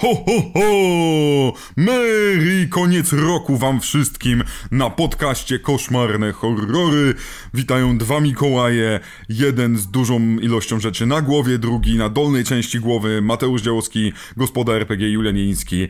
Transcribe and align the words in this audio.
Ho, 0.00 0.14
ho, 0.14 0.42
ho! 0.54 1.52
Merry 1.76 2.68
koniec 2.68 3.12
roku 3.12 3.56
wam 3.56 3.80
wszystkim 3.80 4.44
na 4.70 4.90
podcaście 4.90 5.58
Koszmarne 5.58 6.32
Horrory. 6.32 7.14
Witają 7.54 7.98
dwa 7.98 8.20
Mikołaje, 8.20 9.00
jeden 9.28 9.76
z 9.76 9.86
dużą 9.86 10.20
ilością 10.20 10.80
rzeczy 10.80 11.06
na 11.06 11.20
głowie, 11.22 11.58
drugi 11.58 11.96
na 11.96 12.08
dolnej 12.08 12.44
części 12.44 12.80
głowy, 12.80 13.22
Mateusz 13.22 13.62
Działowski, 13.62 14.12
gospoda 14.36 14.72
RPG 14.72 15.08
Julian 15.10 15.36
Jeński, 15.36 15.88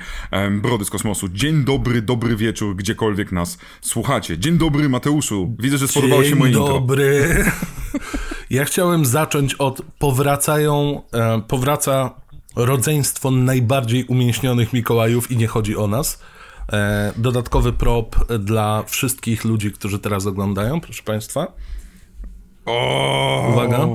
Brody 0.62 0.84
z 0.84 0.90
Kosmosu. 0.90 1.28
Dzień 1.28 1.64
dobry, 1.64 2.02
dobry 2.02 2.36
wieczór, 2.36 2.76
gdziekolwiek 2.76 3.32
nas 3.32 3.58
słuchacie. 3.80 4.38
Dzień 4.38 4.58
dobry 4.58 4.88
Mateuszu, 4.88 5.56
widzę, 5.58 5.78
że 5.78 5.88
spodobało 5.88 6.24
się 6.24 6.36
moje 6.36 6.52
Dzień 6.52 6.60
intro. 6.60 6.74
dobry. 6.74 7.22
Ja 8.50 8.64
chciałem 8.64 9.06
zacząć 9.06 9.54
od 9.54 9.82
powracają, 9.98 11.02
e, 11.12 11.42
powraca 11.48 12.10
rodzeństwo 12.56 13.30
najbardziej 13.30 14.04
umięśnionych 14.04 14.72
Mikołajów 14.72 15.30
i 15.30 15.36
nie 15.36 15.46
chodzi 15.46 15.76
o 15.76 15.86
nas. 15.86 16.22
E, 16.72 17.12
dodatkowy 17.16 17.72
prop 17.72 18.32
dla 18.38 18.82
wszystkich 18.82 19.44
ludzi, 19.44 19.72
którzy 19.72 19.98
teraz 19.98 20.26
oglądają, 20.26 20.80
proszę 20.80 21.02
Państwa. 21.02 21.52
Uwaga. 23.48 23.88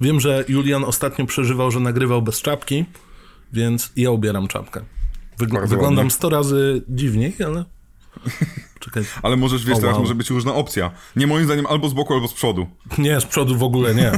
Wiem, 0.00 0.20
że 0.20 0.44
Julian 0.48 0.84
ostatnio 0.84 1.26
przeżywał, 1.26 1.70
że 1.70 1.80
nagrywał 1.80 2.22
bez 2.22 2.42
czapki, 2.42 2.84
więc 3.52 3.92
ja 3.96 4.10
ubieram 4.10 4.48
czapkę. 4.48 4.80
Bardzo 5.38 5.66
wyglądam 5.66 5.96
ładnie. 5.96 6.10
100 6.10 6.28
razy 6.28 6.82
dziwniej, 6.88 7.34
ale... 7.46 7.64
Czekaj. 8.80 9.02
Ale 9.22 9.36
możesz, 9.36 9.64
wiesz, 9.64 9.76
O, 9.78 9.80
teraz 9.80 9.94
wow. 9.94 10.02
może 10.02 10.14
być 10.14 10.30
różna 10.30 10.54
opcja. 10.54 10.90
Nie 11.16 11.26
moim 11.26 11.44
zdaniem 11.44 11.66
albo 11.66 11.88
z 11.88 11.92
boku, 11.94 12.14
albo 12.14 12.28
z 12.28 12.32
przodu. 12.32 12.66
Nie, 12.98 13.20
z 13.20 13.24
przodu 13.26 13.56
w 13.58 13.62
ogóle 13.62 13.94
nie. 13.94 14.12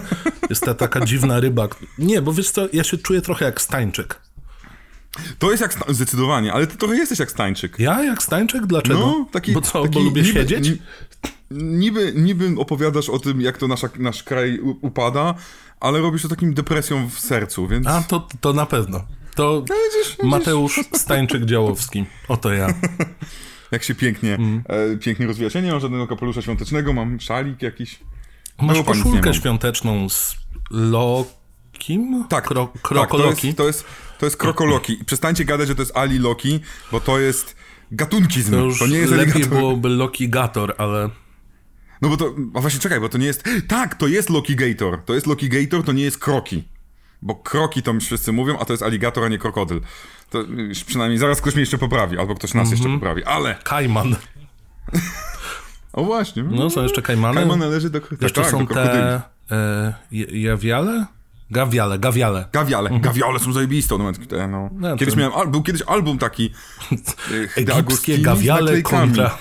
Jest 0.50 0.62
ta 0.64 0.74
taka 0.74 1.00
dziwna 1.06 1.40
ryba. 1.40 1.68
Nie, 1.98 2.22
bo 2.22 2.32
wiesz 2.32 2.50
co, 2.50 2.68
ja 2.72 2.84
się 2.84 2.98
czuję 2.98 3.20
trochę 3.20 3.44
jak 3.44 3.60
Stańczyk. 3.60 4.20
To 5.38 5.50
jest 5.50 5.60
jak, 5.62 5.74
sta- 5.74 5.92
zdecydowanie, 5.92 6.52
ale 6.52 6.66
ty 6.66 6.76
trochę 6.76 6.96
jesteś 6.96 7.18
jak 7.18 7.30
Stańczyk. 7.30 7.78
Ja 7.78 8.04
jak 8.04 8.22
Stańczyk? 8.22 8.66
Dlaczego? 8.66 8.98
No, 8.98 9.26
taki, 9.32 9.52
bo 9.52 9.60
co, 9.60 9.82
taki 9.82 9.94
bo 9.94 10.00
lubię 10.00 10.22
niby, 10.22 10.34
siedzieć? 10.34 10.68
ni- 10.68 10.78
Niby, 11.50 12.12
niby 12.16 12.54
opowiadasz 12.58 13.08
o 13.08 13.18
tym, 13.18 13.40
jak 13.40 13.58
to 13.58 13.68
nasza, 13.68 13.88
nasz 13.98 14.22
kraj 14.22 14.58
u- 14.60 14.78
upada, 14.86 15.34
ale 15.80 16.00
robisz 16.00 16.22
to 16.22 16.28
takim 16.28 16.54
depresją 16.54 17.08
w 17.10 17.20
sercu, 17.20 17.68
więc... 17.68 17.86
A, 17.86 18.02
to, 18.02 18.28
to 18.40 18.52
na 18.52 18.66
pewno. 18.66 19.04
To 19.34 19.60
widzisz, 19.62 20.10
widzisz. 20.10 20.30
Mateusz 20.30 20.80
Stańczyk-Działowski. 20.92 22.04
Oto 22.28 22.52
ja. 22.52 22.66
Jak 23.72 23.82
się 23.84 23.94
pięknie, 23.94 24.34
Mm. 24.34 24.62
e, 24.68 24.96
pięknie 24.96 25.26
rozwijasz. 25.26 25.54
Ja 25.54 25.60
nie 25.60 25.70
mam 25.70 25.80
żadnego 25.80 26.06
kapelusza 26.06 26.42
świątecznego, 26.42 26.92
mam 26.92 27.20
szalik 27.20 27.62
jakiś. 27.62 27.98
Masz 28.62 28.76
No, 28.76 28.84
koszulkę 28.84 29.34
świąteczną 29.34 30.08
z 30.08 30.36
Lokim? 30.70 32.24
Tak, 32.28 32.44
Kro, 32.44 32.64
tak 32.66 32.72
to, 32.82 32.88
krokoloki? 32.88 33.46
jest, 33.46 33.58
to, 33.58 33.66
jest, 33.66 33.84
to 34.18 34.26
jest 34.26 34.36
krokoloki. 34.36 34.96
Przestańcie 35.06 35.44
gadać, 35.44 35.68
że 35.68 35.74
to 35.74 35.82
jest 35.82 35.96
Ali 35.96 36.18
Loki, 36.18 36.60
bo 36.92 37.00
to 37.00 37.18
jest 37.18 37.56
gatunkizm. 37.92 38.50
To 38.50 38.56
To, 38.58 38.64
już 38.64 38.90
nie 38.90 38.98
jest 38.98 39.12
lepiej 39.12 39.32
aligator. 39.32 39.58
byłoby 39.58 39.88
Lokigator, 39.88 40.74
ale... 40.78 41.10
No 42.02 42.08
bo 42.08 42.16
to, 42.16 42.34
a 42.54 42.60
właśnie 42.60 42.80
czekaj, 42.80 43.00
bo 43.00 43.08
to 43.08 43.18
nie 43.18 43.26
jest, 43.26 43.44
tak, 43.68 43.94
to 43.94 44.08
jest 44.08 44.30
Loki 44.30 44.56
Gator, 44.56 45.02
to 45.04 45.14
jest 45.14 45.26
Loki 45.26 45.48
Gator, 45.48 45.84
to 45.84 45.92
nie 45.92 46.02
jest 46.02 46.18
kroki. 46.18 46.64
Bo 47.22 47.34
kroki 47.34 47.82
to 47.82 47.94
wszyscy 48.00 48.32
mówią, 48.32 48.58
a 48.58 48.64
to 48.64 48.72
jest 48.72 48.82
aligator, 48.82 49.24
a 49.24 49.28
nie 49.28 49.38
krokodyl. 49.38 49.80
To 50.32 50.38
przynajmniej 50.86 51.18
zaraz 51.18 51.40
ktoś 51.40 51.54
mnie 51.54 51.60
jeszcze 51.62 51.78
poprawi, 51.78 52.18
albo 52.18 52.34
ktoś 52.34 52.54
nas 52.54 52.68
Mhm. 52.68 52.76
jeszcze 52.78 52.94
poprawi, 52.98 53.24
ale... 53.24 53.54
Kajman. 53.64 54.16
O 55.92 56.04
właśnie. 56.04 56.42
No, 56.42 56.70
są 56.70 56.82
jeszcze 56.82 57.02
kajmany. 57.02 57.34
Kajman 57.34 57.58
należy 57.58 57.90
do, 57.90 58.00
Jeszcze 58.20 58.42
tak, 58.42 58.50
są 58.50 58.66
do 58.66 58.74
te... 58.74 59.20
E, 59.50 59.94
jawiale? 60.32 61.06
Gawiale, 61.50 61.98
gawiale. 61.98 62.48
Gawiale, 62.52 62.90
gawiale 63.00 63.38
są 63.38 63.52
zajebiste. 63.52 63.98
No, 63.98 64.04
no. 64.04 64.08
Mhm. 64.08 64.70
No, 64.80 64.96
kiedyś 64.96 65.16
miałem, 65.16 65.32
al- 65.34 65.48
był 65.48 65.62
kiedyś 65.62 65.82
album 65.82 66.18
taki 66.18 66.50
e, 67.56 67.60
Egipskie 67.60 68.18
gawiale 68.18 68.82
kontra... 68.82 69.38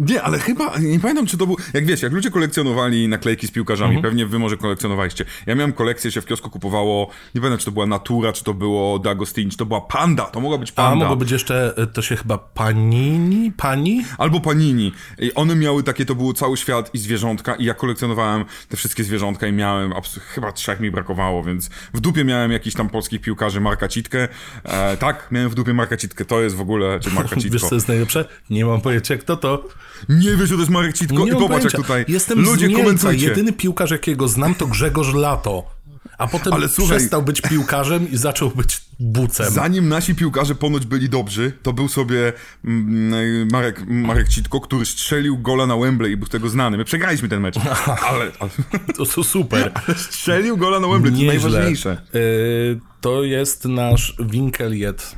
Nie, 0.00 0.22
ale 0.22 0.38
chyba, 0.38 0.78
nie 0.78 1.00
pamiętam 1.00 1.26
czy 1.26 1.38
to 1.38 1.46
był, 1.46 1.56
jak 1.74 1.86
wiesz, 1.86 2.02
jak 2.02 2.12
ludzie 2.12 2.30
kolekcjonowali 2.30 3.08
naklejki 3.08 3.46
z 3.46 3.50
piłkarzami, 3.50 3.94
Mhm. 3.96 4.02
pewnie 4.02 4.26
wy 4.26 4.38
może 4.38 4.56
kolekcjonowaliście. 4.56 5.24
Ja 5.46 5.54
miałem 5.54 5.72
kolekcję, 5.72 6.10
się 6.12 6.20
w 6.20 6.26
kiosku 6.26 6.50
kupowało, 6.50 7.10
nie 7.34 7.40
pamiętam 7.40 7.58
czy 7.58 7.64
to 7.64 7.70
była 7.72 7.86
Natura, 7.86 8.32
czy 8.32 8.44
to 8.44 8.54
było 8.54 8.98
D'Agostini, 8.98 9.50
czy 9.50 9.56
to 9.56 9.66
była 9.66 9.80
Panda, 9.80 10.24
to 10.24 10.40
mogła 10.40 10.58
być 10.58 10.70
A 10.70 10.74
Panda. 10.74 11.04
mogło 11.04 11.16
być 11.16 11.30
jeszcze, 11.30 11.74
e, 11.76 11.86
to 11.86 12.02
się 12.02 12.16
chyba 12.16 12.38
Panini? 12.38 13.52
Pani? 13.56 14.04
Albo 14.18 14.40
Panini. 14.40 14.92
I 15.18 15.34
one 15.34 15.56
miały 15.56 15.82
takie, 15.82 16.04
to 16.06 16.14
był 16.14 16.32
cały 16.32 16.56
świat 16.56 16.90
i 16.94 16.98
zwierzątka 16.98 17.54
i 17.54 17.64
ja 17.64 17.74
kolekcjonowałem 17.74 18.44
te 18.68 18.76
wszystkie 18.76 19.04
zwierzątka 19.04 19.46
i 19.46 19.52
miałem, 19.52 19.92
chyba 20.34 20.52
trzech 20.52 20.80
mi 20.80 20.90
brakowało, 20.90 21.42
więc 21.44 21.70
w 21.94 22.00
dupie 22.00 22.24
miałem 22.24 22.52
jakiś 22.52 22.74
tam 22.74 22.88
polskich 22.88 23.20
piłkarzy 23.20 23.60
Marka 23.60 23.88
Citkę. 23.88 24.28
E, 24.64 24.96
tak, 24.96 25.28
miałem 25.30 25.50
w 25.50 25.54
dupie 25.54 25.74
Marka 25.74 25.96
Citkę, 25.96 26.24
to 26.24 26.40
jest 26.40 26.56
w 26.56 26.60
ogóle, 26.60 27.00
czy 27.00 27.10
Marka 27.10 27.34
Wiesz 27.36 27.44
Citko. 27.44 27.68
co 27.68 27.74
jest 27.74 27.88
najlepsze? 27.88 28.24
Nie 28.50 28.64
mam 28.64 28.80
pojęcia 28.80 29.16
kto 29.16 29.36
to. 29.36 29.68
Nie 30.08 30.36
wiesz, 30.36 30.48
że 30.48 30.54
to 30.54 30.60
jest 30.60 30.70
Marek 30.70 30.96
Citko 30.98 31.24
Nie 31.24 31.32
i 31.32 31.34
popatrz 31.34 31.64
jak 31.64 31.72
tutaj 31.72 32.04
Jestem 32.08 32.40
ludzie 32.40 32.70
komentujcie. 32.70 33.26
Jedyny 33.26 33.52
piłkarz 33.52 33.90
jakiego 33.90 34.28
znam 34.28 34.54
to 34.54 34.66
Grzegorz 34.66 35.14
Lato. 35.14 35.76
A 36.18 36.26
potem 36.26 36.52
Ale 36.52 36.68
słuchaj- 36.68 36.96
przestał 36.96 37.22
być 37.22 37.40
piłkarzem 37.40 38.10
i 38.10 38.16
zaczął 38.16 38.50
być 38.50 38.80
bucem. 39.00 39.50
Zanim 39.50 39.88
nasi 39.88 40.14
piłkarze 40.14 40.54
ponoć 40.54 40.86
byli 40.86 41.08
dobrzy, 41.08 41.52
to 41.62 41.72
był 41.72 41.88
sobie 41.88 42.32
mm, 42.64 43.48
Marek, 43.52 43.84
Marek 43.86 44.28
Citko, 44.28 44.60
który 44.60 44.86
strzelił 44.86 45.38
gola 45.38 45.66
na 45.66 45.76
Wembley 45.76 46.12
i 46.12 46.16
był 46.16 46.26
z 46.26 46.30
tego 46.30 46.48
znany. 46.48 46.76
My 46.76 46.84
przegraliśmy 46.84 47.28
ten 47.28 47.40
mecz, 47.40 47.56
ale, 47.86 48.30
ale 48.40 48.50
To, 48.96 49.06
to 49.06 49.24
super. 49.24 49.72
strzelił 49.96 50.56
gola 50.56 50.80
na 50.80 50.88
Wembley, 50.88 51.12
to 51.12 51.22
najważniejsze. 51.26 52.02
Y, 52.14 52.80
to 53.00 53.24
jest 53.24 53.64
nasz 53.64 54.16
Winkeliet. 54.20 55.16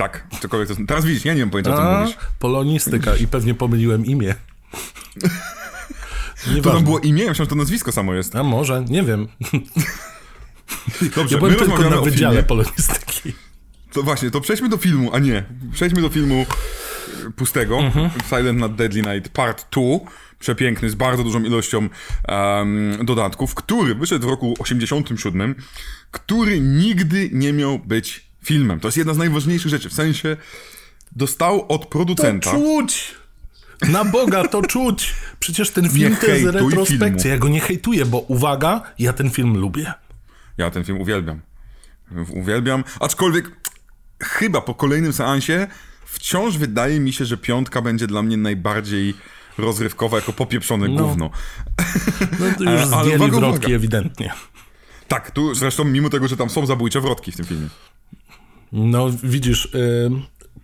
Tak, 0.00 0.26
cokolwiek 0.40 0.68
to 0.68 0.74
Teraz 0.86 1.04
widzisz, 1.04 1.24
ja 1.24 1.34
nie 1.34 1.40
mam 1.40 1.50
pojęcia 1.50 1.74
o 1.74 1.76
czym 1.76 1.86
A, 1.86 2.00
mówisz. 2.00 2.16
polonistyka 2.38 3.16
i 3.16 3.26
pewnie 3.26 3.54
pomyliłem 3.54 4.06
imię. 4.06 4.34
To 6.62 6.72
tam 6.72 6.84
było 6.84 6.98
imię, 6.98 7.28
myślałem, 7.28 7.34
że 7.34 7.46
to 7.46 7.54
nazwisko 7.54 7.92
samo 7.92 8.14
jest. 8.14 8.36
A 8.36 8.42
może, 8.42 8.84
nie 8.88 9.02
wiem. 9.02 9.28
Dobrze, 11.16 11.36
Ja 11.36 11.42
my 11.42 11.48
byłem 11.48 11.54
tylko 11.54 11.64
rozmawiamy 11.64 11.96
na 11.96 12.02
wydziale 12.02 12.42
polonistyki. 12.42 13.32
To 13.92 14.02
właśnie, 14.02 14.30
to 14.30 14.40
przejdźmy 14.40 14.68
do 14.68 14.76
filmu, 14.76 15.10
a 15.12 15.18
nie. 15.18 15.44
Przejdźmy 15.72 16.02
do 16.02 16.08
filmu 16.08 16.46
e, 17.26 17.30
pustego. 17.30 17.78
Mhm. 17.78 18.10
Silent 18.28 18.60
Night 18.60 18.74
Deadly 18.74 19.02
Night 19.02 19.32
Part 19.32 19.66
2. 19.72 19.82
Przepiękny, 20.38 20.90
z 20.90 20.94
bardzo 20.94 21.24
dużą 21.24 21.42
ilością 21.42 21.88
em, 22.28 22.98
dodatków, 23.04 23.54
który 23.54 23.94
wyszedł 23.94 24.26
w 24.26 24.30
roku 24.30 24.54
87, 24.58 25.54
który 26.10 26.60
nigdy 26.60 27.30
nie 27.32 27.52
miał 27.52 27.78
być 27.78 28.29
filmem. 28.44 28.80
To 28.80 28.88
jest 28.88 28.98
jedna 28.98 29.14
z 29.14 29.18
najważniejszych 29.18 29.70
rzeczy. 29.70 29.88
W 29.88 29.94
sensie 29.94 30.36
dostał 31.12 31.66
od 31.68 31.82
To 31.82 31.88
producenta. 31.88 32.50
czuć! 32.50 33.14
Na 33.88 34.04
Boga, 34.04 34.48
to 34.48 34.62
czuć! 34.62 35.14
Przecież 35.40 35.70
ten 35.70 35.88
film 35.90 36.10
Nie 36.10 36.16
to 36.16 36.26
jest 36.26 36.44
retrospekcja. 36.44 37.08
filmu. 37.08 37.28
Ja 37.28 37.38
go 37.38 37.48
nie 37.48 37.60
hejtuję, 37.60 38.06
bo 38.06 38.18
uwaga, 38.18 38.82
ja 38.98 39.12
ten 39.12 39.30
film 39.30 39.56
lubię. 39.58 39.92
Ja 40.58 40.70
ten 40.70 40.84
film 40.84 41.00
uwielbiam. 41.00 41.40
Uwielbiam, 42.30 42.84
aczkolwiek 43.00 43.50
chyba 44.22 44.60
po 44.60 44.74
kolejnym 44.74 45.12
seansie 45.12 45.66
wciąż 46.06 46.58
wydaje 46.58 47.00
mi 47.00 47.12
się, 47.12 47.24
że 47.24 47.36
piątka 47.36 47.82
będzie 47.82 48.06
dla 48.06 48.22
mnie 48.22 48.36
najbardziej 48.36 49.14
rozrywkowa 49.58 50.16
jako 50.16 50.32
popieprzone 50.32 50.88
gówno. 50.88 51.30
No 52.40 52.46
to 52.58 52.64
już 52.72 52.80
zdjęli 52.86 53.30
wrotki 53.30 53.58
uwaga. 53.58 53.74
ewidentnie. 53.76 54.32
Tak, 55.08 55.30
tu 55.30 55.54
zresztą 55.54 55.84
mimo 55.84 56.08
tego, 56.10 56.28
że 56.28 56.36
tam 56.36 56.50
są 56.50 56.66
zabójcze 56.66 57.00
wrotki 57.00 57.32
w 57.32 57.36
tym 57.36 57.46
filmie. 57.46 57.68
No 58.72 59.10
widzisz, 59.22 59.68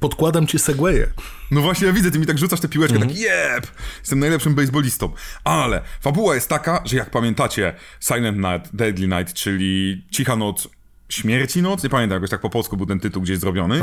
podkładam 0.00 0.46
ci 0.46 0.58
segwaye. 0.58 1.06
No 1.50 1.60
właśnie, 1.60 1.86
ja 1.86 1.92
widzę, 1.92 2.10
ty 2.10 2.18
mi 2.18 2.26
tak 2.26 2.38
rzucasz 2.38 2.60
tę 2.60 2.68
piłeczkę, 2.68 2.98
tak 2.98 3.18
jeb! 3.18 3.66
Jestem 4.00 4.18
najlepszym 4.18 4.54
baseballistą. 4.54 5.12
Ale 5.44 5.82
fabuła 6.00 6.34
jest 6.34 6.48
taka, 6.48 6.82
że 6.84 6.96
jak 6.96 7.10
pamiętacie 7.10 7.74
Silent 8.00 8.38
Night, 8.38 8.76
Deadly 8.76 9.08
Night, 9.08 9.34
czyli 9.34 10.04
Cicha 10.10 10.36
Noc, 10.36 10.68
Śmierci 11.08 11.62
Noc, 11.62 11.82
nie 11.82 11.90
pamiętam, 11.90 12.16
jakoś 12.16 12.30
tak 12.30 12.40
po 12.40 12.50
polsku 12.50 12.76
był 12.76 12.86
ten 12.86 13.00
tytuł 13.00 13.22
gdzieś 13.22 13.38
zrobiony. 13.38 13.80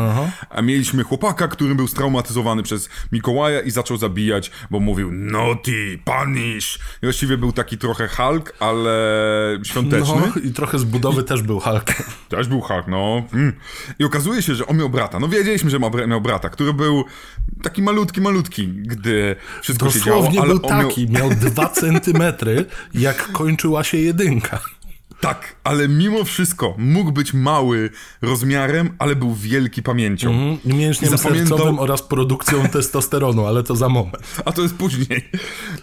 A 0.50 0.62
mieliśmy 0.62 1.04
chłopaka, 1.04 1.48
który 1.48 1.76
był 1.76 1.88
straumatyzowany 1.88 2.64
przez 2.64 2.90
Mikołaja 3.12 3.62
i 3.62 3.72
zaczął 3.72 3.98
zabijać, 3.98 4.52
bo 4.72 4.80
mówił 4.80 5.12
naughty, 5.12 6.00
punish. 6.06 6.76
I 6.76 7.06
właściwie 7.06 7.38
był 7.38 7.52
taki 7.52 7.78
trochę 7.78 8.08
Hulk, 8.08 8.54
ale 8.60 8.94
świąteczny. 9.64 10.22
No 10.36 10.42
i 10.44 10.54
trochę 10.54 10.80
z 10.80 10.84
budowy 10.84 11.24
też 11.24 11.42
był 11.42 11.60
Hulk. 11.60 11.94
Też 12.30 12.48
był 12.48 12.62
Hulk, 12.62 12.88
no. 12.88 13.24
Mm. 13.34 13.54
I 14.00 14.04
okazuje 14.04 14.42
się, 14.42 14.56
że 14.56 14.68
on 14.68 14.78
miał 14.78 14.90
brata. 14.90 15.20
No 15.20 15.28
wiedzieliśmy, 15.28 15.70
że 15.70 15.80
miał 16.08 16.22
brata, 16.22 16.50
który 16.50 16.74
był 16.74 17.06
taki 17.64 17.82
malutki, 17.82 18.22
malutki, 18.22 18.68
gdy 18.68 19.36
wszystko 19.62 19.92
się 19.92 20.00
działo. 20.02 20.24
Dosłownie 20.24 20.42
był 20.54 20.60
on 20.64 20.78
miał- 20.78 20.88
taki, 20.90 21.10
miał 21.10 21.30
dwa 21.30 21.70
centymetry, 21.70 22.66
jak 22.94 23.32
kończyła 23.32 23.84
się 23.84 23.98
jedynka. 23.98 24.60
Tak, 25.24 25.56
ale 25.64 25.88
mimo 25.88 26.24
wszystko 26.24 26.76
mógł 26.78 27.12
być 27.12 27.34
mały 27.34 27.90
rozmiarem, 28.22 28.90
ale 29.00 29.16
był 29.16 29.36
wielki 29.36 29.84
pamięcią. 29.84 30.32
Mm, 30.32 30.58
mięśniem 30.66 31.12
Zapamiętał- 31.12 31.48
sercowym 31.48 31.80
oraz 31.80 32.02
produkcją 32.02 32.68
testosteronu, 32.74 33.46
ale 33.46 33.64
to 33.64 33.76
za 33.76 33.90
moment. 33.90 34.42
A 34.46 34.52
to 34.52 34.62
jest 34.62 34.76
później. 34.76 35.30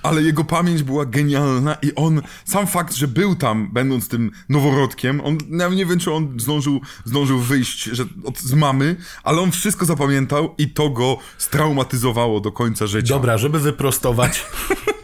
Ale 0.03 0.23
jego 0.23 0.45
pamięć 0.45 0.83
była 0.83 1.07
genialna 1.07 1.75
i 1.83 1.95
on, 1.95 2.23
sam 2.45 2.67
fakt, 2.67 2.95
że 2.95 3.09
był 3.09 3.35
tam, 3.35 3.71
będąc 3.73 4.09
tym 4.09 4.31
noworodkiem, 4.49 5.21
on, 5.21 5.39
ja 5.51 5.69
nie 5.69 5.87
wiem, 5.87 5.99
czy 5.99 6.13
on 6.13 6.41
zdążył, 6.41 6.81
zdążył 7.05 7.39
wyjść 7.39 7.85
że, 7.85 8.05
od, 8.25 8.39
z 8.39 8.55
mamy, 8.55 8.97
ale 9.25 9.41
on 9.41 9.51
wszystko 9.51 9.85
zapamiętał 9.85 10.55
i 10.59 10.71
to 10.71 10.91
go 10.91 11.19
straumatyzowało 11.39 12.41
do 12.41 12.53
końca 12.53 12.87
życia. 12.87 13.15
Dobra, 13.15 13.39
żeby 13.39 13.59
wyprostować. 13.59 14.47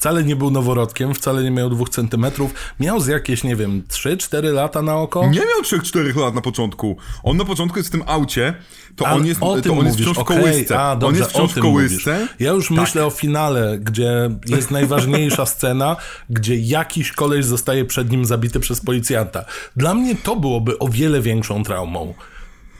Wcale 0.00 0.24
nie 0.24 0.36
był 0.36 0.50
noworodkiem, 0.50 1.14
wcale 1.14 1.42
nie 1.42 1.50
miał 1.50 1.70
dwóch 1.70 1.88
centymetrów. 1.88 2.54
Miał 2.80 3.00
z 3.00 3.06
jakieś, 3.06 3.44
nie 3.44 3.56
wiem, 3.56 3.82
3-4 3.88 4.52
lata 4.52 4.82
na 4.82 4.96
oko. 4.96 5.26
Nie 5.26 5.38
miał 5.40 5.62
3-4 5.62 6.16
lat 6.16 6.34
na 6.34 6.40
początku. 6.40 6.96
On 7.22 7.36
na 7.36 7.44
początku 7.44 7.78
jest 7.78 7.88
w 7.88 7.92
tym 7.92 8.02
aucie, 8.06 8.54
to 8.96 9.06
A, 9.06 9.12
on 9.12 9.26
jest, 9.26 9.42
o 9.42 9.60
to 9.60 9.72
on 9.72 9.86
jest 9.86 9.98
wciąż 9.98 10.18
w 10.18 10.24
kołysce. 10.24 10.78
A, 10.80 10.92
on 10.92 10.98
dobrze, 10.98 11.18
jest 11.18 11.30
wciąż 11.30 11.50
o 11.50 11.60
w 11.60 11.62
kołysce. 11.62 12.12
mówisz. 12.14 12.30
Ja 12.38 12.50
już 12.50 12.70
myślę 12.70 13.06
o 13.06 13.10
finale, 13.10 13.78
gdzie 13.78 14.30
jest 14.46 14.70
najważniejsza 14.80 15.46
scena, 15.46 15.96
gdzie 16.30 16.56
jakiś 16.56 17.12
koleś 17.12 17.44
zostaje 17.44 17.84
przed 17.84 18.10
nim 18.10 18.24
zabity 18.24 18.60
przez 18.60 18.80
policjanta. 18.80 19.44
Dla 19.76 19.94
mnie 19.94 20.14
to 20.16 20.36
byłoby 20.36 20.78
o 20.78 20.88
wiele 20.88 21.20
większą 21.20 21.64
traumą. 21.64 22.14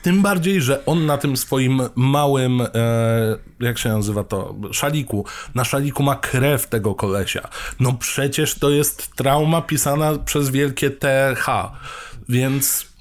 Tym 0.01 0.21
bardziej, 0.21 0.61
że 0.61 0.85
on 0.85 1.05
na 1.05 1.17
tym 1.17 1.37
swoim 1.37 1.81
małym, 1.95 2.61
e, 2.61 2.67
jak 3.59 3.77
się 3.77 3.89
nazywa 3.89 4.23
to, 4.23 4.55
szaliku, 4.71 5.25
na 5.55 5.63
szaliku 5.63 6.03
ma 6.03 6.15
krew 6.15 6.67
tego 6.67 6.95
kolesia. 6.95 7.49
No 7.79 7.93
przecież 7.93 8.55
to 8.59 8.69
jest 8.69 9.15
trauma 9.15 9.61
pisana 9.61 10.17
przez 10.17 10.49
wielkie 10.49 10.89
TH, 10.89 11.71
więc 12.29 12.91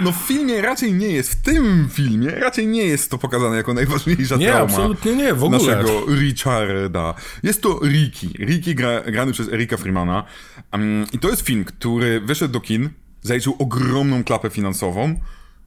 No 0.00 0.12
w 0.12 0.16
filmie 0.16 0.62
raczej 0.62 0.92
nie 0.92 1.08
jest, 1.08 1.32
w 1.32 1.42
tym 1.42 1.88
filmie 1.92 2.30
raczej 2.30 2.66
nie 2.66 2.82
jest 2.82 3.10
to 3.10 3.18
pokazane 3.18 3.56
jako 3.56 3.74
najważniejsza 3.74 4.36
Nie, 4.36 4.46
trauma. 4.46 4.64
absolutnie 4.64 5.16
nie, 5.16 5.34
w 5.34 5.44
ogóle. 5.44 5.76
Naszego 5.76 6.06
Richarda. 6.08 7.14
Jest 7.42 7.62
to 7.62 7.80
Ricky. 7.82 8.28
Ricky 8.44 8.74
gra, 8.74 9.00
grany 9.00 9.32
przez 9.32 9.48
Erika 9.48 9.76
Freemana. 9.76 10.24
Um, 10.72 11.06
I 11.12 11.18
to 11.18 11.28
jest 11.28 11.42
film, 11.42 11.64
który 11.64 12.20
wyszedł 12.20 12.52
do 12.52 12.60
kin, 12.60 12.90
zaliczył 13.22 13.56
ogromną 13.58 14.24
klapę 14.24 14.50
finansową, 14.50 15.20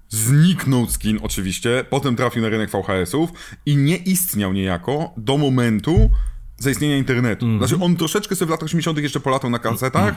zniknął 0.09 0.85
z 0.89 0.97
kin 0.97 1.19
oczywiście, 1.21 1.85
potem 1.89 2.15
trafił 2.15 2.41
na 2.41 2.50
rynek 2.50 2.69
VHS-ów 2.71 3.29
i 3.65 3.77
nie 3.77 3.97
istniał 3.97 4.53
niejako 4.53 5.13
do 5.17 5.38
momentu 5.38 6.09
zaistnienia 6.57 6.97
internetu. 6.97 7.45
Mhm. 7.45 7.67
Znaczy 7.67 7.83
on 7.85 7.95
troszeczkę 7.95 8.35
sobie 8.35 8.47
w 8.47 8.50
latach 8.50 8.65
80 8.65 8.97
jeszcze 8.97 9.19
polatał 9.19 9.50
na 9.50 9.59
kasetach, 9.59 10.15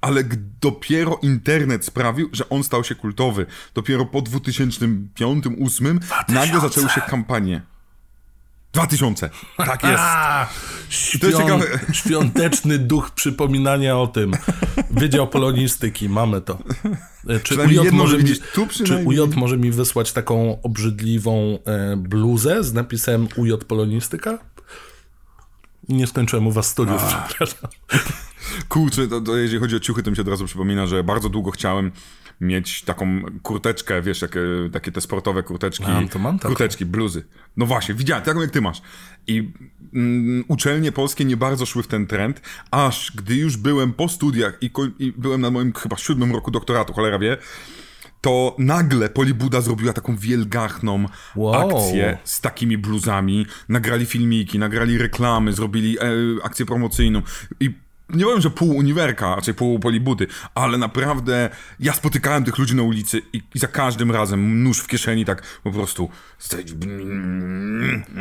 ale 0.00 0.24
g- 0.24 0.38
dopiero 0.60 1.18
internet 1.22 1.84
sprawił, 1.84 2.28
że 2.32 2.48
on 2.48 2.64
stał 2.64 2.84
się 2.84 2.94
kultowy. 2.94 3.46
Dopiero 3.74 4.04
po 4.06 4.18
2005-2008 4.22 5.98
nagle 6.28 6.60
zaczęły 6.60 6.88
się 6.88 7.00
kampanie. 7.00 7.62
2000. 8.72 9.30
Tak 9.56 9.82
jest. 9.90 9.98
A, 9.98 10.48
świąt, 10.88 11.64
świąteczny 12.02 12.78
duch 12.78 13.10
przypominania 13.10 13.98
o 13.98 14.06
tym. 14.06 14.32
Wydział 14.90 15.28
Polonistyki, 15.28 16.08
mamy 16.08 16.40
to. 16.40 16.58
E, 17.28 17.40
Czy 17.40 17.60
UJ, 17.60 17.90
może 17.92 18.18
mi, 18.18 18.24
czy. 18.84 18.96
UJ 18.96 19.18
może 19.36 19.56
mi 19.56 19.70
wysłać 19.70 20.12
taką 20.12 20.62
obrzydliwą 20.62 21.58
e, 21.64 21.96
bluzę 21.96 22.64
z 22.64 22.72
napisem 22.72 23.28
UJ 23.36 23.52
Polonistyka? 23.68 24.38
Nie 25.88 26.06
skończyłem 26.06 26.46
u 26.46 26.52
was 26.52 26.66
studiów, 26.66 27.02
przepraszam. 27.28 27.70
Kurczę, 28.68 29.08
to, 29.08 29.20
to 29.20 29.36
jeżeli 29.36 29.60
chodzi 29.60 29.76
o 29.76 29.80
ciuchy, 29.80 30.02
to 30.02 30.10
mi 30.10 30.16
się 30.16 30.22
od 30.22 30.28
razu 30.28 30.46
przypomina, 30.46 30.86
że 30.86 31.04
bardzo 31.04 31.28
długo 31.28 31.50
chciałem 31.50 31.92
mieć 32.42 32.82
taką 32.82 33.22
kurteczkę, 33.42 34.02
wiesz, 34.02 34.22
jakie, 34.22 34.40
takie 34.72 34.92
te 34.92 35.00
sportowe 35.00 35.42
kurteczki. 35.42 35.84
A, 35.84 36.08
to 36.08 36.18
mam 36.18 36.38
taką. 36.38 36.48
Kurteczki, 36.48 36.86
bluzy. 36.86 37.24
No 37.56 37.66
właśnie, 37.66 37.94
widziałem, 37.94 38.24
taką 38.24 38.40
jak 38.40 38.50
ty 38.50 38.60
masz. 38.60 38.82
I 39.26 39.52
mm, 39.94 40.44
uczelnie 40.48 40.92
polskie 40.92 41.24
nie 41.24 41.36
bardzo 41.36 41.66
szły 41.66 41.82
w 41.82 41.86
ten 41.86 42.06
trend, 42.06 42.40
aż 42.70 43.12
gdy 43.16 43.36
już 43.36 43.56
byłem 43.56 43.92
po 43.92 44.08
studiach 44.08 44.58
i, 44.60 44.70
i 44.98 45.12
byłem 45.12 45.40
na 45.40 45.50
moim 45.50 45.72
chyba 45.72 45.96
siódmym 45.96 46.32
roku 46.32 46.50
doktoratu, 46.50 46.92
cholera 46.92 47.18
wie, 47.18 47.36
to 48.20 48.56
nagle 48.58 49.08
Polibuda 49.08 49.60
zrobiła 49.60 49.92
taką 49.92 50.16
wielgachną 50.16 51.06
Wow. 51.36 51.54
akcję 51.54 52.18
z 52.24 52.40
takimi 52.40 52.78
bluzami. 52.78 53.46
Nagrali 53.68 54.06
filmiki, 54.06 54.58
nagrali 54.58 54.98
reklamy, 54.98 55.52
zrobili 55.52 55.98
e, 55.98 56.04
akcję 56.42 56.66
promocyjną 56.66 57.22
i 57.60 57.70
nie 58.12 58.24
powiem, 58.24 58.40
że 58.40 58.50
pół 58.50 58.76
uniwerka, 58.76 59.34
raczej 59.36 59.54
pół 59.54 59.78
polibudy, 59.78 60.26
ale 60.54 60.78
naprawdę 60.78 61.50
ja 61.80 61.92
spotykałem 61.92 62.44
tych 62.44 62.58
ludzi 62.58 62.74
na 62.74 62.82
ulicy 62.82 63.22
i, 63.32 63.42
i 63.54 63.58
za 63.58 63.68
każdym 63.68 64.10
razem 64.10 64.62
nóż 64.62 64.78
w 64.78 64.86
kieszeni 64.86 65.24
tak 65.24 65.42
po 65.62 65.70
prostu 65.70 66.08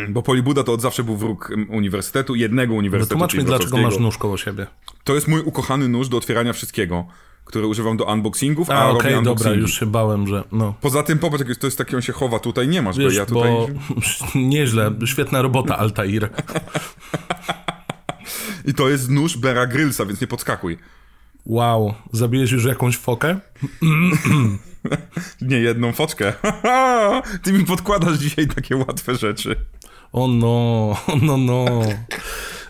bo 0.10 0.22
polibuda 0.22 0.64
to 0.64 0.74
od 0.74 0.82
zawsze 0.82 1.04
był 1.04 1.18
wróg 1.18 1.52
uniwersytetu, 1.70 2.36
jednego 2.36 2.74
uniwersytetu, 2.74 3.20
Wytłumacz 3.20 3.34
mi, 3.34 3.44
dlaczego 3.44 3.78
masz 3.78 4.00
nóż 4.00 4.18
koło 4.18 4.38
siebie. 4.38 4.68
To 5.04 5.16
jest 5.16 5.28
mój 5.28 5.42
ukochany 5.42 5.88
nóż 5.88 6.10
do 6.10 6.18
otwierania 6.18 6.54
wszystkiego, 6.54 7.06
który 7.46 7.68
używam 7.68 7.98
do 7.98 8.06
unboxingów, 8.06 8.70
a, 8.70 8.74
A, 8.74 8.88
robię 8.88 9.00
okej, 9.00 9.12
dobra, 9.12 9.32
unboxingi. 9.32 9.60
już 9.60 9.80
się 9.80 9.86
bałem, 9.86 10.28
że 10.28 10.44
no. 10.52 10.74
Poza 10.82 11.04
tym, 11.04 11.20
popatrz, 11.20 11.44
to 11.60 11.68
jest 11.68 11.78
taki, 11.78 11.96
on 11.96 12.02
się 12.02 12.14
chowa, 12.14 12.40
tutaj 12.40 12.68
nie 12.68 12.82
masz, 12.82 12.98
bo 12.98 13.04
Wiesz, 13.04 13.16
ja 13.16 13.26
tutaj... 13.26 13.52
bo 13.52 13.68
nieźle, 14.40 14.92
świetna 15.06 15.42
robota, 15.42 15.78
Altair. 15.78 16.30
I 18.66 18.74
to 18.74 18.90
jest 18.90 19.10
nóż 19.10 19.38
Bera 19.38 19.68
Grylsa, 19.68 20.06
więc 20.06 20.22
nie 20.22 20.28
podskakuj. 20.28 20.78
Wow, 21.46 21.94
zabiłeś 22.14 22.52
już 22.52 22.66
jakąś 22.66 22.98
fokę? 22.98 23.40
Nie 25.42 25.58
jedną 25.60 25.94
foczkę. 25.94 26.34
Ty 27.44 27.54
mi 27.54 27.66
podkładasz 27.66 28.18
dzisiaj 28.18 28.48
takie 28.48 28.76
łatwe 28.76 29.16
rzeczy. 29.16 29.56
O 30.14 30.28
no, 30.28 30.98
no, 31.22 31.38
no. 31.38 31.66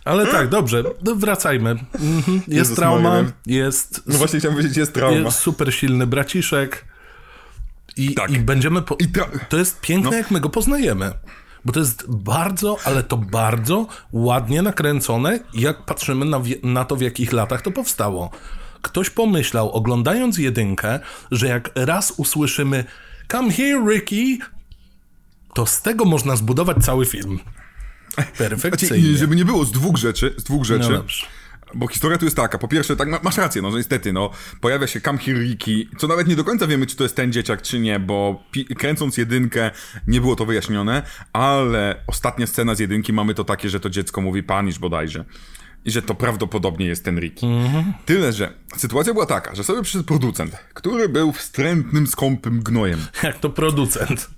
Ale 0.05 0.27
tak, 0.27 0.49
dobrze, 0.49 0.83
no 1.03 1.15
wracajmy. 1.15 1.69
Mhm. 1.69 2.35
Jest 2.37 2.47
Jezus 2.47 2.75
trauma, 2.75 3.09
Maria. 3.09 3.31
jest, 3.45 4.01
No 4.07 4.17
właśnie 4.17 4.39
chciałem 4.39 4.57
powiedzieć, 4.57 4.77
jest 4.77 4.93
trauma. 4.93 5.17
jest 5.17 5.39
super 5.39 5.73
silny 5.73 6.07
braciszek 6.07 6.85
i, 7.97 8.13
Tak. 8.13 8.31
i 8.31 8.39
będziemy... 8.39 8.81
Po... 8.81 8.95
I 8.99 9.07
To 9.49 9.57
jest 9.57 9.81
piękne, 9.81 10.09
No. 10.11 10.17
jak 10.17 10.31
my 10.31 10.39
go 10.39 10.49
poznajemy. 10.49 11.11
Bo 11.65 11.73
to 11.73 11.79
jest 11.79 12.05
bardzo, 12.07 12.77
ale 12.85 13.03
to 13.03 13.17
bardzo 13.17 13.87
ładnie 14.11 14.61
nakręcone, 14.61 15.39
jak 15.53 15.85
patrzymy 15.85 16.25
na, 16.25 16.41
na 16.63 16.85
to, 16.85 16.95
w 16.95 17.01
jakich 17.01 17.33
latach 17.33 17.61
to 17.61 17.71
powstało. 17.71 18.29
Ktoś 18.81 19.09
pomyślał, 19.09 19.71
oglądając 19.71 20.37
jedynkę, 20.37 20.99
że 21.31 21.47
jak 21.47 21.69
raz 21.75 22.13
usłyszymy 22.17 22.85
Come 23.31 23.51
here, 23.51 23.85
Ricky, 23.89 24.37
to 25.53 25.65
z 25.65 25.81
tego 25.81 26.05
można 26.05 26.35
zbudować 26.35 26.77
cały 26.77 27.05
film. 27.05 27.39
Znaczy, 28.13 28.31
Perfekcyjnie. 28.37 29.09
i 29.09 29.17
żeby 29.17 29.35
nie 29.35 29.45
było 29.45 29.65
z 29.65 29.71
dwóch 29.71 29.97
rzeczy, 29.97 30.35
z 30.37 30.43
dwóch 30.43 30.65
rzeczy. 30.65 30.89
No. 30.89 31.03
Bo 31.75 31.87
historia 31.87 32.17
tu 32.17 32.25
jest 32.25 32.37
taka, 32.37 32.57
po 32.57 32.67
pierwsze, 32.67 32.95
tak, 32.95 33.07
ma- 33.09 33.19
masz 33.23 33.37
rację, 33.37 33.61
no 33.61 33.71
że 33.71 33.77
niestety, 33.77 34.13
no, 34.13 34.29
pojawia 34.61 34.87
się 34.87 35.01
Kamhiriki, 35.01 35.89
co 35.97 36.07
nawet 36.07 36.27
nie 36.27 36.35
do 36.35 36.43
końca 36.43 36.67
wiemy, 36.67 36.85
czy 36.87 36.95
to 36.95 37.03
jest 37.03 37.15
ten 37.15 37.31
dzieciak, 37.33 37.61
czy 37.61 37.79
nie, 37.79 37.99
bo 37.99 38.43
kręcąc 38.77 39.17
jedynkę 39.17 39.71
nie 40.07 40.21
było 40.21 40.35
to 40.35 40.45
wyjaśnione, 40.45 41.03
ale 41.33 42.03
ostatnia 42.07 42.47
scena 42.47 42.75
z 42.75 42.79
jedynki 42.79 43.13
mamy 43.13 43.33
to 43.33 43.43
takie, 43.43 43.69
że 43.69 43.79
to 43.79 43.89
dziecko 43.89 44.21
mówi 44.21 44.43
panisz 44.43 44.79
bodajże. 44.79 45.25
I 45.85 45.91
że 45.91 46.01
to 46.01 46.15
prawdopodobnie 46.15 46.85
jest 46.85 47.05
ten 47.05 47.19
Ricky. 47.19 47.45
Tyle, 48.05 48.33
że 48.33 48.53
sytuacja 48.77 49.13
była 49.13 49.25
taka, 49.25 49.55
że 49.55 49.63
sobie 49.63 49.81
przyszedł 49.81 50.03
producent, 50.03 50.55
który 50.73 51.09
był 51.09 51.31
wstrętnym, 51.31 52.07
skąpym 52.07 52.59
gnojem. 52.63 52.99
Jak 53.23 53.39
to 53.39 53.49
producent. 53.49 54.29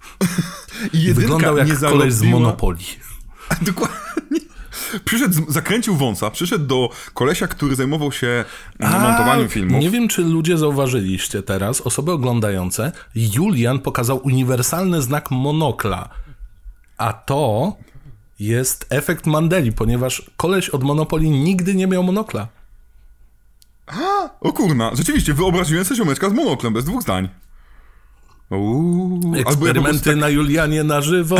I 0.93 0.97
jedynka 0.97 1.21
Wyglądał 1.21 1.57
jak 1.57 1.67
nie 1.67 1.75
koleś 1.75 2.13
z 2.13 2.21
zarobiła- 2.21 2.29
Monopolii. 2.31 2.85
Dokładnie. 3.61 3.97
Przyszedł, 5.05 5.33
zakręcił 5.47 5.95
wąsa, 5.95 6.31
przyszedł 6.31 6.65
do 6.65 6.89
kolesia, 7.13 7.47
który 7.47 7.75
zajmował 7.75 8.11
się 8.11 8.45
mm, 8.79 9.01
montowaniem 9.01 9.49
filmów. 9.49 9.81
Nie 9.81 9.89
wiem, 9.89 10.07
czy 10.07 10.21
ludzie 10.21 10.57
zauważyliście 10.57 11.43
teraz, 11.43 11.81
osoby 11.81 12.11
oglądające, 12.11 12.91
Julian 13.15 13.79
pokazał 13.79 14.21
uniwersalny 14.23 15.01
znak 15.01 15.31
monokla. 15.31 16.09
A 16.97 17.13
to 17.13 17.73
jest 18.39 18.85
efekt 18.89 19.25
Mandeli, 19.25 19.71
ponieważ 19.71 20.31
koleś 20.37 20.69
od 20.69 20.83
Monopolii 20.83 21.29
nigdy 21.29 21.75
nie 21.75 21.87
miał 21.87 22.03
monokla. 22.03 22.47
O 24.41 24.53
kurna, 24.53 24.91
rzeczywiście, 24.93 25.33
wyobraziłem 25.33 25.85
sobie 25.85 25.97
ziomeczka 25.97 26.29
z 26.29 26.33
monoklem, 26.33 26.73
bez 26.73 26.85
dwóch 26.85 27.01
zdań. 27.01 27.29
Uuu, 28.49 29.35
Eksperymenty 29.35 30.09
tak, 30.09 30.15
na 30.15 30.29
Julianie 30.29 30.83
na 30.83 31.01
żywo. 31.01 31.37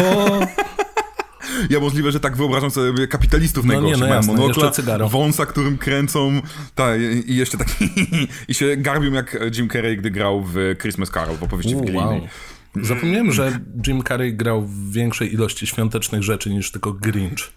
Ja 1.69 1.79
możliwe, 1.79 2.11
że 2.11 2.19
tak 2.19 2.37
wyobrażam 2.37 2.71
sobie 2.71 3.07
kapitalistów 3.07 3.65
No 3.65 3.73
najgorszych. 3.73 4.01
nie, 4.01 4.07
no 4.07 4.15
jasne, 4.15 4.33
monokla, 4.33 4.71
wąsa, 5.09 5.45
którym 5.45 5.77
kręcą, 5.77 6.41
ta, 6.75 6.95
i 6.97 7.23
i 7.31 7.35
jeszcze 7.35 7.57
tak 7.57 7.67
i 8.47 8.53
się 8.53 8.77
garbią 8.77 9.11
jak 9.11 9.37
Jim 9.57 9.69
Carrey, 9.69 9.97
gdy 9.97 10.11
grał 10.11 10.43
w 10.43 10.55
Christmas 10.81 11.09
Carol, 11.09 11.37
w 11.37 11.43
opowieści 11.43 11.75
w 11.75 11.77
U, 11.77 11.81
Greeny. 11.81 11.99
wow. 11.99 12.21
Zapomniałem, 12.81 13.31
że 13.31 13.59
Jim 13.87 14.03
Carrey 14.03 14.33
grał 14.35 14.61
w 14.61 14.91
większej 14.91 15.33
ilości 15.33 15.67
świątecznych 15.67 16.23
rzeczy 16.23 16.49
niż 16.49 16.71
tylko 16.71 16.93
Grinch. 16.93 17.51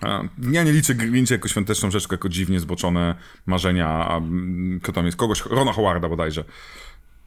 A, 0.00 0.22
Ja 0.50 0.62
nie 0.64 0.72
liczę 0.72 0.94
Grincha 0.94 1.34
jako 1.34 1.48
świąteczną 1.48 1.90
rzecz, 1.90 2.10
jako 2.12 2.28
dziwnie 2.28 2.60
zboczone 2.60 3.14
marzenia, 3.46 3.88
a 3.88 4.16
mm, 4.16 4.80
kto 4.82 4.92
tam 4.92 5.06
jest? 5.06 5.16
Kogoś, 5.18 5.42
Rona 5.46 5.72
Howarda 5.72 6.08
bodajże. 6.08 6.44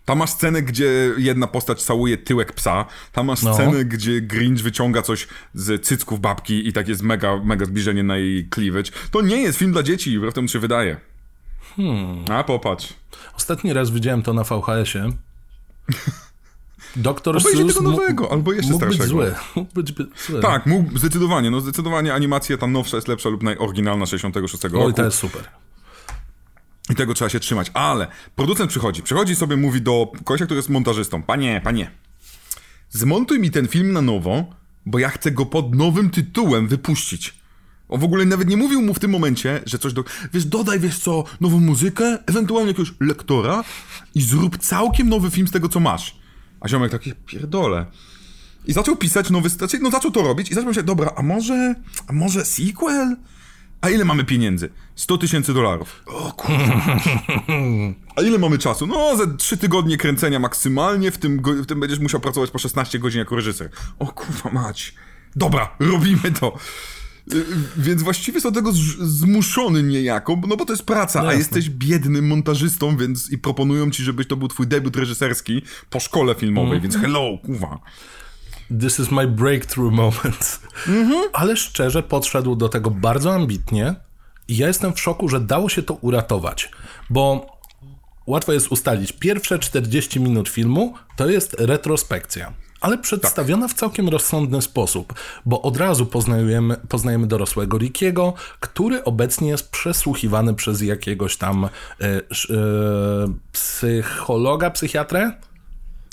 Tam 0.05 0.17
masz 0.17 0.29
scenę, 0.29 0.61
gdzie 0.61 1.11
jedna 1.17 1.47
postać 1.47 1.83
całuje 1.83 2.17
tyłek 2.17 2.53
psa. 2.53 2.85
Tam 3.11 3.25
masz 3.27 3.41
No. 3.43 3.53
scenę, 3.53 3.85
gdzie 3.85 4.21
Grinch 4.21 4.61
wyciąga 4.61 5.01
coś 5.01 5.27
z 5.53 5.85
cycków 5.85 6.19
babki 6.19 6.67
i 6.67 6.73
tak 6.73 6.87
jest 6.87 7.01
mega, 7.01 7.37
mega 7.43 7.65
zbliżenie 7.65 8.03
na 8.03 8.17
jej 8.17 8.49
cleavage. 8.55 8.91
To 9.11 9.21
nie 9.21 9.37
jest 9.41 9.57
film 9.59 9.71
dla 9.71 9.83
dzieci, 9.83 10.17
wbrew 10.17 10.33
temu 10.33 10.47
się 10.47 10.59
wydaje. 10.59 10.97
Hmm. 11.75 12.25
A 12.31 12.43
popatrz. 12.43 12.93
Ostatni 13.37 13.73
raz 13.73 13.91
widziałem 13.91 14.21
to 14.23 14.33
na 14.33 14.43
VHS-ie. 14.43 15.09
Doktor 16.95 17.37
Obejrzyj 17.37 17.67
tego 17.67 17.81
nowego, 17.81 18.31
albo 18.31 18.53
jeszcze 18.53 18.71
mógł 18.71 18.85
być 18.85 18.95
starszego. 18.95 19.19
zły. 19.19 19.35
Mógł 19.55 19.73
być 19.73 19.91
by- 19.91 20.07
zły. 20.27 20.41
Tak, 20.41 20.65
mógł, 20.65 20.97
zdecydowanie. 20.97 21.51
No 21.51 21.59
zdecydowanie 21.61 22.13
animacja 22.13 22.57
ta 22.57 22.67
nowsza 22.67 22.97
jest 22.97 23.07
lepsza 23.07 23.29
lub 23.29 23.43
najoryginalna 23.43 24.05
66 24.05 24.63
roku. 24.63 24.81
Oj, 24.85 24.93
to 24.93 25.05
jest 25.05 25.17
super. 25.17 25.41
I 26.89 26.95
tego 26.95 27.13
trzeba 27.13 27.29
się 27.29 27.39
trzymać. 27.39 27.71
Ale 27.73 28.07
producent 28.35 28.69
przychodzi. 28.69 29.03
Przychodzi 29.03 29.35
sobie, 29.35 29.57
mówi 29.57 29.81
do 29.81 30.11
kogoś, 30.23 30.41
który 30.41 30.55
jest 30.55 30.69
montażystą. 30.69 31.23
Panie, 31.23 31.61
panie, 31.63 31.91
zmontuj 32.89 33.39
mi 33.39 33.51
ten 33.51 33.67
film 33.67 33.93
na 33.93 34.01
nowo, 34.01 34.45
bo 34.85 34.99
ja 34.99 35.09
chcę 35.09 35.31
go 35.31 35.45
pod 35.45 35.75
nowym 35.75 36.09
tytułem 36.09 36.67
wypuścić. 36.67 37.33
On 37.89 37.99
w 37.99 38.03
ogóle 38.03 38.25
nawet 38.25 38.47
nie 38.47 38.57
mówił 38.57 38.81
mu 38.81 38.93
w 38.93 38.99
tym 38.99 39.11
momencie, 39.11 39.61
że 39.65 39.79
coś 39.79 39.93
do... 39.93 40.03
Wiesz, 40.33 40.45
dodaj, 40.45 40.79
wiesz 40.79 40.99
co, 40.99 41.23
nową 41.41 41.59
muzykę, 41.59 42.17
ewentualnie 42.25 42.67
jakiegoś 42.67 42.93
lektora 42.99 43.63
i 44.15 44.21
zrób 44.21 44.57
całkiem 44.57 45.09
nowy 45.09 45.31
film 45.31 45.47
z 45.47 45.51
tego, 45.51 45.69
co 45.69 45.79
masz. 45.79 46.15
A 46.59 46.67
ziomek 46.67 46.91
taki, 46.91 47.13
pierdolę. 47.25 47.85
I 48.65 48.73
zaczął 48.73 48.95
pisać 48.95 49.29
nowy... 49.29 49.49
Znaczy, 49.49 49.79
no 49.79 49.91
zaczął 49.91 50.11
to 50.11 50.21
robić 50.21 50.51
i 50.51 50.53
zaczął 50.53 50.73
się, 50.73 50.83
dobra, 50.83 51.11
a 51.15 51.21
może... 51.21 51.75
A 52.07 52.13
może 52.13 52.45
sequel? 52.45 53.15
A 53.83 53.89
ile 53.89 54.05
mamy 54.05 54.23
pieniędzy? 54.23 54.69
100 54.95 55.17
tysięcy 55.17 55.53
dolarów. 55.53 56.03
O 56.05 56.31
kurwa. 56.31 56.99
A 58.15 58.21
ile 58.21 58.37
mamy 58.37 58.57
czasu? 58.57 58.87
No, 58.87 59.17
ze 59.17 59.37
3 59.37 59.57
tygodnie 59.57 59.97
kręcenia 59.97 60.39
maksymalnie, 60.39 61.11
w 61.11 61.17
tym, 61.17 61.41
w 61.43 61.65
tym 61.65 61.79
będziesz 61.79 61.99
musiał 61.99 62.19
pracować 62.19 62.51
po 62.51 62.59
16 62.59 62.99
godzin 62.99 63.19
jako 63.19 63.35
reżyser. 63.35 63.69
O 63.99 64.05
kurwa 64.05 64.49
mać. 64.49 64.93
Dobra, 65.35 65.75
robimy 65.91 66.31
to. 66.39 66.57
Y, 67.33 67.45
Więc 67.77 68.03
właściwie 68.03 68.41
do 68.41 68.51
tego 68.51 68.71
zmuszony 68.99 69.83
niejako, 69.83 70.41
no 70.47 70.57
bo 70.57 70.65
to 70.65 70.73
jest 70.73 70.85
praca, 70.85 71.19
a 71.19 71.23
jasne. 71.23 71.37
jesteś 71.37 71.69
biednym 71.69 72.27
montażystą, 72.27 72.97
więc 72.97 73.31
i 73.31 73.37
proponują 73.37 73.91
ci, 73.91 74.03
żebyś 74.03 74.27
to 74.27 74.37
był 74.37 74.47
twój 74.47 74.67
debiut 74.67 74.95
reżyserski 74.95 75.61
po 75.89 75.99
szkole 75.99 76.35
filmowej, 76.35 76.81
więc 76.81 76.97
hello, 76.97 77.37
kurwa. 77.45 77.79
This 78.79 78.99
is 78.99 79.11
my 79.11 79.27
breakthrough 79.27 79.93
moment. 79.93 80.59
Ale 81.33 81.57
szczerze 81.57 82.03
podszedł 82.03 82.55
do 82.55 82.69
tego 82.69 82.91
bardzo 82.91 83.33
ambitnie 83.33 83.95
i 84.47 84.57
ja 84.57 84.67
jestem 84.67 84.93
w 84.93 84.99
szoku, 84.99 85.29
że 85.29 85.39
dało 85.39 85.69
się 85.69 85.83
to 85.83 85.93
uratować, 85.93 86.71
bo 87.09 87.45
łatwo 88.27 88.53
jest 88.53 88.67
ustalić, 88.67 89.11
pierwsze 89.11 89.59
40 89.59 90.19
minut 90.19 90.49
filmu 90.49 90.93
to 91.15 91.29
jest 91.29 91.55
retrospekcja. 91.59 92.53
Ale 92.81 92.97
przedstawiona 92.97 93.67
w 93.67 93.73
całkiem 93.73 94.09
rozsądny 94.09 94.61
sposób, 94.61 95.13
bo 95.45 95.61
od 95.61 95.77
razu 95.77 96.05
poznajemy, 96.05 96.75
poznajemy 96.89 97.27
dorosłego 97.27 97.77
Rickiego, 97.77 98.33
który 98.59 99.03
obecnie 99.03 99.49
jest 99.49 99.69
przesłuchiwany 99.71 100.53
przez 100.53 100.81
jakiegoś 100.81 101.37
tam 101.37 101.69
sz- 102.31 102.57
e, 102.57 103.33
psychologa, 103.51 104.69
psychiatrę? 104.69 105.31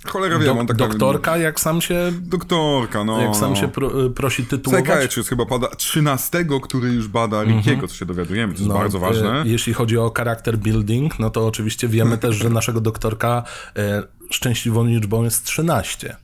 Cholera 0.07 0.38
wiem, 0.38 0.49
Dok- 0.49 0.61
on 0.61 0.66
tak 0.66 0.76
doktorka, 0.76 1.37
jak 1.37 1.61
sam 1.61 1.80
się 1.80 2.12
Doktorka, 2.23 3.04
no. 3.04 3.21
jak 3.23 3.37
sam 3.37 3.50
no. 3.50 3.57
się 3.57 3.69
pro, 3.69 4.04
y, 4.04 4.11
prosi 4.11 4.47
tytułować. 4.47 4.85
Psychiatrist 4.85 5.28
chyba 5.28 5.47
pada 5.47 5.69
13, 5.69 6.45
który 6.62 6.88
już 6.88 7.09
bada 7.09 7.42
Rickiego, 7.42 7.88
co 7.88 7.95
się 7.95 8.07
dowiadujemy, 8.07 8.54
to 8.54 8.59
jest 8.59 8.73
bardzo 8.73 8.99
e, 8.99 9.00
ważne. 9.00 9.42
Jeśli 9.47 9.73
chodzi 9.73 9.99
o 9.99 10.12
charakter 10.16 10.59
building, 10.59 11.19
no 11.19 11.30
to 11.30 11.47
oczywiście 11.47 11.88
wiemy 11.88 12.19
też, 12.19 12.37
że 12.37 12.50
naszego 12.50 12.80
doktorka 12.80 13.42
e, 13.76 14.02
szczęśliwą 14.30 14.87
liczbą 14.87 15.25
jest 15.25 15.45
13. 15.45 16.16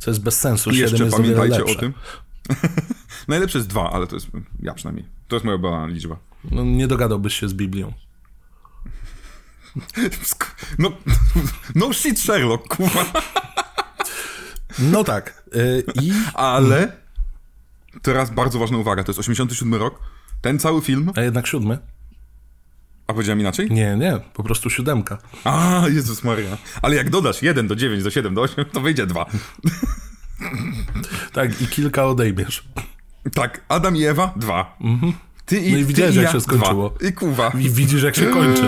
Co 0.00 0.10
jest 0.10 0.22
bez 0.22 0.40
sensu. 0.40 0.70
I 0.70 0.74
7 0.74 0.88
jeszcze 0.90 1.04
jest 1.04 1.16
pamiętajcie 1.16 1.64
o 1.64 1.74
tym. 1.74 1.92
Najlepsze 3.28 3.58
jest 3.58 3.68
dwa, 3.68 3.92
ale 3.92 4.06
to 4.06 4.16
jest 4.16 4.26
ja 4.62 4.74
przynajmniej. 4.74 5.06
To 5.28 5.36
jest 5.36 5.46
moja 5.46 5.86
liczba. 5.86 6.16
No, 6.50 6.64
nie 6.64 6.88
dogadałbyś 6.88 7.34
się 7.40 7.48
z 7.48 7.54
Biblią. 7.54 7.92
No, 10.78 10.92
no 11.74 11.92
shit 11.92 12.20
Sherlock, 12.20 12.76
kurwa. 12.76 13.04
No 14.78 15.04
tak. 15.04 15.42
e, 15.54 16.02
I 16.02 16.12
Ale 16.34 16.92
teraz 18.02 18.30
bardzo 18.30 18.58
ważna 18.58 18.78
uwaga, 18.78 19.04
to 19.04 19.10
jest 19.10 19.18
87 19.20 19.74
rok. 19.74 20.00
Ten 20.40 20.58
cały 20.58 20.82
film, 20.82 21.12
a 21.16 21.20
jednak 21.20 21.46
siódmy? 21.46 21.78
a 23.06 23.12
powiedziałem 23.12 23.40
inaczej? 23.40 23.70
Nie, 23.70 23.96
nie, 23.96 24.20
po 24.34 24.42
prostu 24.42 24.70
siódemka. 24.70 25.18
A, 25.44 25.82
Jezus 25.88 26.24
Maria. 26.24 26.58
Ale 26.82 26.96
jak 26.96 27.10
dodasz 27.10 27.42
1 27.42 27.68
do 27.68 27.76
9, 27.76 28.02
do 28.02 28.10
7, 28.10 28.34
do 28.34 28.40
8, 28.40 28.64
to 28.64 28.80
wyjdzie 28.80 29.06
2. 29.06 29.26
Tak, 31.32 31.60
i 31.62 31.66
kilka 31.66 32.06
odejmiesz. 32.06 32.64
Tak, 33.34 33.64
Adam 33.68 33.96
i 33.96 34.04
Ewa, 34.04 34.32
2. 34.36 34.78
Ty 35.50 35.58
i, 35.60 35.72
No 35.72 35.78
i 35.78 35.84
widziałeś, 35.84 36.14
i 36.14 36.18
jak 36.18 36.26
ja, 36.26 36.32
się 36.32 36.40
skończyło. 36.40 36.90
Dwa. 36.90 37.08
I 37.08 37.12
kuwa. 37.12 37.52
I 37.60 37.70
widzisz, 37.70 38.02
jak 38.02 38.16
się 38.16 38.26
kończy. 38.26 38.62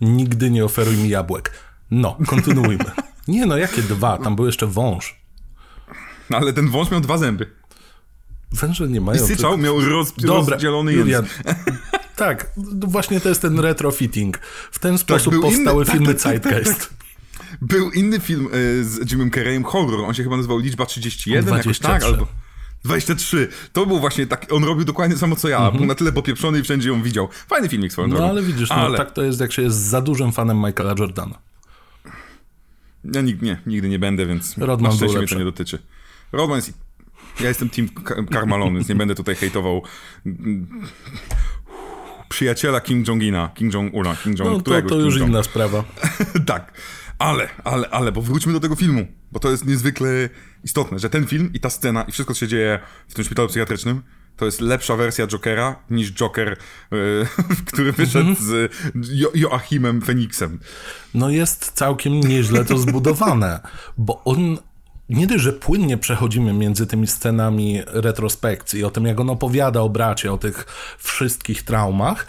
Nigdy 0.00 0.50
nie 0.50 0.64
oferuj 0.64 0.96
mi 0.96 1.08
jabłek. 1.08 1.52
No, 1.90 2.18
kontynuujmy. 2.26 2.84
Nie 3.28 3.46
no, 3.46 3.56
jakie 3.56 3.82
dwa? 3.82 4.18
Tam 4.18 4.36
był 4.36 4.46
jeszcze 4.46 4.66
wąż. 4.66 5.20
No, 6.30 6.36
ale 6.38 6.52
ten 6.52 6.68
wąż 6.68 6.90
miał 6.90 7.00
dwa 7.00 7.18
zęby. 7.18 7.50
Węże 8.52 8.88
nie 8.88 8.96
I 8.96 9.00
mają. 9.00 9.26
syczał, 9.26 9.58
miał 9.58 9.80
roz, 9.80 10.12
Dobra, 10.18 10.50
rozdzielony 10.54 10.92
Julian. 10.92 11.26
Tak, 12.16 12.52
właśnie 12.86 13.20
to 13.20 13.28
jest 13.28 13.42
ten 13.42 13.58
retrofitting. 13.58 14.38
W 14.70 14.78
ten 14.78 14.98
sposób 14.98 15.32
był 15.32 15.42
powstały 15.42 15.84
inny- 15.84 15.86
tak, 15.86 15.96
filmy 15.96 16.14
tak, 16.14 16.22
tak, 16.22 16.42
tak, 16.42 16.52
Zeitgeist. 16.52 16.90
Był 17.60 17.90
inny 17.90 18.20
film 18.20 18.48
y, 18.54 18.84
z 18.84 19.12
Jimem 19.12 19.30
Carreyem, 19.30 19.64
horror, 19.64 20.00
on 20.04 20.14
się 20.14 20.22
chyba 20.22 20.36
nazywał 20.36 20.58
Liczba 20.58 20.86
31, 20.86 21.44
jakoś 21.44 21.78
23. 21.78 21.82
tak, 21.82 22.02
albo... 22.04 22.26
23. 22.84 23.48
To 23.72 23.86
był 23.86 24.00
właśnie 24.00 24.26
tak, 24.26 24.46
on 24.52 24.64
robił 24.64 24.84
dokładnie 24.84 25.16
samo 25.16 25.36
co 25.36 25.48
ja, 25.48 25.70
był 25.70 25.86
na 25.86 25.94
tyle 25.94 26.12
popieprzony 26.12 26.58
i 26.58 26.62
wszędzie 26.62 26.88
ją 26.88 27.02
widział. 27.02 27.28
Fajny 27.48 27.68
filmik 27.68 27.92
swoją 27.92 28.08
No 28.08 28.14
drogą. 28.16 28.30
ale 28.30 28.42
widzisz, 28.42 28.68
no, 28.70 28.74
Ale 28.76 28.98
tak 28.98 29.10
to 29.12 29.22
jest, 29.22 29.40
jak 29.40 29.52
się 29.52 29.62
jest 29.62 29.76
za 29.76 30.00
dużym 30.00 30.32
fanem 30.32 30.56
Michaela 30.56 30.94
Jordana. 30.98 31.38
ja 33.04 33.20
nig- 33.22 33.42
nie, 33.42 33.60
nigdy 33.66 33.88
nie 33.88 33.98
będę, 33.98 34.26
więc 34.26 34.58
Rodman 34.58 34.90
na 34.90 34.96
szczęście 34.96 35.18
mnie 35.18 35.26
to 35.28 35.38
nie 35.38 35.44
dotyczy. 35.44 35.78
Rodman 36.32 36.56
jest... 36.56 36.72
Ja 37.40 37.48
jestem 37.48 37.70
team 37.70 37.88
Ka- 37.88 38.22
Karmalony, 38.30 38.74
więc 38.76 38.88
nie 38.88 38.94
będę 38.94 39.14
tutaj 39.14 39.34
hejtował 39.34 39.82
mm, 40.26 40.66
przyjaciela 42.28 42.80
Kim 42.80 43.04
Jong-ina, 43.04 43.48
Kim 43.54 43.70
Jong-una, 43.70 44.16
Kim 44.16 44.34
Jong, 44.38 44.50
No 44.50 44.60
to, 44.60 44.82
to 44.88 44.96
już 44.96 45.16
Jong. 45.16 45.28
inna 45.30 45.42
sprawa. 45.42 45.84
tak, 46.46 46.72
ale, 47.20 47.48
ale, 47.64 47.90
ale, 47.90 48.12
bo 48.12 48.22
wróćmy 48.22 48.52
do 48.52 48.60
tego 48.60 48.76
filmu, 48.76 49.06
bo 49.32 49.40
to 49.40 49.50
jest 49.50 49.66
niezwykle 49.66 50.08
istotne, 50.64 50.98
że 50.98 51.10
ten 51.10 51.26
film 51.26 51.50
i 51.54 51.60
ta 51.60 51.70
scena 51.70 52.02
i 52.02 52.12
wszystko, 52.12 52.34
co 52.34 52.40
się 52.40 52.48
dzieje 52.48 52.78
w 53.08 53.14
tym 53.14 53.24
szpitalu 53.24 53.48
psychiatrycznym, 53.48 54.02
to 54.36 54.44
jest 54.44 54.60
lepsza 54.60 54.96
wersja 54.96 55.26
Jokera 55.26 55.76
niż 55.90 56.12
Joker, 56.12 56.48
yy, 56.90 57.26
który 57.66 57.92
wyszedł 57.92 58.34
z 58.34 58.72
jo 59.10 59.30
Joachimem 59.34 60.02
Feniksem. 60.02 60.58
No 61.14 61.30
jest 61.30 61.72
całkiem 61.72 62.20
nieźle 62.20 62.64
to 62.64 62.78
zbudowane, 62.78 63.60
bo 63.98 64.24
on 64.24 64.58
nie 65.08 65.26
dość, 65.26 65.44
że 65.44 65.52
płynnie 65.52 65.98
przechodzimy 65.98 66.52
między 66.52 66.86
tymi 66.86 67.06
scenami 67.06 67.82
retrospekcji, 67.86 68.84
o 68.84 68.90
tym 68.90 69.06
jak 69.06 69.20
on 69.20 69.30
opowiada 69.30 69.80
o 69.80 69.88
bracie, 69.88 70.32
o 70.32 70.38
tych 70.38 70.66
wszystkich 70.98 71.62
traumach, 71.62 72.26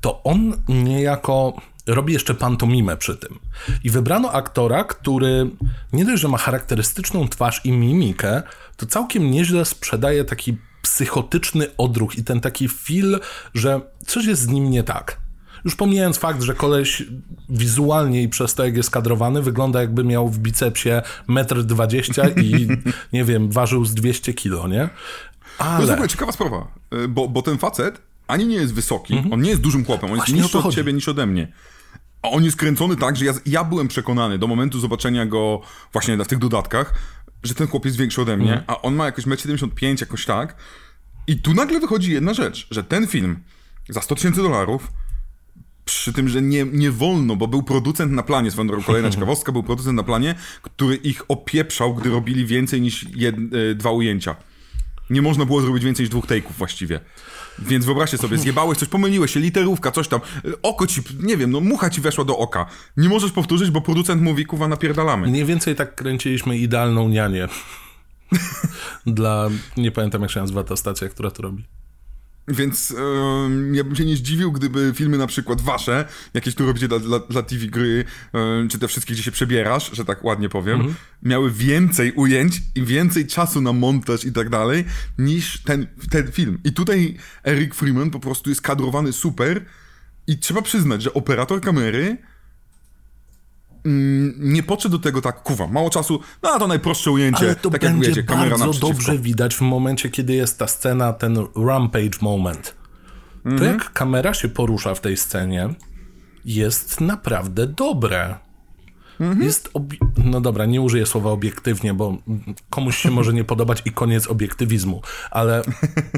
to 0.00 0.22
on 0.22 0.52
niejako 0.68 1.56
robi 1.86 2.12
jeszcze 2.12 2.34
pantomimę 2.34 2.96
przy 2.96 3.16
tym. 3.16 3.38
I 3.84 3.90
wybrano 3.90 4.32
aktora, 4.32 4.84
który 4.84 5.50
nie 5.92 6.04
dość, 6.04 6.22
że 6.22 6.28
ma 6.28 6.38
charakterystyczną 6.38 7.28
twarz 7.28 7.60
i 7.64 7.72
mimikę, 7.72 8.42
to 8.76 8.86
całkiem 8.86 9.30
nieźle 9.30 9.64
sprzedaje 9.64 10.24
taki 10.24 10.56
psychotyczny 10.82 11.66
odruch 11.76 12.18
i 12.18 12.24
ten 12.24 12.40
taki 12.40 12.68
feel, 12.68 13.20
że 13.54 13.80
coś 14.06 14.24
jest 14.24 14.42
z 14.42 14.48
nim 14.48 14.70
nie 14.70 14.82
tak. 14.82 15.24
Już 15.64 15.76
pomijając 15.76 16.18
fakt, 16.18 16.42
że 16.42 16.54
koleś 16.54 17.02
wizualnie 17.48 18.22
i 18.22 18.28
przez 18.28 18.54
to, 18.54 18.64
jak 18.64 18.76
jest 18.76 18.90
kadrowany, 18.90 19.42
wygląda 19.42 19.80
jakby 19.80 20.04
miał 20.04 20.28
w 20.28 20.38
bicepsie 20.38 21.02
1,20 21.28 22.24
m 22.24 22.44
i 22.44 22.68
nie 23.16 23.24
wiem, 23.24 23.50
ważył 23.50 23.84
z 23.84 23.94
200 23.94 24.34
kilo, 24.34 24.68
nie? 24.68 24.88
To 25.58 25.64
jest 25.64 25.80
w 25.80 25.82
Ale 25.82 25.92
ogóle 25.92 26.08
ciekawa 26.08 26.32
sprawa, 26.32 26.66
yy, 26.92 27.08
bo, 27.08 27.28
bo 27.28 27.42
ten 27.42 27.58
facet 27.58 28.00
ani 28.26 28.46
nie 28.46 28.56
jest 28.56 28.74
wysoki, 28.74 29.22
on 29.30 29.42
nie 29.42 29.50
jest 29.50 29.62
dużym 29.62 29.84
chłopem, 29.84 30.10
on 30.10 30.16
Właśnie 30.16 30.36
jest 30.36 30.54
niższy 30.54 30.68
od 30.68 30.74
ciebie 30.74 30.92
niż 30.92 31.08
ode 31.08 31.26
mnie. 31.26 31.52
A 32.24 32.30
on 32.30 32.44
jest 32.44 32.56
kręcony 32.56 32.96
tak, 32.96 33.16
że 33.16 33.24
ja, 33.24 33.32
ja 33.46 33.64
byłem 33.64 33.88
przekonany 33.88 34.38
do 34.38 34.46
momentu 34.46 34.80
zobaczenia 34.80 35.26
go 35.26 35.60
właśnie 35.92 36.16
w 36.16 36.26
tych 36.26 36.38
dodatkach, 36.38 36.94
że 37.42 37.54
ten 37.54 37.66
chłop 37.66 37.84
jest 37.84 37.96
większy 37.96 38.22
ode 38.22 38.36
mnie, 38.36 38.62
a 38.66 38.82
on 38.82 38.94
ma 38.94 39.04
jakoś 39.06 39.24
1,75 39.24 39.90
m, 39.90 39.96
jakoś 40.00 40.24
tak. 40.24 40.56
I 41.26 41.36
tu 41.36 41.54
nagle 41.54 41.80
wychodzi 41.80 42.12
jedna 42.12 42.34
rzecz, 42.34 42.66
że 42.70 42.84
ten 42.84 43.06
film 43.06 43.38
za 43.88 44.00
100 44.00 44.14
tysięcy 44.14 44.42
dolarów, 44.42 44.92
przy 45.84 46.12
tym, 46.12 46.28
że 46.28 46.42
nie, 46.42 46.64
nie 46.72 46.90
wolno, 46.90 47.36
bo 47.36 47.48
był 47.48 47.62
producent 47.62 48.12
na 48.12 48.22
planie, 48.22 48.50
swoją 48.50 48.66
drogą 48.66 48.82
kolejna 48.82 49.10
ciekawostka, 49.14 49.52
był 49.52 49.62
producent 49.62 49.96
na 49.96 50.02
planie, 50.02 50.34
który 50.62 50.96
ich 50.96 51.22
opieprzał, 51.28 51.94
gdy 51.94 52.10
robili 52.10 52.46
więcej 52.46 52.80
niż 52.80 53.06
jed, 53.16 53.36
e, 53.36 53.74
dwa 53.74 53.90
ujęcia. 53.90 54.36
Nie 55.10 55.22
można 55.22 55.44
było 55.44 55.60
zrobić 55.60 55.84
więcej 55.84 56.02
niż 56.02 56.10
dwóch 56.10 56.26
take'ów 56.26 56.52
właściwie. 56.58 57.00
Więc 57.58 57.84
wyobraźcie 57.84 58.18
sobie, 58.18 58.38
zjebałeś 58.38 58.78
coś, 58.78 58.88
pomyliłeś 58.88 59.30
się, 59.30 59.40
literówka, 59.40 59.90
coś 59.90 60.08
tam, 60.08 60.20
oko 60.62 60.86
ci, 60.86 61.00
nie 61.20 61.36
wiem, 61.36 61.50
no 61.50 61.60
mucha 61.60 61.90
ci 61.90 62.00
weszła 62.00 62.24
do 62.24 62.38
oka. 62.38 62.66
Nie 62.96 63.08
możesz 63.08 63.32
powtórzyć, 63.32 63.70
bo 63.70 63.80
producent 63.80 64.22
mówi, 64.22 64.46
kuwa, 64.46 64.68
napierdalamy. 64.68 65.26
Mniej 65.26 65.44
więcej 65.44 65.74
tak 65.74 65.94
kręciliśmy 65.94 66.58
idealną 66.58 67.08
nianię. 67.08 67.48
Dla, 69.06 69.50
nie 69.76 69.90
pamiętam 69.90 70.22
jak 70.22 70.30
się 70.30 70.40
nazywa 70.40 70.64
ta 70.64 70.76
stacja, 70.76 71.08
która 71.08 71.30
to 71.30 71.42
robi. 71.42 71.64
Więc 72.48 72.90
yy, 72.90 73.76
ja 73.76 73.84
bym 73.84 73.96
się 73.96 74.04
nie 74.04 74.16
zdziwił, 74.16 74.52
gdyby 74.52 74.92
filmy 74.94 75.18
na 75.18 75.26
przykład 75.26 75.60
wasze, 75.60 76.08
jakieś 76.34 76.54
tu 76.54 76.66
robicie 76.66 76.88
dla, 76.88 76.98
dla, 76.98 77.18
dla 77.18 77.42
TV 77.42 77.66
gry, 77.66 78.04
yy, 78.34 78.68
czy 78.70 78.78
te 78.78 78.88
wszystkie, 78.88 79.14
gdzie 79.14 79.22
się 79.22 79.32
przebierasz, 79.32 79.90
że 79.92 80.04
tak 80.04 80.24
ładnie 80.24 80.48
powiem, 80.48 80.80
mm 80.80 80.92
-hmm. 80.92 80.94
miały 81.22 81.50
więcej 81.50 82.12
ujęć 82.12 82.62
i 82.74 82.82
więcej 82.82 83.26
czasu 83.26 83.60
na 83.60 83.72
montaż 83.72 84.24
i 84.24 84.32
tak 84.32 84.50
dalej, 84.50 84.84
niż 85.18 85.62
ten, 85.62 85.86
ten 86.10 86.32
film. 86.32 86.58
I 86.64 86.72
tutaj 86.72 87.16
Eric 87.44 87.74
Freeman 87.74 88.10
po 88.10 88.20
prostu 88.20 88.50
jest 88.50 88.62
kadrowany 88.62 89.12
super 89.12 89.64
i 90.26 90.38
trzeba 90.38 90.62
przyznać, 90.62 91.02
że 91.02 91.14
operator 91.14 91.60
kamery 91.60 92.16
mm, 93.84 94.34
nie 94.38 94.62
podszedł 94.62 94.98
do 94.98 95.02
tego 95.02 95.20
tak, 95.20 95.42
kuwa, 95.42 95.66
mało 95.66 95.90
czasu, 95.90 96.20
no 96.42 96.58
to 96.58 96.66
najprostsze 96.66 97.10
ujęcie, 97.10 97.46
Ale 97.46 97.56
to 97.56 97.70
tak 97.70 97.80
będzie 97.80 98.08
jak 98.08 98.16
wiecie, 98.16 98.22
kamera 98.22 98.58
bardzo 98.58 98.80
dobrze 98.80 99.18
widać 99.18 99.54
w 99.54 99.60
momencie, 99.60 100.10
kiedy 100.10 100.34
jest 100.34 100.58
ta 100.58 100.66
scena, 100.66 101.12
ten 101.12 101.38
rampage 101.66 102.18
moment. 102.20 102.74
To 103.42 103.50
Mhm. 103.50 103.72
jak 103.72 103.92
kamera 103.92 104.34
się 104.34 104.48
porusza 104.48 104.94
w 104.94 105.00
tej 105.00 105.16
scenie, 105.16 105.68
jest 106.44 107.00
naprawdę 107.00 107.66
dobre. 107.66 108.34
Mhm. 109.20 109.42
Jest 109.42 109.70
no 110.24 110.40
dobra, 110.40 110.66
nie 110.66 110.80
użyję 110.80 111.06
słowa 111.06 111.30
obiektywnie, 111.30 111.94
bo 111.94 112.16
komuś 112.70 112.96
się 112.96 113.10
może 113.10 113.32
nie 113.32 113.44
podobać 113.54 113.82
i 113.84 113.90
koniec 113.90 114.26
obiektywizmu, 114.26 115.02
ale 115.30 115.62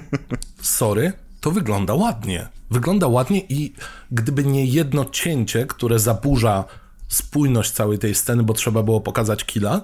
sorry, 0.61 1.13
to 1.41 1.51
wygląda 1.51 1.95
ładnie. 1.95 2.49
Wygląda 2.71 3.07
ładnie 3.07 3.41
i 3.49 3.73
gdyby 4.11 4.45
nie 4.45 4.65
jedno 4.65 5.05
cięcie, 5.05 5.67
które 5.67 5.99
zaburza 5.99 6.65
spójność 7.09 7.71
całej 7.71 7.99
tej 7.99 8.15
sceny, 8.15 8.43
bo 8.43 8.55
trzeba 8.55 8.83
było 8.83 9.01
pokazać 9.01 9.45
killa, 9.45 9.81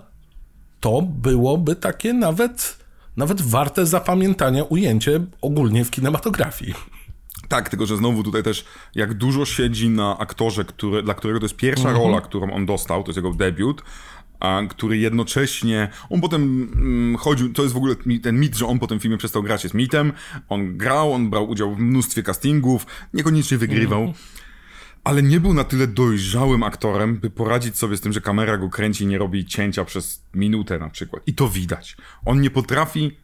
to 0.81 1.03
byłoby 1.03 1.77
takie 1.77 2.13
nawet, 2.13 2.77
nawet 3.17 3.41
warte 3.43 3.87
zapamiętania 3.87 4.65
ujęcie 4.65 5.21
ogólnie 5.41 5.85
w 5.85 5.91
kinematografii. 5.91 6.75
Tak, 7.49 7.69
tylko 7.69 7.87
że 7.87 7.97
znowu 7.97 8.23
tutaj 8.23 8.43
też 8.43 8.65
jak 8.95 9.15
dużo 9.15 9.45
siedzi 9.45 9.89
na 9.91 10.19
aktorze, 10.19 10.65
który, 10.65 11.03
dla 11.03 11.15
którego 11.15 11.41
to 11.41 11.45
jest 11.45 11.57
pierwsza 11.57 11.89
Mhm. 11.89 12.07
rola, 12.07 12.21
którą 12.21 12.53
on 12.53 12.67
dostał, 12.67 13.03
to 13.03 13.09
jest 13.09 13.17
jego 13.17 13.33
debiut, 13.35 13.83
a, 14.41 14.61
który 14.69 14.99
jednocześnie, 14.99 15.89
on 16.11 16.21
potem 16.21 16.43
mm, 16.75 17.17
chodził, 17.17 17.53
to 17.53 17.63
jest 17.63 17.75
w 17.75 17.77
ogóle 17.77 17.95
ten 18.23 18.41
mit, 18.41 18.57
że 18.57 18.67
on 18.67 18.79
po 18.79 18.87
tym 18.87 19.01
filmie 19.01 19.17
przestał 19.19 19.43
grać 19.43 19.63
jest 19.65 19.75
mitem, 19.75 20.13
on 20.49 20.77
grał, 20.79 21.13
on 21.13 21.31
brał 21.31 21.49
udział 21.51 21.75
w 21.75 21.79
mnóstwie 21.79 22.23
castingów, 22.23 22.87
niekoniecznie 23.15 23.59
wygrywał, 23.59 24.01
Mhm. 24.01 24.19
Ale 25.05 25.23
nie 25.23 25.41
był 25.41 25.55
na 25.55 25.65
tyle 25.65 25.87
dojrzałym 25.87 26.63
aktorem, 26.63 27.17
by 27.17 27.31
poradzić 27.31 27.77
sobie 27.77 27.97
z 27.97 28.01
tym, 28.01 28.13
że 28.13 28.21
kamera 28.21 28.59
go 28.59 28.69
kręci 28.69 29.05
i 29.05 29.07
nie 29.07 29.19
robi 29.19 29.47
cięcia 29.47 29.85
przez 29.85 30.23
minutę 30.35 30.79
na 30.79 30.89
przykład. 30.89 31.23
I 31.27 31.35
to 31.35 31.49
widać. 31.49 31.97
On 32.25 32.41
nie 32.41 32.51
potrafi 32.51 33.17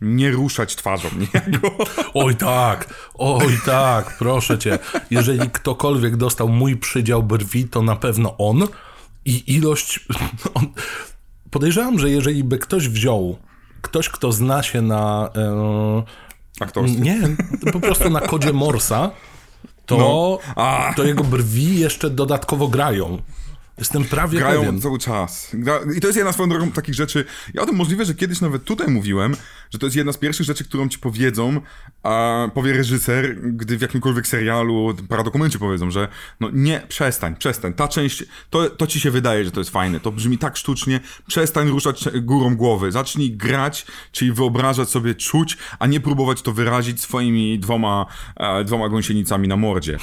nie 0.00 0.30
ruszać 0.30 0.76
twarzą 0.76 1.08
niejako. 1.18 1.76
Oj 2.24 2.36
tak, 2.36 2.94
oj 3.14 3.58
tak, 3.66 4.18
proszę 4.18 4.58
cię. 4.58 4.78
Jeżeli 5.10 5.50
ktokolwiek 5.50 6.16
dostał 6.16 6.48
mój 6.48 6.76
przydział 6.76 7.22
brwi, 7.22 7.64
to 7.64 7.82
na 7.82 7.96
pewno 7.96 8.36
on. 8.38 8.68
I 9.24 9.54
ilość. 9.54 10.00
On, 10.54 10.66
podejrzewam, 11.50 11.98
że 11.98 12.10
jeżeli 12.10 12.44
by 12.44 12.58
ktoś 12.58 12.88
wziął, 12.88 13.38
ktoś, 13.82 14.08
kto 14.08 14.32
zna 14.32 14.62
się 14.62 14.82
na. 14.82 15.30
E, 15.36 16.02
Aktorstwo. 16.60 17.04
nie, 17.04 17.20
po 17.72 17.80
prostu 17.80 18.10
na 18.10 18.20
kodzie 18.20 18.52
Morsa, 18.52 19.10
to, 19.86 19.98
No. 19.98 20.38
To 20.96 21.04
jego 21.04 21.24
brwi 21.24 21.80
jeszcze 21.80 22.10
dodatkowo 22.10 22.68
grają. 22.68 23.18
Jestem 23.78 24.04
prawie 24.04 24.38
Grają 24.38 24.60
pewien. 24.60 24.80
cały 24.80 24.98
czas. 24.98 25.50
Gra... 25.54 25.80
I 25.96 26.00
to 26.00 26.06
jest 26.06 26.16
jedna 26.16 26.32
drogą 26.32 26.70
takich 26.70 26.94
rzeczy. 26.94 27.24
Ja 27.54 27.62
o 27.62 27.66
tym 27.66 27.76
możliwe, 27.76 28.04
że 28.04 28.14
kiedyś 28.14 28.40
nawet 28.40 28.64
tutaj 28.64 28.88
mówiłem, 28.88 29.36
że 29.70 29.78
to 29.78 29.86
jest 29.86 29.96
jedna 29.96 30.12
z 30.12 30.18
pierwszych 30.18 30.46
rzeczy, 30.46 30.64
którą 30.64 30.88
ci 30.88 30.98
powiedzą, 30.98 31.60
a 32.02 32.48
powie 32.54 32.72
reżyser, 32.72 33.36
gdy 33.42 33.78
w 33.78 33.80
jakimkolwiek 33.80 34.26
serialu, 34.26 34.94
paradokumencie 35.08 35.58
powiedzą, 35.58 35.90
że 35.90 36.08
no 36.40 36.50
nie, 36.52 36.80
przestań, 36.88 37.36
przestań. 37.36 37.72
Ta 37.74 37.88
część, 37.88 38.24
to, 38.50 38.70
to 38.70 38.86
ci 38.86 39.00
się 39.00 39.10
wydaje, 39.10 39.44
że 39.44 39.50
to 39.50 39.60
jest 39.60 39.70
fajne. 39.70 40.00
To 40.00 40.12
brzmi 40.12 40.38
tak 40.38 40.56
sztucznie. 40.56 41.00
Przestań 41.26 41.68
ruszać 41.68 42.08
górą 42.22 42.56
głowy. 42.56 42.92
Zacznij 42.92 43.36
grać, 43.36 43.86
czyli 44.12 44.32
wyobrażać 44.32 44.88
sobie, 44.88 45.14
czuć, 45.14 45.56
a 45.78 45.86
nie 45.86 46.00
próbować 46.00 46.42
to 46.42 46.52
wyrazić 46.52 47.00
swoimi 47.00 47.58
dwoma, 47.58 48.06
e, 48.36 48.64
dwoma 48.64 48.88
gąsienicami 48.88 49.48
na 49.48 49.56
mordzie. 49.56 49.98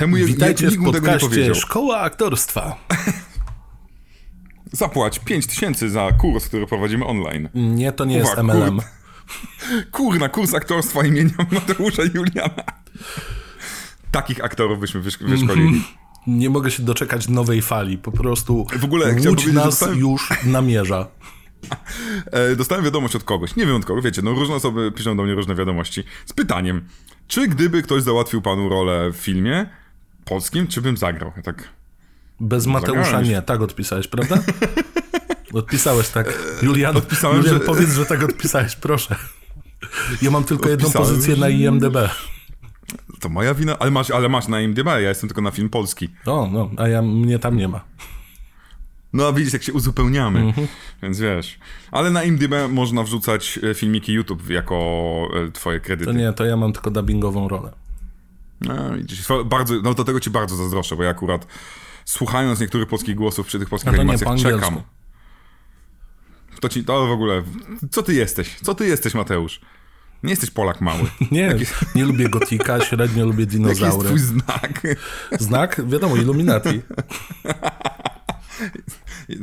Temu 0.00 0.16
je- 0.16 0.24
Witajcie 0.26 0.66
nikt 0.66 0.80
w 0.80 0.84
podcaście. 0.84 1.54
Szkoła 1.54 2.00
Aktorstwa. 2.00 2.76
Zapłać 4.72 5.18
5 5.18 5.46
tysięcy 5.46 5.90
za 5.90 6.12
kurs, 6.12 6.48
który 6.48 6.66
prowadzimy 6.66 7.04
online. 7.06 7.48
Nie, 7.54 7.92
to 7.92 8.04
nie 8.04 8.16
jest 8.16 8.36
MLM. 8.42 8.76
kur- 8.76 8.84
Kurna, 9.92 10.28
kurs 10.28 10.54
aktorstwa 10.54 11.06
imienia 11.06 11.30
Mateusza 11.52 12.02
Juliana. 12.14 12.64
Takich 14.10 14.44
aktorów 14.44 14.80
byśmy 14.80 15.00
wysz- 15.00 15.28
wyszkolili. 15.28 15.84
Nie 16.26 16.50
mogę 16.50 16.70
się 16.70 16.82
doczekać 16.82 17.28
nowej 17.28 17.62
fali. 17.62 17.98
Po 17.98 18.12
prostu 18.12 18.66
W 18.78 18.84
ogóle 18.84 19.14
Łódź 19.28 19.46
nas 19.46 19.64
dostałem- 19.64 19.98
już 19.98 20.28
namierza. 20.44 21.06
E, 22.32 22.56
dostałem 22.56 22.84
wiadomość 22.84 23.16
od 23.16 23.24
kogoś, 23.24 23.56
nie 23.56 23.66
wiem 23.66 23.76
od 23.76 23.84
kogo, 23.84 24.02
wiecie, 24.02 24.22
no 24.22 24.30
różne 24.32 24.54
osoby 24.54 24.92
piszą 24.92 25.16
do 25.16 25.22
mnie 25.22 25.34
różne 25.34 25.54
wiadomości, 25.54 26.04
z 26.26 26.32
pytaniem, 26.32 26.84
czy 27.28 27.48
gdyby 27.48 27.82
ktoś 27.82 28.02
załatwił 28.02 28.42
panu 28.42 28.68
rolę 28.68 29.10
w 29.12 29.16
filmie 29.16 29.66
polskim, 30.30 30.66
czy 30.66 30.80
bym 30.82 30.96
zagrał? 30.96 31.32
Ja 31.36 31.42
tak, 31.42 31.68
Bez 32.40 32.66
Mateusza 32.66 33.02
Zagrałeś. 33.04 33.28
nie. 33.28 33.42
Tak 33.42 33.60
odpisałeś, 33.60 34.08
prawda? 34.08 34.36
Odpisałeś 35.52 36.08
tak. 36.08 36.38
Julian, 36.62 36.96
Odpisałem, 36.96 37.36
Julian 37.38 37.54
że- 37.58 37.64
powiedz, 37.66 37.90
że 37.92 38.06
tak 38.06 38.22
odpisałeś, 38.22 38.76
proszę. 38.76 39.16
Ja 40.22 40.30
mam 40.30 40.44
tylko 40.44 40.68
jedną 40.68 40.86
Odpisałem, 40.86 41.08
pozycję 41.08 41.36
na 41.36 41.48
IMDB. 41.48 41.96
to 43.20 43.28
moja 43.28 43.54
wina, 43.54 43.78
ale 43.78 43.90
masz, 43.90 44.10
ale 44.10 44.28
masz 44.28 44.48
na 44.48 44.60
IMDb, 44.60 44.86
ja 44.86 44.98
jestem 44.98 45.28
tylko 45.28 45.42
na 45.42 45.50
film 45.50 45.68
polski. 45.68 46.08
O, 46.26 46.48
no, 46.52 46.70
a 46.76 46.88
ja 46.88 47.02
mnie 47.02 47.38
tam 47.38 47.56
nie 47.56 47.68
ma. 47.68 47.84
No 49.12 49.26
a 49.28 49.32
widzisz, 49.32 49.52
jak 49.52 49.62
się 49.62 49.72
uzupełniamy, 49.72 50.40
Mhm. 50.40 50.66
więc 51.02 51.20
wiesz. 51.20 51.58
Ale 51.92 52.10
na 52.10 52.24
IMDb 52.24 52.52
można 52.68 53.02
wrzucać 53.02 53.58
e, 53.70 53.74
filmiki 53.74 54.12
YouTube 54.12 54.50
jako 54.50 54.76
e, 55.48 55.50
twoje 55.52 55.80
kredyty. 55.80 56.12
To 56.12 56.18
nie, 56.18 56.32
to 56.32 56.44
ja 56.44 56.56
mam 56.56 56.72
tylko 56.72 56.90
dubbingową 56.90 57.48
rolę. 57.48 57.72
No, 58.60 58.96
widzisz, 58.96 59.26
bardzo, 59.44 59.74
no 59.82 59.94
do 59.94 60.04
tego 60.04 60.20
ci 60.20 60.30
bardzo 60.30 60.56
zazdroszczę, 60.56 60.96
bo 60.96 61.02
ja 61.02 61.10
akurat 61.10 61.46
słuchając 62.04 62.60
niektórych 62.60 62.88
polskich 62.88 63.14
głosów 63.14 63.46
przy 63.46 63.58
tych 63.58 63.68
polskich 63.68 63.92
nie, 63.92 63.98
animacjach 64.00 64.38
czekam. 64.38 64.82
To 66.60 66.68
ci, 66.68 66.84
to 66.84 67.06
w 67.06 67.10
ogóle, 67.10 67.42
co 67.90 68.02
ty 68.02 68.14
jesteś? 68.14 68.56
Co 68.62 68.74
ty 68.74 68.86
jesteś, 68.86 69.14
Mateusz? 69.14 69.60
Nie 70.22 70.30
jesteś 70.30 70.50
Polak 70.50 70.80
mały. 70.80 71.10
Nie, 71.30 71.56
nie 71.94 72.04
lubię 72.04 72.28
gotika, 72.28 72.80
średnio 72.84 73.26
lubię 73.26 73.44
Jaki 73.44 73.56
jest 73.58 73.80
dinozaury. 73.80 74.08
twój 74.08 74.18
znak? 74.18 74.82
Znak? 75.40 75.80
Wiadomo, 75.88 76.16
Illuminati. 76.16 76.80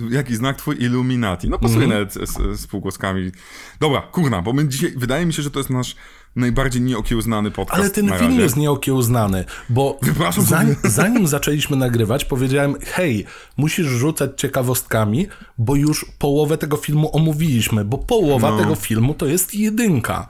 Jaki 0.09 0.35
znak 0.35 0.57
twój 0.57 0.75
Illuminati? 0.83 1.49
No 1.49 1.59
pasuje 1.59 1.83
Mhm. 1.83 1.91
nawet 1.91 2.29
z, 2.29 2.59
z 2.59 2.67
półgłoskami. 2.67 3.31
Dobra, 3.79 4.01
kurna, 4.01 4.41
bo 4.41 4.53
my 4.53 4.67
dzisiaj, 4.67 4.93
wydaje 4.97 5.25
mi 5.25 5.33
się, 5.33 5.41
że 5.41 5.51
to 5.51 5.59
jest 5.59 5.69
nasz 5.69 5.95
najbardziej 6.37 6.81
nieokiełznany 6.81 7.51
podcast 7.51 7.81
Ale 7.81 7.89
ten 7.89 8.19
film 8.19 8.39
jest 8.39 8.55
nieokiełznany, 8.57 9.45
bo 9.69 9.99
zanim, 10.37 10.75
zanim 10.83 11.27
zaczęliśmy 11.27 11.77
nagrywać, 11.77 12.25
powiedziałem, 12.25 12.75
hej, 12.85 13.25
musisz 13.57 13.87
rzucać 13.87 14.31
ciekawostkami, 14.37 15.27
bo 15.57 15.75
już 15.75 16.05
połowę 16.19 16.57
tego 16.57 16.77
filmu 16.77 17.15
omówiliśmy, 17.15 17.85
bo 17.85 17.97
połowa 17.97 18.51
No. 18.51 18.57
tego 18.57 18.75
filmu 18.75 19.13
to 19.13 19.25
jest 19.25 19.55
jedynka. 19.55 20.27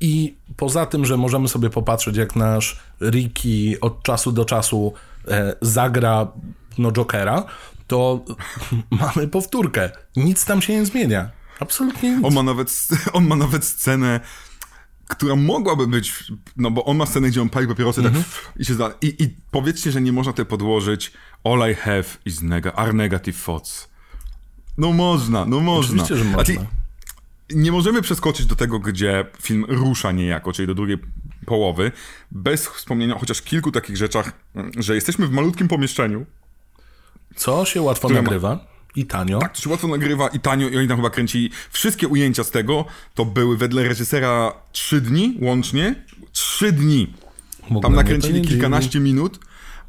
I 0.00 0.34
poza 0.56 0.86
tym, 0.86 1.04
że 1.04 1.16
możemy 1.16 1.48
sobie 1.48 1.70
popatrzeć, 1.70 2.16
jak 2.16 2.36
nasz 2.36 2.80
Ricky 3.00 3.80
od 3.80 4.02
czasu 4.02 4.32
do 4.32 4.44
czasu 4.44 4.92
e, 5.28 5.56
zagra 5.60 6.26
no, 6.78 6.92
Jokera, 6.92 7.44
to 7.86 8.24
mamy 9.14 9.28
powtórkę. 9.28 9.90
Nic 10.16 10.44
tam 10.44 10.62
się 10.62 10.72
nie 10.72 10.86
zmienia. 10.86 11.30
Absolutnie 11.60 12.16
nic. 12.16 12.24
On 12.24 12.34
ma 12.34 12.42
nawet, 12.42 12.88
on 13.12 13.26
ma 13.26 13.36
nawet 13.36 13.64
scenę, 13.64 14.20
która 15.08 15.36
mogłaby 15.36 15.86
być, 15.86 16.24
no 16.56 16.70
bo 16.70 16.84
on 16.84 16.96
ma 16.96 17.06
scenę, 17.06 17.28
gdzie 17.28 17.42
on 17.42 17.48
pali 17.48 17.66
papierosy 17.68 18.00
Mhm. 18.00 18.24
tak 18.24 18.52
i 18.56 18.64
się 18.64 18.74
zda, 18.74 18.94
i, 19.02 19.22
i 19.24 19.34
powiedzcie, 19.50 19.92
że 19.92 20.00
nie 20.00 20.12
można 20.12 20.32
tutaj 20.32 20.46
podłożyć 20.46 21.12
all 21.44 21.70
I 21.70 21.74
have 21.74 22.04
is 22.24 22.42
nega, 22.42 22.72
are 22.72 22.92
negative 22.92 23.44
thoughts. 23.44 23.88
No 24.78 24.92
można, 24.92 25.44
no 25.44 25.60
można. 25.60 26.02
Oczywiście, 26.02 26.16
że 26.16 26.24
można. 26.36 26.64
nie 27.50 27.72
możemy 27.72 28.02
przeskoczyć 28.02 28.46
do 28.46 28.56
tego, 28.56 28.78
gdzie 28.78 29.24
film 29.42 29.64
rusza 29.68 30.12
niejako, 30.12 30.52
czyli 30.52 30.66
do 30.66 30.74
drugiej 30.74 30.98
połowy, 31.46 31.92
bez 32.30 32.66
wspomnienia 32.68 33.16
o 33.16 33.18
chociaż 33.18 33.42
kilku 33.42 33.72
takich 33.72 33.96
rzeczach, 33.96 34.32
że 34.78 34.94
jesteśmy 34.94 35.26
w 35.26 35.30
malutkim 35.30 35.68
pomieszczeniu, 35.68 36.26
Co 37.36 37.64
się 37.64 37.82
łatwo 37.82 38.08
Które 38.08 38.22
ma- 38.22 38.24
nagrywa. 38.24 38.75
I 38.96 39.06
tanio. 39.06 39.38
Tak, 39.38 39.52
to 39.56 39.62
się 39.62 39.70
łatwo 39.70 39.88
nagrywa 39.88 40.28
i 40.28 40.40
tanio 40.40 40.68
i 40.68 40.76
oni 40.76 40.88
tam 40.88 40.96
chyba 40.96 41.10
kręcili. 41.10 41.50
Wszystkie 41.70 42.08
ujęcia 42.08 42.44
z 42.44 42.50
tego 42.50 42.84
to 43.14 43.24
były 43.24 43.56
wedle 43.56 43.82
reżysera 43.82 44.52
trzy 44.72 45.00
dni 45.00 45.38
łącznie. 45.40 45.94
Trzy 46.32 46.72
dni. 46.72 47.14
Tam 47.82 47.94
nakręcili 47.94 48.42
kilkanaście 48.42 49.00
minut, 49.00 49.38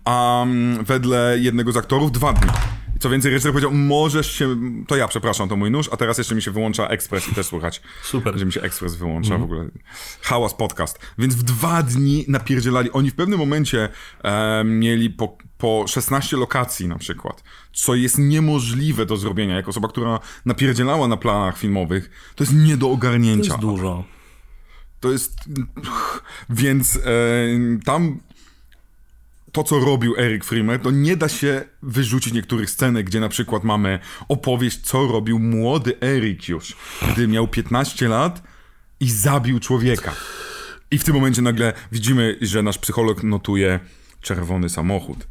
a 0.06 0.44
mm, 0.44 0.86
wedle 0.86 1.38
jednego 1.40 1.72
z 1.72 1.78
aktorów 1.78 2.12
dwa 2.12 2.34
dni. 2.34 2.52
I 2.98 3.00
co 3.00 3.10
więcej, 3.10 3.32
reżyser 3.32 3.52
powiedział, 3.52 3.72
możesz 3.74 4.32
się... 4.32 4.56
To 4.88 4.96
ja, 4.96 5.08
przepraszam, 5.08 5.50
to 5.50 5.56
mój 5.56 5.72
nóż, 5.72 5.90
a 5.92 5.98
teraz 5.98 6.18
jeszcze 6.18 6.36
mi 6.36 6.42
się 6.42 6.52
wyłącza 6.52 6.88
ekspres 6.88 7.30
i 7.30 7.36
też 7.36 7.46
słychać. 7.46 7.82
Super. 8.04 8.38
Że 8.40 8.46
mi 8.46 8.54
się 8.54 8.62
ekspres 8.62 8.96
wyłącza 8.96 9.38
w 9.38 9.44
ogóle. 9.44 9.70
Hałas 10.22 10.54
podcast. 10.54 11.00
Więc 11.18 11.36
w 11.36 11.44
dwa 11.44 11.84
dni 11.84 12.26
napierdzielali. 12.28 12.92
Oni 12.92 13.12
w 13.12 13.16
pewnym 13.16 13.40
momencie 13.40 13.90
e, 14.24 14.64
mieli 14.64 15.10
po, 15.10 15.38
po 15.58 15.86
16 15.88 16.38
lokacji 16.38 16.88
na 16.88 16.98
przykład, 16.98 17.44
co 17.74 17.96
jest 17.96 18.18
niemożliwe 18.18 19.06
do 19.06 19.18
zrobienia. 19.18 19.56
Jako 19.56 19.70
osoba, 19.70 19.88
która 19.88 20.20
napierdzielała 20.46 21.08
na 21.08 21.18
planach 21.18 21.58
filmowych, 21.58 22.32
to 22.36 22.44
jest 22.44 22.54
nie 22.54 22.78
do 22.78 22.86
To 22.88 22.92
ogarnięcia. 22.92 23.48
jest 23.48 23.60
dużo. 23.60 24.04
To 25.00 25.12
jest. 25.12 25.36
Więc 26.50 26.96
e, 26.96 27.00
tam 27.86 28.20
to, 29.58 29.64
co 29.64 29.80
robił 29.80 30.16
Eric 30.18 30.44
Freeman, 30.46 30.80
to 30.80 30.92
nie 30.92 31.18
da 31.18 31.30
się 31.30 31.62
wyrzucić 31.84 32.34
niektórych 32.34 32.70
scenek, 32.70 33.06
gdzie 33.06 33.20
na 33.20 33.30
przykład 33.30 33.64
mamy 33.64 34.00
opowieść, 34.30 34.80
co 34.82 35.08
robił 35.08 35.40
młody 35.40 35.94
Eric 36.02 36.48
już, 36.48 36.76
gdy 37.14 37.28
miał 37.28 37.48
15 37.48 38.08
lat 38.08 38.44
i 39.00 39.10
zabił 39.12 39.60
człowieka. 39.60 40.16
I 40.92 40.98
w 40.98 41.04
tym 41.04 41.14
momencie 41.16 41.42
nagle 41.42 41.74
widzimy, 41.92 42.38
że 42.42 42.64
nasz 42.64 42.78
psycholog 42.78 43.24
notuje 43.24 43.80
czerwony 44.22 44.70
samochód. 44.70 45.28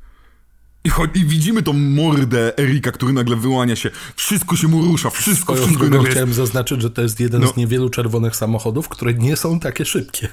I, 0.85 0.91
cho- 0.91 1.09
I 1.15 1.25
widzimy 1.25 1.63
tą 1.63 1.73
mordę 1.73 2.59
Erika, 2.59 2.93
który 2.93 3.13
nagle 3.13 3.37
wyłania 3.37 3.77
się. 3.77 3.91
Wszystko 4.17 4.57
się 4.57 4.69
mu 4.69 4.85
rusza, 4.85 5.11
wszystko, 5.11 5.53
Swoją 5.53 5.67
wszystko 5.67 5.89
drogą 5.91 6.11
chciałem 6.11 6.33
zaznaczyć, 6.35 6.83
że 6.83 6.91
to 6.91 7.03
jest 7.03 7.21
jeden 7.21 7.41
No. 7.43 7.49
z 7.49 7.57
niewielu 7.57 7.91
czerwonych 7.91 8.37
samochodów, 8.37 8.89
które 8.89 9.15
nie 9.15 9.37
są 9.37 9.61
takie 9.61 9.85
szybkie. 9.85 10.29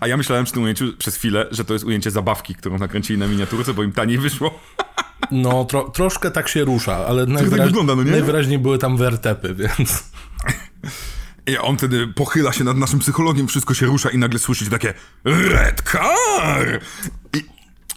A 0.00 0.08
ja 0.08 0.16
myślałem 0.16 0.44
przy 0.44 0.54
tym 0.54 0.62
ujęciu 0.62 0.92
przez 0.98 1.16
chwilę, 1.16 1.46
że 1.50 1.64
to 1.64 1.72
jest 1.72 1.84
ujęcie 1.84 2.10
zabawki, 2.10 2.54
którą 2.54 2.78
nakręcili 2.78 3.18
na 3.18 3.26
miniaturce, 3.26 3.74
bo 3.74 3.82
im 3.82 3.92
taniej 3.92 4.18
wyszło. 4.18 4.58
No, 5.30 5.64
tro, 5.64 5.90
troszkę 5.90 6.30
tak 6.30 6.48
się 6.48 6.64
rusza, 6.64 7.06
ale 7.06 7.26
najwyraź, 7.26 7.66
wygląda, 7.66 7.96
no 7.96 8.02
nie? 8.02 8.10
najwyraźniej 8.10 8.58
były 8.58 8.78
tam 8.78 8.96
wertepy, 8.96 9.54
więc... 9.78 10.04
I 11.46 11.58
on 11.58 11.76
wtedy 11.76 12.06
pochyla 12.06 12.52
się 12.52 12.64
nad 12.64 12.76
naszym 12.76 12.98
psychologiem, 12.98 13.48
wszystko 13.48 13.74
się 13.74 13.86
rusza 13.86 14.10
i 14.10 14.18
nagle 14.18 14.38
słyszycie 14.38 14.70
takie 14.70 14.94
Red 15.24 15.82
car! 15.82 16.80
I 17.36 17.44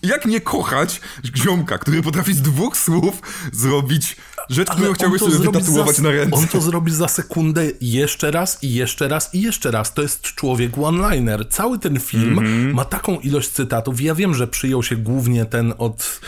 jak 0.03 0.25
nie 0.25 0.41
kochać 0.41 1.01
ziomka, 1.35 1.77
który 1.77 2.01
potrafi 2.01 2.33
z 2.33 2.41
dwóch 2.41 2.77
słów 2.77 3.21
zrobić 3.53 4.15
rzecz, 4.49 4.69
którą 4.69 4.93
chciałbyś 4.93 5.21
sobie 5.21 5.37
wytatuować 5.37 5.95
za, 5.95 6.03
na 6.03 6.11
ręce. 6.11 6.35
On 6.35 6.47
to 6.47 6.61
zrobi 6.61 6.91
za 6.91 7.07
sekundę 7.07 7.67
jeszcze 7.81 8.31
raz 8.31 8.63
i 8.63 8.73
jeszcze 8.73 9.07
raz 9.07 9.33
i 9.35 9.41
jeszcze 9.41 9.71
raz. 9.71 9.93
To 9.93 10.01
jest 10.01 10.21
człowiek 10.21 10.77
one-liner. 10.77 11.49
Cały 11.49 11.79
ten 11.79 11.99
film 11.99 12.39
Mhm. 12.39 12.73
ma 12.73 12.85
taką 12.85 13.19
ilość 13.19 13.49
cytatów. 13.49 14.01
Ja 14.01 14.15
wiem, 14.15 14.33
że 14.33 14.47
przyjął 14.47 14.83
się 14.83 14.95
głównie 14.95 15.45
ten 15.45 15.73
od 15.77 16.21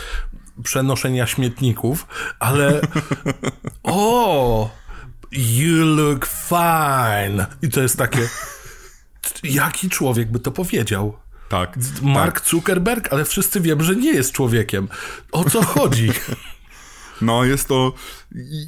przenoszenia 0.64 1.28
śmietników, 1.28 2.08
ale 2.40 2.82
o, 3.84 4.70
you 5.32 5.86
look 5.86 6.26
fine. 6.26 7.46
I 7.62 7.70
to 7.70 7.82
jest 7.82 7.98
takie 7.98 8.30
jaki 9.44 9.90
człowiek 9.90 10.32
by 10.32 10.40
to 10.40 10.52
powiedział? 10.52 11.18
Tak. 11.50 11.78
Mark 12.02 12.48
Zuckerberg, 12.50 13.14
ale 13.14 13.26
wszyscy 13.26 13.62
wiemy, 13.62 13.84
że 13.84 13.96
nie 13.96 14.14
jest 14.14 14.32
człowiekiem. 14.32 14.88
O 15.32 15.50
co 15.50 15.64
chodzi? 15.64 16.12
No, 17.22 17.44
jest 17.44 17.68
to. 17.68 17.94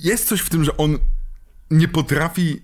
Jest 0.04 0.28
coś 0.28 0.42
w 0.42 0.50
tym, 0.50 0.64
że 0.64 0.78
on 0.78 0.98
nie 1.72 1.88
potrafi 1.88 2.62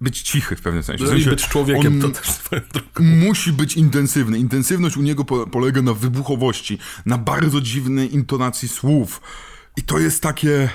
być 0.00 0.22
cichy 0.22 0.56
w 0.56 0.60
pewnym 0.60 0.82
sensie. 0.82 1.04
W 1.04 1.08
sensie 1.08 1.30
być 1.30 1.48
człowiekiem, 1.48 1.94
on 1.94 2.00
to 2.00 2.20
też 2.20 2.30
swoją 2.30 2.62
drogą. 2.72 2.88
musi 3.00 3.52
być 3.52 3.76
intensywny. 3.76 4.38
Intensywność 4.38 4.96
u 4.96 5.02
niego 5.02 5.24
po, 5.24 5.46
polega 5.46 5.82
na 5.82 5.94
wybuchowości, 5.94 6.78
na 7.06 7.18
bardzo 7.18 7.60
dziwnej 7.60 8.14
intonacji 8.14 8.68
słów. 8.68 9.20
I 9.76 9.82
to 9.82 9.98
jest 9.98 10.22
takie. 10.22 10.70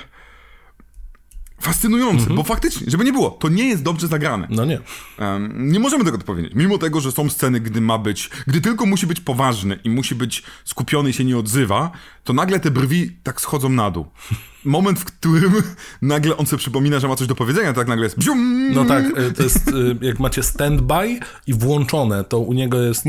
Fascynujące, 1.62 2.26
bo 2.30 2.42
faktycznie, 2.42 2.90
żeby 2.90 3.04
nie 3.04 3.12
było, 3.12 3.30
to 3.30 3.48
nie 3.48 3.68
jest 3.68 3.82
dobrze 3.82 4.08
zagrane. 4.08 4.46
No 4.50 4.64
nie. 4.64 4.78
Em, 5.18 5.72
nie 5.72 5.80
możemy 5.80 6.04
tego 6.04 6.18
powiedzieć. 6.18 6.52
Mimo 6.54 6.78
tego, 6.78 7.00
że 7.00 7.12
są 7.12 7.30
sceny, 7.30 7.60
gdy 7.60 7.80
ma 7.80 7.98
być, 7.98 8.30
gdy 8.46 8.60
tylko 8.60 8.86
musi 8.86 9.06
być 9.06 9.20
poważny 9.20 9.78
i 9.84 9.90
musi 9.90 10.14
być 10.14 10.42
skupiony 10.64 11.10
i 11.10 11.12
się 11.12 11.24
nie 11.24 11.38
odzywa, 11.38 11.90
to 12.24 12.32
nagle 12.32 12.60
te 12.60 12.70
brwi 12.70 13.16
tak 13.22 13.40
schodzą 13.40 13.68
na 13.68 13.90
dół. 13.90 14.06
Moment, 14.64 15.00
w 15.00 15.04
którym 15.04 15.52
nagle 16.02 16.36
on 16.36 16.46
sobie 16.46 16.58
przypomina, 16.58 17.00
że 17.00 17.08
ma 17.08 17.16
coś 17.16 17.26
do 17.26 17.34
powiedzenia, 17.34 17.72
tak 17.72 17.88
nagle 17.88 18.04
jest 18.04 18.18
bzium! 18.18 18.72
No 18.74 18.84
tak, 18.84 19.18
y, 19.18 19.32
to 19.32 19.42
jest 19.42 19.68
y, 19.68 19.96
jak 20.00 20.20
macie 20.20 20.42
standby 20.42 21.20
i 21.46 21.54
włączone, 21.54 22.24
to 22.24 22.38
u 22.38 22.52
niego 22.52 22.82
jest 22.82 23.04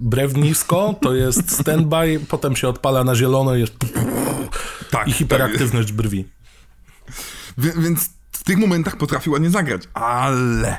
brew 0.00 0.36
nisko, 0.36 0.94
to 1.02 1.14
jest 1.14 1.50
standby, 1.60 2.20
potem 2.28 2.56
się 2.56 2.68
odpala 2.68 3.04
na 3.04 3.14
zielono 3.14 3.56
i 3.56 3.60
jest 3.60 3.74
tak, 4.90 5.08
i 5.08 5.12
hiperaktywność 5.12 5.92
brwi. 5.92 6.24
Więc 7.58 8.10
w 8.32 8.44
tych 8.44 8.58
momentach 8.58 8.96
potrafi 8.96 9.30
ładnie 9.30 9.50
zagrać, 9.50 9.82
ale 9.94 10.78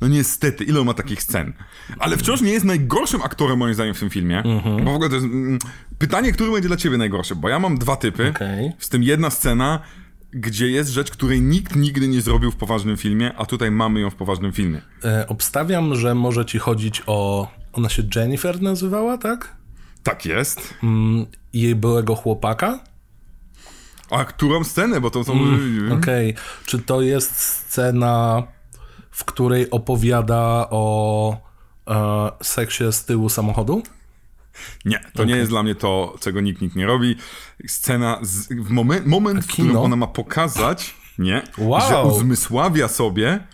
no 0.00 0.08
niestety, 0.08 0.64
ile 0.64 0.80
on 0.80 0.86
ma 0.86 0.94
takich 0.94 1.22
scen. 1.22 1.52
Ale 1.98 2.16
wciąż 2.16 2.40
nie 2.40 2.52
jest 2.52 2.64
najgorszym 2.64 3.22
aktorem 3.22 3.58
moim 3.58 3.74
zdaniem 3.74 3.94
w 3.94 4.00
tym 4.00 4.10
filmie. 4.10 4.42
Bo 4.84 4.92
w 4.92 4.94
ogóle 4.94 5.08
to 5.08 5.14
jest 5.14 5.26
mm, 5.26 5.58
pytanie, 5.98 6.32
który 6.32 6.52
będzie 6.52 6.68
dla 6.68 6.76
ciebie 6.76 6.98
najgorszy, 6.98 7.34
bo 7.34 7.48
ja 7.48 7.58
mam 7.58 7.78
dwa 7.78 7.96
typy. 7.96 8.30
Okej. 8.36 8.72
Z 8.78 8.88
tym 8.88 9.02
jedna 9.02 9.30
scena, 9.30 9.80
gdzie 10.30 10.68
jest 10.70 10.90
rzecz, 10.90 11.10
której 11.10 11.42
nikt 11.42 11.76
nigdy 11.76 12.08
nie 12.08 12.20
zrobił 12.20 12.50
w 12.50 12.56
poważnym 12.56 12.96
filmie, 12.96 13.34
a 13.36 13.46
tutaj 13.46 13.70
mamy 13.70 14.00
ją 14.00 14.10
w 14.10 14.14
poważnym 14.14 14.52
filmie. 14.52 14.82
E, 15.04 15.28
obstawiam, 15.28 15.94
że 15.94 16.14
może 16.14 16.44
ci 16.44 16.58
chodzić 16.58 17.02
o... 17.06 17.48
Ona 17.72 17.88
się 17.88 18.02
Jennifer 18.16 18.62
nazywała, 18.62 19.18
tak? 19.18 19.56
Tak 20.02 20.26
jest. 20.26 20.74
Mm, 20.82 21.26
jej 21.52 21.74
byłego 21.74 22.14
chłopaka? 22.14 22.80
A 24.14 24.24
którą 24.24 24.64
scenę, 24.64 25.00
bo 25.00 25.10
to 25.10 25.24
są... 25.24 25.32
Okej. 25.98 26.34
Czy 26.66 26.78
to 26.78 27.02
jest 27.02 27.36
scena, 27.40 28.42
w 29.10 29.24
której 29.24 29.70
opowiada 29.70 30.66
o 30.70 31.36
e, 31.88 32.30
seksie 32.42 32.84
z 32.92 33.04
tyłu 33.04 33.28
samochodu? 33.28 33.82
Nie, 34.84 35.00
to 35.14 35.24
nie 35.24 35.36
jest 35.36 35.50
dla 35.50 35.62
mnie 35.62 35.74
to, 35.74 36.16
czego 36.20 36.40
nikt, 36.40 36.60
nikt 36.60 36.76
nie 36.76 36.86
robi. 36.86 37.16
Scena, 37.66 38.18
z, 38.22 38.48
w 38.48 38.70
momen, 38.70 39.02
moment, 39.06 39.44
w 39.44 39.52
którym 39.52 39.76
ona 39.76 39.96
ma 39.96 40.06
pokazać, 40.06 40.94
nie, 41.18 41.42
Wow. 41.58 41.88
że 41.88 42.02
uzmysławia 42.02 42.88
sobie, 42.88 43.46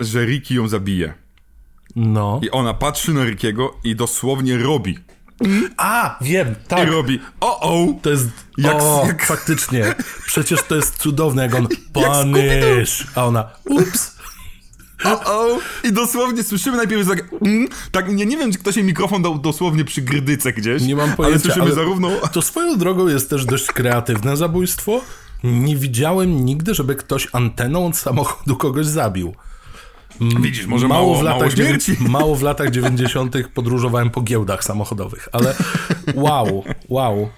że 0.00 0.24
Ricky 0.24 0.54
ją 0.54 0.68
zabije. 0.68 1.14
No. 1.96 2.40
I 2.42 2.50
ona 2.50 2.74
patrzy 2.74 3.12
na 3.14 3.24
Rickiego 3.24 3.74
i 3.84 3.96
dosłownie 3.96 4.58
robi. 4.58 4.98
A, 5.76 6.18
wiem, 6.20 6.48
I 6.64 6.68
tak. 6.68 6.88
robi 6.90 7.20
o-o. 7.40 7.86
To 8.02 8.10
jest. 8.10 8.26
Jak- 8.58 8.76
o, 8.82 9.04
jak- 9.06 9.26
faktycznie. 9.26 9.94
Przecież 10.26 10.62
to 10.62 10.76
jest 10.76 10.96
cudowne, 10.96 11.42
jak 11.42 11.54
on. 11.54 11.68
Panysz! 11.92 13.06
A 13.14 13.26
ona. 13.26 13.48
Ups! 13.64 14.18
O-o. 15.04 15.58
I 15.84 15.92
dosłownie 15.92 16.42
słyszymy 16.42 16.76
najpierw 16.76 17.08
tak, 17.08 17.24
mm, 17.42 17.68
tak 17.92 18.08
nie, 18.12 18.26
nie 18.26 18.36
wiem, 18.36 18.52
czy 18.52 18.58
ktoś 18.58 18.76
jej 18.76 18.84
mikrofon 18.84 19.22
dał 19.22 19.38
dosłownie 19.38 19.84
przy 19.84 20.02
grdyce 20.02 20.52
gdzieś. 20.52 20.82
Nie 20.82 20.96
mam 20.96 21.06
Ale 21.08 21.16
pojęcia. 21.16 21.42
słyszymy 21.42 21.64
ale 21.64 21.74
zarówno... 21.74 22.10
To 22.32 22.42
swoją 22.42 22.78
drogą 22.78 23.08
jest 23.08 23.30
też 23.30 23.44
dość 23.44 23.66
kreatywne 23.66 24.36
zabójstwo. 24.36 25.00
Nie 25.44 25.76
widziałem 25.76 26.44
nigdy, 26.44 26.74
żeby 26.74 26.94
ktoś 26.94 27.28
anteną 27.32 27.86
od 27.86 27.96
samochodu 27.96 28.56
kogoś 28.56 28.86
zabił. 28.86 29.34
Widzisz, 30.20 30.66
może 30.66 30.88
mało, 30.88 31.06
mało, 31.06 31.20
w 31.20 31.22
latach 31.22 31.52
śmierci. 31.52 31.96
mało 32.08 32.36
w 32.36 32.42
latach 32.42 32.70
90. 32.70 33.36
podróżowałem 33.54 34.10
po 34.10 34.22
giełdach 34.22 34.64
samochodowych, 34.64 35.28
ale 35.32 35.54
wow, 36.14 36.64
wow. 36.88 37.28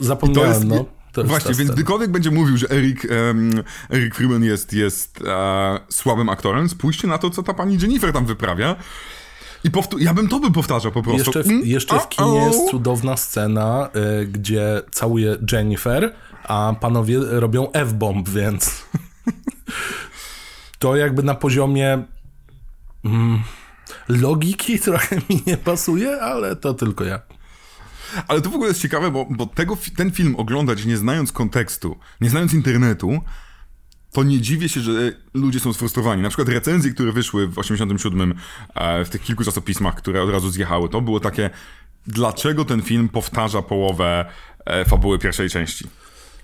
Zapomniałem, 0.00 0.50
jest, 0.50 0.64
no. 0.64 0.84
Właśnie, 1.24 1.54
więc 1.54 1.70
gdykolwiek 1.70 2.10
będzie 2.10 2.30
mówił, 2.30 2.56
że 2.56 2.70
Eric, 2.70 3.04
em, 3.04 3.62
Eric 3.90 4.14
Freeman 4.14 4.44
jest, 4.44 4.72
jest 4.72 5.20
e, 5.26 5.80
słabym 5.88 6.28
aktorem, 6.28 6.68
spójrzcie 6.68 7.08
na 7.08 7.18
to, 7.18 7.30
co 7.30 7.42
ta 7.42 7.54
pani 7.54 7.78
Jennifer 7.82 8.12
tam 8.12 8.26
wyprawia. 8.26 8.76
I 9.64 9.70
ja 9.98 10.14
bym 10.14 10.28
to 10.28 10.40
by 10.40 10.50
powtarzał 10.50 10.92
po 10.92 11.02
prostu. 11.02 11.18
Jeszcze 11.18 11.42
w, 11.42 11.46
Mm, 11.46 11.66
jeszcze 11.66 12.00
w 12.00 12.08
kinie 12.08 12.36
jest 12.38 12.70
cudowna 12.70 13.16
scena, 13.16 13.88
y, 14.22 14.26
gdzie 14.26 14.82
całuje 14.90 15.36
Jennifer, 15.52 16.14
a 16.44 16.74
panowie 16.80 17.18
robią 17.20 17.72
F-bomb, 17.72 18.28
więc 18.28 18.84
to 20.78 20.96
jakby 20.96 21.22
na 21.22 21.34
poziomie 21.34 22.02
mm, 23.04 23.42
logiki 24.08 24.78
trochę 24.78 25.16
mi 25.16 25.42
nie 25.46 25.56
pasuje, 25.56 26.20
ale 26.20 26.56
to 26.56 26.74
tylko 26.74 27.04
ja. 27.04 27.20
Ale 28.28 28.40
to 28.40 28.50
w 28.50 28.54
ogóle 28.54 28.68
jest 28.68 28.82
ciekawe, 28.82 29.10
bo, 29.10 29.26
bo 29.30 29.46
tego, 29.46 29.78
ten 29.96 30.10
film 30.10 30.36
oglądać 30.36 30.84
nie 30.84 30.96
znając 30.96 31.32
kontekstu, 31.32 31.98
nie 32.20 32.30
znając 32.30 32.52
internetu, 32.52 33.20
to 34.12 34.22
nie 34.22 34.40
dziwię 34.40 34.68
się, 34.68 34.80
że 34.80 34.92
ludzie 35.34 35.60
są 35.60 35.72
sfrustrowani. 35.72 36.22
Na 36.22 36.28
przykład 36.28 36.48
recenzje, 36.48 36.90
które 36.90 37.12
wyszły 37.12 37.48
w 37.48 37.58
87 37.58 38.34
e, 38.74 39.04
w 39.04 39.08
tych 39.08 39.22
kilku 39.22 39.44
czasopismach, 39.44 39.94
które 39.94 40.22
od 40.22 40.30
razu 40.30 40.50
zjechały, 40.50 40.88
to 40.88 41.00
było 41.00 41.20
takie, 41.20 41.50
dlaczego 42.06 42.64
ten 42.64 42.82
film 42.82 43.08
powtarza 43.08 43.62
połowę 43.62 44.24
e, 44.66 44.84
fabuły 44.84 45.18
pierwszej 45.18 45.50
części. 45.50 45.84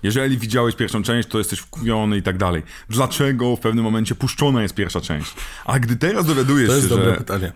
Jeżeli 0.05 0.37
widziałeś 0.37 0.75
pierwszą 0.75 1.03
część, 1.03 1.29
to 1.29 1.37
jesteś 1.37 1.59
wkuwiony 1.59 2.17
i 2.17 2.21
tak 2.21 2.37
dalej. 2.37 2.63
Dlaczego 2.89 3.55
w 3.55 3.59
pewnym 3.59 3.83
momencie 3.83 4.15
puszczona 4.15 4.61
jest 4.61 4.75
pierwsza 4.75 5.01
część? 5.01 5.33
A 5.65 5.79
gdy 5.79 5.95
teraz 5.95 6.25
dowiadujesz 6.25 6.69
To 6.69 6.75
jest 6.75 6.89
się, 6.89 6.95
dobre 6.95 7.11
że... 7.11 7.17
pytanie. 7.17 7.51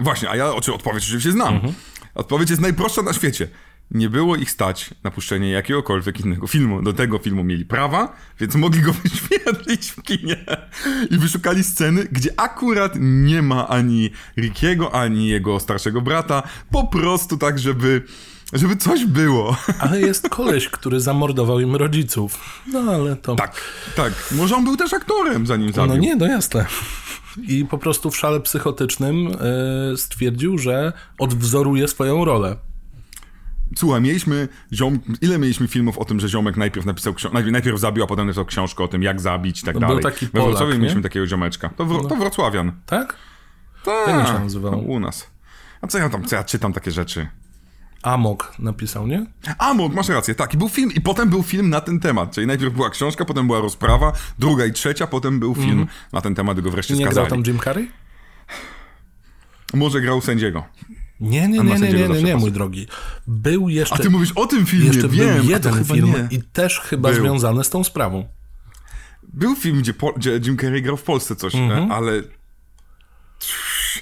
Właśnie, 0.00 0.30
a 0.30 0.36
ja 0.36 0.54
oczy 0.54 0.74
odpowiedź 0.74 1.04
oczywiście 1.04 1.32
znam. 1.32 1.54
Mhm. 1.54 1.74
Odpowiedź 2.14 2.50
jest 2.50 2.62
najprostsza 2.62 3.02
na 3.02 3.12
świecie. 3.12 3.48
Nie 3.90 4.10
było 4.10 4.36
ich 4.36 4.50
stać 4.50 4.90
na 5.04 5.10
puszczenie 5.10 5.50
jakiegokolwiek 5.50 6.20
innego 6.20 6.46
filmu. 6.46 6.82
Do 6.82 6.92
tego 6.92 7.18
filmu 7.18 7.44
mieli 7.44 7.64
prawa, 7.64 8.16
więc 8.40 8.54
mogli 8.54 8.80
go 8.82 8.92
wyświetlić 9.02 9.90
w 9.90 10.02
kinie. 10.02 10.36
I 11.10 11.18
wyszukali 11.18 11.64
sceny, 11.64 12.04
gdzie 12.12 12.30
akurat 12.36 12.92
nie 13.00 13.42
ma 13.42 13.68
ani 13.68 14.10
Rickiego, 14.36 14.94
ani 14.94 15.28
jego 15.28 15.60
starszego 15.60 16.00
brata. 16.00 16.42
Po 16.70 16.86
prostu 16.86 17.36
tak, 17.36 17.58
żeby, 17.58 18.02
żeby 18.52 18.76
coś 18.76 19.04
było. 19.04 19.56
Ale 19.78 20.00
jest 20.00 20.28
koleś, 20.28 20.68
który 20.68 21.00
zamordował 21.00 21.60
im 21.60 21.76
rodziców. 21.76 22.62
No 22.72 22.80
ale 22.92 23.16
to... 23.16 23.34
Tak, 23.34 23.60
tak. 23.96 24.12
Może 24.32 24.56
on 24.56 24.64
był 24.64 24.76
też 24.76 24.92
aktorem, 24.92 25.46
zanim 25.46 25.72
zabił. 25.72 25.94
No 25.94 26.00
nie, 26.00 26.16
no 26.16 26.26
jasne. 26.26 26.66
I 27.48 27.64
po 27.64 27.78
prostu 27.78 28.10
w 28.10 28.16
szale 28.16 28.40
psychotycznym 28.40 29.28
e, 29.92 29.96
stwierdził, 29.96 30.58
że 30.58 30.92
odwzoruje 31.18 31.88
swoją 31.88 32.24
rolę. 32.24 32.56
Słuchaj, 33.76 34.00
mieliśmy 34.00 34.48
ziom... 34.72 34.98
ile 35.20 35.38
mieliśmy 35.38 35.68
filmów 35.68 35.98
o 35.98 36.04
tym, 36.04 36.20
że 36.20 36.28
ziomek 36.28 36.56
najpierw 36.56 36.86
napisał 36.86 37.14
książkę, 37.14 37.50
najpierw, 37.50 37.80
zabił, 37.80 38.04
a 38.04 38.06
potem 38.06 38.26
napisał 38.26 38.44
książkę 38.44 38.84
o 38.84 38.88
tym, 38.88 39.02
jak 39.02 39.20
zabić 39.20 39.62
i 39.62 39.64
tak 39.64 39.74
No, 39.74 39.80
był 39.80 39.88
dalej. 39.88 40.02
taki 40.02 40.26
We 40.26 40.32
Polak, 40.32 40.46
Wrocławiu 40.48 40.72
nie? 40.72 40.78
mieliśmy 40.78 41.02
takiego 41.02 41.26
ziomeczka. 41.26 41.68
To, 41.68 41.84
wro... 41.84 42.04
to 42.04 42.16
Wrocławian. 42.16 42.72
Tak? 42.86 43.16
Tak, 43.84 44.08
on 44.08 44.26
się 44.26 44.44
nazywał? 44.44 44.72
no, 44.72 44.78
u 44.78 45.00
nas. 45.00 45.30
A 45.80 45.86
co 45.86 45.98
ja 45.98 46.08
tam, 46.08 46.24
co 46.24 46.36
ja 46.36 46.44
czytam 46.44 46.72
takie 46.72 46.90
rzeczy? 46.90 47.26
Amok 48.02 48.54
napisał, 48.58 49.06
nie? 49.06 49.26
A, 49.58 49.74
mo- 49.74 49.88
masz 49.88 50.08
rację, 50.08 50.34
tak. 50.34 50.54
I 50.54 50.56
był 50.56 50.68
film, 50.68 50.92
i 50.94 51.00
potem 51.00 51.28
był 51.30 51.42
film 51.42 51.70
na 51.70 51.80
ten 51.80 52.00
temat. 52.00 52.32
Czyli 52.34 52.46
najpierw 52.46 52.74
była 52.74 52.90
książka, 52.90 53.24
potem 53.24 53.46
była 53.46 53.60
rozprawa, 53.60 54.12
druga 54.38 54.64
i 54.66 54.72
trzecia, 54.72 55.06
potem 55.06 55.38
był 55.40 55.54
film 55.54 55.86
na 56.12 56.20
ten 56.20 56.34
temat, 56.34 56.60
go 56.60 56.70
wreszcie. 56.70 56.94
Nie 56.94 57.04
skazali. 57.06 57.26
grał 57.28 57.38
tam 57.38 57.46
Jim 57.52 57.60
Carrey? 57.64 57.90
Może 59.74 60.00
grał 60.00 60.20
sędziego. 60.20 60.64
Nie, 61.20 61.48
nie, 61.48 61.58
nie, 61.58 61.78
nie, 61.78 61.92
nie, 61.92 62.08
nie, 62.08 62.22
nie, 62.22 62.36
mój 62.36 62.52
drogi. 62.52 62.86
Był 63.26 63.68
jeszcze, 63.68 63.94
A 63.94 63.98
ty 63.98 64.10
mówisz 64.10 64.32
o 64.32 64.46
tym 64.46 64.66
filmie, 64.66 64.86
jeszcze 64.86 65.08
wiem, 65.08 65.34
był 65.36 65.44
jeden 65.50 65.84
film 65.84 66.06
nie. 66.30 66.36
i 66.38 66.42
też 66.42 66.80
chyba 66.80 67.08
Był. 67.12 67.20
związany 67.20 67.64
z 67.64 67.70
tą 67.70 67.84
sprawą. 67.84 68.28
Był 69.22 69.56
film, 69.56 69.78
gdzie, 69.78 69.94
po... 69.94 70.12
gdzie 70.12 70.40
Jim 70.44 70.58
Carrey 70.58 70.82
grał 70.82 70.96
w 70.96 71.02
Polsce 71.02 71.36
coś, 71.36 71.54
Mhm. 71.54 71.92
ale 71.92 72.22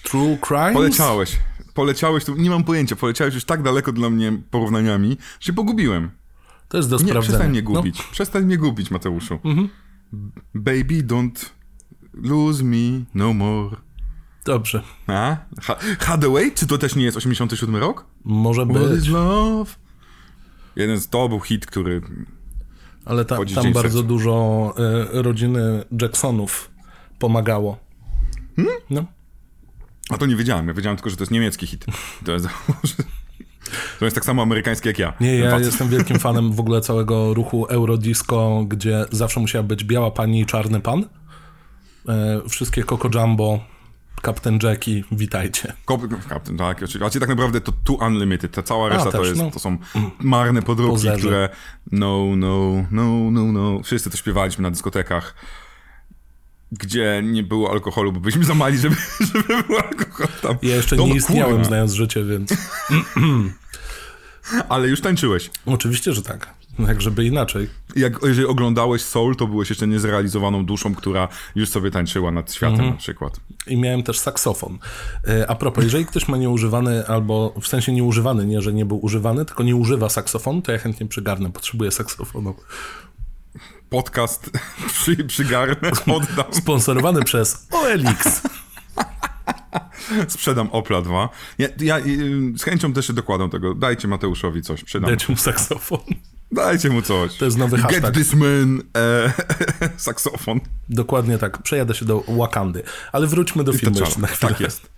True 0.02 0.38
Crimes? 0.48 0.72
poleciałeś. 0.74 1.38
Poleciałeś, 1.74 2.24
tu 2.24 2.37
nie 2.37 2.50
mam 2.50 2.64
pojęcia, 2.64 2.96
poleciałeś 2.96 3.35
już 3.35 3.44
tak 3.44 3.62
daleko 3.62 3.92
dla 3.92 4.11
mnie 4.11 4.33
porównaniami, 4.50 5.16
że 5.40 5.46
się 5.46 5.52
pogubiłem. 5.52 6.11
To 6.68 6.76
jest 6.76 6.90
do 6.90 6.96
Nie, 6.96 7.02
sprawdzenia. 7.04 7.22
przestań 7.22 7.50
mnie 7.50 7.62
No, 7.62 7.68
Mhm. 7.70 7.83
gubić. 7.85 8.02
Przestań 8.02 8.44
mnie 8.44 8.59
gubić, 8.59 8.90
Mateuszu. 8.90 9.38
Baby, 10.54 11.02
don't 11.02 11.46
lose 12.14 12.64
me 12.64 13.04
no 13.14 13.33
more. 13.35 13.76
dobrze. 14.44 14.83
A? 15.06 15.37
Ha 15.62 15.76
Hathaway? 15.98 16.52
Czy 16.52 16.66
to 16.66 16.78
też 16.78 16.96
nie 16.96 17.04
jest 17.04 17.16
87 17.16 17.76
rok? 17.76 18.04
Może 18.24 18.66
What 18.66 18.88
być, 18.88 19.02
is 19.02 19.09
love? 19.09 19.70
Jeden 20.76 21.00
z 21.00 21.09
to 21.09 21.28
był 21.28 21.40
hit, 21.40 21.66
który... 21.66 22.00
ale 23.04 23.24
ta, 23.24 23.37
tam 23.37 23.46
bardzo 23.72 23.72
sercu. 23.98 24.02
dużo 24.02 24.74
e, 25.12 25.22
rodziny 25.22 25.85
Jacksonów 26.02 26.70
pomagało. 27.18 27.78
Hmm? 28.56 28.74
No. 28.90 29.04
A 30.10 30.18
to 30.18 30.26
nie 30.26 30.36
wiedziałem, 30.36 30.68
ja 30.68 30.74
wiedziałem 30.74 30.96
tylko, 30.96 31.10
że 31.10 31.16
to 31.16 31.22
jest 31.22 31.32
niemiecki 31.32 31.66
hit. 31.66 31.86
To 32.24 32.32
jest, 32.32 32.46
to 33.98 34.04
jest 34.04 34.14
tak 34.14 34.24
samo 34.24 34.42
amerykański 34.42 34.88
jak 34.88 34.98
ja. 34.98 35.12
Nie, 35.20 35.36
ja 35.36 35.50
facet. 35.50 35.66
jestem 35.66 35.88
wielkim 35.88 36.18
fanem 36.18 36.52
w 36.52 36.60
ogóle 36.60 36.80
całego 36.80 37.34
ruchu 37.34 37.66
Eurodisco, 37.66 38.64
gdzie 38.68 39.04
zawsze 39.10 39.40
musiała 39.40 39.62
być 39.62 39.84
biała 39.84 40.10
pani 40.10 40.40
i 40.40 40.46
czarny 40.46 40.80
pan. 40.80 41.04
E, 42.08 42.40
wszystkie 42.48 42.84
Coco 42.84 43.08
Jumbo, 43.14 43.60
Captain 44.22 44.58
Jackie, 44.62 45.04
witajcie. 45.12 45.72
Captain, 46.28 46.58
tak, 46.58 46.76
oczywiście. 46.76 47.18
A 47.18 47.20
tak 47.20 47.28
naprawdę 47.28 47.60
to 47.60 47.72
Too 47.84 48.06
Unlimited, 48.06 48.52
ta 48.52 48.62
cała 48.62 48.88
reszta 48.88 49.12
to, 49.12 49.18
też, 49.18 49.28
jest, 49.28 49.40
no. 49.40 49.50
to 49.50 49.58
są 49.58 49.78
marne 50.20 50.62
podróbki, 50.62 51.08
które 51.18 51.48
no, 51.92 52.26
no, 52.36 52.84
no, 52.90 53.30
no, 53.30 53.52
no. 53.52 53.82
Wszyscy 53.82 54.10
to 54.10 54.16
śpiewaliśmy 54.16 54.62
na 54.62 54.70
dyskotekach, 54.70 55.34
gdzie 56.72 57.20
nie 57.24 57.42
było 57.42 57.70
alkoholu, 57.70 58.12
bo 58.12 58.20
byliśmy 58.20 58.44
za 58.44 58.54
mali, 58.54 58.78
żeby, 58.78 58.96
żeby 59.35 59.62
był 59.62 59.76
alkohol 59.76 60.28
tam. 60.42 60.56
Ja 60.62 60.76
jeszcze 60.76 60.96
To 60.96 61.02
nie 61.02 61.09
no, 61.09 61.14
istniałem, 61.14 61.50
kurwa. 61.50 61.64
znając 61.64 61.92
życie, 61.92 62.24
więc 62.24 62.54
Ale 64.68 64.88
już 64.88 65.00
tańczyłeś. 65.00 65.50
oczywiście, 65.66 66.12
że 66.12 66.22
tak. 66.22 66.54
Jak 66.88 67.00
żeby 67.02 67.24
inaczej. 67.24 67.68
Jak, 67.96 68.12
jeżeli 68.22 68.46
oglądałeś 68.46 69.02
Soul, 69.02 69.37
to 69.37 69.46
byłeś 69.46 69.70
jeszcze 69.70 69.87
niezrealizowaną 69.87 70.66
duszą, 70.66 70.94
która 70.94 71.28
już 71.54 71.68
sobie 71.68 71.90
tańczyła 71.90 72.30
nad 72.30 72.52
światem 72.54 72.74
Mhm. 72.74 72.90
na 72.90 72.96
przykład. 72.96 73.40
I 73.66 73.76
miałem 73.76 74.02
też 74.02 74.18
saksofon. 74.18 74.78
E, 75.28 75.50
A 75.50 75.54
propos, 75.54 75.85
jeżeli 75.85 76.06
ktoś 76.06 76.28
ma 76.28 76.37
nieużywany, 76.37 77.06
albo 77.06 77.54
w 77.61 77.66
sensie 77.68 77.92
nieużywany, 77.92 78.46
nie, 78.46 78.62
że 78.62 78.72
nie 78.72 78.85
był 78.85 79.04
używany, 79.04 79.44
tylko 79.44 79.62
nie 79.62 79.76
używa 79.76 80.09
saksofonu, 80.09 80.62
to 80.62 80.72
ja 80.72 80.78
chętnie 80.78 81.06
przygarnę. 81.06 81.52
Potrzebuję 81.52 81.90
saksofonu. 81.90 82.54
Podcast 83.90 84.50
przy, 84.92 85.16
przygarnę, 85.24 85.90
oddam, 86.14 86.44
Sponsorowany 86.50 87.22
przez 87.22 87.66
OLX. 87.70 88.42
sprzedam 90.29 90.68
Opla 90.72 91.03
2. 91.03 91.29
Ja, 91.59 91.68
ja 91.81 91.98
y, 91.98 92.03
z 92.57 92.62
chęcią 92.62 92.92
też 92.92 93.07
się 93.07 93.12
dokładam 93.12 93.50
tego. 93.50 93.74
Dajcie 93.74 94.09
Mateuszowi 94.09 94.62
coś, 94.62 94.85
przydam. 94.85 95.11
Dajcie 95.11 95.26
mu 95.29 95.37
saksofon. 95.37 96.00
Dajcie 96.53 96.90
mu 96.90 97.03
coś. 97.03 97.37
To 97.37 97.44
jest 97.44 97.59
nowy 97.59 97.79
hashtag. 97.79 98.03
Get 98.03 98.14
this 98.14 98.35
man 98.35 98.83
e, 98.96 99.33
saksofon. 99.96 100.61
Dokładnie 100.88 101.38
tak. 101.38 101.62
Przejadę 101.62 101.94
się 101.94 102.05
do 102.05 102.24
Wakandy. 102.29 102.83
Ale 103.12 103.26
wróćmy 103.26 103.64
do 103.64 103.72
I 103.72 103.79
filmu 103.79 103.98
jeszcze 103.98 104.20
na 104.20 104.26
chwilę. 104.26 104.53
Tak 104.53 104.61
jest. 104.61 104.90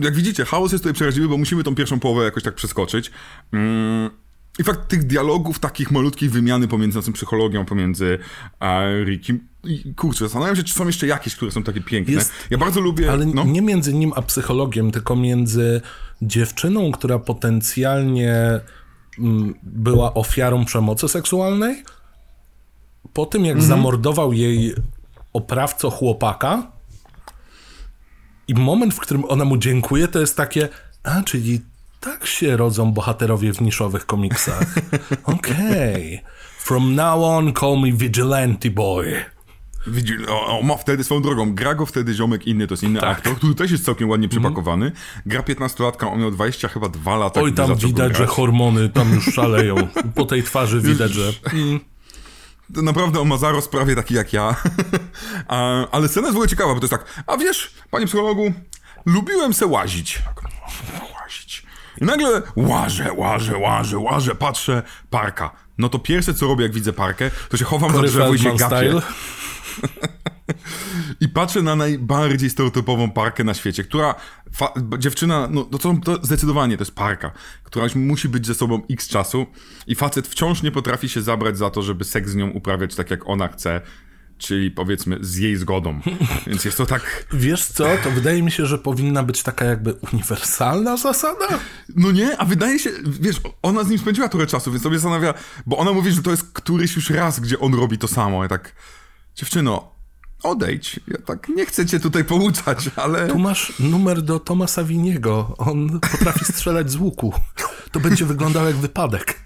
Jak 0.00 0.14
widzicie, 0.14 0.44
chaos 0.44 0.72
jest 0.72 0.84
tutaj 0.84 0.94
przeraźliwy, 0.94 1.28
bo 1.28 1.38
musimy 1.38 1.64
tą 1.64 1.74
pierwszą 1.74 2.00
połowę 2.00 2.24
jakoś 2.24 2.42
tak 2.42 2.54
przeskoczyć. 2.54 3.10
Mm. 3.52 4.25
I 4.58 4.64
fakt 4.64 4.88
tych 4.88 5.06
dialogów, 5.06 5.58
takich 5.58 5.90
malutkich 5.90 6.30
wymiany 6.30 6.68
pomiędzy 6.68 6.98
naszą 6.98 7.12
psychologią, 7.12 7.64
pomiędzy 7.64 8.18
a 8.60 8.80
Rickiem. 9.04 9.40
I 9.64 9.94
kurczę, 9.94 10.24
zastanawiam 10.24 10.56
się, 10.56 10.62
czy 10.62 10.74
są 10.74 10.86
jeszcze 10.86 11.06
jakieś, 11.06 11.36
które 11.36 11.50
są 11.50 11.62
takie 11.62 11.80
piękne. 11.80 12.14
Jest- 12.14 12.32
ja 12.50 12.58
bardzo 12.58 12.80
lubię. 12.80 13.12
Ale 13.12 13.26
no, 13.26 13.44
nie 13.44 13.62
między 13.62 13.94
nim 13.94 14.12
a 14.16 14.22
psychologiem, 14.22 14.90
tylko 14.90 15.16
między 15.16 15.80
dziewczyną, 16.22 16.92
która 16.92 17.18
potencjalnie 17.18 18.60
mm, 19.18 19.54
była 19.62 20.14
ofiarą 20.14 20.64
przemocy 20.64 21.08
seksualnej, 21.08 21.82
po 23.12 23.26
tym 23.26 23.44
jak 23.44 23.62
zamordował 23.62 24.32
jej 24.32 24.74
oprawco 25.32 25.90
chłopaka 25.90 26.72
i 28.48 28.54
moment, 28.54 28.94
w 28.94 29.00
którym 29.00 29.24
ona 29.24 29.44
mu 29.44 29.56
dziękuje, 29.56 30.08
to 30.08 30.20
jest 30.20 30.36
takie, 30.36 30.68
a, 31.02 31.22
czyli 31.22 31.60
tak 32.06 32.26
się 32.26 32.56
rodzą 32.56 32.92
bohaterowie 32.92 33.52
w 33.52 33.60
niszowych 33.60 34.06
komiksach. 34.06 34.74
Okej. 35.24 36.22
From 36.58 36.94
now 36.94 37.22
on 37.22 37.52
call 37.54 37.80
me 37.80 37.92
Vigilante 37.92 38.70
Boy. 38.70 39.24
Widzi, 39.86 40.26
o, 40.28 40.58
o, 40.58 40.62
ma 40.62 40.76
wtedy 40.76 41.04
swoją 41.04 41.22
drogą. 41.22 41.54
Gra 41.54 41.74
go 41.74 41.86
wtedy 41.86 42.14
ziomek 42.14 42.46
inny, 42.46 42.66
to 42.66 42.72
jest 42.72 42.82
inny 42.82 43.00
Tak. 43.00 43.18
aktor, 43.18 43.36
który 43.36 43.54
też 43.54 43.70
jest 43.70 43.84
całkiem 43.84 44.10
ładnie 44.10 44.28
przypakowany. 44.28 44.92
Gra 45.26 45.40
15-latka, 45.40 46.12
on 46.12 46.20
miał 46.20 46.30
20 46.30 46.68
chyba 46.68 46.88
2 46.88 47.16
lata. 47.16 47.40
Oj, 47.40 47.52
tam 47.52 47.76
widać, 47.76 48.16
że 48.16 48.26
hormony 48.26 48.88
tam 48.88 49.14
już 49.14 49.24
szaleją. 49.34 49.76
Po 50.14 50.24
tej 50.24 50.42
twarzy 50.42 50.80
widać, 50.80 51.12
że... 51.12 51.32
To 52.74 52.82
naprawdę 52.82 53.20
on 53.20 53.28
ma 53.28 53.36
zarost 53.36 53.70
prawie 53.70 53.94
taki 53.96 54.14
jak 54.14 54.32
ja. 54.32 54.56
a, 55.48 55.86
ale 55.90 56.08
scena 56.08 56.26
jest 56.26 56.34
w 56.34 56.36
ogóle 56.36 56.48
ciekawa, 56.48 56.74
bo 56.74 56.80
to 56.80 56.84
jest 56.84 57.04
tak, 57.04 57.24
a 57.26 57.36
wiesz, 57.36 57.74
panie 57.90 58.06
psychologu, 58.06 58.52
lubiłem 59.06 59.54
se 59.54 59.66
łazić. 59.66 60.22
I 62.00 62.04
nagle 62.04 62.42
łażę, 62.56 63.12
łażę, 63.12 63.58
łażę, 63.58 63.98
łażę, 63.98 64.34
patrzę, 64.34 64.82
parka. 65.10 65.50
No 65.78 65.88
to 65.88 65.98
pierwsze, 65.98 66.34
co 66.34 66.46
robię, 66.46 66.62
jak 66.62 66.72
widzę 66.72 66.92
parkę, 66.92 67.30
to 67.48 67.56
się 67.56 67.64
chowam 67.64 67.90
za 67.90 67.96
Corey 67.96 68.10
drzewo 68.10 68.34
i 68.34 68.38
się 68.38 68.56
gapię. 68.56 68.92
I 71.20 71.28
patrzę 71.28 71.62
na 71.62 71.76
najbardziej 71.76 72.50
stereotypową 72.50 73.10
parkę 73.10 73.44
na 73.44 73.54
świecie, 73.54 73.84
która 73.84 74.14
dziewczyna, 74.98 75.48
no 75.50 75.64
to, 75.64 75.94
to 76.04 76.24
zdecydowanie 76.24 76.76
to 76.76 76.82
jest 76.82 76.94
parka, 76.94 77.30
która 77.62 77.86
musi 77.94 78.28
być 78.28 78.46
ze 78.46 78.54
sobą 78.54 78.82
x 78.90 79.08
czasu 79.08 79.46
i 79.86 79.94
facet 79.94 80.26
wciąż 80.28 80.62
nie 80.62 80.72
potrafi 80.72 81.08
się 81.08 81.22
zabrać 81.22 81.58
za 81.58 81.70
to, 81.70 81.82
żeby 81.82 82.04
seks 82.04 82.30
z 82.30 82.34
nią 82.34 82.50
uprawiać 82.50 82.94
tak 82.94 83.10
jak 83.10 83.28
ona 83.28 83.48
chce, 83.48 83.80
czyli 84.38 84.70
powiedzmy 84.70 85.18
z 85.20 85.36
jej 85.36 85.56
zgodą. 85.56 86.00
Więc 86.46 86.64
jest 86.64 86.76
to 86.76 86.86
tak, 86.86 87.26
Wiesz 87.32 87.66
co, 87.66 87.86
to 88.04 88.10
wydaje 88.10 88.42
mi 88.42 88.50
się, 88.50 88.66
że 88.66 88.78
powinna 88.78 89.22
być 89.22 89.42
taka 89.42 89.64
jakby 89.64 89.94
uniwersalna 90.12 90.96
zasada. 90.96 91.46
no 91.96 92.12
nie, 92.12 92.36
a 92.36 92.44
wydaje 92.44 92.78
się, 92.78 92.90
wiesz, 93.20 93.40
ona 93.62 93.84
z 93.84 93.88
nim 93.88 93.98
spędziła 93.98 94.28
trochę 94.28 94.46
czasu, 94.46 94.70
więc 94.70 94.82
sobie 94.82 94.98
zastanawia, 94.98 95.34
bo 95.66 95.76
ona 95.76 95.92
mówi, 95.92 96.12
że 96.12 96.22
to 96.22 96.30
jest 96.30 96.52
któryś 96.52 96.96
już 96.96 97.10
raz, 97.10 97.40
gdzie 97.40 97.58
on 97.58 97.74
robi 97.74 97.98
to 97.98 98.08
samo. 98.08 98.42
Ja 98.42 98.48
tak, 98.48 98.72
dziewczyno, 99.34 99.96
odejdź, 100.42 101.00
ja 101.08 101.18
tak 101.26 101.48
nie 101.48 101.66
chcę 101.66 101.86
cię 101.86 102.00
tutaj 102.00 102.24
pouczać, 102.24 102.90
ale... 102.96 103.28
Tu 103.28 103.38
masz 103.38 103.72
numer 103.78 104.22
do 104.22 104.40
Tomasa 104.40 104.84
Winiego. 104.84 105.54
On 105.58 106.00
potrafi 106.00 106.44
strzelać 106.44 106.90
z 106.90 106.96
łuku. 106.96 107.32
To 107.92 108.00
będzie 108.00 108.24
wyglądało 108.24 108.66
jak 108.66 108.76
wypadek. 108.76 109.45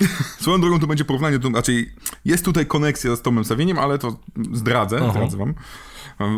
Swoją 0.40 0.60
drogą 0.60 0.80
to 0.80 0.86
będzie 0.86 1.04
porównanie, 1.04 1.38
to 1.38 1.48
raczej 1.48 1.92
jest 2.24 2.44
tutaj 2.44 2.66
koneksja 2.66 3.16
z 3.16 3.22
Tomem 3.22 3.44
Sawieniem, 3.44 3.78
ale 3.78 3.98
to 3.98 4.16
zdradzę, 4.52 4.98
Aha. 5.02 5.10
zdradzę 5.10 5.36
wam. 5.36 5.54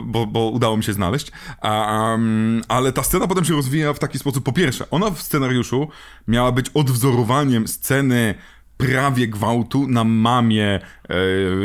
Bo, 0.04 0.26
bo, 0.26 0.50
udało 0.50 0.76
mi 0.76 0.84
się 0.84 0.92
znaleźć. 0.92 1.32
Um, 1.62 2.62
ale 2.68 2.92
ta 2.92 3.02
scena 3.02 3.26
potem 3.26 3.44
się 3.44 3.54
rozwija 3.54 3.92
w 3.92 3.98
taki 3.98 4.18
sposób. 4.18 4.44
Po 4.44 4.52
pierwsze, 4.52 4.90
ona 4.90 5.10
w 5.10 5.22
scenariuszu 5.22 5.88
miała 6.28 6.52
być 6.52 6.68
odwzorowaniem 6.74 7.68
sceny 7.68 8.34
prawie 8.76 9.28
gwałtu 9.28 9.88
na 9.88 10.04
mamie 10.04 10.66
e, 10.74 11.16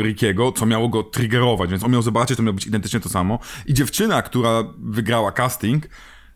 Rickiego, 0.02 0.52
co 0.52 0.66
miało 0.66 0.88
go 0.88 1.02
triggerować, 1.02 1.70
więc 1.70 1.84
on 1.84 1.90
miał 1.92 2.02
zobaczyć, 2.02 2.36
to 2.36 2.42
miało 2.42 2.54
być 2.54 2.66
identycznie 2.66 3.00
to 3.00 3.08
samo. 3.08 3.38
I 3.66 3.74
dziewczyna, 3.74 4.22
która 4.22 4.64
wygrała 4.78 5.32
casting, 5.32 5.88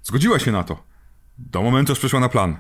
zgodziła 0.03 0.39
się 0.39 0.53
na 0.53 0.65
to. 0.65 0.83
Do 1.39 1.63
momentu, 1.63 1.93
aż 1.93 1.99
przeszła 1.99 2.21
na 2.21 2.29
plan. 2.29 2.57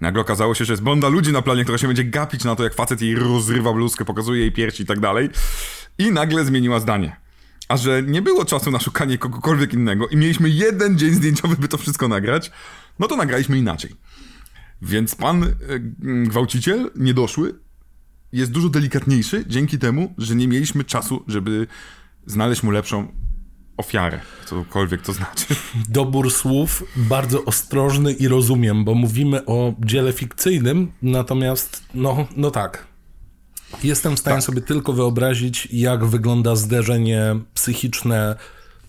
Nagle 0.00 0.20
okazało 0.20 0.54
się, 0.54 0.64
że 0.64 0.72
jest 0.72 0.82
bonda 0.82 1.08
ludzi 1.08 1.32
na 1.32 1.42
planie, 1.42 1.62
która 1.62 1.78
się 1.78 1.86
będzie 1.86 2.04
gapić 2.04 2.44
na 2.44 2.56
to, 2.56 2.64
jak 2.64 2.74
facet 2.74 3.02
jej 3.02 3.14
rozrywa 3.14 3.72
bluzkę, 3.72 4.04
pokazuje 4.04 4.40
jej 4.40 4.52
piersi 4.52 4.82
i 4.82 4.86
tak 4.86 5.00
dalej. 5.00 5.28
I 5.98 6.12
nagle 6.12 6.44
zmieniła 6.44 6.80
zdanie. 6.80 7.16
A 7.68 7.76
że 7.76 8.02
nie 8.02 8.22
było 8.22 8.44
czasu 8.44 8.70
na 8.70 8.80
szukanie 8.80 9.18
kogokolwiek 9.18 9.72
innego 9.72 10.08
i 10.08 10.16
mieliśmy 10.16 10.50
jeden 10.50 10.98
dzień 10.98 11.14
zdjęciowy, 11.14 11.56
by 11.56 11.68
to 11.68 11.78
wszystko 11.78 12.08
nagrać, 12.08 12.50
no 12.98 13.08
to 13.08 13.16
nagraliśmy 13.16 13.58
inaczej. 13.58 13.90
Więc 14.82 15.14
pan 15.14 15.44
e, 15.44 15.48
gwałciciel, 16.24 16.90
niedoszły, 16.96 17.54
jest 18.32 18.52
dużo 18.52 18.68
delikatniejszy 18.68 19.44
dzięki 19.46 19.78
temu, 19.78 20.14
że 20.18 20.34
nie 20.34 20.48
mieliśmy 20.48 20.84
czasu, 20.84 21.24
żeby 21.26 21.66
znaleźć 22.26 22.62
mu 22.62 22.70
lepszą 22.70 23.12
ofiarę, 23.80 24.20
cokolwiek 24.46 25.02
to 25.02 25.12
znaczy. 25.12 25.46
Dobór 25.88 26.30
słów 26.32 26.84
bardzo 26.96 27.44
ostrożny 27.44 28.12
i 28.12 28.28
rozumiem, 28.28 28.84
bo 28.84 28.94
mówimy 28.94 29.46
o 29.46 29.74
dziele 29.78 30.12
fikcyjnym, 30.12 30.92
natomiast 31.02 31.82
no, 31.94 32.26
no 32.36 32.50
tak. 32.50 32.86
Jestem 33.82 34.16
w 34.16 34.18
stanie 34.18 34.36
tak. 34.36 34.44
sobie 34.44 34.60
tylko 34.60 34.92
wyobrazić, 34.92 35.68
jak 35.72 36.04
wygląda 36.04 36.56
zderzenie 36.56 37.22
psychiczne 37.54 38.36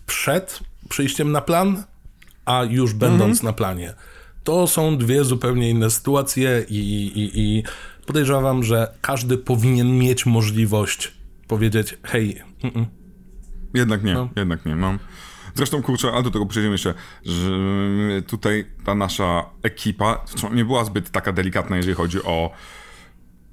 przed 0.08 0.60
przyjściem 0.90 1.32
na 1.32 1.42
plan, 1.42 1.84
a 2.46 2.64
już 2.64 2.94
będąc 2.94 3.38
mhm. 3.40 3.46
na 3.46 3.54
planie. 3.54 3.94
To 4.44 4.68
są 4.68 4.98
dwie 4.98 5.24
zupełnie 5.24 5.70
inne 5.70 5.90
sytuacje 5.90 6.66
i, 6.70 6.78
i, 7.16 7.40
i 7.40 7.64
podejrzewam, 8.06 8.64
że 8.64 8.94
każdy 9.02 9.38
powinien 9.38 9.98
mieć 9.98 10.26
możliwość 10.26 11.12
powiedzieć, 11.48 11.98
hej, 12.04 12.42
mm 12.64 12.76
-mm. 12.76 13.01
Jednak 13.74 14.04
nie, 14.04 14.14
no. 14.14 14.30
jednak 14.36 14.66
nie, 14.66 14.76
no. 14.76 14.98
Zresztą, 15.56 15.82
kurczę, 15.82 16.12
a 16.14 16.22
do 16.22 16.32
tego 16.32 16.46
przejdziemy 16.46 16.74
jeszcze, 16.74 16.94
że 17.26 17.52
tutaj 18.28 18.66
ta 18.86 18.96
nasza 18.96 19.46
ekipa 19.64 20.26
nie 20.52 20.66
była 20.66 20.86
zbyt 20.86 21.12
taka 21.12 21.34
delikatna, 21.34 21.78
jeżeli 21.78 21.96
chodzi 21.96 22.24
o 22.24 22.52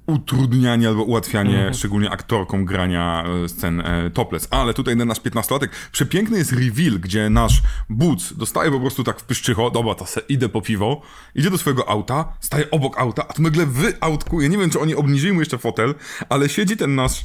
utrudnianie 0.08 0.88
albo 0.88 1.02
ułatwianie 1.02 1.60
mm. 1.60 1.74
szczególnie 1.74 2.10
aktorkom 2.10 2.64
grania 2.64 3.24
e, 3.44 3.48
scen 3.48 3.80
e, 3.80 4.10
topless. 4.10 4.48
Ale 4.50 4.74
tutaj 4.74 4.96
ten 4.96 5.08
nasz 5.08 5.20
15-latek, 5.20 5.68
przepiękny 5.92 6.38
jest 6.38 6.52
reveal, 6.52 7.00
gdzie 7.00 7.30
nasz 7.30 7.62
Boots 7.90 8.36
dostaje 8.36 8.70
po 8.70 8.80
prostu 8.80 9.04
tak 9.04 9.20
w 9.20 9.24
pyszczycho, 9.24 9.70
dobra, 9.70 9.94
to 9.94 10.06
se 10.06 10.20
idę 10.28 10.48
po 10.48 10.62
piwo, 10.62 11.02
idzie 11.34 11.50
do 11.50 11.58
swojego 11.58 11.88
auta, 11.88 12.32
staje 12.40 12.70
obok 12.70 12.98
auta, 12.98 13.28
a 13.28 13.32
tu 13.32 13.42
nagle 13.42 13.66
w 13.66 13.82
autku, 14.00 14.40
ja 14.40 14.48
nie 14.48 14.58
wiem, 14.58 14.70
czy 14.70 14.80
oni 14.80 14.94
obniżyli 14.94 15.32
mu 15.32 15.40
jeszcze 15.40 15.58
fotel, 15.58 15.94
ale 16.28 16.48
siedzi 16.48 16.76
ten 16.76 16.94
nasz 16.94 17.24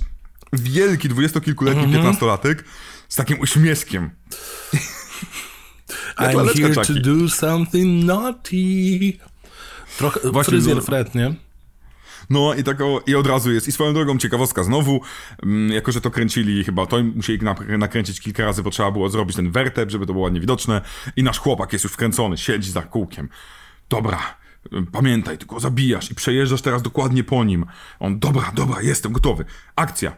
wielki, 0.53 1.09
dwudziestokilkuletni 1.09 1.83
mm 1.83 2.01
-hmm. 2.01 2.13
15-latek 2.13 2.55
z 3.09 3.15
takim 3.15 3.39
uśmieszkiem. 3.39 4.09
I'm 6.17 6.53
here 6.53 6.75
to 6.75 6.93
do 6.93 7.29
something 7.29 8.05
naughty. 8.05 9.17
Trochę 9.97 10.31
Właśnie, 10.31 10.51
fryzjer 10.51 10.75
no, 10.75 10.81
Fred, 10.81 11.15
nie? 11.15 11.33
No 12.29 12.53
i 12.53 12.63
tak 12.63 12.77
i 13.07 13.15
od 13.15 13.27
razu 13.27 13.51
jest. 13.51 13.67
I 13.67 13.71
swoją 13.71 13.93
drogą 13.93 14.17
ciekawostka 14.17 14.63
znowu, 14.63 15.01
mm, 15.43 15.71
jako 15.71 15.91
że 15.91 16.01
to 16.01 16.11
kręcili 16.11 16.63
chyba, 16.63 16.85
to 16.85 17.03
musieli 17.15 17.39
nakręcić 17.77 18.21
kilka 18.21 18.45
razy, 18.45 18.63
bo 18.63 18.69
trzeba 18.69 18.91
było 18.91 19.09
zrobić 19.09 19.35
ten 19.35 19.51
wertep, 19.51 19.91
żeby 19.91 20.05
to 20.05 20.13
było 20.13 20.23
ładnie 20.23 20.39
widoczne. 20.39 20.81
I 21.15 21.23
nasz 21.23 21.39
chłopak 21.39 21.73
jest 21.73 21.83
już 21.83 21.93
wkręcony, 21.93 22.37
siedzi 22.37 22.71
za 22.71 22.81
kółkiem. 22.81 23.29
Dobra, 23.89 24.19
pamiętaj, 24.91 25.37
tylko 25.37 25.59
zabijasz 25.59 26.11
i 26.11 26.15
przejeżdżasz 26.15 26.61
teraz 26.61 26.81
dokładnie 26.81 27.23
po 27.23 27.43
nim. 27.43 27.65
On, 27.99 28.19
dobra, 28.19 28.51
dobra, 28.55 28.81
jestem 28.81 29.11
gotowy. 29.11 29.45
Akcja 29.75 30.17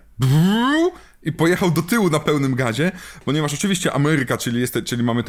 i 1.25 1.31
pojechał 1.31 1.71
do 1.71 1.81
tyłu 1.81 2.09
na 2.09 2.19
pełnym 2.19 2.55
gazie, 2.55 2.91
ponieważ 3.25 3.53
oczywiście 3.53 3.93
Ameryka, 3.93 4.37
czyli, 4.37 4.61
jest, 4.61 4.77
czyli 4.85 5.03
mamy 5.03 5.23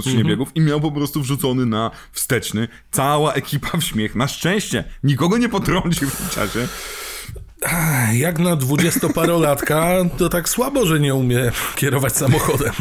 skrzynie 0.00 0.16
mm 0.16 0.26
-hmm. 0.26 0.30
biegów 0.30 0.50
i 0.54 0.60
miał 0.60 0.80
po 0.80 0.92
prostu 0.92 1.20
wrzucony 1.20 1.66
na 1.66 1.90
wsteczny. 2.12 2.68
Cała 2.90 3.32
ekipa 3.32 3.78
w 3.78 3.84
śmiech. 3.84 4.14
Na 4.14 4.28
szczęście 4.28 4.84
nikogo 5.04 5.38
nie 5.38 5.48
potrącił 5.48 6.10
w 6.10 6.16
tym 6.16 6.28
czasie. 6.28 6.68
Jak 8.12 8.38
na 8.38 8.56
dwudziestoparolatka, 8.56 9.94
to 10.18 10.28
tak 10.28 10.48
słabo, 10.48 10.86
że 10.86 11.00
nie 11.00 11.14
umie 11.14 11.52
kierować 11.76 12.16
samochodem. 12.16 12.72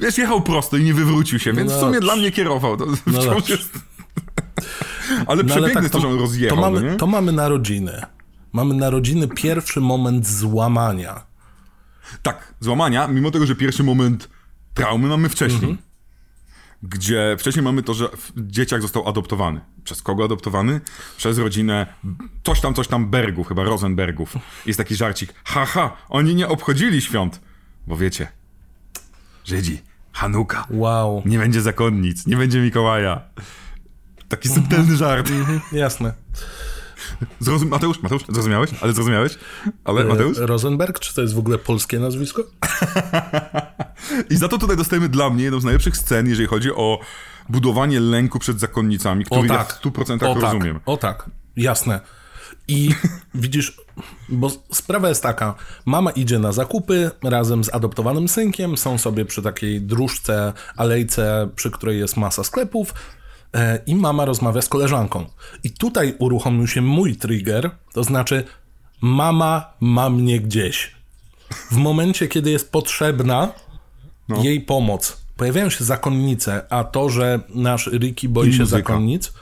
Wiesz, 0.00 0.18
jechał 0.18 0.42
prosto 0.42 0.76
i 0.76 0.84
nie 0.84 0.94
wywrócił 0.94 1.38
się, 1.38 1.52
więc 1.52 1.70
no, 1.70 1.76
w 1.76 1.80
sumie 1.80 2.00
dla 2.00 2.16
mnie 2.16 2.30
kierował. 2.30 2.76
To 2.76 2.86
no 3.06 3.20
wciąż 3.20 3.48
jest... 3.48 3.78
Ale 5.26 5.42
no, 5.42 5.48
przepiękne 5.48 5.82
tak, 5.82 5.90
to, 5.90 6.00
że 6.00 6.08
on 6.08 6.18
rozjechał, 6.18 6.56
to 6.56 6.62
mamy, 6.70 6.82
nie? 6.82 6.96
to 6.96 7.06
mamy 7.06 7.32
narodziny 7.32 8.02
mamy 8.54 8.74
narodziny 8.74 9.28
pierwszy 9.28 9.80
moment 9.80 10.26
złamania. 10.26 11.26
Tak, 12.22 12.54
złamania, 12.60 13.08
mimo 13.08 13.30
tego, 13.30 13.46
że 13.46 13.54
pierwszy 13.54 13.82
moment 13.82 14.28
traumy 14.74 15.08
mamy 15.08 15.28
wcześniej. 15.28 15.70
Mhm. 15.70 15.78
Gdzie 16.82 17.36
wcześniej 17.38 17.62
mamy 17.62 17.82
to, 17.82 17.94
że 17.94 18.08
dzieciak 18.36 18.82
został 18.82 19.08
adoptowany. 19.08 19.60
Przez 19.84 20.02
kogo 20.02 20.24
adoptowany? 20.24 20.80
Przez 21.16 21.38
rodzinę 21.38 21.86
coś 22.44 22.60
tam, 22.60 22.74
coś 22.74 22.88
tam 22.88 23.10
Bergów, 23.10 23.48
chyba 23.48 23.64
Rosenbergów. 23.64 24.36
Jest 24.66 24.78
taki 24.78 24.94
żarcik. 24.94 25.34
Haha, 25.44 25.96
oni 26.08 26.34
nie 26.34 26.48
obchodzili 26.48 27.02
świąt. 27.02 27.40
Bo 27.86 27.96
wiecie, 27.96 28.28
Żydzi, 29.44 29.82
Hanuka. 30.12 30.66
Wow. 30.70 31.22
Nie 31.26 31.38
będzie 31.38 31.62
zakonnic, 31.62 32.26
nie 32.26 32.36
będzie 32.36 32.60
Mikołaja. 32.60 33.20
Taki 34.28 34.48
subtelny 34.48 34.92
mhm. 34.92 34.96
żart. 34.96 35.30
Mhm, 35.30 35.60
jasne. 35.72 36.12
Zrozum 37.40 37.68
Mateusz, 37.68 38.02
Mateusz, 38.02 38.22
zrozumiałeś? 38.28 38.70
Ale 38.80 38.92
zrozumiałeś? 38.92 39.38
Ale 39.84 40.00
e, 40.00 40.04
Mateusz? 40.04 40.38
Rosenberg, 40.38 40.98
czy 40.98 41.14
to 41.14 41.22
jest 41.22 41.34
w 41.34 41.38
ogóle 41.38 41.58
polskie 41.58 41.98
nazwisko? 41.98 42.42
I 44.30 44.36
za 44.36 44.48
to 44.48 44.58
tutaj 44.58 44.76
dostajemy 44.76 45.08
dla 45.08 45.30
mnie 45.30 45.44
jedną 45.44 45.60
z 45.60 45.64
najlepszych 45.64 45.96
scen, 45.96 46.28
jeżeli 46.28 46.48
chodzi 46.48 46.72
o 46.72 47.00
budowanie 47.48 48.00
lęku 48.00 48.38
przed 48.38 48.60
zakonnicami, 48.60 49.24
który 49.24 49.48
tak. 49.48 49.58
ja 49.58 49.64
w 49.64 49.94
100% 49.94 50.14
o 50.14 50.34
tak. 50.34 50.42
rozumiem. 50.42 50.80
O 50.86 50.96
tak, 50.96 51.30
jasne. 51.56 52.00
I 52.68 52.90
widzisz, 53.34 53.80
bo 54.28 54.50
sprawa 54.72 55.08
jest 55.08 55.22
taka, 55.22 55.54
mama 55.86 56.10
idzie 56.10 56.38
na 56.38 56.52
zakupy 56.52 57.10
razem 57.22 57.64
z 57.64 57.74
adoptowanym 57.74 58.28
synkiem, 58.28 58.76
są 58.76 58.98
sobie 58.98 59.24
przy 59.24 59.42
takiej 59.42 59.80
dróżce, 59.80 60.52
alejce, 60.76 61.48
przy 61.56 61.70
której 61.70 61.98
jest 61.98 62.16
masa 62.16 62.44
sklepów, 62.44 62.94
i 63.86 63.94
mama 63.94 64.24
rozmawia 64.24 64.62
z 64.62 64.68
koleżanką. 64.68 65.26
I 65.64 65.70
tutaj 65.70 66.14
uruchomił 66.18 66.66
się 66.66 66.82
mój 66.82 67.16
trigger, 67.16 67.70
to 67.92 68.04
znaczy 68.04 68.44
mama 69.00 69.72
ma 69.80 70.10
mnie 70.10 70.40
gdzieś. 70.40 70.94
W 71.70 71.76
momencie, 71.76 72.28
kiedy 72.28 72.50
jest 72.50 72.72
potrzebna 72.72 73.52
no. 74.28 74.42
jej 74.42 74.60
pomoc, 74.60 75.16
pojawiają 75.36 75.70
się 75.70 75.84
zakonnice, 75.84 76.62
a 76.70 76.84
to, 76.84 77.08
że 77.08 77.40
nasz 77.48 77.86
Ricky 77.86 78.28
boi 78.28 78.52
się 78.52 78.66
zakonnic, 78.66 79.32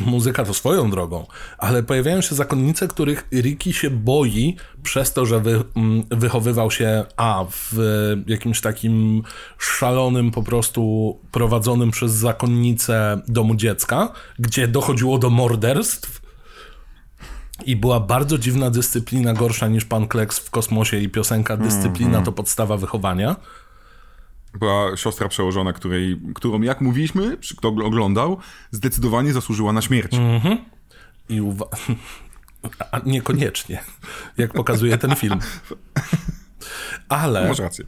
muzyka 0.00 0.44
to 0.44 0.54
swoją 0.54 0.90
drogą, 0.90 1.26
ale 1.58 1.82
pojawiają 1.82 2.20
się 2.20 2.34
zakonnice, 2.34 2.88
których 2.88 3.28
Ricky 3.32 3.72
się 3.72 3.90
boi 3.90 4.56
przez 4.82 5.12
to, 5.12 5.26
że 5.26 5.40
wy, 5.40 5.64
mm, 5.76 6.04
wychowywał 6.10 6.70
się 6.70 7.04
a 7.16 7.44
w 7.50 7.76
jakimś 8.26 8.60
takim 8.60 9.22
szalonym 9.58 10.30
po 10.30 10.42
prostu 10.42 11.14
prowadzonym 11.32 11.90
przez 11.90 12.12
zakonnicę 12.12 13.20
domu 13.28 13.54
dziecka, 13.54 14.12
gdzie 14.38 14.68
dochodziło 14.68 15.18
do 15.18 15.30
morderstw 15.30 16.22
i 17.66 17.76
była 17.76 18.00
bardzo 18.00 18.38
dziwna 18.38 18.70
dyscyplina, 18.70 19.32
gorsza 19.32 19.68
niż 19.68 19.84
pan 19.84 20.08
Kleks 20.08 20.38
w 20.38 20.50
kosmosie 20.50 20.98
i 20.98 21.08
piosenka 21.08 21.56
Dyscyplina 21.56 22.20
-hmm. 22.20 22.24
to 22.24 22.32
podstawa 22.32 22.76
wychowania 22.76 23.36
była 24.54 24.96
siostra 24.96 25.28
przełożona, 25.28 25.72
której, 25.72 26.20
którą, 26.34 26.60
jak 26.62 26.80
mówiliśmy, 26.80 27.36
kto 27.56 27.68
oglądał, 27.68 28.38
zdecydowanie 28.70 29.32
zasłużyła 29.32 29.72
na 29.72 29.82
śmierć. 29.82 30.14
Mhm. 30.14 30.58
I 31.28 31.40
uwa- 31.40 31.68
A 32.92 33.00
niekoniecznie, 33.06 33.82
jak 34.38 34.52
pokazuje 34.52 34.98
ten 34.98 35.16
film. 35.16 35.38
Ale. 37.08 37.48
Masz 37.48 37.58
rację. 37.58 37.84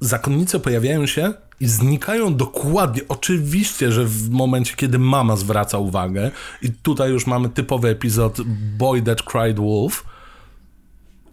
Zakonnice 0.00 0.60
pojawiają 0.60 1.06
się 1.06 1.34
i 1.60 1.66
znikają 1.66 2.34
dokładnie. 2.36 3.02
Oczywiście, 3.08 3.92
że 3.92 4.04
w 4.04 4.30
momencie, 4.30 4.74
kiedy 4.76 4.98
mama 4.98 5.36
zwraca 5.36 5.78
uwagę, 5.78 6.30
i 6.62 6.70
tutaj 6.72 7.10
już 7.10 7.26
mamy 7.26 7.48
typowy 7.48 7.88
epizod 7.88 8.42
Boy 8.78 9.02
That 9.02 9.22
Cried 9.22 9.58
Wolf, 9.58 10.04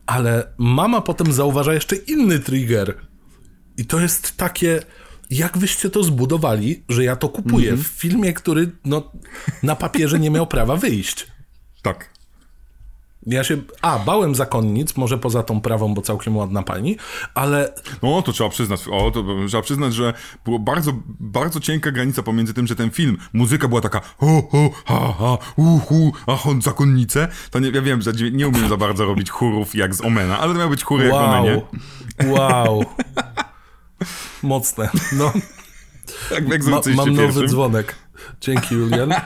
ale 0.06 0.48
mama 0.58 1.02
potem 1.02 1.34
zauważa 1.34 1.74
jeszcze 1.74 1.96
inny 1.96 2.40
trigger, 2.40 2.96
i 3.78 3.86
to 3.86 4.00
jest 4.00 4.38
takie. 4.38 4.80
jak 5.30 5.58
wyście 5.58 5.90
to 5.90 6.04
zbudowali, 6.04 6.84
że 6.90 7.04
ja 7.04 7.16
to 7.16 7.30
kupuję 7.30 7.70
Mhm. 7.70 7.84
w 7.84 7.88
filmie, 7.88 8.34
który 8.34 8.72
no, 8.86 9.12
na 9.64 9.76
papierze 9.76 10.20
nie 10.20 10.30
miał 10.30 10.48
prawa 10.48 10.76
wyjść. 10.78 11.28
Tak. 11.82 12.10
Ja 13.28 13.44
się, 13.44 13.58
a, 13.82 14.00
bałem 14.00 14.36
zakonnic, 14.36 14.98
może 14.98 15.18
poza 15.18 15.44
tą 15.44 15.62
prawą, 15.62 15.94
bo 15.94 16.02
całkiem 16.02 16.38
ładna 16.38 16.64
pani, 16.64 16.98
ale 17.34 17.74
No, 18.02 18.22
to 18.22 18.32
trzeba 18.34 18.50
przyznać, 18.50 18.82
o, 18.92 19.12
to 19.12 19.24
trzeba 19.48 19.64
przyznać, 19.64 19.94
że 19.94 20.14
było 20.46 20.60
bardzo, 20.60 20.92
bardzo 21.20 21.60
cienka 21.60 21.92
granica 21.92 22.24
pomiędzy 22.24 22.54
tym, 22.54 22.68
że 22.68 22.76
ten 22.76 22.92
film, 22.92 23.18
muzyka 23.34 23.68
była 23.68 23.82
taka 23.82 24.02
ho, 24.18 24.48
ho, 24.52 24.70
ha, 24.86 25.14
ha, 25.20 25.38
uhu, 25.56 26.14
a 26.28 26.36
hon, 26.36 26.62
zakonnice, 26.62 27.28
to 27.52 27.60
nie, 27.60 27.70
ja 27.70 27.82
wiem, 27.82 28.02
że 28.02 28.12
nie- 28.32 28.48
umiem 28.48 28.70
za 28.70 28.78
bardzo 28.78 29.06
robić 29.06 29.30
chórów 29.30 29.76
jak 29.76 29.96
z 29.96 30.02
Omena, 30.02 30.40
ale 30.40 30.54
to 30.54 30.60
miały 30.60 30.70
być 30.72 30.84
chóry 30.84 31.04
jak 31.06 31.14
w 31.14 31.18
Omenie. 31.18 31.62
wow, 32.26 32.34
wow. 32.66 32.86
Mocne. 34.44 34.90
No, 35.18 35.34
Jak 36.50 36.64
w 36.64 36.68
ma, 36.68 36.82
mam 36.96 37.06
nowy 37.10 37.22
pierwszym. 37.22 37.48
dzwonek. 37.48 37.96
Dzięki, 38.42 38.76
Julian. 38.76 39.14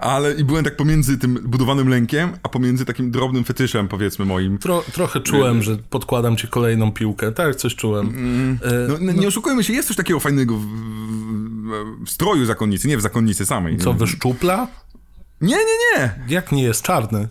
Ale 0.00 0.34
i 0.34 0.44
byłem 0.44 0.64
tak 0.64 0.76
pomiędzy 0.76 1.18
tym 1.18 1.38
budowanym 1.44 1.88
lękiem, 1.88 2.30
a 2.42 2.48
pomiędzy 2.48 2.84
takim 2.84 3.10
drobnym 3.10 3.44
fetyszem, 3.44 3.88
powiedzmy 3.88 4.24
moim. 4.24 4.58
Tro, 4.58 4.84
trochę 4.92 5.20
czułem, 5.20 5.62
że 5.62 5.76
podkładam 5.76 6.36
ci 6.36 6.48
kolejną 6.48 6.92
piłkę. 6.92 7.32
Tak, 7.32 7.56
coś 7.56 7.74
czułem. 7.74 8.08
E, 8.62 8.88
No, 8.88 8.96
n- 8.98 9.16
nie 9.20 9.28
oszukujmy 9.28 9.64
się, 9.64 9.72
jest 9.72 9.88
coś 9.88 9.96
takiego 9.96 10.20
fajnego 10.20 10.56
w, 10.56 10.64
w, 10.66 12.04
w 12.06 12.10
stroju 12.10 12.44
zakonnicy, 12.46 12.88
nie 12.88 12.98
w 12.98 13.00
zakonnicy 13.00 13.46
samej. 13.46 13.78
Co, 13.78 13.92
wyszczupla? 13.92 14.68
Nie, 15.40 15.56
nie, 15.56 15.98
nie! 15.98 16.10
Jak 16.28 16.52
nie 16.52 16.62
jest 16.62 16.82
czarny? 16.82 17.28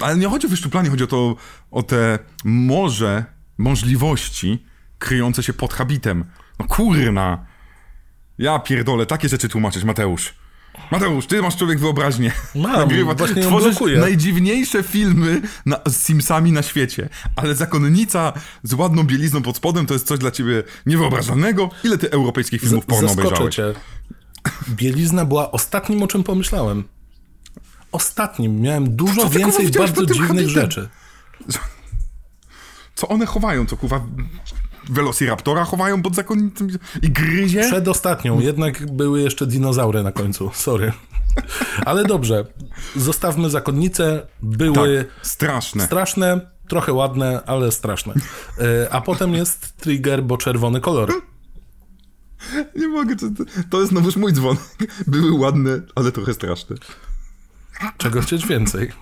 Ale 0.00 0.16
nie 0.16 0.28
chodzi 0.28 0.46
o 0.46 0.50
wyszczuplanie, 0.50 0.90
chodzi 0.90 1.04
o 1.04 1.06
to, 1.06 1.36
o 1.70 1.82
te 1.82 2.18
morze 2.44 3.24
możliwości 3.58 4.64
kryjące 5.00 5.42
się 5.42 5.52
pod 5.52 5.74
habitem. 5.74 6.24
No 6.58 6.66
kurna! 6.66 7.46
Ja 8.38 8.58
pierdolę, 8.58 9.06
takie 9.06 9.28
rzeczy 9.28 9.48
tłumaczyć, 9.48 9.84
Mateusz. 9.84 10.34
Mateusz, 10.90 11.26
ty 11.26 11.42
masz 11.42 11.56
człowiek 11.56 11.78
wyobraźnię. 11.78 12.32
Mam, 12.54 12.88
właśnie 13.16 13.42
tworzysz 13.42 13.76
najdziwniejsze 14.00 14.82
filmy 14.82 15.42
na, 15.66 15.80
z 15.88 15.96
Simsami 16.06 16.52
na 16.52 16.62
świecie, 16.62 17.08
ale 17.36 17.54
zakonnica 17.54 18.32
z 18.62 18.74
ładną 18.74 19.04
bielizną 19.04 19.42
pod 19.42 19.56
spodem 19.56 19.86
to 19.86 19.94
jest 19.94 20.06
coś 20.06 20.18
dla 20.18 20.30
ciebie 20.30 20.62
niewyobrażalnego. 20.86 21.70
Ile 21.84 21.98
ty 21.98 22.10
europejskich 22.10 22.60
filmów 22.60 22.86
porno 22.86 23.08
Zaskoczę 23.08 23.28
obejrzałeś? 23.28 23.54
cię. 23.54 23.74
Bielizna 24.68 25.24
była 25.24 25.50
ostatnim, 25.50 26.02
o 26.02 26.06
czym 26.06 26.22
pomyślałem. 26.24 26.84
Ostatnim. 27.92 28.60
Miałem 28.60 28.96
dużo 28.96 29.22
Co 29.22 29.30
więcej 29.30 29.70
bardzo 29.70 30.06
dziwnych 30.06 30.28
habitem? 30.28 30.48
rzeczy. 30.48 30.88
Co 32.94 33.08
one 33.08 33.26
chowają? 33.26 33.66
Co 33.66 33.76
kurwa 33.76 34.00
Velociraptora 34.88 35.64
chowają 35.64 36.02
pod 36.02 36.14
zakonnicą 36.14 36.66
i 37.02 37.10
gryzie? 37.10 37.60
Przedostatnią, 37.60 38.40
jednak 38.40 38.92
były 38.92 39.20
jeszcze 39.20 39.46
dinozaury 39.46 40.02
na 40.02 40.12
końcu. 40.12 40.50
Sorry. 40.54 40.92
Ale 41.84 42.04
dobrze. 42.04 42.46
Zostawmy 42.96 43.50
zakonnice. 43.50 44.26
Były 44.42 45.04
Tak, 45.04 45.26
straszne. 45.26 45.86
straszne, 45.86 46.40
trochę 46.68 46.92
ładne, 46.92 47.40
ale 47.46 47.72
straszne. 47.72 48.14
E, 48.58 48.92
A 48.92 49.00
potem 49.00 49.34
jest 49.34 49.76
trigger, 49.76 50.22
bo 50.22 50.36
czerwony 50.36 50.80
kolor. 50.80 51.12
Nie 52.76 52.88
mogę, 52.88 53.16
to, 53.16 53.26
to 53.70 53.78
jest 53.80 53.90
znowuż 53.92 54.16
mój 54.16 54.32
dzwon. 54.32 54.56
Były 55.06 55.32
ładne, 55.32 55.80
ale 55.94 56.12
trochę 56.12 56.34
straszne. 56.34 56.76
Czego 57.96 58.20
chcieć 58.20 58.46
więcej? 58.46 58.92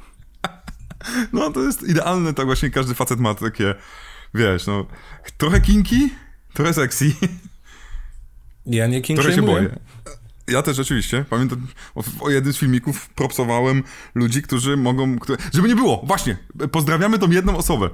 No 1.32 1.50
to 1.52 1.60
jest 1.62 1.82
idealne, 1.82 2.34
tak 2.34 2.46
właśnie 2.46 2.70
każdy 2.70 2.94
facet 2.94 3.20
ma 3.20 3.34
takie, 3.34 3.74
wiesz, 4.34 4.66
no, 4.66 4.86
trochę 5.38 5.60
kinki, 5.60 6.10
trochę 6.54 6.74
sexy, 6.74 7.12
Ja 8.66 8.86
nie 8.86 9.02
king 9.02 9.20
trochę 9.20 9.36
się 9.36 9.42
boję. 9.42 9.78
Ja 10.48 10.62
też 10.62 10.78
oczywiście, 10.78 11.24
pamiętam, 11.30 11.66
o, 11.94 12.02
o 12.20 12.30
jednym 12.30 12.52
z 12.52 12.58
filmików 12.58 13.08
propsowałem 13.08 13.82
ludzi, 14.14 14.42
którzy 14.42 14.76
mogą, 14.76 15.18
które, 15.18 15.38
żeby 15.54 15.68
nie 15.68 15.76
było, 15.76 16.02
właśnie, 16.06 16.36
pozdrawiamy 16.72 17.18
tą 17.18 17.30
jedną 17.30 17.56
osobę, 17.56 17.90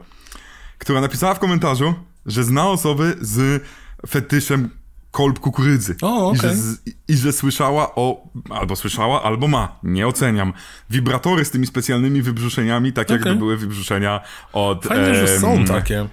która 0.79 1.01
napisała 1.01 1.35
w 1.35 1.39
komentarzu, 1.39 1.95
że 2.27 2.45
zna 2.45 2.69
osoby 2.69 3.17
z 3.21 3.65
fetyszem 4.09 4.71
kolb 5.11 5.39
kukurydzy. 5.39 5.97
O, 6.03 6.33
I, 6.35 6.39
że 6.39 6.55
z, 6.55 6.81
I 7.09 7.17
że 7.17 7.33
słyszała 7.33 7.95
o, 7.95 8.29
albo 8.51 8.77
słyszała, 8.77 9.23
albo 9.23 9.49
ma, 9.49 9.79
nie 9.83 10.07
oceniam, 10.07 10.53
wibratory 10.91 11.45
z 11.45 11.51
tymi 11.51 11.67
specjalnymi 11.67 12.23
wybrzuszeniami, 12.23 12.93
tak 12.93 13.11
jakby 13.11 13.29
Okej. 13.29 13.39
były 13.39 13.57
wybrzuszenia 13.57 14.21
od... 14.53 14.85
Fajnie, 14.85 15.15
że 15.15 15.41
są 15.41 15.65
takie. 15.65 16.09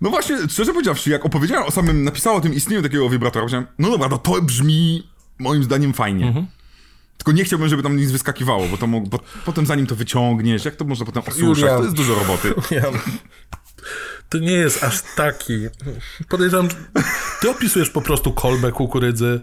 No 0.00 0.10
właśnie, 0.10 0.36
szczerze 0.48 0.72
powiedziawszy, 0.72 1.10
jak 1.10 1.26
opowiedziałem 1.26 1.64
o 1.64 1.70
samym, 1.70 2.04
napisała 2.04 2.36
o 2.36 2.40
tym 2.40 2.54
istnieniu 2.54 2.82
takiego 2.82 3.08
wibratora, 3.10 3.42
powiedziałem, 3.42 3.66
no 3.78 3.90
dobra, 3.90 4.08
no 4.08 4.18
to 4.18 4.42
brzmi 4.42 5.08
moim 5.38 5.64
zdaniem 5.64 5.92
fajnie. 5.94 6.26
Mhm. 6.26 6.46
Tylko 7.16 7.32
nie 7.32 7.44
chciałbym, 7.44 7.68
żeby 7.68 7.82
tam 7.82 7.96
nic 7.96 8.10
wyskakiwało, 8.12 8.68
bo, 8.68 8.76
to 8.76 8.86
mo- 8.86 9.00
bo 9.00 9.18
potem 9.44 9.66
zanim 9.66 9.86
to 9.86 9.96
wyciągniesz, 9.96 10.64
jak 10.64 10.76
to 10.76 10.84
można 10.84 11.06
potem 11.06 11.22
osuszać, 11.28 11.70
to 11.70 11.82
jest 11.82 11.94
dużo 11.96 12.14
roboty. 12.14 12.54
Ja, 12.76 12.82
to 14.28 14.38
nie 14.38 14.52
jest 14.52 14.84
aż 14.84 15.02
taki. 15.16 15.52
Podejrzewam, 16.28 16.68
ty 17.40 17.50
opisujesz 17.50 17.90
po 17.90 18.02
prostu 18.02 18.32
kolbę 18.32 18.72
kukurydzy 18.72 19.40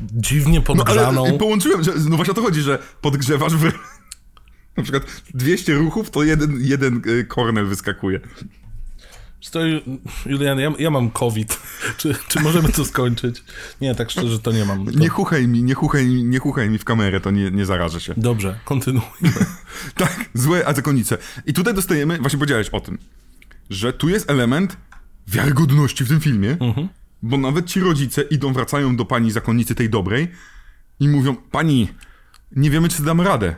dziwnie 0.00 0.58
No 0.58 0.64
podgrzaną. 0.64 1.24
ale 1.26 1.38
połączyłem, 1.38 1.84
że 1.84 1.92
no 2.08 2.16
właśnie 2.16 2.32
o 2.32 2.34
to 2.34 2.42
chodzi, 2.42 2.60
że 2.60 2.78
podgrzewasz 3.00 3.52
w... 3.56 3.72
Na 4.76 4.82
przykład 4.82 5.04
200 5.34 5.74
ruchów, 5.74 6.10
to 6.10 6.22
jeden, 6.22 6.56
jeden 6.60 7.02
y, 7.06 7.24
kornel 7.24 7.66
wyskakuje. 7.66 8.20
Stoi, 9.42 9.82
Julian, 10.26 10.58
ja, 10.58 10.72
ja 10.78 10.90
mam 10.90 11.10
COVID. 11.10 11.60
Czy, 11.98 12.14
czy 12.28 12.40
możemy 12.40 12.68
to 12.68 12.84
skończyć? 12.84 13.44
Nie, 13.80 13.94
tak 13.94 14.10
szczerze 14.10 14.38
to 14.38 14.52
nie 14.52 14.64
mam. 14.64 14.86
To... 14.86 14.90
Nie 14.98 15.08
chuchaj 15.08 15.48
mi, 15.48 15.62
nie 15.62 15.74
chuchaj, 15.74 16.06
mi- 16.06 16.24
nie 16.24 16.38
chuchaj 16.38 16.70
mi 16.70 16.78
w 16.78 16.84
kamerę, 16.84 17.20
to 17.20 17.30
nie, 17.30 17.50
nie 17.50 17.66
zarażę 17.66 18.00
się. 18.00 18.14
Dobrze, 18.16 18.58
kontynuujmy. 18.64 19.06
Tak, 19.94 20.24
złe 20.34 20.66
azakonice. 20.66 21.18
I 21.46 21.52
tutaj 21.52 21.74
dostajemy, 21.74 22.18
właśnie 22.18 22.38
powiedziałeś 22.38 22.68
o 22.68 22.80
tym, 22.80 22.98
że 23.70 23.92
tu 23.92 24.08
jest 24.08 24.30
element 24.30 24.76
wiarygodności 25.28 26.04
w 26.04 26.08
tym 26.08 26.20
filmie, 26.20 26.56
bo 27.22 27.38
nawet 27.38 27.66
ci 27.66 27.80
rodzice 27.80 28.22
idą, 28.22 28.52
wracają 28.52 28.96
do 28.96 29.04
pani 29.04 29.30
zakonnicy 29.30 29.74
tej 29.74 29.90
dobrej 29.90 30.28
i 31.00 31.08
mówią, 31.08 31.36
pani, 31.36 31.88
nie 32.56 32.70
wiemy, 32.70 32.88
czy 32.88 33.02
damy 33.02 33.24
radę. 33.24 33.54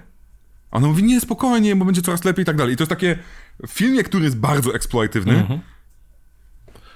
A 0.71 0.77
ona 0.77 0.87
mówi, 0.87 1.03
nie, 1.03 1.21
spokojnie, 1.21 1.77
bo 1.77 1.85
będzie 1.85 2.03
coraz 2.03 2.25
lepiej 2.25 2.43
i 2.43 2.47
tak 2.47 2.57
dalej. 2.57 2.75
I 2.75 2.77
to 2.77 2.83
jest 2.83 2.91
takie, 2.91 3.19
w 3.67 3.71
filmie, 3.71 4.03
który 4.03 4.25
jest 4.25 4.37
bardzo 4.37 4.75
eksploatywny, 4.75 5.61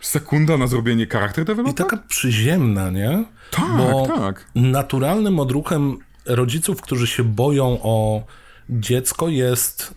sekunda 0.01 0.57
na 0.57 0.67
zrobienie 0.67 1.07
charakter 1.07 1.47
I 1.71 1.75
taka 1.75 1.97
przyziemna, 1.97 2.91
nie? 2.91 3.25
Tak, 3.51 3.77
Bo 3.77 4.07
tak. 4.07 4.47
naturalnym 4.55 5.41
odruchem 5.41 5.99
rodziców, 6.27 6.81
którzy 6.81 7.07
się 7.07 7.25
boją 7.25 7.79
o 7.83 8.25
dziecko, 8.71 9.29
jest 9.29 9.95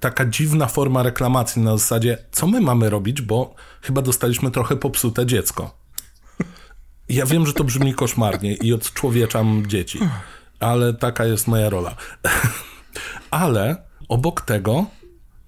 taka 0.00 0.24
dziwna 0.24 0.66
forma 0.66 1.02
reklamacji 1.02 1.62
na 1.62 1.76
zasadzie, 1.76 2.18
co 2.30 2.46
my 2.46 2.60
mamy 2.60 2.90
robić, 2.90 3.22
bo 3.22 3.54
chyba 3.82 4.02
dostaliśmy 4.02 4.50
trochę 4.50 4.76
popsute 4.76 5.26
dziecko. 5.26 5.78
Ja 7.08 7.26
wiem, 7.26 7.46
że 7.46 7.52
to 7.52 7.64
brzmi 7.64 7.94
koszmarnie 7.94 8.54
i 8.54 8.72
odczłowieczam 8.72 9.62
dzieci, 9.66 9.98
ale 10.60 10.94
taka 10.94 11.24
jest 11.24 11.48
moja 11.48 11.68
rola. 11.70 11.96
Ale 13.30 13.76
obok 14.08 14.40
tego 14.40 14.86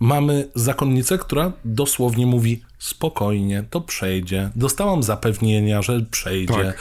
mamy 0.00 0.48
zakonnicę, 0.54 1.18
która 1.18 1.52
dosłownie 1.64 2.26
mówi 2.26 2.62
spokojnie, 2.82 3.64
to 3.70 3.80
przejdzie. 3.80 4.50
Dostałam 4.56 5.02
zapewnienia, 5.02 5.82
że 5.82 6.00
przejdzie. 6.10 6.64
Tak. 6.64 6.78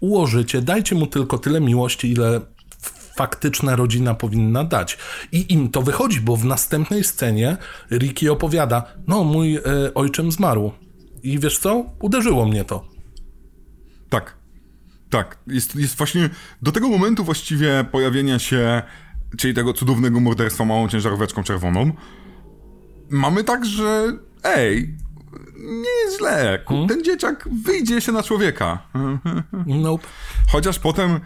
Ułożycie, 0.00 0.62
dajcie 0.62 0.94
mu 0.94 1.06
tylko 1.06 1.38
tyle 1.38 1.60
miłości, 1.60 2.12
ile 2.12 2.40
faktyczna 3.16 3.76
rodzina 3.76 4.14
powinna 4.14 4.64
dać. 4.64 4.98
I 5.32 5.52
im 5.52 5.68
to 5.68 5.82
wychodzi, 5.82 6.20
bo 6.20 6.36
w 6.36 6.44
następnej 6.44 7.04
scenie 7.04 7.56
Ricky 7.90 8.32
opowiada, 8.32 8.82
no 9.06 9.24
mój 9.24 9.56
e, 9.56 9.60
ojczym 9.94 10.32
zmarł. 10.32 10.72
I 11.22 11.38
wiesz 11.38 11.58
co? 11.58 11.84
Uderzyło 12.00 12.46
mnie 12.46 12.64
to. 12.64 12.88
Tak. 14.08 14.36
Tak. 15.10 15.38
Jest, 15.46 15.76
jest 15.76 15.96
właśnie 15.96 16.30
do 16.62 16.72
tego 16.72 16.88
momentu 16.88 17.24
właściwie 17.24 17.84
pojawienia 17.92 18.38
się, 18.38 18.82
czyli 19.38 19.54
tego 19.54 19.72
cudownego 19.72 20.20
morderstwa 20.20 20.64
małą 20.64 20.88
ciężaróweczką 20.88 21.42
czerwoną, 21.42 21.92
mamy 23.10 23.44
tak, 23.44 23.66
że 23.66 24.12
ej, 24.44 24.96
nie 25.56 25.90
jest 26.04 26.18
źle. 26.18 26.58
Ku- 26.64 26.86
Ten 26.86 27.04
dzieciak 27.04 27.48
wyjdzie 27.64 28.00
się 28.00 28.12
na 28.12 28.22
człowieka. 28.22 28.78
Nope. 29.66 30.06
Chociaż 30.48 30.78
potem 30.78 31.20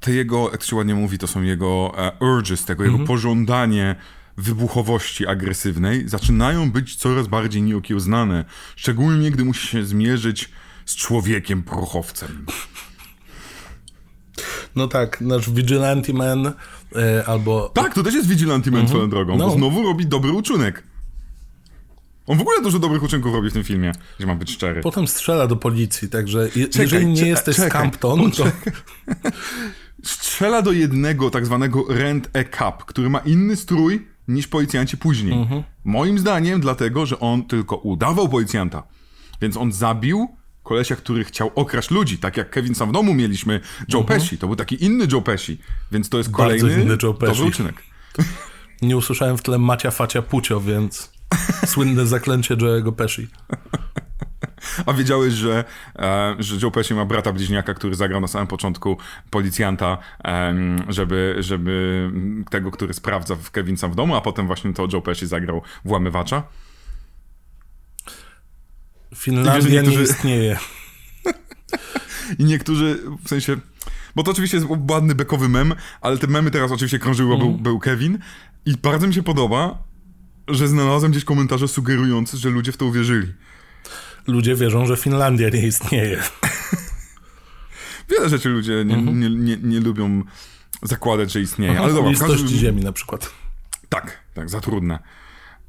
te 0.00 0.12
jego, 0.12 0.50
jak 0.50 0.62
się 0.62 0.76
ładnie 0.76 0.94
mówi, 0.94 1.18
to 1.18 1.26
są 1.26 1.42
jego 1.42 1.92
e, 1.98 2.12
urges, 2.20 2.64
tego 2.64 2.84
jego 2.84 2.98
pożądanie 2.98 3.96
wybuchowości 4.36 5.26
agresywnej 5.26 6.08
zaczynają 6.08 6.70
być 6.70 6.96
coraz 6.96 7.26
bardziej 7.26 7.62
nieokiełznane. 7.62 8.44
Szczególnie, 8.76 9.30
gdy 9.30 9.44
musi 9.44 9.66
się 9.68 9.84
zmierzyć 9.84 10.50
z 10.86 10.96
człowiekiem 10.96 11.62
prochowcem. 11.62 12.46
No 14.76 14.88
tak, 14.88 15.20
nasz 15.20 15.50
Vigilante 15.50 16.12
Man 16.12 16.46
e, 16.96 17.24
albo 17.26 17.68
Tak, 17.68 17.94
to 17.94 18.02
też 18.02 18.14
jest 18.14 18.28
Vigilante 18.28 18.70
Man 18.70 18.88
swoją 18.88 19.10
drogą, 19.10 19.36
No. 19.36 19.46
bo 19.46 19.50
znowu 19.54 19.82
robi 19.82 20.06
dobry 20.06 20.32
uczynek. 20.32 20.82
On 22.28 22.38
w 22.38 22.40
ogóle 22.40 22.62
dużo 22.62 22.78
dobrych 22.78 23.02
uczynków 23.02 23.34
robi 23.34 23.50
w 23.50 23.52
tym 23.52 23.64
filmie, 23.64 23.92
gdzie 24.18 24.26
mam 24.26 24.38
być 24.38 24.50
szczery. 24.50 24.80
Potem 24.80 25.08
strzela 25.08 25.46
do 25.46 25.56
policji, 25.56 26.08
także 26.08 26.48
je, 26.56 26.66
jeżeli 26.78 27.06
nie 27.06 27.14
czekaj, 27.14 27.28
jesteś 27.28 27.56
czekaj, 27.56 27.70
Campton, 27.70 28.30
to 28.30 28.44
Strzela 30.04 30.62
do 30.62 30.72
jednego 30.72 31.30
tak 31.30 31.46
zwanego 31.46 31.84
rent 31.88 32.30
a 32.36 32.56
cap, 32.56 32.84
który 32.84 33.10
ma 33.10 33.18
inny 33.18 33.56
strój 33.56 34.06
niż 34.28 34.48
policjanci 34.48 34.96
później. 34.96 35.46
Moim 35.84 36.18
zdaniem 36.18 36.60
dlatego, 36.60 37.06
że 37.06 37.20
on 37.20 37.44
tylko 37.44 37.76
udawał 37.76 38.28
policjanta. 38.28 38.82
Więc 39.40 39.56
on 39.56 39.72
zabił 39.72 40.28
kolesia, 40.62 40.96
który 40.96 41.24
chciał 41.24 41.50
okraść 41.54 41.90
ludzi, 41.90 42.18
tak 42.18 42.36
jak 42.36 42.50
Kevin 42.50 42.74
sam 42.74 42.88
w 42.88 42.92
domu 42.92 43.14
mieliśmy 43.14 43.60
Joe 43.92 44.04
Pesci. 44.04 44.38
To 44.38 44.46
był 44.46 44.56
taki 44.56 44.84
inny 44.84 45.06
Joe 45.12 45.22
Pesci. 45.22 45.58
Więc 45.92 46.08
to 46.08 46.18
jest 46.18 46.30
Bardzo 46.30 46.60
kolejny 46.60 46.82
inny 46.82 46.92
Joe 46.92 47.12
dobry 47.12 47.28
Pesci. 47.28 47.42
uczynek. 47.42 47.82
nie 48.82 48.96
usłyszałem 48.96 49.38
w 49.38 49.42
tle 49.42 49.58
Macia 49.58 49.90
Facia 49.90 50.22
Pucio, 50.22 50.60
więc 50.60 51.17
słynne 51.66 52.06
zaklęcie 52.06 52.56
Joe'ego 52.56 52.92
Pesci. 52.92 53.28
A 54.86 54.92
wiedziałeś, 54.92 55.34
że, 55.34 55.64
e, 55.98 56.36
że 56.38 56.56
Joe 56.62 56.70
Pesci 56.70 56.94
ma 56.94 57.04
brata 57.04 57.32
bliźniaka, 57.32 57.74
który 57.74 57.94
zagrał 57.94 58.20
na 58.20 58.26
samym 58.28 58.46
początku 58.46 58.96
policjanta, 59.30 59.98
żeby, 60.88 61.36
żeby 61.38 62.10
tego, 62.50 62.70
który 62.70 62.94
sprawdza 62.94 63.36
w 63.36 63.50
Kevin 63.50 63.76
sam 63.76 63.92
w 63.92 63.94
domu, 63.94 64.16
a 64.16 64.20
potem 64.20 64.46
właśnie 64.46 64.72
to 64.74 64.88
Joe 64.92 65.00
Pesci 65.02 65.26
zagrał 65.26 65.62
włamywacza. 65.84 66.42
Finlandia 69.16 69.70
niektórzy- 69.70 69.98
nie 69.98 70.04
istnieje. 70.04 70.58
I 72.38 72.44
niektórzy, 72.44 72.98
w 73.24 73.28
sensie, 73.28 73.56
bo 74.16 74.22
to 74.22 74.30
oczywiście 74.30 74.56
jest 74.56 74.68
ładny 74.90 75.14
bekowy 75.14 75.48
mem, 75.48 75.74
ale 76.00 76.18
te 76.18 76.26
memy 76.26 76.50
teraz 76.50 76.70
oczywiście 76.72 76.98
krążyły, 76.98 77.30
bo 77.30 77.38
był, 77.38 77.52
był 77.58 77.78
Kevin 77.78 78.18
i 78.66 78.76
bardzo 78.82 79.06
mi 79.06 79.14
się 79.14 79.22
podoba, 79.22 79.82
że 80.48 80.68
znalazłem 80.68 81.12
gdzieś 81.12 81.24
komentarze 81.24 81.68
sugerujące, 81.68 82.36
że 82.36 82.50
ludzie 82.50 82.72
w 82.72 82.76
to 82.76 82.86
uwierzyli. 82.86 83.32
Ludzie 84.26 84.54
wierzą, 84.54 84.86
że 84.86 84.96
Finlandia 84.96 85.48
nie 85.48 85.66
istnieje. 85.66 86.22
Wiele 88.10 88.28
rzeczy 88.28 88.48
ludzie 88.48 88.84
nie, 88.84 88.96
nie, 88.96 89.30
nie, 89.30 89.56
nie 89.56 89.80
lubią 89.80 90.22
zakładać, 90.82 91.32
że 91.32 91.40
istnieje, 91.40 91.80
ale 91.80 91.92
dobra, 91.92 92.10
Listości 92.10 92.42
każdym, 92.42 92.58
ziemi 92.58 92.84
na 92.84 92.92
przykład. 92.92 93.30
Tak, 93.88 94.18
tak, 94.34 94.50
za 94.50 94.60
trudne. 94.60 94.98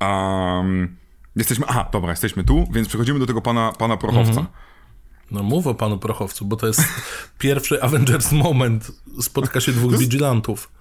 Um, 0.02 0.98
jesteśmy, 1.36 1.66
aha, 1.68 1.90
dobra, 1.92 2.10
jesteśmy 2.10 2.44
tu, 2.44 2.68
więc 2.72 2.88
przechodzimy 2.88 3.20
do 3.20 3.26
tego 3.26 3.42
pana, 3.42 3.74
pana 3.78 3.98
prochowca. 3.98 4.46
No 5.32 5.44
mów 5.44 5.68
o 5.68 5.76
panu 5.76 5.98
Prochowcu, 5.98 6.46
bo 6.46 6.56
to 6.56 6.68
jest 6.68 6.82
pierwszy 7.38 7.84
Avengers 7.84 8.32
moment. 8.32 8.92
Spotka 9.22 9.60
się 9.60 9.72
dwóch 9.72 9.98
vigilantów. 9.98 10.72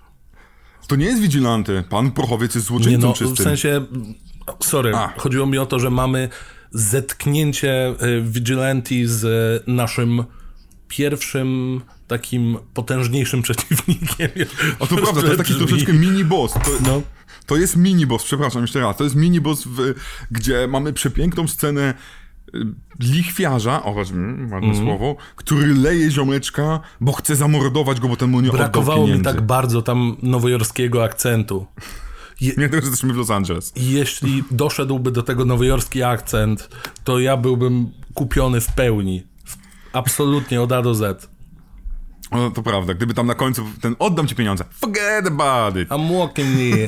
To 0.89 0.97
nie 0.97 1.07
jest 1.07 1.23
wigilanty, 1.23 1.85
pan 1.91 2.11
prochowiec 2.11 2.55
jest 2.55 2.67
Nie 2.71 2.79
złoczyńcą 2.79 3.07
no, 3.09 3.13
czystym. 3.15 3.37
w 3.37 3.39
sensie, 3.39 3.87
sorry, 4.63 4.95
A. 4.97 5.13
chodziło 5.17 5.47
mi 5.47 5.59
o 5.59 5.67
to, 5.67 5.79
że 5.79 5.91
mamy 5.91 6.29
zetknięcie 6.71 7.89
y, 8.03 8.23
vigilanti 8.23 9.07
z 9.07 9.25
y, 9.25 9.71
naszym 9.71 10.25
pierwszym 10.89 11.81
takim 12.07 12.59
potężniejszym 12.75 13.43
przeciwnikiem. 13.47 14.29
O 14.79 14.87
to 14.87 14.97
prawda, 14.97 15.21
to 15.21 15.27
jest 15.27 15.39
taki 15.39 15.55
troszeczkę 15.55 15.93
mini-boss. 15.93 16.53
To, 16.53 16.71
No. 16.87 17.03
to 17.47 17.57
jest 17.57 17.77
mini-boss, 17.77 18.25
przepraszam 18.25 18.63
jeszcze 18.63 18.81
raz. 18.81 18.97
To 18.97 19.05
jest 19.05 19.17
mini-boss, 19.17 19.67
w, 19.69 19.95
gdzie 20.31 20.67
mamy 20.69 20.93
przepiękną 20.93 21.49
scenę 21.49 21.95
lichwiarza, 23.01 23.83
o 23.85 23.91
mm, 23.91 24.53
ładne 24.53 24.69
Mhm. 24.69 24.87
słowo, 24.87 25.17
który 25.37 25.75
leje 25.75 26.11
ziomeczka, 26.11 26.81
bo 27.01 27.13
chce 27.13 27.37
zamordować 27.37 28.01
go, 28.01 28.09
bo 28.09 28.17
ten 28.17 28.31
mu 28.31 28.41
nie 28.41 28.51
Brakowało 28.51 29.07
mi 29.07 29.21
tak 29.23 29.41
bardzo 29.41 29.83
tam 29.83 30.17
nowojorskiego 30.23 31.05
akcentu. 31.05 31.67
Je, 32.41 32.49
Nie 32.57 32.69
tego, 32.69 32.83
że 32.83 32.89
jesteśmy 32.91 33.13
w 33.13 33.17
Los 33.17 33.31
Angeles. 33.31 33.73
jeśli 33.77 34.45
doszedłby 34.51 35.11
do 35.11 35.23
tego 35.23 35.45
nowojorski 35.45 36.03
akcent, 36.03 36.69
to 37.05 37.21
ja 37.21 37.37
byłbym 37.37 37.91
kupiony 38.15 38.61
w 38.61 38.67
pełni. 38.73 39.27
Absolutnie 39.93 40.63
od 40.63 40.73
A 40.73 40.83
do 40.83 40.95
Z. 40.95 41.29
No, 42.33 42.51
to 42.51 42.63
prawda, 42.63 42.95
gdyby 42.95 43.15
tam 43.15 43.27
na 43.27 43.35
końcu 43.35 43.65
ten 43.81 43.97
oddam 43.99 44.27
ci 44.27 44.35
pieniądze, 44.35 44.65
forget 44.73 45.27
about 45.27 45.77
it. 45.77 45.89
I'm 45.89 46.19
walking 46.19 46.49
here. 46.57 46.87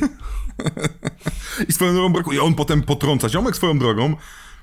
I 1.69 1.71
swoją 1.71 1.93
drogą 1.93 2.13
brakuje. 2.13 2.43
On 2.43 2.53
potem 2.53 2.81
potrąca. 2.81 3.29
Ziomek 3.29 3.55
swoją 3.55 3.79
drogą 3.79 4.15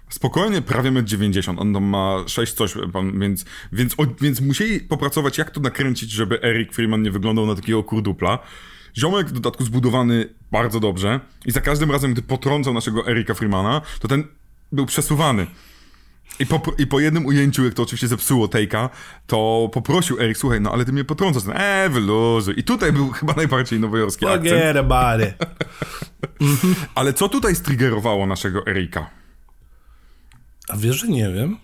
spokojnie 0.08 0.62
prawie 0.62 0.90
1,90 0.90 1.50
m. 1.50 1.58
On 1.58 1.74
tam 1.74 1.84
ma 1.84 2.24
6 2.26 2.52
coś, 2.52 2.74
więc, 3.14 3.44
więc, 3.72 3.94
o, 3.98 4.06
więc 4.20 4.40
musieli 4.40 4.80
popracować, 4.80 5.38
jak 5.38 5.50
to 5.50 5.60
nakręcić, 5.60 6.10
żeby 6.10 6.42
Eric 6.42 6.74
Freeman 6.74 7.02
nie 7.02 7.10
wyglądał 7.10 7.46
na 7.46 7.54
takiego 7.54 7.82
kurdupla. 7.82 8.38
Ziomek 8.96 9.26
w 9.26 9.32
dodatku 9.32 9.64
zbudowany 9.64 10.28
bardzo 10.52 10.80
dobrze 10.80 11.20
i 11.46 11.50
za 11.50 11.60
każdym 11.60 11.90
razem, 11.90 12.12
gdy 12.12 12.22
potrącał 12.22 12.74
naszego 12.74 13.08
Erika 13.08 13.34
Freemana, 13.34 13.82
to 14.00 14.08
ten 14.08 14.24
był 14.72 14.86
przesuwany. 14.86 15.46
I 16.40 16.46
po, 16.46 16.62
I 16.78 16.86
po 16.86 17.00
jednym 17.00 17.26
ujęciu, 17.26 17.64
jak 17.64 17.74
to 17.74 17.82
oczywiście 17.82 18.08
zepsuło 18.08 18.46
Take'a, 18.46 18.88
to 19.26 19.70
poprosił 19.72 20.20
Erik, 20.20 20.38
słuchaj, 20.38 20.60
no 20.60 20.72
ale 20.72 20.84
ty 20.84 20.92
mnie 20.92 21.04
potrącasz. 21.04 21.42
Eee, 21.54 21.90
wyluzuj. 21.90 22.54
I 22.58 22.64
tutaj 22.64 22.92
był 22.92 23.10
chyba 23.10 23.32
najbardziej 23.32 23.80
nowojorski 23.80 24.26
akcent. 24.26 24.48
Forget 24.48 24.76
about 24.76 25.28
it. 25.28 25.34
Ale 26.94 27.12
co 27.12 27.28
tutaj 27.28 27.54
striggerowało 27.54 28.26
naszego 28.26 28.66
Erika? 28.66 29.10
A 30.68 30.76
wiesz, 30.76 30.96
że 30.96 31.08
nie 31.08 31.32
wiem? 31.32 31.56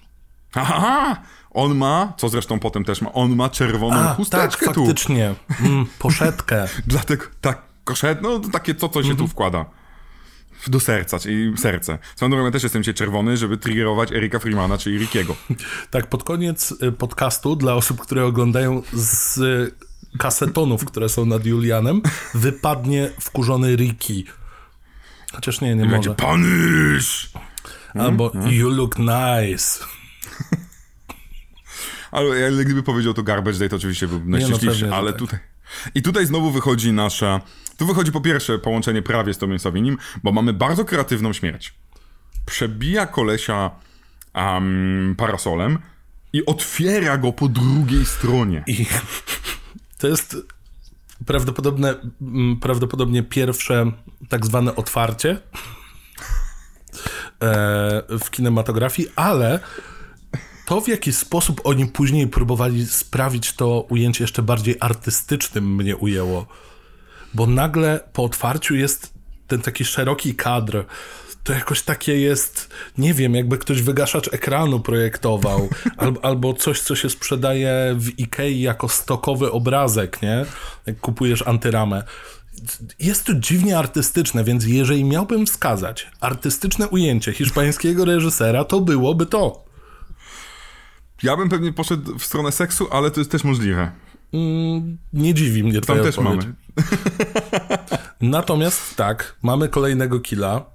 Aha! 0.54 1.22
On 1.50 1.74
ma, 1.76 2.12
co 2.16 2.28
zresztą 2.28 2.58
potem 2.58 2.84
też 2.84 3.02
ma, 3.02 3.12
on 3.12 3.36
ma 3.36 3.48
czerwoną 3.48 3.96
A, 3.96 4.04
tak, 4.04 4.16
chusteczkę 4.16 4.72
tu. 4.72 4.86
faktycznie. 4.86 5.34
Mm, 5.60 5.86
poszetkę. 5.98 6.68
Dlatego, 6.86 7.24
tak, 7.40 7.62
koszet, 7.84 8.22
no 8.22 8.38
to 8.38 8.48
takie 8.48 8.74
co, 8.74 8.88
co 8.88 9.02
się 9.02 9.16
tu 9.16 9.28
wkłada. 9.28 9.64
Do 10.66 10.80
serca, 10.80 11.18
czyli 11.18 11.58
serce. 11.58 11.98
Swoją 12.16 12.30
drogą 12.30 12.44
ja 12.44 12.50
też 12.50 12.62
jestem 12.62 12.82
dzisiaj 12.82 12.94
czerwony, 12.94 13.36
żeby 13.36 13.56
triggerować 13.56 14.12
Erika 14.12 14.38
Freemana, 14.38 14.78
czyli 14.78 14.98
Rickiego. 14.98 15.36
Tak, 15.90 16.06
pod 16.06 16.22
koniec 16.24 16.74
y, 16.82 16.92
podcastu, 16.92 17.56
dla 17.56 17.74
osób, 17.74 18.00
które 18.00 18.24
oglądają 18.24 18.82
z 18.92 19.38
y, 19.38 19.74
kasetonów, 20.18 20.84
które 20.84 21.08
są 21.08 21.26
nad 21.26 21.46
Julianem, 21.46 22.02
wypadnie 22.34 23.10
wkurzony 23.20 23.76
Ricky. 23.76 24.24
Chociaż 25.32 25.60
nie, 25.60 25.74
nie 25.74 25.86
Będzie 25.86 26.10
może. 26.10 26.14
punish! 26.28 27.30
Albo 27.94 28.32
you 28.50 28.70
look 28.70 28.98
nice. 28.98 29.84
Ale, 32.14 32.46
ale 32.46 32.64
gdyby 32.64 32.82
powiedział 32.82 33.14
to 33.14 33.22
Garbage 33.22 33.58
Day, 33.58 33.68
to 33.68 33.76
oczywiście 33.76 34.08
byłby 34.08 34.30
najszczęśliwszy, 34.30 34.78
że 34.78 34.94
ale 34.94 35.12
tak. 35.12 35.18
tutaj... 35.18 35.38
I 35.94 36.02
tutaj 36.02 36.26
znowu 36.26 36.50
wychodzi 36.50 36.92
nasza... 36.92 37.40
Tu 37.76 37.86
wychodzi 37.86 38.12
po 38.12 38.20
pierwsze 38.20 38.58
połączenie 38.58 39.02
prawie 39.02 39.34
z 39.34 39.38
Tomiem 39.38 39.58
Savinim, 39.58 39.98
bo 40.22 40.32
mamy 40.32 40.52
bardzo 40.52 40.84
kreatywną 40.84 41.32
śmierć. 41.32 41.74
Przebija 42.46 43.06
kolesia 43.06 43.70
um, 44.34 45.14
parasolem 45.18 45.78
i 46.32 46.46
otwiera 46.46 47.18
go 47.18 47.32
po 47.32 47.48
drugiej 47.48 48.06
stronie. 48.06 48.64
I 48.66 48.86
to 49.98 50.08
jest 50.08 50.36
prawdopodobne, 51.26 51.94
prawdopodobnie 52.60 53.22
pierwsze 53.22 53.92
tak 54.28 54.46
zwane 54.46 54.76
otwarcie 54.76 55.40
w 58.20 58.30
kinematografii, 58.30 59.08
ale 59.16 59.60
to 60.66 60.80
w 60.80 60.88
jaki 60.88 61.12
sposób 61.12 61.60
oni 61.64 61.86
później 61.86 62.28
próbowali 62.28 62.86
sprawić 62.86 63.52
to 63.52 63.80
ujęcie 63.80 64.24
jeszcze 64.24 64.42
bardziej 64.42 64.76
artystycznym 64.80 65.74
mnie 65.74 65.96
ujęło. 65.96 66.46
Bo 67.34 67.46
nagle 67.46 68.00
po 68.12 68.24
otwarciu 68.24 68.74
jest 68.74 69.14
ten 69.46 69.62
taki 69.62 69.84
szeroki 69.84 70.34
kadr. 70.34 70.84
To 71.42 71.52
jakoś 71.52 71.82
takie 71.82 72.20
jest, 72.20 72.68
nie 72.98 73.14
wiem, 73.14 73.34
jakby 73.34 73.58
ktoś 73.58 73.82
wygaszacz 73.82 74.34
ekranu 74.34 74.80
projektował, 74.80 75.68
albo, 75.96 76.24
albo 76.24 76.54
coś, 76.54 76.80
co 76.80 76.96
się 76.96 77.10
sprzedaje 77.10 77.94
w 77.98 78.18
Ikei 78.18 78.60
jako 78.60 78.88
stokowy 78.88 79.52
obrazek, 79.52 80.22
nie? 80.22 80.44
Jak 80.86 81.00
kupujesz 81.00 81.42
antyramę. 81.46 82.02
Jest 82.98 83.24
to 83.24 83.34
dziwnie 83.34 83.78
artystyczne, 83.78 84.44
więc 84.44 84.64
jeżeli 84.66 85.04
miałbym 85.04 85.46
wskazać 85.46 86.10
artystyczne 86.20 86.88
ujęcie 86.88 87.32
hiszpańskiego 87.32 88.04
reżysera, 88.04 88.64
to 88.64 88.80
byłoby 88.80 89.26
to. 89.26 89.64
Ja 91.22 91.36
bym 91.36 91.48
pewnie 91.48 91.72
poszedł 91.72 92.18
w 92.18 92.24
stronę 92.24 92.52
seksu, 92.52 92.86
ale 92.90 93.10
to 93.10 93.20
jest 93.20 93.30
też 93.30 93.44
możliwe. 93.44 93.92
Mm, 94.32 94.98
nie 95.12 95.34
dziwi 95.34 95.64
mnie 95.64 95.72
Tam 95.72 95.82
twoja 95.82 96.02
też 96.02 96.18
odpowiedź. 96.18 96.42
mamy. 96.44 96.54
Natomiast 98.20 98.96
tak, 98.96 99.36
mamy 99.42 99.68
kolejnego 99.68 100.20
killa 100.20 100.73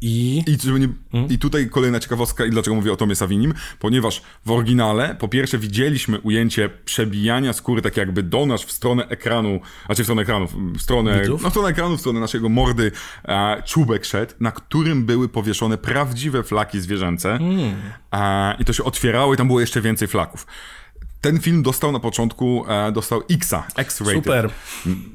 i... 0.00 0.44
I, 0.46 0.58
żeby 0.60 0.80
nie, 0.80 0.88
Hmm? 1.12 1.30
I 1.30 1.38
tutaj 1.38 1.68
kolejna 1.68 2.00
ciekawostka, 2.00 2.44
i 2.44 2.50
dlaczego 2.50 2.74
mówię 2.74 2.92
o 2.92 2.96
Tomie 2.96 3.16
Savinim, 3.16 3.54
ponieważ 3.78 4.22
w 4.46 4.50
oryginale 4.50 5.14
po 5.18 5.28
pierwsze 5.28 5.58
widzieliśmy 5.58 6.20
ujęcie 6.20 6.70
przebijania 6.84 7.52
skóry 7.52 7.82
tak 7.82 7.96
jakby 7.96 8.22
do 8.22 8.46
nas 8.46 8.62
w 8.62 8.72
stronę 8.72 9.08
ekranu, 9.08 9.60
znaczy 9.86 10.02
w 10.02 10.06
stronę 10.06 10.22
ekranu, 10.22 10.46
w 10.78 10.82
stronę, 10.82 11.20
Widzów? 11.20 11.42
no 11.42 11.48
w 11.48 11.52
stronę 11.52 11.68
ekranu, 11.68 11.96
w 11.96 12.00
stronę 12.00 12.20
naszego 12.20 12.48
mordy 12.48 12.92
e, 13.24 13.62
czubek 13.66 14.04
szedł, 14.04 14.34
na 14.40 14.52
którym 14.52 15.04
były 15.04 15.28
powieszone 15.28 15.78
prawdziwe 15.78 16.42
flaki 16.42 16.80
zwierzęce 16.80 17.38
Hmm. 17.38 17.74
e, 18.12 18.56
i 18.58 18.64
to 18.64 18.72
się 18.72 18.84
otwierało 18.84 19.34
i 19.34 19.36
tam 19.36 19.46
było 19.46 19.60
jeszcze 19.60 19.80
więcej 19.80 20.08
flaków. 20.08 20.46
Ten 21.20 21.40
film 21.40 21.62
dostał 21.62 21.92
na 21.92 22.00
początku, 22.00 22.64
e, 22.68 22.92
dostał 22.92 23.22
Xa, 23.30 23.66
X-rated. 23.76 24.24
Super. 24.24 24.50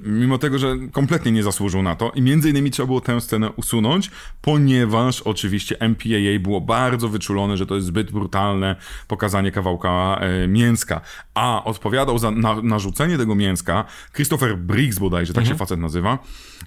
Mimo 0.03 0.37
tego, 0.37 0.59
że 0.59 0.75
kompletnie 0.91 1.31
nie 1.31 1.43
zasłużył 1.43 1.83
na 1.83 1.95
to 1.95 2.11
i 2.15 2.21
między 2.21 2.49
innymi 2.49 2.71
trzeba 2.71 2.87
było 2.87 3.01
tę 3.01 3.21
scenę 3.21 3.51
usunąć, 3.51 4.11
ponieważ 4.41 5.21
oczywiście 5.21 5.77
MPAA 5.79 6.39
było 6.39 6.61
bardzo 6.61 7.09
wyczulone, 7.09 7.57
że 7.57 7.65
to 7.65 7.75
jest 7.75 7.87
zbyt 7.87 8.11
brutalne 8.11 8.75
pokazanie 9.07 9.51
kawałka 9.51 10.19
e, 10.21 10.47
mięska. 10.47 11.01
A 11.33 11.63
odpowiadał 11.63 12.19
za 12.19 12.31
na, 12.31 12.61
narzucenie 12.61 13.17
tego 13.17 13.35
mięska 13.35 13.85
Christopher 14.13 14.57
Briggs 14.57 14.99
bodajże, 14.99 15.33
tak 15.33 15.41
Mhm. 15.41 15.55
się 15.55 15.59
facet 15.59 15.79
nazywa, 15.79 16.19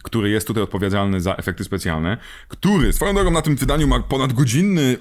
który 0.02 0.30
jest 0.30 0.46
tutaj 0.46 0.62
odpowiedzialny 0.62 1.20
za 1.20 1.34
efekty 1.34 1.64
specjalne, 1.64 2.16
który 2.48 2.92
swoją 2.92 3.14
drogą 3.14 3.30
na 3.30 3.42
tym 3.42 3.56
wydaniu 3.56 3.86
ma 3.86 4.00
ponad 4.00 4.32
godzinny 4.32 4.96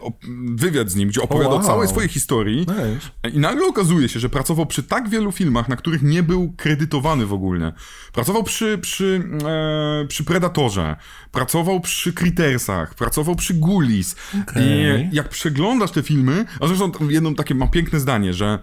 wywiad 0.55 0.89
z 0.89 0.95
nim, 0.95 1.09
gdzie 1.09 1.21
opowiada 1.21 1.49
o 1.49 1.55
wow. 1.55 1.63
całej 1.63 1.87
swojej 1.87 2.09
historii. 2.09 2.59
Nice. 2.59 3.31
I 3.35 3.39
nagle 3.39 3.67
okazuje 3.67 4.09
się, 4.09 4.19
że 4.19 4.26
pracował 4.29 4.65
przy 4.65 4.83
tak 4.83 5.09
wielu 5.09 5.31
filmach, 5.31 5.69
na 5.69 5.75
których 5.75 6.01
nie 6.01 6.23
był 6.23 6.53
kredytowany 6.57 7.25
w 7.25 7.33
ogóle. 7.33 7.73
Pracował 8.13 8.43
przy, 8.43 8.77
przy, 8.77 9.29
e, 9.45 10.05
przy 10.07 10.23
Predatorze, 10.23 10.95
pracował 11.31 11.79
przy 11.79 12.13
Crittersach, 12.13 12.95
pracował 12.95 13.35
przy 13.35 13.53
Ghoulies. 13.53 14.15
I 14.55 14.85
jak 15.11 15.29
przeglądasz 15.29 15.91
te 15.91 16.03
filmy, 16.03 16.45
a 16.59 16.67
zresztą 16.67 16.91
jedno 17.09 17.33
takie 17.33 17.55
ma 17.55 17.67
piękne 17.67 17.99
zdanie, 17.99 18.33
że 18.33 18.59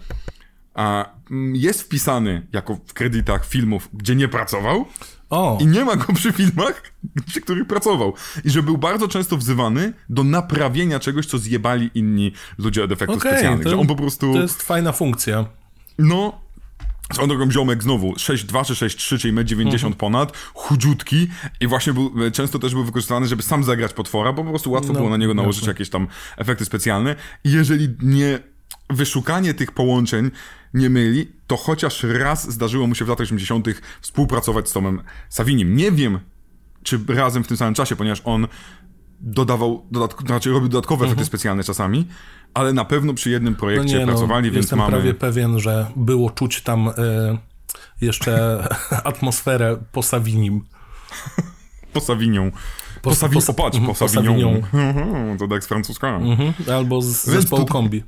a, 0.74 1.10
mm, 1.30 1.56
jest 1.56 1.82
wpisany 1.82 2.46
jako 2.52 2.78
w 2.86 2.94
kredytach 2.94 3.46
filmów, 3.46 3.88
gdzie 3.92 4.16
nie 4.16 4.28
pracował, 4.28 4.86
O, 5.30 5.58
i 5.60 5.66
nie 5.66 5.84
ma 5.84 5.96
go 5.96 6.12
przy 6.12 6.32
filmach, 6.32 6.82
przy 7.26 7.40
których 7.40 7.66
pracował. 7.66 8.14
I 8.44 8.50
że 8.50 8.62
był 8.62 8.78
bardzo 8.78 9.08
często 9.08 9.36
wzywany 9.36 9.92
do 10.08 10.24
naprawienia 10.24 10.98
czegoś, 11.00 11.26
co 11.26 11.38
zjebali 11.38 11.90
inni 11.94 12.32
ludzie 12.58 12.84
od 12.84 12.92
efektów 12.92 13.16
okej, 13.18 13.32
specjalnych. 13.32 13.64
to, 13.64 13.70
Że 13.70 13.78
on 13.78 13.86
po 13.86 13.96
prostu. 13.96 14.32
to 14.32 14.42
jest 14.42 14.62
fajna 14.62 14.92
funkcja. 14.92 15.44
No. 15.98 16.44
Swoją 17.12 17.28
drogą 17.28 17.50
ziomek 17.50 17.82
znowu 17.82 18.12
6'2 18.12 18.64
czy 18.64 18.74
6'3, 18.74 19.18
czyli 19.18 19.34
1,90 19.34 19.62
Mhm. 19.74 19.92
m 19.92 19.98
ponad, 19.98 20.36
chudziutki 20.54 21.28
i 21.60 21.66
właśnie 21.66 21.92
był, 21.92 22.12
często 22.32 22.58
też 22.58 22.74
był 22.74 22.84
wykorzystany, 22.84 23.26
żeby 23.26 23.42
sam 23.42 23.64
zagrać 23.64 23.92
potwora, 23.92 24.32
bo 24.32 24.44
po 24.44 24.50
prostu 24.50 24.70
łatwo 24.70 24.92
No, 24.92 24.98
było 24.98 25.10
na 25.10 25.16
niego 25.16 25.34
nałożyć 25.34 25.62
jasne. 25.62 25.70
jakieś 25.72 25.90
tam 25.90 26.06
efekty 26.36 26.64
specjalne. 26.64 27.16
I 27.44 27.52
jeżeli 27.52 27.88
nie 28.02 28.38
wyszukanie 28.90 29.54
tych 29.54 29.72
połączeń 29.72 30.30
nie 30.74 30.90
myli, 30.90 31.32
to 31.46 31.56
chociaż 31.56 32.02
raz 32.02 32.50
zdarzyło 32.52 32.86
mu 32.86 32.94
się 32.94 33.04
w 33.04 33.08
latach 33.08 33.24
80. 33.24 33.66
współpracować 34.00 34.68
z 34.68 34.72
Tomem 34.72 35.02
Savinim. 35.28 35.76
Nie 35.76 35.92
wiem, 35.92 36.18
czy 36.82 37.00
razem 37.08 37.44
w 37.44 37.48
tym 37.48 37.56
samym 37.56 37.74
czasie, 37.74 37.96
ponieważ 37.96 38.22
on 38.24 38.46
dodawał, 39.20 39.86
dodatk- 39.92 40.26
znaczy 40.26 40.50
robił 40.50 40.68
dodatkowe 40.68 41.06
efekty 41.06 41.24
specjalne 41.24 41.64
czasami, 41.64 42.08
ale 42.54 42.72
na 42.72 42.84
pewno 42.84 43.14
przy 43.14 43.30
jednym 43.30 43.54
Mhm. 43.54 43.56
No 43.56 43.60
projekcie 43.60 43.98
nie, 43.98 44.06
no, 44.06 44.12
pracowali, 44.12 44.50
więc 44.50 44.56
jestem 44.64 44.78
mamy... 44.78 44.92
prawie 44.92 45.14
pewien, 45.14 45.60
że 45.60 45.86
było 45.96 46.30
czuć 46.30 46.60
tam 46.62 46.88
e, 46.88 46.92
jeszcze 48.00 48.64
atmosferę 49.04 49.76
po 49.92 50.02
Savinim. 50.02 50.64
Po 51.92 52.00
Savignon. 52.00 52.50
Po, 52.50 52.58
Po- 53.02 53.14
Savignon, 53.14 53.42
po- 53.56 53.66
mhm, 53.66 53.86
po 53.86 53.94
po 53.94 54.08
Savignon. 54.08 54.62
to 55.38 55.48
tak 55.48 55.64
z 55.64 55.66
francuska. 55.66 56.08
Mhm. 56.16 56.52
Albo 56.76 57.02
z 57.02 57.06
zespołu 57.24 57.66
kombi. 57.66 58.04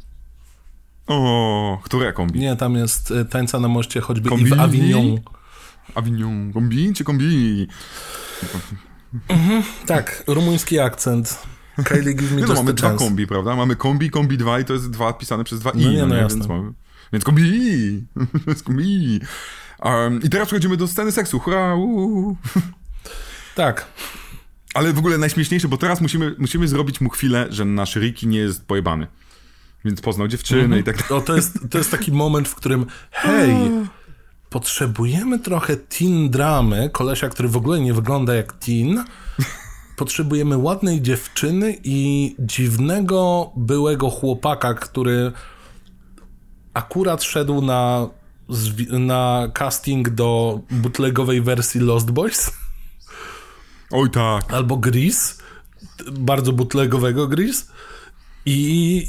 O, 1.06 1.80
które 1.82 2.12
kombi? 2.12 2.40
Nie, 2.40 2.56
tam 2.56 2.74
jest 2.74 3.10
e, 3.10 3.24
tańca 3.24 3.60
na 3.60 3.68
moście 3.68 4.00
choćby 4.00 4.28
Kombi? 4.28 4.44
i 4.44 4.54
w 4.54 4.60
Avignon. 4.60 5.20
Avignon. 5.94 6.52
Kombi 6.52 6.94
czy 6.94 7.04
kombi? 7.04 7.66
Tak, 9.86 10.24
rumuński 10.26 10.78
akcent. 10.78 11.42
Kylie 11.84 12.14
give 12.14 12.32
me 12.32 12.40
no, 12.40 12.46
just 12.46 12.56
mamy 12.56 12.72
dwa 12.72 12.88
chance. 12.88 13.04
kombi, 13.04 13.26
prawda? 13.26 13.56
Mamy 13.56 13.76
kombi, 13.76 14.10
kombi 14.10 14.38
2 14.38 14.60
i 14.60 14.64
to 14.64 14.72
jest 14.72 14.90
dwa 14.90 15.12
pisane 15.12 15.44
przez 15.44 15.60
dwa 15.60 15.70
i. 15.70 15.84
No 15.84 15.92
nie, 15.92 16.06
no 16.06 16.14
jasne. 16.14 16.38
Więc, 16.38 16.48
mamy, 16.48 16.72
więc 17.12 17.24
kombi! 17.24 18.06
Więc 18.46 18.62
kombi! 18.62 19.20
Um, 19.82 20.22
I 20.22 20.30
teraz 20.30 20.46
przechodzimy 20.48 20.76
do 20.76 20.88
sceny 20.88 21.12
seksu. 21.12 21.38
Hurra! 21.38 21.76
Tak, 23.54 23.86
Ale 24.74 24.92
w 24.92 24.98
ogóle 24.98 25.18
najśmieszniejsze, 25.18 25.68
bo 25.68 25.76
teraz 25.76 26.00
musimy, 26.00 26.34
musimy 26.38 26.68
zrobić 26.68 27.00
mu 27.00 27.10
chwilę, 27.10 27.46
że 27.50 27.64
nasz 27.64 27.96
Ricky 27.96 28.26
nie 28.26 28.38
jest 28.38 28.66
pojebany. 28.66 29.06
Więc 29.86 30.00
poznał 30.00 30.28
dziewczynę 30.28 30.62
Mhm. 30.62 30.80
i 30.80 30.84
tak 30.84 30.96
dalej. 30.96 31.10
o, 31.10 31.20
to, 31.20 31.36
jest, 31.36 31.58
to 31.70 31.78
jest 31.78 31.90
taki 31.90 32.12
moment, 32.12 32.48
w 32.48 32.54
którym 32.54 32.86
hej, 33.10 33.54
potrzebujemy 34.50 35.38
trochę 35.38 35.76
teen 35.76 36.30
dramy, 36.30 36.90
kolesia, 36.92 37.28
który 37.28 37.48
w 37.48 37.56
ogóle 37.56 37.80
nie 37.80 37.94
wygląda 37.94 38.34
jak 38.34 38.52
teen. 38.52 39.04
Potrzebujemy 39.96 40.56
ładnej 40.58 41.02
dziewczyny 41.02 41.76
i 41.84 42.34
dziwnego 42.38 43.50
byłego 43.56 44.10
chłopaka, 44.10 44.74
który 44.74 45.32
akurat 46.74 47.22
szedł 47.22 47.62
na, 47.62 48.08
na 48.90 49.48
casting 49.54 50.08
do 50.08 50.60
bootlegowej 50.70 51.42
wersji 51.42 51.80
Lost 51.80 52.10
Boys 52.10 52.50
Oj 53.90 54.10
tak. 54.10 54.52
albo 54.52 54.76
Gris, 54.76 55.38
bardzo 56.12 56.52
bootlegowego 56.52 57.26
Gris 57.28 57.70
i 58.46 59.06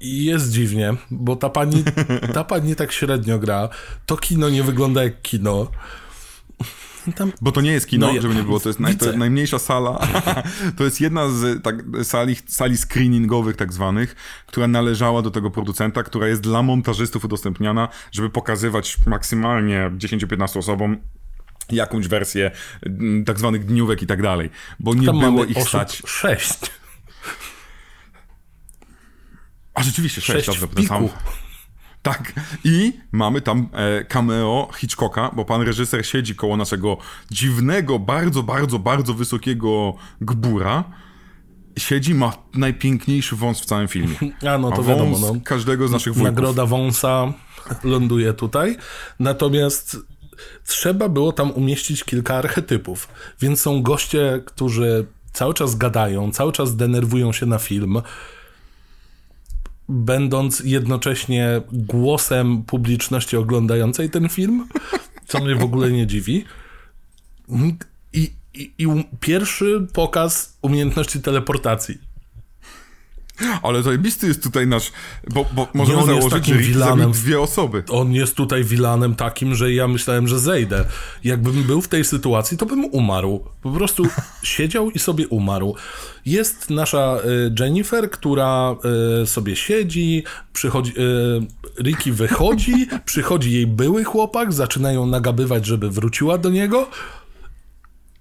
i 0.00 0.24
jest 0.24 0.52
dziwnie, 0.52 0.94
bo 1.10 1.36
ta 1.36 1.50
pani, 1.50 1.84
ta 2.34 2.44
pani 2.44 2.76
tak 2.76 2.92
średnio 2.92 3.38
gra. 3.38 3.68
To 4.06 4.16
kino 4.16 4.48
nie 4.48 4.62
wygląda 4.62 5.02
jak 5.02 5.22
kino. 5.22 5.70
Tam, 7.14 7.32
Bo 7.40 7.52
to 7.52 7.60
nie 7.60 7.72
jest 7.72 7.86
kino, 7.86 8.12
No 8.12 8.20
żeby 8.22 8.34
nie 8.34 8.42
było, 8.42 8.60
to 8.60 8.68
jest, 8.68 8.80
naj, 8.80 8.96
to 8.96 9.04
jest 9.04 9.18
najmniejsza 9.18 9.58
sala. 9.58 10.08
to 10.76 10.84
jest 10.84 11.00
jedna 11.00 11.28
z 11.28 11.62
tak, 11.62 11.76
sali, 12.02 12.36
sali 12.46 12.76
screeningowych 12.76 13.56
tak 13.56 13.72
zwanych, 13.72 14.16
która 14.46 14.68
należała 14.68 15.22
do 15.22 15.30
tego 15.30 15.50
producenta, 15.50 16.02
która 16.02 16.28
jest 16.28 16.42
dla 16.42 16.62
montażystów 16.62 17.24
udostępniana, 17.24 17.88
żeby 18.12 18.30
pokazywać 18.30 18.96
maksymalnie 19.06 19.90
10-15 19.98 20.58
osobom 20.58 20.96
jakąś 21.70 22.08
wersję 22.08 22.50
tak 23.26 23.38
zwanych 23.38 23.64
dniówek 23.64 24.02
i 24.02 24.06
tak 24.06 24.22
dalej. 24.22 24.50
Bo 24.80 24.94
nie 24.94 25.06
tam 25.06 25.20
było 25.20 25.44
ich 25.44 25.56
osób 25.56 25.68
stać. 25.68 26.02
sześć. 26.06 26.58
A 29.78 29.82
rzeczywiście, 29.82 30.20
sześć, 30.20 30.46
Sześć 30.46 30.60
dobrze, 30.60 30.74
w 30.74 30.74
to 30.74 30.88
sam. 30.88 31.08
Tak. 32.02 32.32
I 32.64 32.92
mamy 33.12 33.40
tam 33.40 33.68
e, 33.72 34.04
cameo 34.04 34.68
Hitchcocka, 34.76 35.30
bo 35.36 35.44
pan 35.44 35.62
reżyser 35.62 36.06
siedzi 36.06 36.34
koło 36.34 36.56
naszego 36.56 36.96
dziwnego, 37.30 37.98
bardzo, 37.98 38.42
bardzo, 38.42 38.78
bardzo 38.78 39.14
wysokiego 39.14 39.94
gbura. 40.20 40.84
Siedzi, 41.78 42.14
ma 42.14 42.32
najpiękniejszy 42.54 43.36
wąs 43.36 43.60
w 43.60 43.64
całym 43.64 43.88
filmie. 43.88 44.16
A 44.52 44.58
no 44.58 44.72
to 44.72 44.82
wiadomo, 44.82 45.16
wąs 45.16 45.34
no. 45.34 45.40
każdego 45.44 45.88
z 45.88 45.92
naszych 45.92 46.14
wujków. 46.14 46.34
Nagroda 46.34 46.66
wąsa 46.66 47.32
ląduje 47.84 48.32
tutaj. 48.32 48.76
Natomiast 49.20 49.96
trzeba 50.66 51.08
było 51.08 51.32
tam 51.32 51.50
umieścić 51.50 52.04
kilka 52.04 52.34
archetypów. 52.34 53.08
Więc 53.40 53.60
są 53.60 53.82
goście, 53.82 54.42
którzy 54.44 55.06
cały 55.32 55.54
czas 55.54 55.76
gadają, 55.76 56.32
cały 56.32 56.52
czas 56.52 56.76
denerwują 56.76 57.32
się 57.32 57.46
na 57.46 57.58
film, 57.58 58.02
będąc 59.88 60.60
jednocześnie 60.64 61.62
głosem 61.72 62.62
publiczności 62.62 63.36
oglądającej 63.36 64.10
ten 64.10 64.28
film, 64.28 64.68
co 65.26 65.44
mnie 65.44 65.54
w 65.54 65.64
ogóle 65.64 65.90
nie 65.90 66.06
dziwi. 66.06 66.44
I, 68.12 68.32
i, 68.54 68.72
i 68.78 68.86
pierwszy 69.20 69.86
pokaz 69.92 70.58
umiejętności 70.62 71.22
teleportacji. 71.22 72.07
Ale 73.62 73.82
zajebisty 73.82 74.26
jest 74.26 74.42
tutaj 74.42 74.66
nasz... 74.66 74.92
Bo, 75.34 75.46
bo 75.52 75.68
możemy 75.74 75.98
on 75.98 76.08
jest 76.08 76.20
założyć, 76.20 76.46
takim 76.46 76.62
że 76.62 76.78
zabił 76.78 77.10
dwie 77.10 77.40
osoby. 77.40 77.82
on 77.88 78.12
jest 78.12 78.34
tutaj 78.34 78.64
wilanem 78.64 79.14
takim, 79.14 79.54
że 79.54 79.72
ja 79.72 79.88
myślałem, 79.88 80.28
że 80.28 80.40
zejdę. 80.40 80.84
Jakbym 81.24 81.62
był 81.62 81.80
w 81.80 81.88
tej 81.88 82.04
sytuacji, 82.04 82.58
to 82.58 82.66
bym 82.66 82.84
umarł. 82.84 83.44
Po 83.62 83.70
prostu 83.70 84.02
siedział 84.42 84.90
i 84.90 84.98
sobie 84.98 85.28
umarł. 85.28 85.74
Jest 86.26 86.70
nasza 86.70 87.16
y, 87.24 87.54
Jennifer, 87.60 88.10
która 88.10 88.76
y, 89.22 89.26
sobie 89.26 89.56
siedzi, 89.56 90.24
przychodzi, 90.52 90.92
y, 90.98 91.82
Ricky 91.82 92.12
wychodzi, 92.12 92.86
przychodzi 93.04 93.52
jej 93.52 93.66
były 93.66 94.04
chłopak, 94.04 94.52
zaczynają 94.52 95.06
nagabywać, 95.06 95.66
żeby 95.66 95.90
wróciła 95.90 96.38
do 96.38 96.50
niego. 96.50 96.90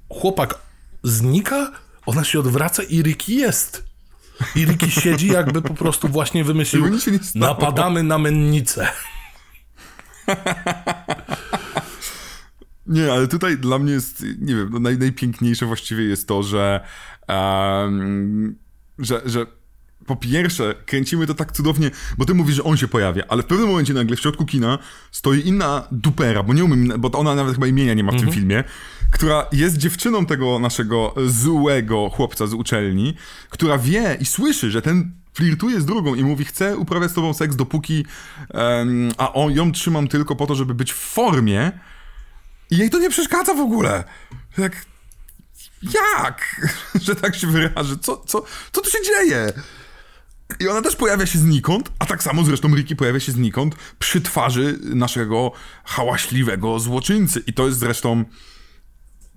Chłopak 0.09 0.59
znika, 1.03 1.71
ona 2.05 2.23
się 2.23 2.39
odwraca 2.39 2.83
i 2.83 3.01
Ricky 3.01 3.33
jest. 3.33 3.86
I 4.55 4.65
Ricky 4.65 4.91
siedzi, 4.91 5.27
jakby 5.27 5.61
po 5.61 5.73
prostu 5.73 6.07
właśnie 6.07 6.43
wymyślił, 6.43 6.85
napadamy 7.35 8.03
na 8.03 8.17
mennicę. 8.17 8.87
Nie, 12.87 13.11
ale 13.13 13.27
tutaj 13.27 13.57
dla 13.57 13.79
mnie 13.79 13.93
jest, 13.93 14.23
nie 14.39 14.55
wiem, 14.55 14.69
no 14.71 14.79
naj, 14.79 14.97
najpiękniejsze 14.97 15.65
właściwie 15.65 16.03
jest 16.03 16.27
to, 16.27 16.43
że, 16.43 16.81
em, 17.27 18.55
że, 18.99 19.21
że 19.25 19.45
po 20.07 20.15
pierwsze 20.15 20.75
kręcimy 20.85 21.27
to 21.27 21.33
tak 21.33 21.51
cudownie, 21.51 21.91
bo 22.17 22.25
ty 22.25 22.33
mówisz, 22.33 22.55
że 22.55 22.63
on 22.63 22.77
się 22.77 22.87
pojawia, 22.87 23.23
ale 23.27 23.43
w 23.43 23.45
pewnym 23.45 23.67
momencie 23.67 23.93
nagle 23.93 24.15
w 24.15 24.19
środku 24.19 24.45
kina 24.45 24.79
stoi 25.11 25.47
inna 25.47 25.87
dupera, 25.91 26.43
bo 26.43 26.53
nie 26.53 26.63
umiem, 26.63 26.93
bo 26.99 27.11
ona 27.11 27.35
nawet 27.35 27.53
chyba 27.53 27.67
imienia 27.67 27.93
nie 27.93 28.03
ma 28.03 28.11
w 28.11 28.19
tym 28.19 28.31
filmie, 28.31 28.63
która 29.11 29.45
jest 29.51 29.77
dziewczyną 29.77 30.25
tego 30.25 30.59
naszego 30.59 31.15
złego 31.25 32.09
chłopca 32.09 32.47
z 32.47 32.53
uczelni, 32.53 33.13
która 33.49 33.77
wie 33.77 34.17
i 34.19 34.25
słyszy, 34.25 34.71
że 34.71 34.81
ten 34.81 35.11
flirtuje 35.33 35.81
z 35.81 35.85
drugą 35.85 36.15
i 36.15 36.23
mówi, 36.23 36.45
chcę 36.45 36.77
uprawiać 36.77 37.11
z 37.11 37.13
tobą 37.13 37.33
seks 37.33 37.55
dopóki, 37.55 38.05
em, 38.49 39.11
a 39.17 39.33
on, 39.33 39.51
ją 39.51 39.71
trzymam 39.71 40.07
tylko 40.07 40.35
po 40.35 40.47
to, 40.47 40.55
żeby 40.55 40.73
być 40.73 40.93
w 40.93 40.95
formie 40.95 41.71
i 42.71 42.77
jej 42.77 42.89
to 42.89 42.99
nie 42.99 43.09
przeszkadza 43.09 43.53
w 43.53 43.59
ogóle. 43.59 44.03
Jak, 44.57 44.85
jak? 45.81 46.65
Że 47.05 47.15
tak 47.15 47.35
się 47.35 47.47
wyrażę. 47.47 47.95
Co, 48.01 48.17
co, 48.17 48.43
co 48.71 48.81
tu 48.81 48.89
się 48.89 48.97
dzieje? 49.05 49.53
I 50.59 50.67
ona 50.67 50.81
też 50.81 50.95
pojawia 50.95 51.25
się 51.25 51.39
znikąd, 51.39 51.91
a 51.99 52.05
tak 52.05 52.23
samo 52.23 52.43
zresztą 52.43 52.75
Ricky 52.75 52.95
pojawia 52.95 53.19
się 53.19 53.31
znikąd 53.31 53.75
przy 53.99 54.21
twarzy 54.21 54.79
naszego 54.83 55.51
hałaśliwego 55.83 56.79
złoczyńcy. 56.79 57.43
I 57.47 57.53
to 57.53 57.65
jest 57.67 57.79
zresztą... 57.79 58.23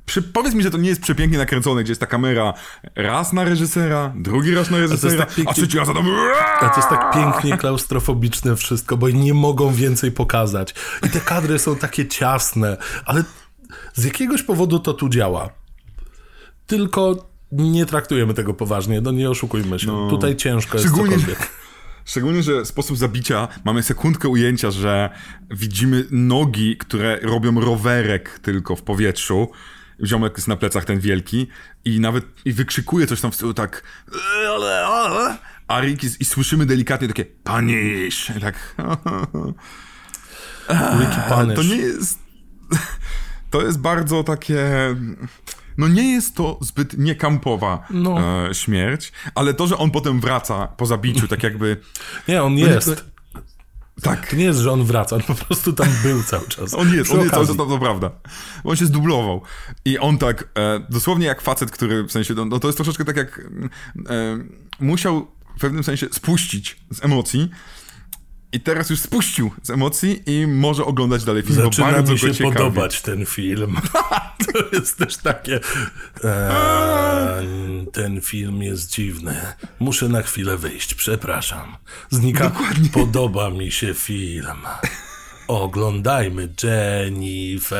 Przy, 0.06 0.22
powiedz 0.22 0.54
mi, 0.54 0.62
że 0.62 0.70
to 0.70 0.78
nie 0.78 0.88
jest 0.88 1.00
przepięknie 1.00 1.38
nakręcone, 1.38 1.82
gdzie 1.84 1.90
jest 1.90 2.00
ta 2.00 2.06
kamera 2.06 2.54
raz 2.94 3.32
na 3.32 3.44
reżysera, 3.44 4.12
drugi 4.16 4.54
raz 4.54 4.70
na 4.70 4.78
reżysera, 4.78 5.22
a, 5.22 5.26
tak 5.26 5.34
pięknie- 5.34 5.54
trzeci 5.54 5.78
raz 5.78 5.88
na 5.88 5.94
to... 5.94 6.00
A 6.60 6.68
to 6.68 6.76
jest 6.76 6.88
tak 6.88 7.14
pięknie 7.14 7.58
klaustrofobiczne 7.58 8.56
wszystko, 8.56 8.96
bo 8.96 9.08
nie 9.08 9.34
mogą 9.34 9.72
więcej 9.72 10.12
pokazać. 10.12 10.74
I 11.06 11.10
te 11.10 11.20
kadry 11.20 11.58
są 11.58 11.76
takie 11.76 12.08
ciasne, 12.08 12.76
ale 13.04 13.24
z 13.94 14.04
jakiegoś 14.04 14.42
powodu 14.42 14.78
to 14.78 14.94
tu 14.94 15.08
działa. 15.08 15.50
Tylko 16.66 17.29
nie 17.52 17.86
traktujemy 17.86 18.34
tego 18.34 18.54
poważnie, 18.54 19.00
no 19.00 19.12
nie 19.12 19.30
oszukujmy 19.30 19.78
się. 19.78 20.08
Tutaj 20.10 20.36
ciężko 20.36 20.78
jest 20.78 20.88
Szczególnie, 20.88 21.14
cokolwiek. 21.14 21.48
szczególnie, 22.04 22.42
że 22.42 22.64
sposób 22.64 22.96
zabicia, 22.96 23.48
mamy 23.64 23.82
sekundkę 23.82 24.28
ujęcia, 24.28 24.70
że 24.70 25.10
widzimy 25.50 26.04
nogi, 26.10 26.76
które 26.76 27.18
robią 27.22 27.60
rowerek 27.60 28.38
tylko 28.38 28.76
w 28.76 28.82
powietrzu. 28.82 29.48
Ziomek 30.04 30.36
jest 30.36 30.48
na 30.48 30.56
plecach 30.56 30.84
ten 30.84 31.00
wielki 31.00 31.46
i 31.84 32.00
nawet 32.00 32.24
i 32.44 32.52
wykrzykuje 32.52 33.06
coś 33.06 33.20
tam 33.20 33.30
w 33.30 33.34
stylu 33.34 33.54
tak 33.54 33.82
a 35.68 35.80
Rick 35.80 36.20
i 36.20 36.24
słyszymy 36.24 36.66
delikatnie 36.66 37.08
takie 37.08 37.24
panisz. 37.24 38.32
Tak 38.40 38.76
Ricky 41.00 41.20
Punish. 41.28 41.56
to 41.56 41.62
nie 41.62 41.76
jest 41.76 42.18
to 43.50 43.62
jest 43.62 43.80
bardzo 43.80 44.24
takie 44.24 44.66
no 45.80 45.88
nie 45.88 46.12
jest 46.12 46.34
to 46.34 46.58
zbyt 46.60 46.98
niekampowa 46.98 47.86
No. 47.90 48.18
e, 48.48 48.54
śmierć, 48.54 49.12
ale 49.34 49.54
to, 49.54 49.66
że 49.66 49.78
on 49.78 49.90
potem 49.90 50.20
wraca 50.20 50.66
po 50.66 50.86
zabiciu, 50.86 51.28
tak 51.28 51.42
jakby 51.42 51.76
Nie, 52.28 52.42
on 52.42 52.54
nie, 52.54 52.62
jest. 52.64 53.04
tak, 54.02 54.30
To 54.30 54.36
nie 54.36 54.44
jest, 54.44 54.58
że 54.58 54.72
on 54.72 54.84
wraca, 54.84 55.16
on 55.16 55.22
po 55.22 55.34
prostu 55.34 55.72
tam 55.72 55.88
był 56.02 56.22
cały 56.22 56.48
czas. 56.48 56.74
On 56.74 56.94
jest, 56.94 57.04
Przy 57.04 57.12
on 57.14 57.20
jest, 57.20 57.30
to, 57.34 57.40
okazji. 57.40 57.56
to, 57.56 57.66
to 57.66 57.78
prawda. 57.78 58.10
On 58.64 58.76
się 58.76 58.86
zdublował. 58.86 59.42
I 59.84 59.98
on 59.98 60.18
tak, 60.18 60.48
e, 60.58 60.80
dosłownie 60.90 61.26
jak 61.26 61.40
facet, 61.42 61.70
który 61.70 62.02
w 62.04 62.12
sensie, 62.12 62.34
no, 62.34 62.44
no 62.44 62.58
to 62.60 62.68
jest 62.68 62.76
troszeczkę 62.78 63.04
tak 63.04 63.16
jak 63.16 63.38
e, 63.38 63.42
musiał 64.80 65.26
w 65.56 65.60
pewnym 65.60 65.84
sensie 65.84 66.06
spuścić 66.12 66.76
z 66.90 67.04
emocji. 67.04 67.50
I 68.52 68.60
teraz 68.60 68.90
już 68.90 69.00
spuścił 69.00 69.50
z 69.62 69.70
emocji 69.70 70.22
i 70.26 70.46
może 70.46 70.84
oglądać 70.84 71.24
dalej 71.24 71.42
film, 71.42 71.54
Zaczyna 71.54 71.92
bardzo 71.92 72.12
mi 72.12 72.18
się 72.18 72.34
ciekawi. 72.34 72.56
podobać 72.56 73.02
ten 73.02 73.26
film. 73.26 73.76
to 74.52 74.76
jest 74.76 74.98
też 74.98 75.16
takie. 75.16 75.60
Eee, 76.24 77.86
ten 77.92 78.20
film 78.20 78.62
jest 78.62 78.90
dziwny. 78.94 79.36
Muszę 79.78 80.08
na 80.08 80.22
chwilę 80.22 80.56
wyjść, 80.56 80.94
przepraszam. 80.94 81.76
Znika. 82.10 82.52
Podoba 82.92 83.50
mi 83.50 83.72
się 83.72 83.94
film. 83.94 84.56
Oglądajmy 85.48 86.48
Jennifer. 86.62 87.70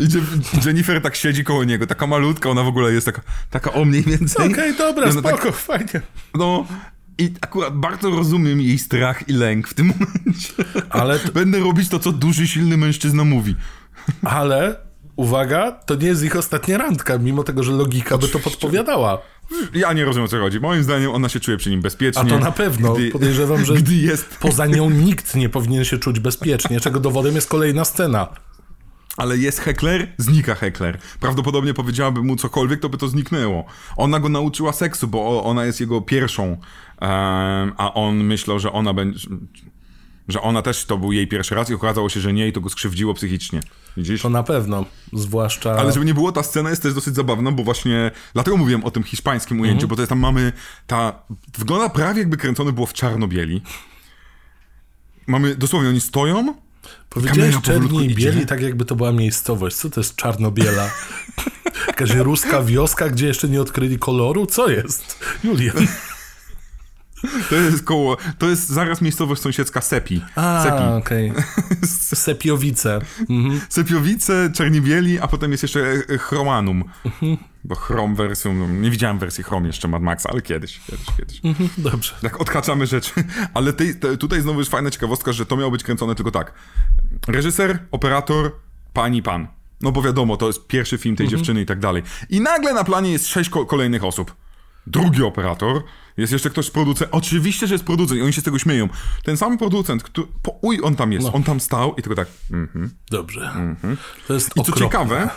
I 0.00 0.04
Je- 0.04 0.62
Jennifer 0.66 1.02
tak 1.02 1.16
siedzi 1.16 1.44
koło 1.44 1.64
niego, 1.64 1.86
taka 1.86 2.06
malutka, 2.06 2.50
ona 2.50 2.62
w 2.62 2.66
ogóle 2.68 2.92
jest 2.92 3.06
taka, 3.06 3.22
taka 3.50 3.72
o 3.72 3.84
mniej 3.84 4.02
więcej. 4.02 4.52
Okej, 4.52 4.76
dobra, 4.76 5.06
I 5.06 5.10
ona 5.10 5.22
tak- 5.22 5.34
spoko, 5.40 5.52
fajnie. 5.52 6.00
No, 6.34 6.66
i 7.18 7.32
akurat 7.40 7.74
bardzo 7.76 8.10
rozumiem 8.10 8.60
jej 8.60 8.78
strach 8.78 9.28
i 9.28 9.32
lęk 9.32 9.68
w 9.68 9.74
tym 9.74 9.86
momencie. 9.92 10.52
Ale 10.90 11.18
to- 11.18 11.32
Będę 11.32 11.58
robić 11.58 11.88
to, 11.88 11.98
co 11.98 12.12
duży, 12.12 12.48
silny 12.48 12.76
mężczyzna 12.76 13.24
mówi. 13.24 13.56
Ale, 14.22 14.76
uwaga, 15.16 15.72
to 15.72 15.94
nie 15.94 16.06
jest 16.06 16.22
ich 16.24 16.36
ostatnia 16.36 16.78
randka, 16.78 17.18
mimo 17.18 17.42
tego, 17.44 17.62
że 17.62 17.72
logika 17.72 18.18
by 18.18 18.28
to 18.28 18.38
podpowiadała. 18.38 19.18
Ja 19.74 19.92
nie 19.92 20.04
rozumiem, 20.04 20.24
o 20.24 20.28
co 20.28 20.38
chodzi. 20.40 20.60
Moim 20.60 20.82
zdaniem 20.84 21.10
ona 21.10 21.28
się 21.28 21.40
czuje 21.40 21.56
przy 21.56 21.70
nim 21.70 21.80
bezpiecznie. 21.80 22.22
A 22.22 22.24
to 22.26 22.38
na 22.38 22.52
pewno. 22.52 22.96
Podejrzewam, 23.12 23.64
że 23.64 23.74
Gdy 23.82 23.94
jest... 23.94 24.36
poza 24.40 24.66
nią 24.66 24.90
nikt 24.90 25.34
nie 25.34 25.48
powinien 25.48 25.84
się 25.84 25.98
czuć 25.98 26.20
bezpiecznie, 26.20 26.80
czego 26.80 27.00
dowodem 27.00 27.34
jest 27.34 27.48
kolejna 27.48 27.84
scena. 27.84 28.28
Ale 29.18 29.38
jest 29.38 29.60
hekler, 29.60 30.08
znika 30.18 30.54
hekler. 30.54 30.98
Prawdopodobnie 31.20 31.74
powiedziałaby 31.74 32.22
mu 32.22 32.36
cokolwiek, 32.36 32.80
to 32.80 32.88
by 32.88 32.98
to 32.98 33.08
zniknęło. 33.08 33.64
Ona 33.96 34.20
go 34.20 34.28
nauczyła 34.28 34.72
seksu, 34.72 35.08
bo 35.08 35.44
ona 35.44 35.64
jest 35.64 35.80
jego 35.80 36.00
pierwszą. 36.00 36.56
a 37.76 37.92
on 37.94 38.16
myślał, 38.16 38.58
że 38.58 38.72
ona 38.72 38.94
będzie... 38.94 39.28
Że 40.28 40.42
ona 40.42 40.62
też 40.62 40.84
to 40.84 40.98
był 40.98 41.12
jej 41.12 41.28
pierwszy 41.28 41.54
raz 41.54 41.70
i 41.70 41.74
okazało 41.74 42.08
się, 42.08 42.20
że 42.20 42.32
nie 42.32 42.48
i 42.48 42.52
to 42.52 42.60
go 42.60 42.68
skrzywdziło 42.68 43.14
psychicznie. 43.14 43.60
Widzisz? 43.96 44.22
To 44.22 44.30
na 44.30 44.42
pewno. 44.42 44.84
Zwłaszcza. 45.12 45.72
Ale 45.72 45.92
żeby 45.92 46.06
nie 46.06 46.14
było, 46.14 46.32
ta 46.32 46.42
scena 46.42 46.70
jest 46.70 46.82
też 46.82 46.94
dosyć 46.94 47.14
zabawna, 47.14 47.52
bo 47.52 47.64
właśnie 47.64 48.10
dlatego 48.32 48.56
mówiłem 48.56 48.84
o 48.84 48.90
tym 48.90 49.02
hiszpańskim 49.02 49.60
ujęciu, 49.60 49.88
bo 49.88 49.96
to 49.96 50.02
jest 50.02 50.10
tam 50.10 50.18
mamy 50.18 50.52
ta... 50.86 51.22
Wygląda 51.58 51.88
prawie 51.88 52.18
jakby 52.18 52.36
kręcone 52.36 52.72
było 52.72 52.86
w 52.86 52.92
czarno-bieli. 52.92 53.62
Mamy, 55.26 55.56
dosłownie, 55.56 55.88
oni 55.88 56.00
stoją, 56.00 56.54
Powiedziałeś 57.08 57.60
czerni 57.62 58.06
i 58.06 58.14
bieli, 58.14 58.46
tak 58.46 58.60
jakby 58.60 58.84
to 58.84 58.96
była 58.96 59.12
miejscowość. 59.12 59.76
Co 59.76 59.90
to 59.90 60.00
jest 60.00 60.16
czarno-biela? 60.16 60.90
Jakaś 61.86 62.10
ruska 62.10 62.62
wioska, 62.62 63.08
gdzie 63.08 63.26
jeszcze 63.26 63.48
nie 63.48 63.60
odkryli 63.60 63.98
koloru? 63.98 64.46
Co 64.46 64.70
jest? 64.70 65.24
Julian. 65.44 65.86
to 67.50 67.54
jest 67.54 67.84
koło, 67.84 68.16
to 68.38 68.48
jest 68.48 68.68
zaraz 68.68 69.00
miejscowość 69.00 69.42
sąsiedzka 69.42 69.80
Sepi. 69.80 70.22
A, 70.34 70.64
Sepi. 70.64 70.84
okej. 70.98 71.32
Sepiowice. 72.14 73.00
Mhm. 73.30 73.60
Sepiowice, 73.68 74.50
Czerni-Bieli, 74.54 75.18
a 75.20 75.28
potem 75.28 75.50
jest 75.50 75.62
jeszcze 75.62 75.80
e, 76.08 76.18
Chromanum. 76.18 76.84
Bo 77.68 77.74
Chrom 77.74 78.14
wersją, 78.14 78.54
no, 78.54 78.66
nie 78.68 78.90
widziałem 78.90 79.18
wersji 79.18 79.44
Chrom 79.44 79.64
jeszcze 79.66 79.88
Mad 79.88 80.02
Maxa, 80.02 80.30
ale 80.32 80.42
kiedyś, 80.42 80.80
kiedyś, 80.86 81.06
kiedyś. 81.16 81.40
Mhm, 81.44 81.68
Dobrze. 81.78 82.14
Tak 82.22 82.40
odhaczamy 82.40 82.86
rzeczy. 82.86 83.10
Ale 83.54 83.72
tej, 83.72 83.94
te, 83.96 84.16
tutaj 84.16 84.40
znowu 84.40 84.58
jest 84.58 84.70
fajna 84.70 84.90
ciekawostka, 84.90 85.32
że 85.32 85.46
to 85.46 85.56
miało 85.56 85.70
być 85.70 85.82
kręcone 85.82 86.14
tylko 86.14 86.30
tak. 86.30 86.52
Reżyser, 87.26 87.78
operator, 87.90 88.52
pani, 88.92 89.22
pan. 89.22 89.48
No 89.80 89.92
bo 89.92 90.02
wiadomo, 90.02 90.36
to 90.36 90.46
jest 90.46 90.66
pierwszy 90.66 90.98
film 90.98 91.16
tej 91.16 91.24
Mhm. 91.26 91.38
dziewczyny 91.38 91.60
i 91.60 91.66
tak 91.66 91.78
dalej. 91.78 92.02
I 92.30 92.40
nagle 92.40 92.74
na 92.74 92.84
planie 92.84 93.12
jest 93.12 93.28
sześć 93.28 93.50
ko- 93.50 93.66
kolejnych 93.66 94.04
osób. 94.04 94.34
Drugi 94.86 95.22
operator, 95.22 95.82
jest 96.16 96.32
jeszcze 96.32 96.50
ktoś 96.50 96.66
z 96.66 96.70
producent. 96.70 97.10
Oczywiście, 97.12 97.66
że 97.66 97.74
jest 97.74 97.84
producent 97.84 98.20
i 98.20 98.22
oni 98.22 98.32
się 98.32 98.40
z 98.40 98.44
tego 98.44 98.58
śmieją. 98.58 98.88
Ten 99.24 99.36
sam 99.36 99.58
producent, 99.58 100.02
który, 100.02 100.26
po, 100.42 100.50
uj, 100.62 100.80
on 100.82 100.96
tam 100.96 101.12
jest, 101.12 101.26
No. 101.26 101.32
on 101.32 101.42
tam 101.42 101.60
stał 101.60 101.94
i 101.94 102.02
tylko 102.02 102.14
tak. 102.16 102.28
Mhm. 102.52 102.90
Dobrze. 103.10 103.52
To 104.28 104.34
jest 104.34 104.48
I 104.48 104.54
co 104.54 104.60
okropne. 104.60 104.84
ciekawe, 104.86 105.30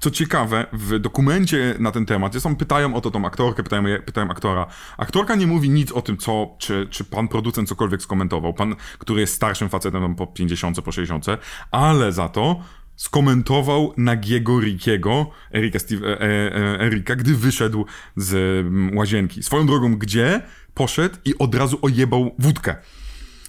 co 0.00 0.10
ciekawe, 0.10 0.66
w 0.72 0.98
dokumencie 0.98 1.74
na 1.78 1.92
ten 1.92 2.06
temat, 2.06 2.32
zresztą 2.32 2.56
pytają 2.56 2.94
o 2.94 3.00
to 3.00 3.10
tą 3.10 3.24
aktorkę, 3.26 3.62
pytają, 3.62 3.82
pytają 4.06 4.30
aktora. 4.30 4.66
Aktorka 4.98 5.34
nie 5.34 5.46
mówi 5.46 5.70
nic 5.70 5.92
o 5.92 6.02
tym, 6.02 6.16
co, 6.16 6.56
czy, 6.58 6.86
czy 6.90 7.04
pan 7.04 7.28
producent 7.28 7.68
cokolwiek 7.68 8.02
skomentował. 8.02 8.54
Pan, 8.54 8.76
który 8.98 9.20
jest 9.20 9.34
starszym 9.34 9.68
facetem 9.68 10.14
po 10.14 10.26
50, 10.26 10.82
po 10.82 10.92
60, 10.92 11.26
ale 11.70 12.12
za 12.12 12.28
to 12.28 12.60
skomentował 12.96 13.94
nagiego 13.96 14.60
Rickiego, 14.60 15.30
Erika, 15.54 15.78
Steve, 15.78 16.06
e, 16.06 16.20
e, 16.20 16.80
Erika, 16.80 17.16
gdy 17.16 17.34
wyszedł 17.34 17.86
z 18.16 18.34
mm, 18.66 18.96
łazienki. 18.96 19.42
Swoją 19.42 19.66
drogą, 19.66 19.96
gdzie 19.96 20.42
poszedł 20.74 21.16
i 21.24 21.38
od 21.38 21.54
razu 21.54 21.78
ojebał 21.82 22.34
wódkę 22.38 22.76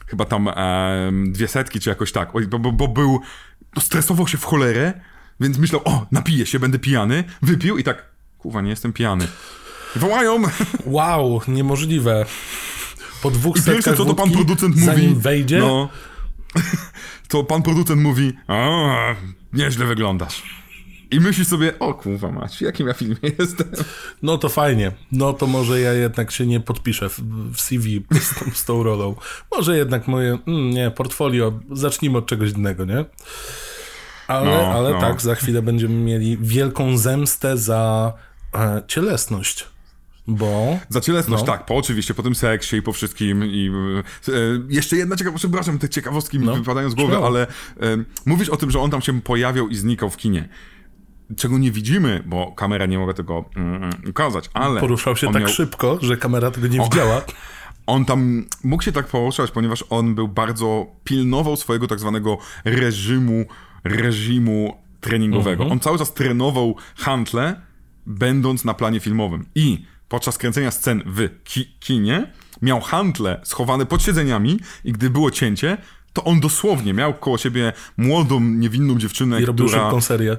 chyba 0.08 0.26
tam 0.26 0.48
em, 0.48 1.32
dwie 1.32 1.48
setki, 1.48 1.80
czy 1.80 1.90
jakoś 1.90 2.12
tak, 2.12 2.32
bo, 2.48 2.60
bo, 2.60 2.72
bo 2.72 2.88
był, 2.88 3.22
no 3.76 3.82
stresował 3.82 4.28
się 4.28 4.38
w 4.38 4.46
cholerę, 4.46 4.94
więc 5.40 5.58
myślał, 5.58 5.82
o, 5.86 6.06
napiję 6.12 6.46
się, 6.46 6.60
będę 6.60 6.80
pijany, 6.80 7.24
wypił 7.42 7.78
i 7.78 7.84
tak, 7.84 8.06
kurwa, 8.38 8.62
nie 8.62 8.70
jestem 8.70 8.94
pijany. 8.94 9.28
Wołają! 9.96 10.44
Wow, 10.86 11.42
niemożliwe. 11.48 12.26
Po 13.22 13.32
dwóch 13.32 13.58
I 13.58 13.62
pierwsze, 13.62 13.96
co 13.96 14.06
to 14.06 14.16
pan 14.16 14.32
producent 14.32 14.76
mówi, 14.76 14.86
zanim 14.86 15.20
wejdzie, 15.20 15.60
no. 15.60 15.90
no, 16.56 16.62
to 17.28 17.44
pan 17.44 17.64
producent 17.64 18.02
mówi, 18.02 18.34
a, 18.48 19.16
nieźle 19.54 19.86
wyglądasz. 19.86 20.44
I 21.12 21.20
myślisz 21.20 21.48
sobie, 21.48 21.80
o 21.80 21.94
kurwa 21.94 22.32
mać, 22.32 22.58
w 22.58 22.62
jakim 22.62 22.88
ja 22.88 22.94
filmie 22.94 23.16
jestem? 23.40 23.68
no 24.22 24.38
to 24.38 24.50
fajnie. 24.50 24.92
No 25.12 25.34
to 25.34 25.48
może 25.48 25.80
ja 25.82 25.94
jednak 25.94 26.32
się 26.32 26.46
nie 26.46 26.60
podpiszę 26.60 27.10
w, 27.10 27.20
w 27.54 27.62
CV 27.62 28.06
z 28.22 28.40
tą, 28.40 28.52
z 28.54 28.66
tą 28.66 28.84
rolą. 28.84 29.16
Może 29.56 29.78
jednak 29.78 30.08
moje, 30.08 30.38
mm, 30.48 30.70
nie, 30.70 30.92
portfolio, 30.92 31.60
zacznijmy 31.72 32.18
od 32.18 32.26
czegoś 32.26 32.52
innego, 32.52 32.86
nie? 32.86 33.06
Ale, 34.28 34.52
No, 34.52 34.68
ale 34.74 34.92
no. 34.94 35.00
tak, 35.02 35.22
za 35.22 35.36
chwilę 35.36 35.62
będziemy 35.62 35.96
mieli 35.96 36.38
wielką 36.42 36.98
zemstę 36.98 37.58
za 37.58 38.14
e, 38.56 38.82
cielesność. 38.88 39.68
Bo 40.30 40.80
Za 40.90 41.02
cielesność, 41.02 41.44
No. 41.44 41.52
tak, 41.52 41.66
po 41.66 41.76
oczywiście, 41.76 42.14
po 42.14 42.24
tym 42.24 42.36
seksie 42.36 42.76
i 42.78 42.82
po 42.82 42.94
wszystkim 42.94 43.46
i 43.46 43.72
e, 44.28 44.34
jeszcze 44.70 44.96
jedna 44.98 45.16
ciekawostka, 45.16 45.48
przepraszam, 45.48 45.80
te 45.80 45.90
ciekawostki 45.90 46.40
mi 46.40 46.46
No, 46.46 46.56
wypadają 46.56 46.90
z 46.90 46.96
głowy, 46.96 47.12
śmiało. 47.12 47.28
ale 47.28 47.42
e, 47.48 47.48
mówisz 48.26 48.50
o 48.50 48.58
tym, 48.58 48.72
że 48.72 48.80
on 48.80 48.92
tam 48.92 49.02
się 49.02 49.22
pojawiał 49.22 49.68
i 49.68 49.76
znikał 49.76 50.10
w 50.10 50.18
kinie. 50.18 50.50
czego 51.38 51.58
nie 51.58 51.72
widzimy, 51.72 52.24
bo 52.26 52.52
kamera 52.52 52.86
nie 52.86 52.98
mogła 53.00 53.14
tego 53.14 53.46
mm, 53.56 53.90
ukazać, 54.10 54.50
ale... 54.54 54.80
Poruszał 54.82 55.16
się 55.16 55.28
tak 55.34 55.42
miał- 55.42 55.50
szybko, 55.52 55.98
że 56.02 56.18
kamera 56.18 56.52
tego 56.52 56.68
nie 56.68 56.80
widziała. 56.80 57.22
On 57.88 58.06
tam 58.06 58.46
mógł 58.64 58.84
się 58.84 58.92
tak 58.92 59.08
poruszać, 59.08 59.52
ponieważ 59.52 59.84
on 59.90 60.16
był 60.16 60.28
bardzo 60.28 60.86
pilnował 61.04 61.56
swojego 61.56 61.88
tak 61.88 62.00
zwanego 62.00 62.38
reżimu, 62.66 63.46
reżimu 63.88 64.78
treningowego. 65.02 65.68
On 65.68 65.80
cały 65.80 65.98
czas 65.98 66.14
trenował 66.14 66.76
hantle, 66.96 67.62
będąc 68.06 68.66
na 68.66 68.74
planie 68.74 69.00
filmowym. 69.00 69.46
I 69.56 69.86
podczas 70.10 70.38
kręcenia 70.38 70.72
scen 70.72 71.04
w 71.06 71.30
ki 71.44 71.76
kinie 71.80 72.32
miał 72.62 72.82
hantle 72.82 73.42
schowane 73.44 73.86
pod 73.86 74.04
siedzeniami 74.04 74.60
i 74.84 74.92
gdy 74.92 75.10
było 75.10 75.32
cięcie, 75.32 75.78
to 76.14 76.24
on 76.24 76.40
dosłownie 76.40 76.94
miał 76.94 77.14
koło 77.14 77.38
siebie 77.38 77.74
młodą, 77.98 78.40
niewinną 78.40 78.98
dziewczynę, 78.98 79.42
I 79.42 79.46
robił 79.46 79.66
która... 79.66 79.84
szybką 79.84 80.02
serię. 80.02 80.38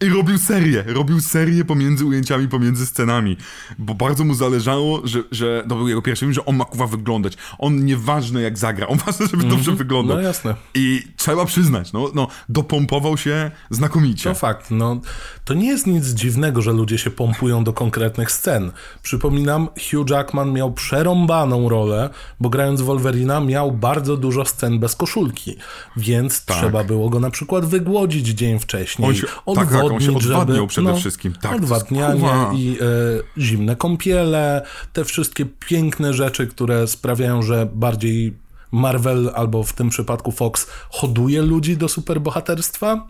I 0.00 0.08
robił 0.08 0.38
serię, 0.38 0.84
robił 0.86 1.20
serię 1.20 1.64
pomiędzy 1.64 2.04
ujęciami, 2.04 2.48
pomiędzy 2.48 2.86
scenami, 2.86 3.36
bo 3.78 3.94
bardzo 3.94 4.24
mu 4.24 4.34
zależało, 4.34 5.00
że, 5.04 5.22
że 5.32 5.64
to 5.68 5.74
był 5.76 5.88
jego 5.88 6.02
pierwszy 6.02 6.20
film, 6.20 6.32
że 6.32 6.44
on 6.44 6.56
ma 6.56 6.64
kuwa 6.64 6.86
wyglądać. 6.86 7.36
On 7.58 7.84
nieważne 7.84 8.42
jak 8.42 8.58
zagra, 8.58 8.86
on 8.86 8.98
ważne, 9.06 9.26
żeby 9.26 9.44
dobrze 9.44 9.72
wyglądał. 9.72 10.16
No 10.16 10.22
jasne. 10.22 10.54
I 10.74 11.02
trzeba 11.16 11.44
przyznać, 11.44 11.92
no, 11.92 12.10
no 12.14 12.28
dopompował 12.48 13.16
się 13.16 13.50
znakomicie. 13.70 14.30
To 14.30 14.34
fakt, 14.34 14.70
no 14.70 15.00
to 15.44 15.54
nie 15.54 15.66
jest 15.68 15.86
nic 15.86 16.06
dziwnego, 16.06 16.62
że 16.62 16.72
ludzie 16.72 16.98
się 16.98 17.10
pompują 17.10 17.64
do 17.64 17.72
konkretnych 17.72 18.32
scen. 18.32 18.72
Przypominam, 19.02 19.68
Hugh 19.90 20.10
Jackman 20.10 20.52
miał 20.52 20.72
przerąbaną 20.72 21.68
rolę, 21.68 22.10
bo 22.40 22.48
grając 22.50 22.80
Wolverina 22.80 23.40
miał 23.40 23.72
bardzo 23.72 24.16
dużo 24.16 24.44
scen 24.44 24.78
bez 24.78 24.96
koszulki, 24.96 25.56
więc 25.96 26.44
trzeba 26.44 26.84
było 26.84 27.10
go 27.10 27.20
na 27.20 27.30
przykład 27.30 27.64
wygłodzić 27.64 28.26
dzień 28.28 28.58
wcześniej, 28.58 29.08
On 29.08 29.14
się- 29.14 29.26
tak, 29.54 29.85
tak, 29.88 29.96
on 29.96 30.00
się 30.00 30.16
odwadniał 30.16 30.46
żeby, 30.46 30.60
no, 30.60 30.66
przede 30.66 30.94
wszystkim. 30.94 31.34
Tak, 31.42 31.56
odwadnianie 31.56 32.30
i 32.54 32.78
e, 32.80 33.40
zimne 33.42 33.76
kąpiele, 33.76 34.66
te 34.92 35.04
wszystkie 35.04 35.46
piękne 35.46 36.14
rzeczy, 36.14 36.46
które 36.46 36.86
sprawiają, 36.86 37.42
że 37.42 37.68
bardziej 37.74 38.36
Marvel 38.72 39.32
albo 39.34 39.62
w 39.62 39.72
tym 39.72 39.88
przypadku 39.88 40.32
Fox 40.32 40.70
hoduje 40.90 41.42
ludzi 41.42 41.76
do 41.76 41.88
superbohaterstwa. 41.88 43.06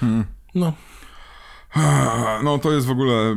Hmm. 0.00 0.24
No, 0.54 0.72
No 2.42 2.58
to 2.58 2.72
jest 2.72 2.86
w 2.86 2.90
ogóle... 2.90 3.36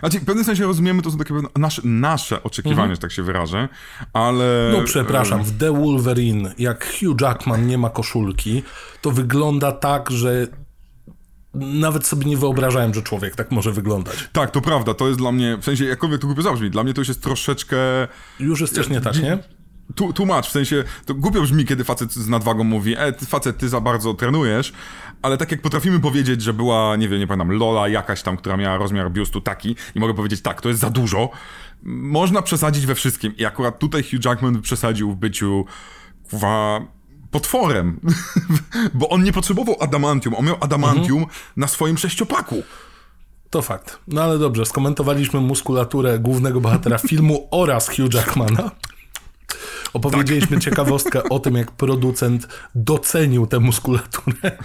Znaczy, 0.00 0.20
w 0.20 0.24
pewnym 0.24 0.44
sensie 0.44 0.64
rozumiemy, 0.64 1.02
to 1.02 1.10
są 1.10 1.18
takie 1.18 1.34
nasze, 1.58 1.82
nasze 1.84 2.42
oczekiwania, 2.42 2.94
że 2.94 3.00
tak 3.00 3.12
się 3.12 3.22
wyrażę, 3.22 3.68
ale... 4.12 4.66
Mhm. 4.66 4.82
No 4.82 4.86
przepraszam, 4.86 5.44
w 5.44 5.58
The 5.58 5.72
Wolverine, 5.72 6.54
jak 6.58 6.86
Hugh 7.00 7.20
Jackman 7.20 7.66
nie 7.66 7.78
ma 7.78 7.90
koszulki, 7.90 8.62
to 9.02 9.10
wygląda 9.10 9.72
tak, 9.72 10.10
że 10.10 10.46
nawet 11.60 12.06
sobie 12.06 12.26
nie 12.26 12.36
wyobrażałem, 12.36 12.94
że 12.94 13.02
człowiek 13.02 13.36
tak 13.36 13.50
może 13.50 13.72
wyglądać. 13.72 14.28
Tak, 14.32 14.50
to 14.50 14.60
prawda, 14.60 14.94
to 14.94 15.06
jest 15.06 15.18
dla 15.18 15.32
mnie, 15.32 15.56
w 15.60 15.64
sensie, 15.64 15.84
jakkolwiek 15.84 16.20
to 16.20 16.26
głupio 16.26 16.42
zabrzmi, 16.42 16.70
dla 16.70 16.84
mnie 16.84 16.94
to 16.94 17.00
już 17.00 17.08
jest 17.08 17.22
troszeczkę... 17.22 17.76
Już 18.40 18.60
jest 18.60 18.74
też 18.74 18.88
nie 18.88 19.00
tak, 19.00 19.22
nie? 19.22 19.38
Tu, 19.94 20.12
tłumacz, 20.12 20.48
w 20.48 20.50
sensie, 20.50 20.84
to 21.06 21.14
głupio 21.14 21.42
brzmi, 21.42 21.64
kiedy 21.64 21.84
facet 21.84 22.12
z 22.12 22.28
nadwagą 22.28 22.64
mówi, 22.64 22.94
e, 22.98 23.12
facet, 23.12 23.58
ty 23.58 23.68
za 23.68 23.80
bardzo 23.80 24.14
trenujesz, 24.14 24.72
ale 25.22 25.36
tak 25.36 25.50
jak 25.50 25.62
potrafimy 25.62 26.00
powiedzieć, 26.00 26.42
że 26.42 26.52
była, 26.52 26.96
nie 26.96 27.08
wiem, 27.08 27.20
nie 27.20 27.26
pamiętam, 27.26 27.58
Lola 27.58 27.88
jakaś 27.88 28.22
tam, 28.22 28.36
która 28.36 28.56
miała 28.56 28.76
rozmiar 28.76 29.10
biustu 29.10 29.40
taki 29.40 29.76
i 29.94 30.00
mogę 30.00 30.14
powiedzieć, 30.14 30.42
tak, 30.42 30.60
to 30.60 30.68
jest 30.68 30.80
za 30.80 30.90
dużo, 30.90 31.30
można 31.82 32.42
przesadzić 32.42 32.86
we 32.86 32.94
wszystkim 32.94 33.36
i 33.36 33.44
akurat 33.44 33.78
tutaj 33.78 34.02
Hugh 34.02 34.24
Jackman 34.24 34.62
przesadził 34.62 35.12
w 35.12 35.16
byciu, 35.16 35.64
kuwa, 36.30 36.80
potworem, 37.30 38.00
bo 38.94 39.08
on 39.08 39.22
nie 39.22 39.32
potrzebował 39.32 39.76
adamantium, 39.80 40.34
on 40.34 40.44
miał 40.44 40.56
adamantium 40.60 41.26
na 41.56 41.68
swoim 41.68 41.98
sześciopaku. 41.98 42.62
To 43.50 43.62
fakt. 43.62 43.98
No 44.08 44.22
ale 44.22 44.38
dobrze, 44.38 44.66
skomentowaliśmy 44.66 45.40
muskulaturę 45.40 46.18
głównego 46.18 46.60
bohatera 46.60 46.98
filmu 47.08 47.48
oraz 47.50 47.88
Hugh 47.88 48.14
Jackmana. 48.14 48.70
Opowiedzieliśmy 49.92 50.58
ciekawostkę 50.60 51.22
o 51.28 51.38
tym, 51.38 51.54
jak 51.54 51.70
producent 51.70 52.48
docenił 52.74 53.46
tę 53.46 53.60
muskulaturę. 53.60 54.58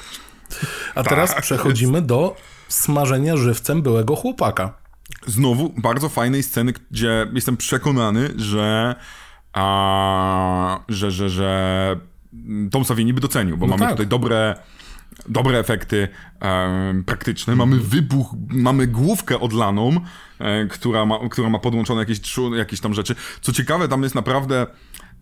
A 0.95 1.03
teraz 1.03 1.41
przechodzimy 1.41 2.01
do 2.01 2.35
smażenia 2.67 3.37
żywcem 3.37 3.81
byłego 3.81 4.15
chłopaka. 4.15 4.73
znowu 5.27 5.73
bardzo 5.77 6.09
fajnej 6.09 6.43
sceny, 6.43 6.73
gdzie 6.91 7.27
jestem 7.33 7.57
przekonany, 7.57 8.33
że 8.35 8.95
a, 9.53 10.79
że, 10.89 11.11
że, 11.11 11.29
że 11.29 11.99
Tom 12.71 12.85
Savini 12.85 13.13
by 13.13 13.21
docenił, 13.21 13.57
bo 13.57 13.67
mamy 13.67 13.79
tak. 13.79 13.91
tutaj 13.91 14.07
dobre 14.07 14.55
dobre 15.29 15.59
efekty 15.59 16.07
em, 16.39 17.03
praktyczne, 17.03 17.55
mamy 17.55 17.79
wybuch, 17.79 18.35
mamy 18.49 18.87
główkę 18.87 19.39
odlaną, 19.39 19.91
e, 20.39 20.65
która, 20.65 21.05
ma, 21.05 21.29
która 21.29 21.49
ma 21.49 21.59
podłączone 21.59 21.99
jakieś, 21.99 22.19
jakieś 22.57 22.79
tam 22.79 22.93
rzeczy. 22.93 23.15
Co 23.41 23.51
ciekawe, 23.51 23.87
tam 23.87 24.03
jest 24.03 24.15
naprawdę 24.15 24.67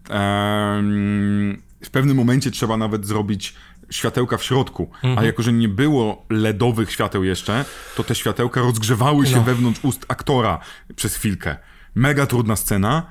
em, 0.10 1.62
w 1.84 1.90
pewnym 1.90 2.18
momencie 2.18 2.52
trzeba 2.52 2.78
nawet 2.78 3.06
zrobić 3.06 3.56
światełka 3.90 4.38
w 4.38 4.44
środku, 4.44 4.92
a 5.18 5.24
jako, 5.24 5.44
że 5.44 5.54
nie 5.54 5.70
było 5.70 6.26
LEDowych 6.30 6.92
świateł 6.92 7.24
jeszcze, 7.24 7.66
to 7.96 8.04
te 8.04 8.16
światełka 8.16 8.62
rozgrzewały 8.62 9.28
się 9.28 9.36
No. 9.36 9.42
wewnątrz 9.44 9.80
ust 9.84 10.06
aktora 10.08 10.60
przez 10.96 11.16
chwilkę. 11.16 11.56
Mega 11.96 12.26
trudna 12.26 12.56
scena, 12.56 13.06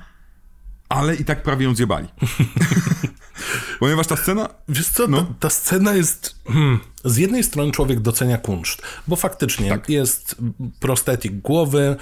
ale 0.91 1.15
i 1.15 1.25
tak 1.25 1.43
prawie 1.43 1.65
ją 1.65 1.75
zjebali. 1.75 2.07
Ponieważ 3.79 4.07
ta 4.07 4.15
scena 4.15 4.49
Wiesz 4.69 4.89
co, 4.89 5.07
No. 5.07 5.17
ta, 5.21 5.25
ta 5.39 5.49
scena 5.49 5.93
jest... 5.93 6.35
Hmm, 6.47 6.79
z 7.05 7.17
jednej 7.17 7.43
strony 7.43 7.71
człowiek 7.71 7.99
docenia 7.99 8.37
kunszt, 8.37 8.81
bo 9.07 9.15
faktycznie 9.15 9.69
Tak. 9.69 9.89
jest 9.89 10.35
prostetik 10.79 11.33
głowy, 11.41 11.95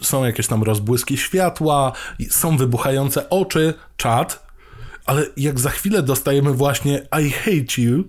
są 0.00 0.24
jakieś 0.24 0.46
tam 0.46 0.62
rozbłyski 0.62 1.16
światła, 1.18 1.92
są 2.30 2.56
wybuchające 2.56 3.30
oczy, 3.30 3.74
czad, 3.96 4.46
ale 5.06 5.26
jak 5.36 5.60
za 5.60 5.70
chwilę 5.70 6.02
dostajemy 6.02 6.52
właśnie 6.52 7.08
I 7.26 7.30
hate 7.30 7.82
you, 7.82 8.04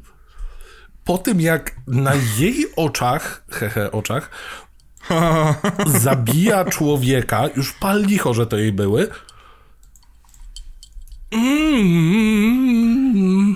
po 1.03 1.17
tym 1.17 1.41
jak 1.41 1.75
na 1.87 2.13
jej 2.37 2.65
oczach, 2.75 3.43
hehe, 3.51 3.91
oczach, 3.91 4.29
zabija 6.01 6.65
człowieka, 6.65 7.43
już 7.55 7.73
pal 7.73 8.01
licho, 8.05 8.33
że 8.33 8.47
to 8.47 8.57
jej 8.57 8.71
były, 8.71 9.07
Mm. 12.21 13.55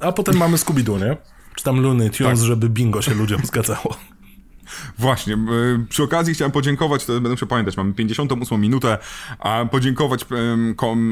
A 0.00 0.12
potem 0.12 0.36
mamy 0.36 0.56
Scooby-Doo, 0.56 1.00
nie? 1.00 1.16
Czy 1.54 1.64
tam 1.64 1.80
Looney 1.80 2.10
Tunes, 2.10 2.38
Tak. 2.38 2.46
żeby 2.46 2.68
bingo 2.68 3.02
się 3.02 3.14
ludziom 3.14 3.40
zgadzało. 3.44 3.96
Właśnie, 4.98 5.36
przy 5.88 6.02
okazji 6.02 6.34
chciałem 6.34 6.52
podziękować, 6.52 7.04
to 7.04 7.12
będę 7.12 7.28
musiał 7.30 7.48
pamiętać, 7.48 7.76
mamy 7.76 7.94
58 7.94 8.60
minutę, 8.60 8.98
a 9.38 9.64
podziękować 9.70 10.24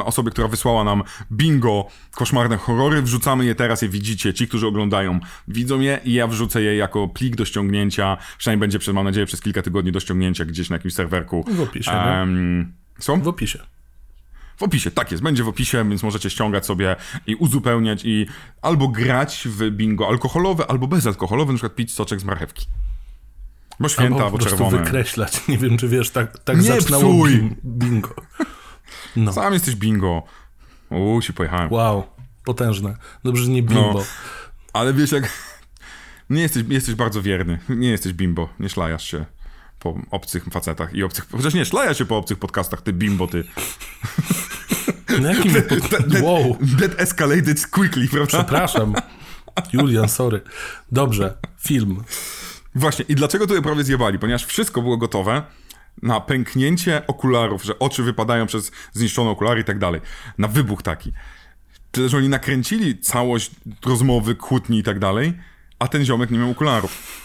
osobie, 0.04 0.30
która 0.30 0.48
wysłała 0.48 0.84
nam 0.84 1.02
bingo, 1.32 1.86
koszmarne 2.14 2.56
horrory, 2.56 3.02
wrzucamy 3.02 3.44
je 3.44 3.54
teraz, 3.54 3.82
je 3.82 3.88
widzicie, 3.88 4.34
ci, 4.34 4.48
którzy 4.48 4.66
oglądają, 4.66 5.20
widzą 5.48 5.80
je 5.80 6.00
i 6.04 6.12
ja 6.12 6.26
wrzucę 6.26 6.62
je 6.62 6.76
jako 6.76 7.08
plik 7.08 7.36
do 7.36 7.44
ściągnięcia, 7.44 8.16
przynajmniej 8.38 8.60
będzie, 8.60 8.78
przez- 8.78 8.94
mam 8.94 9.04
nadzieję, 9.04 9.26
przez 9.26 9.40
kilka 9.40 9.62
tygodni 9.62 9.92
do 9.92 10.00
ściągnięcia 10.00 10.44
gdzieś 10.44 10.70
na 10.70 10.76
jakimś 10.76 10.94
serwerku. 10.94 11.44
W 11.48 11.60
opisie, 11.60 11.92
Em, 11.92 12.72
Co? 12.98 13.16
W 13.16 13.28
opisie. 13.28 13.58
W 14.60 14.62
opisie, 14.62 14.90
tak 14.90 15.10
jest, 15.10 15.22
będzie 15.22 15.44
w 15.44 15.48
opisie, 15.48 15.88
więc 15.88 16.02
możecie 16.02 16.30
ściągać 16.30 16.66
sobie 16.66 16.96
i 17.26 17.34
uzupełniać 17.34 18.04
i 18.04 18.26
albo 18.62 18.88
grać 18.88 19.42
w 19.50 19.70
bingo 19.70 20.08
alkoholowe, 20.08 20.70
albo 20.70 20.86
bezalkoholowe, 20.86 21.52
na 21.52 21.56
przykład 21.58 21.74
pić 21.74 21.94
soczek 21.94 22.20
z 22.20 22.24
marchewki. 22.24 22.66
Bo 23.80 23.88
święta, 23.88 24.14
Albo 24.14 24.24
albo, 24.24 24.38
po 24.38 24.44
prostu 24.44 24.58
czerwone. 24.64 24.84
wykreślać. 24.84 25.48
Nie 25.48 25.58
wiem, 25.58 25.78
czy 25.78 25.88
wiesz, 25.88 26.10
tak, 26.10 26.38
tak 26.38 26.56
Nie 26.56 26.62
zaczynało 26.62 27.02
psuj! 27.04 27.56
bingo. 27.64 28.14
No. 29.16 29.32
Sam 29.32 29.52
jesteś 29.52 29.74
bingo. 29.76 30.22
Uuu, 30.90 31.22
się 31.22 31.32
pojechałem. 31.32 31.72
Wow, 31.72 32.04
potężne. 32.44 32.96
Dobrze, 33.24 33.44
że 33.44 33.50
nie 33.50 33.62
bimbo. 33.62 33.92
No. 33.94 34.04
Ale 34.72 34.94
wiesz 34.94 35.12
jak... 35.12 35.32
Nie 36.30 36.42
jesteś, 36.42 36.64
jesteś 36.68 36.94
bardzo 36.94 37.22
wierny. 37.22 37.58
Nie 37.68 37.88
jesteś 37.90 38.12
bimbo. 38.12 38.48
Nie 38.58 38.68
szlajasz 38.68 39.04
się 39.10 39.24
po 39.78 39.94
obcych 40.10 40.44
facetach 40.44 40.94
i 40.94 41.02
obcych... 41.02 41.26
Chociaż 41.32 41.54
nie, 41.54 41.64
szlajasz 41.64 41.98
się 41.98 42.06
po 42.06 42.16
obcych 42.16 42.38
podcastach, 42.38 42.82
ty 42.82 42.92
bimbo, 42.92 43.26
ty. 43.26 43.44
Na 45.20 45.32
jakim... 45.32 45.52
That, 45.54 46.22
Wow, 46.22 46.58
that 46.80 47.00
escalated 47.00 47.66
quickly, 47.70 48.08
prawda? 48.08 48.26
przepraszam. 48.26 48.94
Julian, 49.72 50.08
sorry. 50.08 50.40
Dobrze, 50.92 51.38
film. 51.60 52.04
Właśnie, 52.74 53.04
i 53.08 53.14
dlaczego 53.14 53.46
tutaj 53.46 53.62
prawie 53.62 53.84
zjebali? 53.84 54.18
Ponieważ 54.18 54.44
wszystko 54.44 54.82
było 54.82 54.96
gotowe 54.96 55.42
na 56.02 56.20
pęknięcie 56.20 57.06
okularów, 57.06 57.64
że 57.64 57.78
oczy 57.78 58.02
wypadają 58.02 58.46
przez 58.46 58.70
zniszczone 58.92 59.30
okulary 59.30 59.60
i 59.60 59.64
tak 59.64 59.78
dalej. 59.78 60.00
Na 60.38 60.48
wybuch 60.48 60.82
taki. 60.82 61.12
Tyle, 61.90 62.08
że 62.08 62.16
oni 62.16 62.28
nakręcili 62.28 62.98
całość 62.98 63.50
rozmowy, 63.86 64.34
kłótni 64.34 64.78
i 64.78 64.82
tak 64.82 64.98
dalej, 64.98 65.32
a 65.78 65.88
ten 65.88 66.04
ziomek 66.04 66.30
nie 66.30 66.38
miał 66.38 66.50
okularów. 66.50 67.20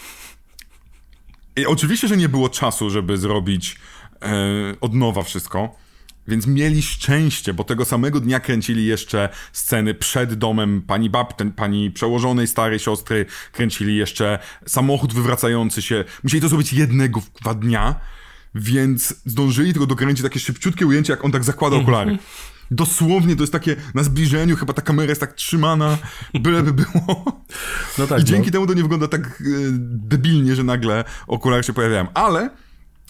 I 1.56 1.66
oczywiście, 1.66 2.08
że 2.08 2.16
nie 2.16 2.28
było 2.28 2.48
czasu, 2.48 2.90
żeby 2.90 3.18
zrobić 3.18 3.80
e, 4.22 4.28
od 4.80 4.94
nowa 4.94 5.22
wszystko, 5.22 5.76
Więc 6.28 6.46
mieli 6.46 6.82
szczęście, 6.82 7.54
bo 7.54 7.64
tego 7.64 7.84
samego 7.84 8.20
dnia 8.20 8.40
kręcili 8.40 8.86
jeszcze 8.86 9.28
sceny 9.52 9.94
przed 9.94 10.34
domem 10.34 10.82
pani 10.82 11.10
bab, 11.10 11.36
ten, 11.36 11.52
pani 11.52 11.90
przełożonej 11.90 12.46
starej 12.46 12.78
siostry, 12.78 13.26
kręcili 13.52 13.96
jeszcze 13.96 14.38
samochód 14.66 15.14
wywracający 15.14 15.82
się. 15.82 16.04
Musieli 16.24 16.40
to 16.40 16.48
zrobić 16.48 16.72
jednego 16.72 17.22
dwa 17.40 17.54
dnia, 17.54 18.00
więc 18.54 19.14
zdążyli 19.24 19.72
tylko 19.72 19.86
dokręcić 19.86 20.22
takie 20.22 20.40
szybciutkie 20.40 20.86
ujęcie, 20.86 21.12
jak 21.12 21.24
on 21.24 21.32
tak 21.32 21.44
zakłada 21.44 21.76
okulary. 21.76 22.18
Dosłownie 22.70 23.36
to 23.36 23.42
jest 23.42 23.52
takie 23.52 23.76
na 23.94 24.02
zbliżeniu, 24.02 24.56
chyba 24.56 24.72
ta 24.72 24.82
kamera 24.82 25.08
jest 25.08 25.20
tak 25.20 25.32
trzymana, 25.32 25.98
byleby 26.34 26.72
było. 26.72 27.42
No 27.98 28.06
tak, 28.06 28.20
I 28.20 28.24
dzięki 28.24 28.46
no. 28.46 28.52
temu 28.52 28.66
to 28.66 28.74
nie 28.74 28.82
wygląda 28.82 29.08
tak 29.08 29.22
e, 29.22 29.44
debilnie, 29.88 30.56
że 30.56 30.64
nagle 30.64 31.04
okulary 31.26 31.62
się 31.62 31.72
pojawiają. 31.72 32.06
Ale 32.14 32.50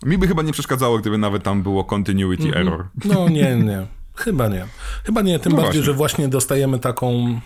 mi 0.05 0.19
by 0.19 0.29
chyba 0.29 0.43
nie 0.43 0.53
przeszkadzało, 0.53 0.99
gdyby 0.99 1.19
nawet 1.19 1.43
tam 1.43 1.63
było 1.63 1.85
continuity 1.85 2.55
error. 2.55 2.89
No 3.05 3.29
nie, 3.29 3.57
nie. 3.57 3.87
Chyba 4.15 4.49
nie. 4.49 4.67
Chyba 5.05 5.23
nie, 5.23 5.39
tym 5.39 5.53
No 5.53 5.57
bardziej, 5.57 5.73
właśnie. 5.73 5.83
że 5.83 5.93
właśnie 5.95 6.29
dostajemy 6.29 6.79
taką, 6.79 7.41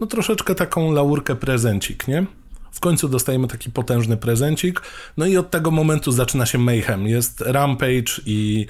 no 0.00 0.06
troszeczkę 0.06 0.54
taką 0.54 0.92
laurkę 0.92 1.36
prezencik, 1.36 2.08
nie? 2.08 2.26
W 2.72 2.80
końcu 2.80 3.08
dostajemy 3.08 3.48
taki 3.48 3.70
potężny 3.70 4.16
prezencik, 4.16 4.82
no 5.16 5.26
i 5.26 5.36
od 5.36 5.50
tego 5.50 5.70
momentu 5.70 6.12
zaczyna 6.12 6.46
się 6.46 6.58
mayhem. 6.58 7.06
Jest 7.06 7.40
Rampage 7.40 8.12
i, 8.26 8.66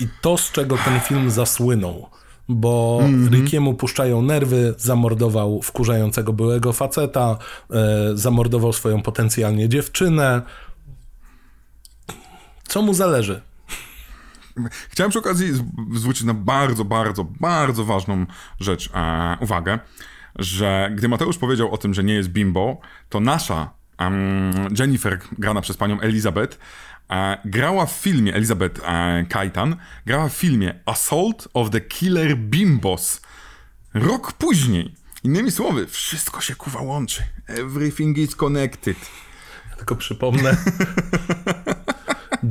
i 0.00 0.06
to, 0.20 0.36
z 0.38 0.52
czego 0.52 0.78
ten 0.84 1.00
film 1.00 1.30
zasłynął. 1.30 2.08
Bo 2.48 3.00
Rickiemu 3.30 3.74
puszczają 3.74 4.22
nerwy, 4.22 4.74
zamordował 4.78 5.62
wkurzającego 5.62 6.32
byłego 6.32 6.72
faceta, 6.72 7.38
e, 7.70 8.10
zamordował 8.14 8.72
swoją 8.72 9.02
potencjalnie 9.02 9.68
dziewczynę. 9.68 10.42
Co 12.68 12.82
mu 12.82 12.94
zależy? 12.94 13.42
Chciałem 14.88 15.10
przy 15.10 15.18
okazji 15.18 15.52
zwrócić 15.94 16.24
na 16.24 16.34
bardzo, 16.34 16.84
bardzo, 16.84 17.24
bardzo 17.24 17.84
ważną 17.84 18.26
rzecz 18.60 18.90
e, 18.94 19.36
uwagę, 19.40 19.78
że 20.38 20.90
gdy 20.94 21.08
Mateusz 21.08 21.38
powiedział 21.38 21.72
o 21.72 21.78
tym, 21.78 21.94
że 21.94 22.04
nie 22.04 22.14
jest 22.14 22.28
bimbo, 22.28 22.80
to 23.08 23.20
nasza 23.20 23.70
em, 23.98 24.52
Jennifer, 24.78 25.18
grana 25.38 25.60
przez 25.60 25.76
panią 25.76 26.00
Elizabeth, 26.00 26.58
e, 27.10 27.38
grała 27.44 27.86
w 27.86 27.92
filmie, 27.92 28.34
Elizabeth 28.34 28.80
e, 28.84 29.24
Kaitan, 29.28 29.76
grała 30.06 30.28
w 30.28 30.32
filmie 30.32 30.80
Assault 30.86 31.48
of 31.54 31.70
the 31.70 31.80
Killer 31.80 32.36
Bimbos. 32.36 33.20
Rok 33.94 34.32
później. 34.32 34.94
Innymi 35.24 35.50
słowy, 35.50 35.86
wszystko 35.86 36.40
się 36.40 36.54
kuwa 36.54 36.80
łączy. 36.80 37.22
Everything 37.46 38.18
is 38.18 38.36
connected. 38.36 38.96
Tylko 39.76 39.96
przypomnę. 39.96 40.56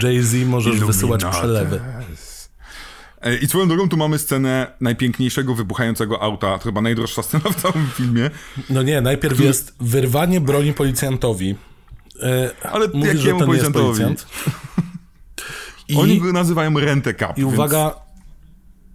Jay-Z 0.04 0.48
możesz 0.48 0.80
wysyłać 0.80 1.26
przelewy. 1.26 1.82
E, 3.22 3.38
I 3.38 3.48
swoją 3.48 3.68
drogą 3.68 3.89
tu 3.89 3.98
mamy 3.98 4.20
scenę 4.20 4.72
najpiękniejszego 4.82 5.56
wybuchającego 5.56 6.22
auta, 6.22 6.58
to 6.58 6.64
chyba 6.64 6.82
najdroższa 6.82 7.24
scena 7.24 7.50
w 7.50 7.56
całym 7.62 7.88
filmie. 7.95 8.30
No 8.70 8.84
nie, 8.84 9.02
najpierw 9.02 9.39
jest 9.39 9.76
wyrwanie 9.80 10.41
broni 10.41 10.74
policjantowi. 10.74 11.56
E, 12.24 12.52
Ale 12.66 12.88
Mówi, 12.88 13.02
że 13.02 13.08
jakiemu 13.08 13.24
nie 13.24 13.39
jest 13.39 13.45
policjantowi? 13.45 13.86
policjant. 13.86 14.28
I, 15.89 15.95
Oni 15.95 16.22
go 16.22 16.34
nazywają 16.34 16.80
rentę 16.80 17.14
cap. 17.14 17.38
I 17.38 17.43
uwaga, 17.43 17.95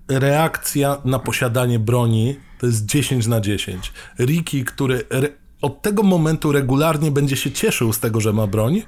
reakcja 0.08 0.96
na 1.04 1.18
posiadanie 1.18 1.78
broni 1.78 2.36
to 2.58 2.66
jest 2.66 2.86
10 2.86 3.26
na 3.26 3.40
10. 3.40 3.92
Ricky, 4.18 4.64
który 4.64 5.04
re, 5.10 5.28
od 5.62 5.82
tego 5.82 6.02
momentu 6.02 6.52
regularnie 6.52 7.10
będzie 7.10 7.36
się 7.36 7.50
cieszył 7.52 7.92
z 7.92 8.00
tego, 8.00 8.20
że 8.20 8.32
ma 8.32 8.46
broń 8.46 8.82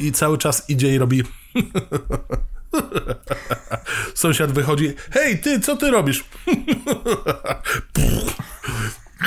i 0.00 0.12
cały 0.12 0.38
czas 0.38 0.70
idzie 0.70 0.94
i 0.94 0.98
robi 0.98 1.22
Sąsiad 4.14 4.52
wychodzi, 4.52 4.92
hej 5.10 5.38
ty, 5.38 5.60
co 5.60 5.76
ty 5.76 5.90
robisz? 5.90 6.24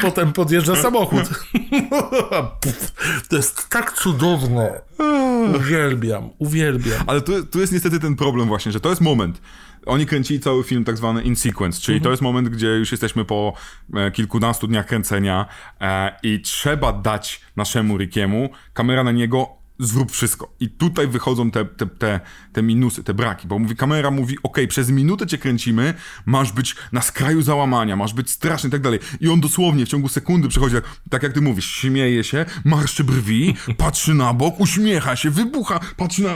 Potem 0.02 0.34
podjeżdża 0.34 0.76
samochód. 0.76 1.24
To 3.30 3.36
jest 3.36 3.70
tak 3.70 3.94
cudowne. 3.94 4.82
Uwielbiam, 5.56 6.30
uwielbiam. 6.38 7.04
Ale 7.08 7.22
tu, 7.22 7.46
tu 7.46 7.60
jest 7.60 7.74
niestety 7.74 8.00
ten 8.00 8.16
problem 8.16 8.48
właśnie, 8.48 8.72
że 8.72 8.80
to 8.80 8.90
jest 8.90 9.02
moment. 9.02 9.42
Oni 9.86 10.06
kręcili 10.06 10.40
cały 10.40 10.64
film 10.64 10.84
tak 10.84 10.98
zwany 10.98 11.22
in 11.22 11.36
sequence, 11.36 11.82
czyli 11.82 12.02
to 12.02 12.10
jest 12.12 12.22
moment, 12.22 12.50
gdzie 12.50 12.68
już 12.68 12.92
jesteśmy 12.92 13.26
po 13.26 13.54
e, 13.94 14.12
kilkunastu 14.12 14.68
dniach 14.68 14.86
kręcenia 14.86 15.46
e, 15.82 16.16
i 16.24 16.42
trzeba 16.42 16.94
dać 16.94 17.42
naszemu 17.56 17.98
Rickiemu, 17.98 18.50
kamera 18.74 19.04
na 19.04 19.12
niego, 19.12 19.63
zrób 19.86 20.12
wszystko. 20.12 20.54
I 20.60 20.70
tutaj 20.70 21.08
wychodzą 21.08 21.52
te, 21.52 21.66
te, 21.66 21.86
te, 21.88 22.20
te 22.54 22.64
minusy, 22.64 23.04
te 23.04 23.14
braki, 23.14 23.48
bo 23.48 23.60
mówi, 23.60 23.76
kamera 23.76 24.12
mówi, 24.12 24.38
ok, 24.44 24.58
przez 24.70 24.90
minutę 24.90 25.28
cię 25.28 25.38
kręcimy, 25.38 25.94
masz 26.26 26.52
być 26.52 26.76
na 26.92 27.02
skraju 27.02 27.42
załamania, 27.42 27.96
masz 27.96 28.14
być 28.14 28.30
straszny 28.32 28.68
i 28.68 28.72
tak 28.72 28.82
dalej. 28.82 29.00
I 29.22 29.30
on 29.30 29.42
dosłownie 29.42 29.86
w 29.86 29.90
ciągu 29.90 30.10
sekundy 30.10 30.48
przychodzi, 30.48 30.76
tak, 30.76 30.84
tak 31.10 31.24
jak 31.24 31.34
ty 31.34 31.42
mówisz, 31.42 31.66
śmieje 31.76 32.24
się, 32.24 32.46
marszczy 32.66 33.04
brwi, 33.04 33.56
patrzy 33.78 34.14
na 34.14 34.34
bok, 34.34 34.60
uśmiecha 34.60 35.16
się, 35.16 35.30
wybucha, 35.30 35.80
patrzy 35.98 36.22
na... 36.24 36.36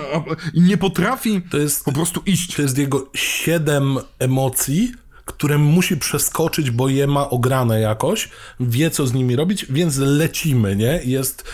i 0.53 0.61
nie 0.61 0.77
potrafi 0.77 1.41
To 1.49 1.57
jest- 1.57 1.85
po 1.85 1.91
prostu 1.91 2.21
iść. 2.25 2.55
To 2.55 2.61
jest 2.61 2.77
jego 2.77 3.09
siedem 3.15 3.97
emocji, 4.19 4.91
które 5.27 5.57
musi 5.57 5.97
przeskoczyć, 5.97 6.71
bo 6.71 6.89
je 6.89 7.07
ma 7.07 7.29
ograne 7.29 7.81
jakoś, 7.81 8.29
wie 8.59 8.91
co 8.91 9.07
z 9.07 9.13
nimi 9.13 9.35
robić, 9.35 9.65
więc 9.69 9.97
lecimy, 9.97 10.75
nie? 10.75 11.01
Jest... 11.05 11.43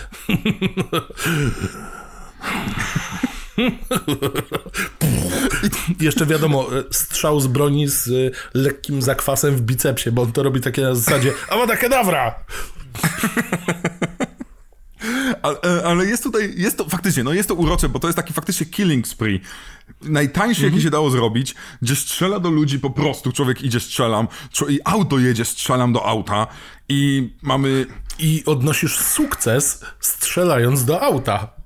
Jeszcze 5.99 6.25
wiadomo, 6.25 6.67
strzał 6.91 7.39
z 7.39 7.47
broni 7.47 7.87
z 7.87 8.07
y, 8.07 8.31
lekkim 8.53 9.01
zakwasem 9.01 9.55
w 9.55 9.61
bicepsie, 9.61 10.11
bo 10.11 10.21
on 10.21 10.31
to 10.31 10.43
robi 10.43 10.61
takie 10.61 10.81
na 10.81 10.95
zasadzie 10.95 11.33
Avada 11.49 11.75
Kedavra! 11.77 12.35
Ale, 15.41 15.61
e, 15.61 15.83
ale 15.85 16.05
jest 16.05 16.23
tutaj, 16.23 16.53
jest 16.57 16.77
to 16.77 16.89
faktycznie, 16.89 17.23
no 17.23 17.33
jest 17.33 17.49
to 17.49 17.55
urocze, 17.55 17.89
bo 17.89 17.99
to 17.99 18.07
jest 18.07 18.17
taki 18.17 18.33
faktycznie 18.33 18.65
killing 18.65 19.07
spree. 19.07 19.41
Najtańszy, 20.05 20.65
jaki 20.65 20.81
się 20.81 20.89
dało 20.89 21.09
zrobić, 21.09 21.55
gdzie 21.81 21.95
strzela 21.95 22.39
do 22.39 22.49
ludzi 22.49 22.79
po 22.79 22.89
prostu, 22.89 23.31
człowiek 23.31 23.61
idzie, 23.61 23.79
strzelam, 23.79 24.27
i 24.69 24.79
auto 24.85 25.19
jedzie, 25.19 25.45
strzelam 25.45 25.93
do 25.93 26.05
auta 26.05 26.47
i 26.89 27.29
mamy... 27.41 27.85
I 28.19 28.43
odnosisz 28.45 28.97
sukces 28.97 29.85
strzelając 29.99 30.85
do 30.85 31.01
auta. 31.01 31.63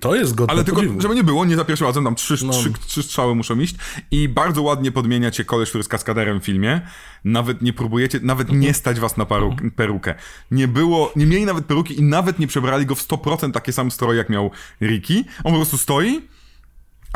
To 0.00 0.14
jest 0.14 0.34
godne 0.34 0.52
Ale 0.52 0.64
tylko, 0.64 0.80
podziwu. 0.80 1.00
żeby 1.00 1.14
nie 1.14 1.24
było, 1.24 1.44
nie 1.44 1.56
za 1.56 1.64
pierwszym 1.64 1.86
razem, 1.86 2.04
tam 2.04 2.14
trzy, 2.14 2.36
trzy, 2.36 2.72
trzy 2.86 3.02
strzały 3.02 3.34
muszą 3.34 3.58
iść 3.58 3.74
i 4.10 4.28
bardzo 4.28 4.62
ładnie 4.62 4.92
podmienia 4.92 5.30
cię 5.30 5.44
koleś, 5.44 5.68
który 5.68 5.80
jest 5.80 5.90
kaskaderem 5.90 6.40
w 6.40 6.44
filmie. 6.44 6.80
Nawet 7.24 7.62
nie 7.62 7.72
próbujecie, 7.72 8.20
nawet 8.22 8.52
nie 8.52 8.74
stać 8.74 9.00
was 9.00 9.16
na 9.16 9.26
paru, 9.26 9.56
perukę. 9.76 10.14
Nie 10.50 10.68
było, 10.68 11.12
nie 11.16 11.26
mieli 11.26 11.46
nawet 11.46 11.66
peruki 11.66 11.98
i 11.98 12.02
nawet 12.02 12.38
nie 12.38 12.46
przebrali 12.46 12.86
go 12.86 12.94
w 12.94 13.08
100% 13.08 13.52
takie 13.52 13.72
sam 13.72 13.90
stroje, 13.90 14.18
jak 14.18 14.30
miał 14.30 14.50
Ricky. 14.82 15.24
On 15.44 15.52
po 15.52 15.58
prostu 15.58 15.78
stoi, 15.78 16.20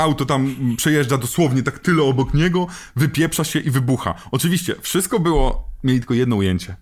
auto 0.00 0.24
tam 0.24 0.56
przejeżdża 0.76 1.18
dosłownie 1.18 1.62
tak 1.62 1.78
tyle 1.78 2.02
obok 2.02 2.34
niego, 2.34 2.66
wypieprza 2.96 3.44
się 3.44 3.58
i 3.58 3.70
wybucha. 3.70 4.14
Oczywiście, 4.30 4.74
wszystko 4.80 5.20
było, 5.20 5.68
mieli 5.84 5.98
tylko 5.98 6.14
jedno 6.14 6.36
ujęcie. 6.36 6.76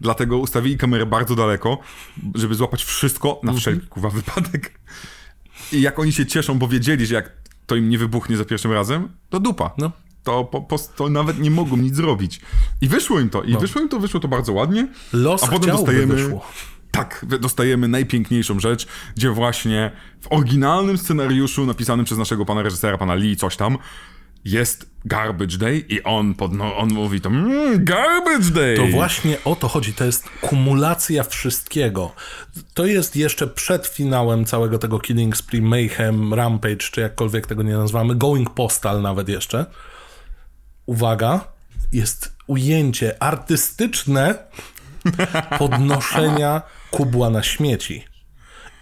Dlatego 0.00 0.38
ustawili 0.38 0.78
kamerę 0.78 1.06
bardzo 1.06 1.36
daleko, 1.36 1.78
żeby 2.34 2.54
złapać 2.54 2.84
wszystko 2.84 3.40
na 3.42 3.52
wszelki 3.52 3.86
kurwa 3.86 4.10
wypadek. 4.10 4.80
I 5.72 5.80
jak 5.80 5.98
oni 5.98 6.12
się 6.12 6.26
cieszą, 6.26 6.58
bo 6.58 6.68
wiedzieli, 6.68 7.06
że 7.06 7.14
jak 7.14 7.32
to 7.66 7.76
im 7.76 7.88
nie 7.88 7.98
wybuchnie 7.98 8.36
za 8.36 8.44
pierwszym 8.44 8.72
razem, 8.72 9.08
to 9.30 9.40
dupa. 9.40 9.70
No. 9.78 9.92
To, 10.24 10.44
po, 10.44 10.60
po, 10.60 10.78
to 10.78 11.08
nawet 11.08 11.38
nie 11.38 11.50
mogą 11.50 11.76
nic 11.76 11.96
zrobić. 11.96 12.40
I 12.80 12.88
wyszło 12.88 13.20
im 13.20 13.30
to. 13.30 13.42
I 13.42 13.56
wyszło 13.56 13.80
im 13.80 13.88
to, 13.88 14.00
wyszło 14.00 14.20
to 14.20 14.28
bardzo 14.28 14.52
ładnie. 14.52 14.88
Los 15.12 15.42
a 15.42 15.48
potem 15.48 15.70
dostajemy. 15.70 16.14
wyszło. 16.14 16.46
Tak, 16.90 17.26
dostajemy 17.40 17.88
najpiękniejszą 17.88 18.60
rzecz, 18.60 18.86
gdzie 19.16 19.30
właśnie 19.30 19.90
w 20.20 20.32
oryginalnym 20.32 20.98
scenariuszu 20.98 21.66
napisanym 21.66 22.04
przez 22.04 22.18
naszego 22.18 22.44
pana 22.44 22.62
reżysera, 22.62 22.98
pana 22.98 23.14
Lee, 23.14 23.36
coś 23.36 23.56
tam, 23.56 23.78
jest 24.44 24.90
Garbage 25.04 25.58
Day 25.58 25.84
i 25.88 26.02
on, 26.02 26.34
podno, 26.34 26.76
on 26.76 26.88
mówi 26.88 27.20
to 27.20 27.28
mmm, 27.28 27.84
Garbage 27.84 28.50
Day! 28.50 28.76
To 28.76 28.86
właśnie 28.86 29.36
o 29.44 29.56
to 29.56 29.68
chodzi. 29.68 29.94
To 29.94 30.04
jest 30.04 30.28
kumulacja 30.40 31.24
wszystkiego. 31.24 32.12
To 32.74 32.86
jest 32.86 33.16
jeszcze 33.16 33.46
przed 33.46 33.86
finałem 33.86 34.44
całego 34.44 34.78
tego 34.78 34.98
Killing 34.98 35.36
Spree, 35.36 35.62
Mayhem, 35.62 36.34
Rampage, 36.34 36.76
czy 36.76 37.00
jakkolwiek 37.00 37.46
tego 37.46 37.62
nie 37.62 37.72
nazywamy, 37.72 38.14
Going 38.14 38.50
Postal 38.50 39.02
nawet 39.02 39.28
jeszcze. 39.28 39.66
Uwaga, 40.86 41.44
jest 41.92 42.36
ujęcie 42.46 43.22
artystyczne 43.22 44.34
podnoszenia 45.58 46.62
kubła 46.90 47.30
na 47.30 47.42
śmieci. 47.42 48.04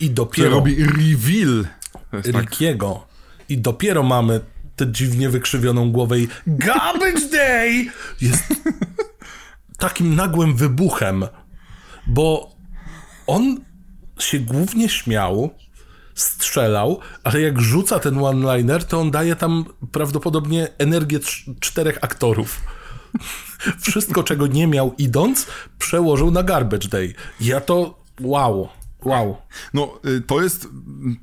I 0.01 0.11
dopiero 0.11 0.51
robi 0.51 0.85
reveal. 0.85 1.65
To 2.11 2.33
tak, 2.33 2.43
Rickiego. 2.43 3.07
I 3.49 3.59
dopiero 3.59 4.03
mamy 4.03 4.41
tę 4.77 4.93
dziwnie 4.93 5.29
wykrzywioną 5.31 5.93
głowę 5.93 6.19
i 6.21 6.29
Garbage 6.47 7.29
Day 7.33 7.87
jest 8.21 8.45
takim 9.79 10.17
nagłym 10.17 10.57
wybuchem, 10.57 11.25
bo 12.07 12.51
on 13.27 13.57
się 14.19 14.39
głównie 14.39 14.89
śmiał 14.89 15.51
strzelał, 16.15 17.01
ale 17.25 17.41
jak 17.41 17.61
rzuca 17.61 17.99
ten 17.99 18.25
one-liner, 18.25 18.85
to 18.85 19.01
on 19.01 19.11
daje 19.11 19.37
tam 19.37 19.65
prawdopodobnie 19.93 20.69
energię 20.79 21.19
czterech 21.61 21.99
aktorów. 22.01 22.61
Wszystko, 23.81 24.23
czego 24.23 24.47
nie 24.47 24.67
miał 24.67 24.95
idąc, 24.99 25.47
przełożył 25.79 26.31
na 26.31 26.43
Garbage 26.43 26.89
Day. 26.89 27.15
Ja 27.41 27.61
to 27.61 27.99
wow. 28.21 28.69
Wow. 29.05 29.37
No, 29.75 30.01
y, 30.07 30.21
to 30.21 30.43
jest 30.43 30.69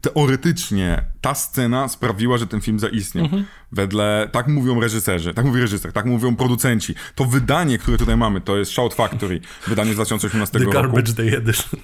teoretycznie 0.01 1.05
ta 1.21 1.35
scena 1.35 1.87
sprawiła, 1.87 2.37
że 2.37 2.47
ten 2.47 2.61
film 2.61 2.79
zaistniał. 2.79 3.25
Mhm. 3.25 3.45
Wedle, 3.71 4.29
tak 4.31 4.47
mówią 4.47 4.79
reżyserzy, 4.79 5.33
tak 5.33 5.45
mówi 5.45 5.61
reżyser, 5.61 5.93
tak 5.93 6.05
mówią 6.05 6.35
producenci. 6.35 6.95
To 7.15 7.25
wydanie, 7.25 7.77
które 7.77 7.97
tutaj 7.97 8.17
mamy, 8.17 8.41
to 8.41 8.57
jest 8.57 8.71
Shout 8.71 8.93
Factory, 8.93 9.41
wydanie 9.67 9.91
z 9.91 9.95
2018 9.95 10.59
The 10.59 10.65
roku. 10.65 10.73
Garbage 10.73 11.13
Day 11.13 11.37
Edition. 11.37 11.79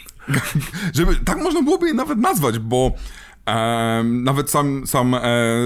Żeby, 0.96 1.16
tak 1.16 1.38
można 1.38 1.62
byłoby 1.62 1.88
je 1.88 1.94
nawet 1.94 2.18
nazwać, 2.18 2.60
bo 2.60 2.92
um, 3.48 4.24
nawet 4.24 4.50
sam, 4.50 4.88
sam, 4.88 5.16
e, 5.16 5.22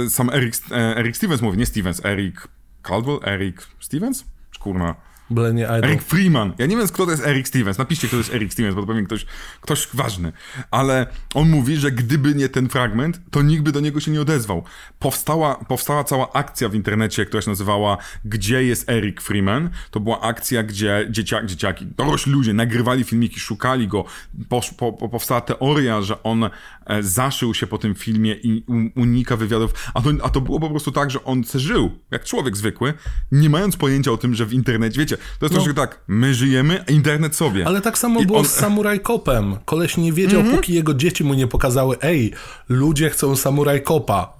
sam 0.10 0.30
Eric, 0.30 0.62
e, 0.72 0.98
Eric 0.98 1.18
Stevens 1.18 1.42
mówi, 1.42 1.58
nie 1.58 1.66
Stevens, 1.66 2.06
Eric 2.06 2.48
Caldwell, 2.82 3.20
Eric 3.24 3.68
Stevens? 3.80 4.26
Kurna. 4.66 4.96
Blenie 5.30 5.70
Eric 5.70 6.02
Freeman. 6.02 6.54
Ja 6.58 6.66
nie 6.66 6.78
wiem, 6.78 6.88
kto 6.88 7.06
to 7.06 7.12
jest 7.12 7.26
Eric 7.26 7.48
Stevens. 7.48 7.78
Napiszcie, 7.78 8.08
kto 8.08 8.16
to 8.16 8.18
jest 8.18 8.34
Eric 8.34 8.54
Stevens, 8.54 8.76
bo 8.76 8.82
to 8.82 8.88
pewnie 8.88 9.04
ktoś, 9.04 9.26
ktoś 9.62 9.88
ważny. 9.94 10.32
Ale 10.72 11.08
on 11.34 11.50
mówi, 11.50 11.78
że 11.78 11.92
gdyby 11.92 12.36
nie 12.36 12.50
ten 12.50 12.70
fragment, 12.70 13.20
to 13.32 13.42
nikt 13.42 13.64
by 13.64 13.72
do 13.72 13.80
niego 13.80 14.00
się 14.00 14.12
nie 14.12 14.22
odezwał. 14.22 14.64
Powstała, 15.00 15.56
powstała 15.56 16.04
cała 16.04 16.34
akcja 16.34 16.70
w 16.70 16.76
internecie, 16.76 17.26
która 17.26 17.42
się 17.42 17.50
nazywała 17.50 17.98
Gdzie 18.26 18.64
jest 18.64 18.90
Eric 18.90 19.22
Freeman? 19.22 19.70
To 19.92 20.00
była 20.00 20.22
akcja, 20.22 20.64
gdzie 20.64 21.08
dzieciaki, 21.10 21.48
dzieciaki 21.48 21.86
dorośli 21.86 22.32
ludzie 22.32 22.54
nagrywali 22.54 23.04
filmiki, 23.04 23.40
szukali 23.40 23.88
go. 23.88 24.06
Po, 24.50 24.62
po, 24.78 25.10
powstała 25.10 25.42
teoria, 25.42 26.02
że 26.02 26.24
on 26.24 26.50
zaszył 27.02 27.54
się 27.54 27.68
po 27.68 27.78
tym 27.78 27.96
filmie 27.96 28.36
i 28.44 28.64
unika 28.96 29.38
wywiadów. 29.38 29.74
A 29.94 30.02
to, 30.02 30.10
a 30.24 30.30
to 30.30 30.42
było 30.42 30.60
po 30.60 30.70
prostu 30.70 30.92
tak, 30.92 31.12
że 31.12 31.24
on 31.24 31.44
żył 31.56 31.92
jak 32.12 32.24
człowiek 32.24 32.58
zwykły, 32.58 32.94
nie 33.32 33.50
mając 33.50 33.78
pojęcia 33.78 34.12
o 34.12 34.18
tym, 34.18 34.36
że 34.36 34.46
w 34.46 34.54
internecie, 34.54 35.00
wiecie, 35.00 35.18
to 35.18 35.46
jest 35.46 35.56
no. 35.56 35.62
troszkę 35.62 35.74
tak, 35.74 36.02
my 36.08 36.34
żyjemy, 36.34 36.84
a 36.88 36.92
internet 36.92 37.36
sobie. 37.36 37.68
Ale 37.68 37.82
tak 37.82 37.98
samo 37.98 38.20
I 38.20 38.26
było 38.26 38.40
on... 38.40 38.46
z 38.46 38.52
Samurai 38.52 39.00
Kopem. 39.00 39.56
Koleś 39.66 39.98
nie 39.98 40.14
wiedział, 40.14 40.40
mm 40.42 40.52
-hmm. 40.52 40.56
póki 40.56 40.74
jego 40.74 40.94
dzieci 40.94 41.24
mu 41.24 41.34
nie 41.34 41.48
pokazały, 41.48 41.98
ej, 42.02 42.34
ludzie 42.70 43.10
chcą 43.10 43.36
Samurai 43.36 43.82
Kopa. 43.82 44.36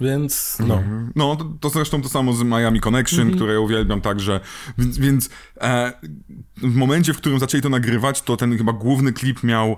Więc 0.00 0.58
no. 0.66 0.74
Mhm. 0.74 1.12
No, 1.16 1.36
to, 1.36 1.44
to, 1.60 1.70
zresztą 1.70 2.02
to 2.02 2.08
samo 2.08 2.32
z 2.32 2.42
Miami 2.42 2.80
Connection, 2.80 3.20
mm 3.20 3.32
-hmm. 3.32 3.36
które 3.36 3.52
ja 3.52 3.60
uwielbiam 3.60 4.00
także. 4.00 4.40
Więc, 4.78 4.98
więc 4.98 5.30
e, 5.60 5.92
w 6.56 6.74
momencie, 6.74 7.14
w 7.14 7.16
którym 7.16 7.38
zaczęli 7.38 7.62
to 7.62 7.68
nagrywać, 7.68 8.22
to 8.22 8.36
ten 8.36 8.58
chyba 8.58 8.72
główny 8.72 9.12
klip 9.12 9.42
miał 9.42 9.76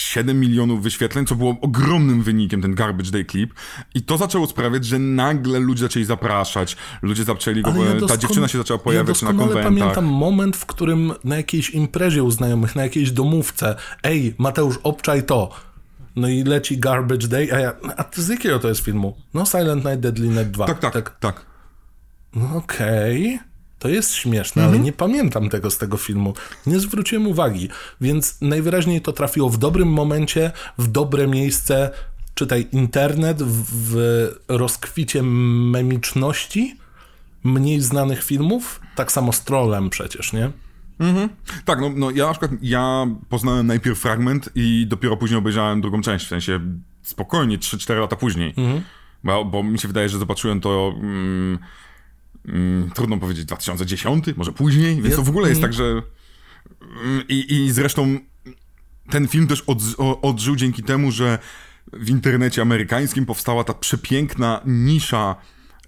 7 0.00 0.40
milionów 0.40 0.82
wyświetleń, 0.82 1.26
co 1.26 1.34
było 1.34 1.56
ogromnym 1.60 2.22
wynikiem, 2.22 2.62
ten 2.62 2.74
Garbage 2.74 3.10
Day 3.10 3.24
klip. 3.24 3.54
I 3.94 4.02
to 4.02 4.18
zaczęło 4.18 4.46
sprawiać, 4.46 4.84
że 4.84 4.98
nagle 4.98 5.58
ludzie 5.58 5.82
zaczęli 5.82 6.04
zapraszać, 6.04 6.76
ludzie 7.02 7.24
zaczęli 7.24 7.62
go, 7.62 7.70
ja 7.84 8.06
ta 8.06 8.16
dziewczyna 8.16 8.48
się 8.48 8.58
zaczęła 8.58 8.78
pojawiać 8.78 9.22
ja 9.22 9.32
na 9.32 9.38
konwentach. 9.38 9.64
pamiętam 9.64 10.04
moment, 10.04 10.56
w 10.56 10.66
którym 10.66 11.12
na 11.24 11.36
jakiejś 11.36 11.70
imprezie 11.70 12.22
u 12.22 12.30
znajomych, 12.30 12.76
na 12.76 12.82
jakiejś 12.82 13.10
domówce, 13.10 13.76
ej, 14.02 14.34
Mateusz, 14.38 14.78
obczaj 14.82 15.22
to. 15.22 15.50
No 16.16 16.28
i 16.28 16.44
leci 16.44 16.78
Garbage 16.78 17.28
Day, 17.28 17.52
a 17.52 17.58
ja, 17.58 17.72
a 17.96 18.04
z 18.14 18.28
jakiego 18.28 18.58
to 18.58 18.68
jest 18.68 18.80
filmu? 18.80 19.16
No 19.34 19.46
Silent 19.46 19.84
Night, 19.84 20.00
Deadly 20.00 20.28
Night 20.28 20.50
2. 20.50 20.66
Tak, 20.66 20.78
tak, 20.78 20.92
tak. 20.92 21.18
tak. 21.20 21.46
No 22.34 22.56
okej. 22.56 23.34
Okay. 23.34 23.47
To 23.78 23.88
jest 23.88 24.14
śmieszne, 24.14 24.62
ale 24.62 24.70
mhm. 24.70 24.84
nie 24.84 24.92
pamiętam 24.92 25.48
tego 25.48 25.70
z 25.70 25.78
tego 25.78 25.96
filmu. 25.96 26.34
Nie 26.66 26.80
zwróciłem 26.80 27.26
uwagi, 27.26 27.68
więc 28.00 28.38
najwyraźniej 28.40 29.00
to 29.00 29.12
trafiło 29.12 29.50
w 29.50 29.58
dobrym 29.58 29.88
momencie, 29.88 30.52
w 30.78 30.86
dobre 30.86 31.26
miejsce. 31.26 31.90
Czytaj 32.34 32.66
internet 32.72 33.42
w, 33.42 33.96
rozkwicie 34.48 35.22
memiczności 35.22 36.76
mniej 37.44 37.80
znanych 37.80 38.24
filmów, 38.24 38.80
tak 38.94 39.12
samo 39.12 39.32
z 39.32 39.44
Trollem 39.44 39.90
przecież, 39.90 40.32
nie? 40.32 40.50
Mhm. 40.98 41.28
Tak, 41.64 41.80
no, 41.80 41.90
no 41.96 42.10
ja 42.10 42.26
na 42.26 42.30
przykład, 42.32 42.50
ja 42.62 43.06
poznałem 43.28 43.66
najpierw 43.66 43.98
fragment 43.98 44.50
i 44.54 44.86
dopiero 44.88 45.16
później 45.16 45.38
obejrzałem 45.38 45.80
drugą 45.80 46.02
część, 46.02 46.24
w 46.24 46.28
sensie 46.28 46.60
spokojnie, 47.02 47.58
3-4 47.58 48.00
lata 48.00 48.16
później. 48.16 48.54
Mhm. 48.56 48.82
Bo, 49.24 49.44
bo 49.44 49.62
mi 49.62 49.78
się 49.78 49.88
wydaje, 49.88 50.08
że 50.08 50.18
zobaczyłem 50.18 50.60
to... 50.60 50.94
Mm, 50.96 51.58
mm, 52.48 52.90
trudno 52.90 53.18
powiedzieć, 53.18 53.44
2010, 53.44 54.24
może 54.36 54.52
później, 54.52 55.02
więc 55.02 55.16
to 55.16 55.22
w 55.22 55.28
ogóle 55.28 55.48
jest 55.48 55.60
tak, 55.60 55.72
że... 55.72 56.02
Mm, 57.04 57.22
I, 57.28 57.54
I 57.54 57.72
zresztą 57.72 58.18
ten 59.10 59.28
film 59.28 59.46
też 59.46 59.60
od, 59.60 59.78
odżył 60.22 60.56
dzięki 60.56 60.82
temu, 60.82 61.10
że 61.10 61.38
w 61.92 62.10
internecie 62.10 62.62
amerykańskim 62.62 63.26
powstała 63.26 63.64
ta 63.64 63.74
przepiękna 63.74 64.60
nisza 64.66 65.36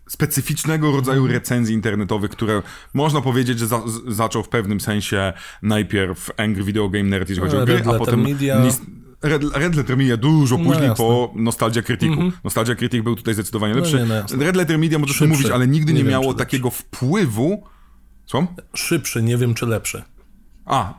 specyficznego 0.09 0.93
rodzaju 0.93 1.21
mhm. 1.21 1.35
recenzji 1.35 1.75
internetowych, 1.75 2.31
które 2.31 2.63
można 2.95 3.21
powiedzieć, 3.21 3.59
że 3.59 3.67
za, 3.67 3.83
zaczął 4.09 4.43
w 4.43 4.49
pewnym 4.49 4.81
sensie 4.81 5.33
najpierw 5.63 6.31
Angry 6.37 6.65
Video 6.65 6.89
Game 6.89 7.05
Nerd, 7.05 7.29
jeżeli 7.29 7.47
chodzi 7.47 7.63
o 7.63 7.67
gry, 7.67 7.83
a 7.87 7.99
potem 7.99 8.23
Media. 8.23 8.63
Red, 9.23 9.43
Red 9.55 9.77
Letter 9.77 9.97
Media 9.97 10.17
dużo 10.17 10.59
no 10.59 10.65
później 10.65 10.91
po 10.97 11.33
Nostalgia 11.35 11.83
Criticu. 11.83 12.13
Mm 12.13 12.31
-hmm. 12.31 12.33
Nostalgia 12.45 12.75
Critic 12.75 13.05
był 13.05 13.17
tutaj 13.17 13.35
zdecydowanie 13.35 13.75
no 13.75 13.81
lepszy. 13.81 14.07
No, 14.07 14.37
nie, 14.37 14.45
Red 14.45 14.57
Letter 14.57 14.79
Media 14.79 14.99
możesz 14.99 15.21
mówić, 15.21 15.51
ale 15.51 15.67
nigdy 15.69 15.93
nie, 15.93 15.99
nie 15.99 16.05
wiem, 16.05 16.13
miało 16.13 16.35
takiego 16.35 16.71
wpływu. 16.71 17.63
Co? 18.27 18.47
Szybszy, 18.75 19.23
nie 19.23 19.37
wiem 19.37 19.55
czy 19.55 19.67
lepszy. 19.67 20.03
A, 20.65 20.95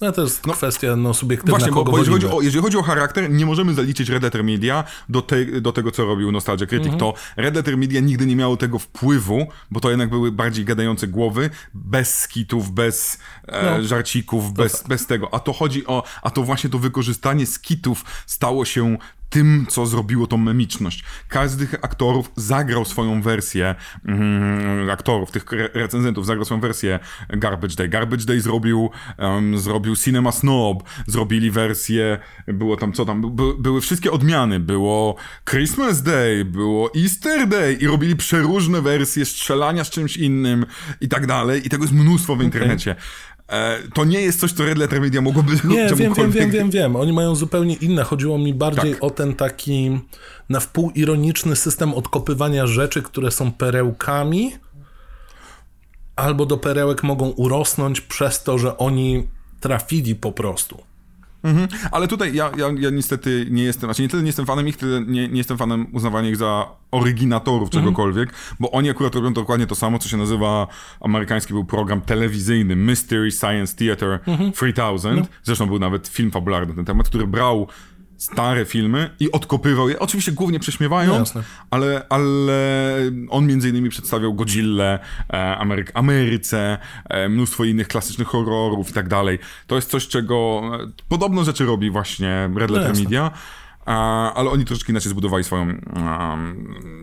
no 0.00 0.12
to 0.12 0.22
jest 0.22 0.46
no, 0.46 0.52
kwestia 0.52 0.96
no, 0.96 1.14
subiektywna, 1.14 1.58
Właśnie, 1.58 1.72
bo, 1.72 1.84
bo 1.84 1.98
jeżeli, 1.98 2.12
chodzi 2.12 2.26
o, 2.26 2.40
jeżeli 2.40 2.62
chodzi 2.62 2.76
o 2.76 2.82
charakter, 2.82 3.30
nie 3.30 3.46
możemy 3.46 3.74
zaliczyć 3.74 4.08
Red 4.08 4.22
Letter 4.22 4.44
Media 4.44 4.84
do, 5.08 5.22
te, 5.22 5.60
do 5.60 5.72
tego, 5.72 5.90
co 5.90 6.04
robił 6.04 6.32
Nostalgia 6.32 6.66
Critic. 6.66 6.86
Mm 6.86 6.96
-hmm. 6.96 7.00
To 7.00 7.14
Red 7.36 7.54
Letter 7.54 7.76
Media 7.76 8.00
nigdy 8.00 8.26
nie 8.26 8.36
miało 8.36 8.56
tego 8.56 8.78
wpływu, 8.78 9.46
bo 9.70 9.80
to 9.80 9.90
jednak 9.90 10.10
były 10.10 10.32
bardziej 10.32 10.64
gadające 10.64 11.06
głowy, 11.06 11.50
bez 11.74 12.18
skitów, 12.18 12.70
bez 12.70 13.18
e, 13.46 13.78
no. 13.78 13.82
żarcików, 13.82 14.52
bez, 14.52 14.72
tak. 14.78 14.88
bez 14.88 15.06
tego. 15.06 15.34
A 15.34 15.38
to 15.38 15.52
chodzi 15.52 15.86
o, 15.86 16.02
a 16.22 16.30
to 16.30 16.42
właśnie 16.42 16.70
to 16.70 16.78
wykorzystanie 16.78 17.46
skitów 17.46 18.04
stało 18.26 18.64
się 18.64 18.98
tym, 19.30 19.66
co 19.68 19.86
zrobiło 19.86 20.26
tą 20.26 20.36
memiczność. 20.36 21.04
Każdy 21.28 21.50
z 21.66 21.70
tych 21.70 21.84
aktorów 21.84 22.32
zagrał 22.36 22.84
swoją 22.84 23.22
wersję, 23.22 23.74
mm, 24.04 24.90
aktorów, 24.90 25.30
tych 25.30 25.44
recenzentów 25.74 26.26
zagrał 26.26 26.44
swoją 26.44 26.60
wersję 26.60 26.98
Garbage 27.28 27.74
Day. 27.74 27.88
Garbage 27.88 28.24
Day 28.24 28.40
zrobił, 28.40 28.90
um, 29.18 29.58
zrobił 29.58 29.96
Cinema 29.96 30.32
Snob, 30.32 30.82
zrobili 31.06 31.50
wersję, 31.50 32.18
było 32.46 32.76
tam, 32.76 32.92
co 32.92 33.04
tam, 33.04 33.36
by, 33.36 33.42
były 33.58 33.80
wszystkie 33.80 34.12
odmiany, 34.12 34.60
było 34.60 35.16
Christmas 35.50 36.02
Day, 36.02 36.44
było 36.44 36.90
Easter 36.94 37.48
Day 37.48 37.72
i 37.72 37.86
robili 37.86 38.16
przeróżne 38.16 38.82
wersje 38.82 39.24
strzelania 39.24 39.84
z 39.84 39.90
czymś 39.90 40.16
innym 40.16 40.66
i 41.00 41.08
tak 41.08 41.26
dalej 41.26 41.66
i 41.66 41.70
tego 41.70 41.84
jest 41.84 41.94
mnóstwo 41.94 42.36
w 42.36 42.42
internecie. 42.42 42.90
Okay. 42.90 43.04
E, 43.50 43.78
to 43.94 44.04
nie 44.04 44.20
jest 44.20 44.40
coś, 44.40 44.52
co 44.52 44.64
Red 44.64 44.78
Letter 44.78 45.00
Media 45.00 45.20
mogłoby... 45.20 45.52
Nie, 45.64 45.88
wiem, 45.96 46.14
wiem, 46.14 46.30
wiem, 46.30 46.50
wiem, 46.50 46.70
wiem. 46.70 46.96
Oni 46.96 47.12
mają 47.12 47.34
zupełnie 47.34 47.74
inne. 47.74 48.04
Chodziło 48.04 48.38
mi 48.38 48.54
bardziej 48.54 48.92
tak. 48.92 49.04
o 49.04 49.10
ten 49.10 49.34
taki 49.34 50.00
na 50.48 50.60
wpół 50.60 50.90
ironiczny 50.90 51.56
system 51.56 51.94
odkopywania 51.94 52.66
rzeczy, 52.66 53.02
które 53.02 53.30
są 53.30 53.52
perełkami, 53.52 54.52
albo 56.16 56.46
do 56.46 56.58
perełek 56.58 57.02
mogą 57.02 57.28
urosnąć 57.28 58.00
przez 58.00 58.42
to, 58.42 58.58
że 58.58 58.78
oni 58.78 59.28
trafili 59.60 60.14
po 60.14 60.32
prostu. 60.32 60.89
Mhm. 61.42 61.68
Ale 61.90 62.08
tutaj 62.08 62.34
ja, 62.34 62.50
ja, 62.56 62.66
ja 62.78 62.90
niestety 62.90 63.46
nie 63.50 63.64
jestem, 63.64 63.88
znaczy 63.88 64.02
nie 64.02 64.08
tyle 64.08 64.22
nie 64.22 64.28
jestem 64.28 64.46
fanem 64.46 64.68
ich, 64.68 64.76
tyle 64.76 65.00
nie, 65.00 65.28
nie 65.28 65.38
jestem 65.38 65.58
fanem 65.58 65.86
uznawania 65.92 66.28
ich 66.28 66.36
za 66.36 66.68
oryginatorów 66.90 67.68
mhm. 67.68 67.84
czegokolwiek, 67.84 68.28
mhm. 68.28 68.56
bo 68.60 68.70
oni 68.70 68.90
akurat 68.90 69.14
robią 69.14 69.32
dokładnie 69.32 69.66
to 69.66 69.74
samo, 69.74 69.98
co 69.98 70.08
się 70.08 70.16
nazywa, 70.16 70.66
amerykański 71.00 71.52
był 71.52 71.64
program 71.64 72.00
telewizyjny 72.00 72.76
Mystery 72.76 73.30
Science 73.30 73.76
Theater 73.76 74.20
mhm. 74.26 74.52
3000, 74.52 75.14
no. 75.14 75.22
zresztą 75.42 75.66
był 75.66 75.78
nawet 75.78 76.08
film 76.08 76.30
fabularny 76.30 76.68
na 76.68 76.74
ten 76.74 76.84
temat, 76.84 77.08
który 77.08 77.26
brał 77.26 77.68
stare 78.20 78.64
filmy 78.64 79.10
i 79.20 79.32
odkopywał 79.32 79.88
je, 79.88 79.98
oczywiście 79.98 80.32
głównie 80.32 80.60
prześmiewając, 80.60 81.34
no 81.34 81.42
ale, 81.70 82.06
ale 82.08 82.52
on 83.28 83.46
między 83.46 83.68
innymi 83.68 83.88
przedstawiał 83.88 84.34
Godzilla, 84.34 84.98
e, 85.32 85.56
Ameryk 85.56 85.90
Ameryce, 85.94 86.78
e, 87.08 87.28
mnóstwo 87.28 87.64
innych 87.64 87.88
klasycznych 87.88 88.28
horrorów 88.28 88.90
i 88.90 88.92
tak 88.92 89.08
dalej. 89.08 89.38
To 89.66 89.76
jest 89.76 89.90
coś, 89.90 90.08
czego 90.08 90.62
e, 90.74 90.86
podobno 91.08 91.44
rzeczy 91.44 91.64
robi 91.64 91.90
właśnie 91.90 92.50
Red 92.56 92.70
Letter 92.70 92.94
no 92.94 93.00
Media, 93.00 93.30
ale 94.34 94.50
oni 94.50 94.64
troszeczkę 94.64 94.92
inaczej 94.92 95.10
zbudowali 95.10 95.44
swoją, 95.44 95.80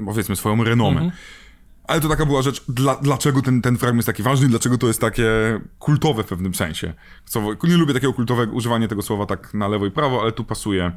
powiedzmy, 0.05 0.35
swoją 0.35 0.63
renomę. 0.63 1.01
Mhm. 1.01 1.11
Ale 1.87 2.01
to 2.01 2.09
taka 2.09 2.25
była 2.25 2.41
rzecz, 2.41 2.63
dla, 2.69 2.95
dlaczego 2.95 3.41
ten, 3.41 3.61
ten 3.61 3.77
fragment 3.77 3.97
jest 3.97 4.07
taki 4.07 4.23
ważny, 4.23 4.47
dlaczego 4.47 4.77
to 4.77 4.87
jest 4.87 5.01
takie 5.01 5.25
kultowe 5.79 6.23
w 6.23 6.27
pewnym 6.27 6.55
sensie. 6.55 6.93
Co, 7.25 7.41
nie 7.63 7.77
lubię 7.77 7.93
takiego 7.93 8.13
kultowego 8.13 8.53
używania 8.53 8.87
tego 8.87 9.01
słowa 9.01 9.25
tak 9.25 9.53
na 9.53 9.67
lewo 9.67 9.85
i 9.85 9.91
prawo, 9.91 10.21
ale 10.21 10.31
tu 10.31 10.43
pasuje 10.43 10.91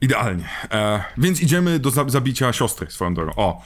idealnie. 0.00 0.48
E, 0.70 1.04
więc 1.18 1.40
idziemy 1.40 1.78
do 1.78 1.90
zabicia 1.90 2.52
siostry 2.52 2.90
swoją 2.90 3.14
drogą. 3.14 3.32
O, 3.36 3.64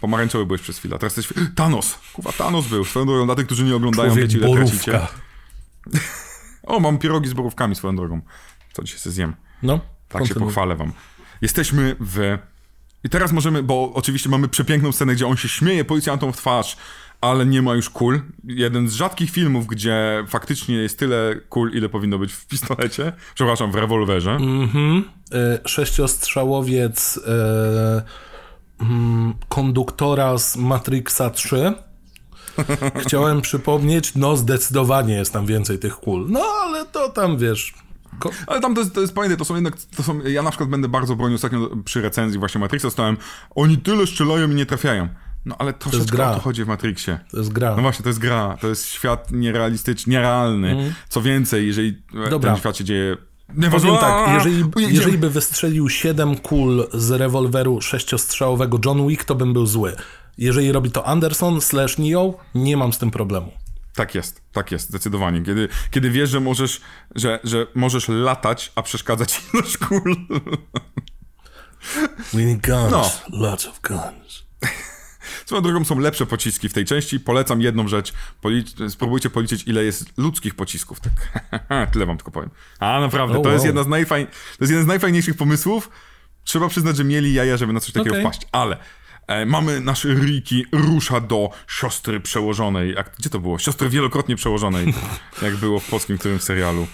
pomarańczowy 0.00 0.46
byłeś 0.46 0.60
przez 0.60 0.78
chwilę, 0.78 0.98
teraz 0.98 1.16
jesteś... 1.16 1.38
Thanos! 1.54 1.98
Kuwa, 2.12 2.32
Thanos 2.32 2.68
był. 2.68 2.84
Swoją 2.84 3.06
drogą, 3.06 3.26
dla 3.26 3.34
tych, 3.34 3.46
którzy 3.46 3.64
nie 3.64 3.76
oglądają, 3.76 4.14
wiecie 4.14 4.38
ile 4.38 4.52
tracicie. 4.52 5.00
o, 6.62 6.80
mam 6.80 6.98
pierogi 6.98 7.28
z 7.28 7.32
borówkami 7.34 7.74
swoją 7.74 7.96
drogą. 7.96 8.20
Co 8.72 8.82
dzisiaj 8.82 8.98
sobie 8.98 9.12
zjem. 9.12 9.34
No. 9.62 9.80
Tak 10.08 10.22
się 10.22 10.28
Kontynuuj. 10.28 10.48
pochwalę 10.48 10.76
wam. 10.76 10.92
Jesteśmy 11.40 11.96
w... 12.00 12.38
I 13.04 13.08
teraz 13.08 13.32
możemy, 13.32 13.62
bo 13.62 13.92
oczywiście 13.94 14.28
mamy 14.28 14.48
przepiękną 14.48 14.92
scenę, 14.92 15.14
gdzie 15.14 15.26
on 15.26 15.36
się 15.36 15.48
śmieje 15.48 15.84
policjantom 15.84 16.32
w 16.32 16.36
twarz, 16.36 16.76
ale 17.20 17.46
nie 17.46 17.62
ma 17.62 17.74
już 17.74 17.90
kul. 17.90 18.22
Jeden 18.44 18.88
z 18.88 18.94
rzadkich 18.94 19.30
filmów, 19.30 19.66
gdzie 19.66 20.24
faktycznie 20.28 20.76
jest 20.76 20.98
tyle 20.98 21.36
kul, 21.48 21.70
ile 21.74 21.88
powinno 21.88 22.18
być 22.18 22.32
w 22.32 22.46
pistolecie. 22.46 23.12
Przepraszam, 23.34 23.72
w 23.72 23.74
rewolwerze. 23.74 24.30
Mhm. 24.30 25.04
Y, 25.34 25.68
Sześciostrzałowiec 25.68 27.16
y, 27.16 27.20
konduktora 29.48 30.38
z 30.38 30.56
Matrixa 30.56 31.30
3. 31.30 31.72
Chciałem 33.04 33.40
przypomnieć, 33.40 34.14
no 34.14 34.36
zdecydowanie 34.36 35.14
jest 35.14 35.32
tam 35.32 35.46
więcej 35.46 35.78
tych 35.78 35.96
kul. 35.96 36.26
No 36.30 36.40
ale 36.62 36.86
to 36.86 37.08
tam 37.08 37.38
wiesz. 37.38 37.74
Ale 38.46 38.60
tam 38.60 38.74
to 38.74 38.80
jest, 38.80 38.94
to 38.94 39.00
jest 39.00 39.14
pamiętaj, 39.14 39.38
to 39.38 39.44
są 39.44 39.54
jednak, 39.54 39.74
to 39.96 40.02
są, 40.02 40.20
ja 40.20 40.42
na 40.42 40.50
przykład 40.50 40.70
będę 40.70 40.88
bardzo 40.88 41.16
bronił 41.16 41.34
ostatnio 41.34 41.70
przy 41.84 42.02
recenzji 42.02 42.38
właśnie 42.38 42.60
Matrixa, 42.60 42.90
stałem, 42.90 43.16
oni 43.54 43.78
tyle 43.78 44.06
strzelają 44.06 44.50
i 44.50 44.54
nie 44.54 44.66
trafiają. 44.66 45.08
No 45.44 45.56
ale 45.58 45.72
troszeczkę 45.72 46.16
gra. 46.16 46.30
o 46.30 46.34
to 46.34 46.40
chodzi 46.40 46.64
w 46.64 46.68
Matrixie. 46.68 47.18
to 47.30 47.36
jest 47.38 47.52
gra. 47.52 47.76
No 47.76 47.82
właśnie, 47.82 48.02
to 48.02 48.08
jest 48.08 48.18
gra, 48.18 48.56
to 48.60 48.68
jest 48.68 48.86
świat 48.86 49.32
nierealistyczny, 49.32 50.10
nierealny. 50.10 50.94
Co 51.08 51.22
więcej, 51.22 51.66
jeżeli. 51.66 52.02
Dobra. 52.30 52.50
ten 52.50 52.60
świat 52.60 52.76
się 52.76 52.84
dzieje... 52.84 53.16
Nie 53.56 53.70
Powiem 53.70 53.96
tak, 53.96 54.34
jeżeli, 54.34 54.64
jeżeli 54.76 55.18
by 55.18 55.30
wystrzelił 55.30 55.88
7 55.88 56.36
kul 56.36 56.86
z 56.92 57.10
rewolweru 57.10 57.80
sześciostrzałowego 57.80 58.78
John 58.84 59.08
Wick, 59.08 59.24
to 59.24 59.34
bym 59.34 59.52
był 59.52 59.66
zły. 59.66 59.96
Jeżeli 60.38 60.72
robi 60.72 60.90
to 60.90 61.06
Anderson 61.06 61.60
slash 61.60 61.98
Neo, 61.98 62.34
nie 62.54 62.76
mam 62.76 62.92
z 62.92 62.98
tym 62.98 63.10
problemu. 63.10 63.52
Tak 63.94 64.14
jest, 64.14 64.42
tak 64.52 64.72
jest, 64.72 64.88
zdecydowanie. 64.88 65.42
Kiedy, 65.42 65.68
kiedy 65.90 66.10
wiesz, 66.10 66.30
że 66.30 66.40
możesz, 66.40 66.80
że, 67.14 67.40
że 67.44 67.66
możesz 67.74 68.08
latać, 68.08 68.72
a 68.74 68.82
przeszkadzać 68.82 69.40
ilość 69.54 69.76
kul. 69.78 70.16
We 72.32 72.42
need 72.42 72.66
guns, 72.66 72.90
No. 72.92 73.10
lots 73.50 73.66
of 73.66 73.80
guns. 73.80 74.42
Swoją 75.46 75.62
drogą 75.62 75.84
są 75.84 75.98
lepsze 75.98 76.26
pociski 76.26 76.68
w 76.68 76.72
tej 76.72 76.84
części. 76.84 77.20
Polecam 77.20 77.60
jedną 77.60 77.88
rzecz. 77.88 78.12
Policz, 78.40 78.68
spróbujcie 78.88 79.30
policzyć, 79.30 79.64
ile 79.66 79.84
jest 79.84 80.18
ludzkich 80.18 80.54
pocisków. 80.54 80.98
Tak. 81.00 81.12
Tyle 81.92 82.06
wam 82.06 82.16
tylko 82.16 82.30
powiem. 82.30 82.50
A 82.80 83.00
naprawdę, 83.00 83.34
Oh, 83.34 83.42
to, 83.44 83.52
jest 83.52 83.64
wow. 83.64 83.66
jedna 83.66 83.82
z 83.82 84.08
to 84.08 84.16
jest 84.60 84.70
jeden 84.70 84.84
z 84.84 84.86
najfajniejszych 84.86 85.36
pomysłów. 85.36 85.90
Trzeba 86.44 86.68
przyznać, 86.68 86.96
że 86.96 87.04
mieli 87.04 87.34
jaja, 87.34 87.56
żeby 87.56 87.72
na 87.72 87.80
coś 87.80 87.92
takiego 87.92 88.10
Okej. 88.14 88.24
wpaść. 88.24 88.46
Ale 88.52 88.76
mamy 89.46 89.80
nasz 89.80 90.04
Riki 90.04 90.64
rusza 90.72 91.20
do 91.20 91.50
siostry 91.68 92.20
przełożonej. 92.20 92.98
A 92.98 93.02
gdzie 93.18 93.30
to 93.30 93.38
było? 93.38 93.58
Siostry 93.58 93.88
wielokrotnie 93.88 94.36
przełożonej. 94.36 94.94
jak 95.42 95.56
było 95.56 95.80
w 95.80 95.90
polskim 95.90 96.18
którymś 96.18 96.42
serialu. 96.42 96.86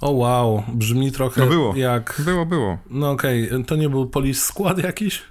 O 0.00 0.10
wow, 0.10 0.62
brzmi 0.68 1.12
trochę 1.12 1.40
No 1.40 1.46
było. 1.46 1.76
jak... 1.76 2.22
Było, 2.24 2.46
było. 2.46 2.78
No 2.90 3.10
okej, 3.10 3.50
to 3.66 3.76
nie 3.76 3.88
był 3.88 4.06
Police 4.06 4.40
Squad 4.40 4.78
jakiś? 4.78 5.22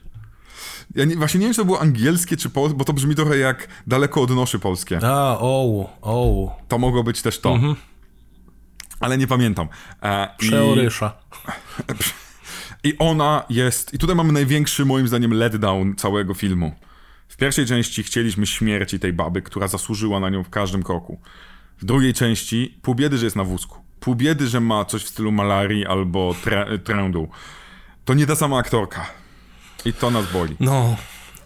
Ja 0.96 1.06
nie, 1.06 1.16
właśnie 1.16 1.40
nie 1.40 1.46
wiem, 1.46 1.54
czy 1.54 1.62
to 1.62 1.66
było 1.66 1.82
angielskie, 1.82 2.38
czy 2.38 2.50
polskie, 2.50 2.78
bo 2.78 2.86
to 2.86 2.94
brzmi 2.94 3.16
trochę 3.16 3.38
jak 3.38 3.68
daleko 3.88 4.22
od 4.22 4.30
noszy 4.30 4.60
polskie. 4.60 5.00
A, 5.04 5.38
o, 5.40 5.90
o, 6.02 6.56
To 6.68 6.78
mogło 6.78 7.04
być 7.04 7.22
też 7.22 7.40
to. 7.40 7.60
Ale 9.00 9.18
nie 9.18 9.28
pamiętam. 9.28 9.68
E, 10.04 10.30
przeorysza. 10.38 11.14
I 11.90 11.94
ona 13.00 13.44
jest. 13.50 13.94
I 13.94 13.98
tutaj 13.98 14.16
mamy 14.16 14.34
największy, 14.34 14.86
moim 14.86 15.08
zdaniem, 15.08 15.34
letdown 15.34 15.96
całego 15.96 16.34
filmu. 16.34 16.76
W 17.28 17.38
pierwszej 17.38 17.66
części 17.66 18.04
chcieliśmy 18.04 18.46
śmierci 18.48 19.00
tej 19.00 19.14
baby, 19.14 19.42
która 19.42 19.68
zasłużyła 19.68 20.20
na 20.20 20.30
nią 20.30 20.44
w 20.44 20.50
każdym 20.50 20.84
kroku. 20.84 21.20
W 21.78 21.86
drugiej 21.86 22.14
części 22.14 22.78
pół 22.82 22.96
biedy, 22.96 23.18
że 23.18 23.26
jest 23.26 23.36
na 23.36 23.44
wózku. 23.44 23.80
Pół 24.00 24.16
biedy, 24.16 24.48
że 24.48 24.60
ma 24.60 24.86
coś 24.86 25.04
w 25.04 25.08
stylu 25.08 25.32
malarii 25.32 25.86
albo 25.86 26.36
tre- 26.44 26.80
trędu. 26.80 27.28
To 28.06 28.14
nie 28.14 28.28
ta 28.28 28.36
sama 28.36 28.58
aktorka. 28.58 29.06
I 29.86 29.94
to 29.94 30.12
nas 30.12 30.32
boli. 30.34 30.56
No, 30.60 30.96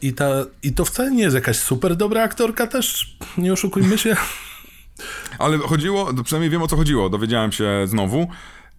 i, 0.02 0.14
ta, 0.14 0.30
i 0.64 0.74
to 0.74 0.86
wcale 0.86 1.12
nie 1.12 1.24
jest 1.24 1.36
jakaś 1.36 1.58
super 1.58 1.96
dobra 1.96 2.24
aktorka 2.24 2.68
też, 2.68 3.18
nie 3.38 3.54
oszukujmy 3.54 3.98
się. 3.98 4.16
Ale 5.40 5.58
chodziło, 5.58 6.14
przynajmniej 6.24 6.50
wiem 6.50 6.62
o 6.62 6.68
co 6.68 6.76
chodziło, 6.76 7.10
dowiedziałem 7.10 7.52
się 7.52 7.70
znowu. 7.86 8.28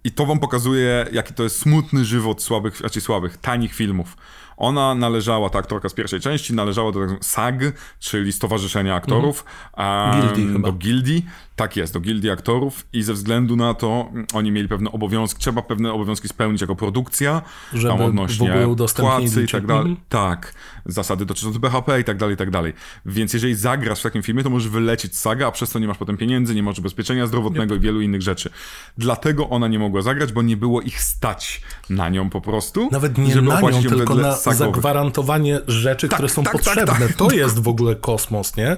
I 0.07 0.11
to 0.11 0.27
wam 0.27 0.39
pokazuje, 0.39 1.07
jaki 1.13 1.35
to 1.35 1.43
jest 1.43 1.59
smutny 1.61 2.05
żywot 2.05 2.43
słabych, 2.43 2.77
znaczy 2.77 3.01
słabych, 3.01 3.37
tanich 3.37 3.75
filmów. 3.75 4.17
Ona 4.57 4.95
należała, 4.95 5.51
ta 5.51 5.59
aktorka 5.59 5.89
z 5.89 5.95
pierwszej 5.95 6.21
części, 6.21 6.55
należała 6.55 6.93
do 6.93 7.07
tak 7.07 7.25
SAG, 7.25 7.61
czyli 7.99 8.33
Stowarzyszenia 8.33 8.95
Aktorów. 8.95 9.45
em, 9.77 10.21
Gildii. 10.21 10.63
Do 10.63 10.73
gildii, 10.73 11.27
tak 11.57 11.77
jest, 11.77 11.95
do 11.95 12.01
gildii 12.01 12.31
aktorów 12.31 12.87
i 12.93 13.03
ze 13.03 13.13
względu 13.13 13.57
na 13.57 13.75
to 13.75 14.09
mm, 14.13 14.27
oni 14.35 14.53
mieli 14.53 14.69
pewne 14.69 14.93
obowiązki, 14.93 15.41
trzeba 15.41 15.63
pewne 15.63 15.93
obowiązki 15.93 16.29
spełnić 16.29 16.61
jako 16.61 16.77
produkcja, 16.77 17.43
Żeby 17.73 17.89
tam 17.89 18.03
odnośnie 18.03 18.67
płacy 18.97 19.43
i 19.43 19.49
tak 19.49 19.67
dalej. 19.67 19.97
Tak, 20.09 20.55
zasady 20.87 21.27
dotyczące 21.27 21.59
BHP 21.59 22.01
i 22.01 22.05
tak 22.05 22.17
dalej, 22.17 22.35
i 22.35 22.37
tak 22.37 22.51
dalej. 22.51 22.73
Więc 23.07 23.33
jeżeli 23.33 23.55
zagrasz 23.55 24.01
w 24.01 24.03
takim 24.03 24.23
filmie, 24.23 24.43
to 24.43 24.51
możesz 24.51 24.69
wylecieć 24.69 25.17
z 25.17 25.21
saga, 25.21 25.47
a 25.47 25.51
przez 25.51 25.71
to 25.71 25.79
nie 25.79 25.87
masz 25.87 25.99
potem 25.99 26.17
pieniędzy, 26.17 26.55
nie 26.55 26.63
masz 26.63 26.79
ubezpieczenia 26.79 27.27
zdrowotnego 27.27 27.75
i 27.75 27.81
wielu 27.81 28.01
innych 28.01 28.23
rzeczy. 28.23 28.51
Dlatego 28.99 29.49
ona 29.49 29.69
nie 29.69 29.79
mogła 29.79 30.03
zagrać, 30.03 30.33
bo 30.33 30.43
nie 30.43 30.57
było 30.57 30.83
ich 30.83 31.01
stać 31.01 31.61
na 31.91 32.09
nią 32.09 32.31
po 32.31 32.41
prostu. 32.41 32.89
Nawet 32.93 33.19
nie 33.19 33.35
żeby 33.35 33.49
na 33.49 33.61
nią, 33.61 33.83
tylko 33.83 34.15
na 34.15 34.37
sagowych. 34.37 34.59
zagwarantowanie 34.59 35.61
rzeczy, 35.67 36.09
które 36.09 36.29
są 36.29 36.43
tak, 36.43 36.53
tak, 36.53 36.63
potrzebne. 36.63 37.07
tak. 37.09 37.17
To 37.17 37.31
jest 37.31 37.63
w 37.63 37.69
ogóle 37.69 37.97
kosmos, 37.97 38.57
nie? 38.57 38.77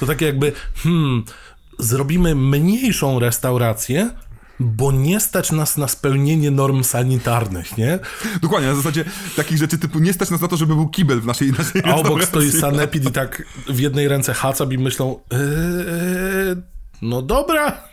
To 0.00 0.06
tak 0.06 0.20
jakby, 0.20 0.52
hmm, 0.76 1.24
zrobimy 1.78 2.34
mniejszą 2.34 3.18
restaurację, 3.18 4.10
bo 4.60 4.92
nie 4.92 5.20
stać 5.20 5.52
nas 5.52 5.76
na 5.76 5.88
spełnienie 5.88 6.50
norm 6.50 6.84
sanitarnych, 6.84 7.78
nie? 7.78 7.98
Dokładnie, 8.42 8.68
na 8.68 8.74
zasadzie 8.74 9.04
takich 9.36 9.58
rzeczy 9.58 9.78
typu 9.78 9.98
nie 9.98 10.12
stać 10.12 10.30
nas 10.30 10.40
na 10.40 10.48
to, 10.48 10.56
żeby 10.56 10.74
był 10.74 10.88
kibel 10.88 11.20
w 11.20 11.26
naszej, 11.26 11.52
naszej 11.52 11.82
A 11.84 11.94
obok 11.94 12.24
stoi 12.24 12.52
sanepid 12.52 13.04
i 13.04 13.12
tak 13.12 13.42
w 13.68 13.80
jednej 13.80 14.08
ręce 14.08 14.34
hacab 14.34 14.72
i 14.72 14.78
myślą, 14.78 15.20
eee, 15.30 15.38
no 17.02 17.22
dobra. 17.22 17.88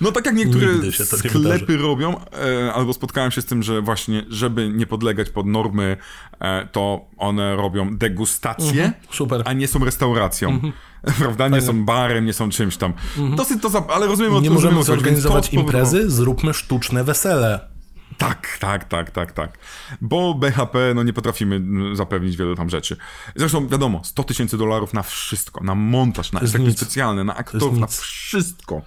No 0.00 0.12
tak 0.12 0.26
jak 0.26 0.34
niektóre 0.34 0.92
sklepy 0.92 1.76
robią, 1.76 2.20
e, 2.20 2.72
albo 2.72 2.92
spotkałem 2.92 3.30
się 3.30 3.42
z 3.42 3.44
tym, 3.44 3.62
że 3.62 3.82
właśnie, 3.82 4.24
żeby 4.28 4.68
nie 4.68 4.86
podlegać 4.86 5.30
pod 5.30 5.46
normy, 5.46 5.96
e, 6.40 6.68
to 6.72 7.00
one 7.16 7.56
robią 7.56 7.96
degustacje, 7.96 8.92
super. 9.10 9.42
a 9.44 9.52
nie 9.52 9.68
są 9.68 9.84
restauracją. 9.84 10.60
Prawda? 11.18 11.48
Nie 11.48 11.62
są 11.62 11.84
barem, 11.84 12.24
nie 12.26 12.32
są 12.32 12.50
czymś 12.50 12.76
tam. 12.76 12.92
Dosyć 13.36 13.62
to, 13.62 13.68
za... 13.68 13.86
ale 13.88 14.06
rozumiem 14.06 14.36
o 14.36 14.40
Nie 14.40 14.50
możemy 14.50 14.82
zorganizować 14.82 15.52
imprezy, 15.52 16.10
zróbmy 16.10 16.54
sztuczne 16.54 17.04
wesele. 17.04 17.74
Tak, 18.18 18.58
tak, 18.60 18.84
tak, 18.84 19.10
tak, 19.10 19.32
tak. 19.32 19.58
Bo 20.00 20.34
BHP, 20.34 20.92
no 20.94 21.02
nie 21.02 21.12
potrafimy 21.12 21.60
zapewnić 21.96 22.36
wielu 22.36 22.54
tam 22.54 22.70
rzeczy. 22.70 22.96
Zresztą 23.36 23.68
wiadomo, 23.68 24.00
100 24.04 24.24
tysięcy 24.24 24.58
dolarów 24.58 24.94
na 24.94 25.02
wszystko, 25.02 25.64
na 25.64 25.74
montaż, 25.74 26.32
na 26.32 26.40
efekty 26.40 26.72
specjalne, 26.72 27.24
na 27.24 27.36
aktorów, 27.36 27.78
na 27.78 27.86
wszystko. 27.86 28.82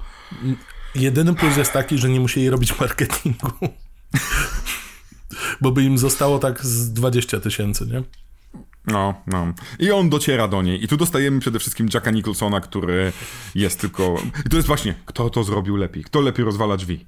Jedyny 0.99 1.35
plus 1.35 1.57
jest 1.57 1.73
taki, 1.73 1.97
że 1.97 2.09
nie 2.09 2.19
musieli 2.19 2.49
robić 2.49 2.79
marketingu. 2.79 3.51
Bo 5.61 5.71
by 5.71 5.83
im 5.83 5.97
zostało 5.97 6.39
tak 6.39 6.65
z 6.65 6.93
20 6.93 7.39
tysięcy, 7.39 7.85
nie? 7.85 8.03
No, 8.87 9.13
no. 9.27 9.53
I 9.79 9.91
on 9.91 10.09
dociera 10.09 10.47
do 10.47 10.61
niej. 10.61 10.83
I 10.83 10.87
tu 10.87 10.97
dostajemy 10.97 11.39
przede 11.39 11.59
wszystkim 11.59 11.89
Jacka 11.93 12.11
Nicholsona, 12.11 12.61
który 12.61 13.13
jest 13.55 13.79
tylko... 13.81 14.21
I 14.45 14.49
to 14.49 14.55
jest 14.55 14.67
właśnie, 14.67 14.95
kto 15.05 15.29
to 15.29 15.43
zrobił 15.43 15.75
lepiej? 15.75 16.03
Kto 16.03 16.21
lepiej 16.21 16.45
rozwala 16.45 16.77
drzwi? 16.77 17.05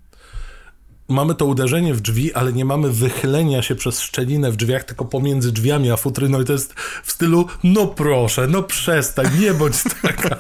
Mamy 1.10 1.36
to 1.36 1.46
uderzenie 1.46 1.94
w 1.94 2.02
drzwi, 2.02 2.34
ale 2.34 2.54
nie 2.54 2.66
mamy 2.66 2.92
wychylenia 2.92 3.62
się 3.62 3.76
przez 3.76 4.02
szczelinę 4.02 4.52
w 4.52 4.56
drzwiach, 4.56 4.84
tylko 4.84 5.06
pomiędzy 5.06 5.52
drzwiami 5.52 5.92
a 5.92 5.98
futryną 5.98 6.42
i 6.42 6.46
to 6.46 6.54
jest 6.54 6.74
w 7.04 7.12
stylu, 7.12 7.48
no 7.64 7.88
proszę, 7.88 8.48
no 8.48 8.64
przestań, 8.64 9.26
nie 9.40 9.54
bądź 9.54 9.76
taka. 10.02 10.40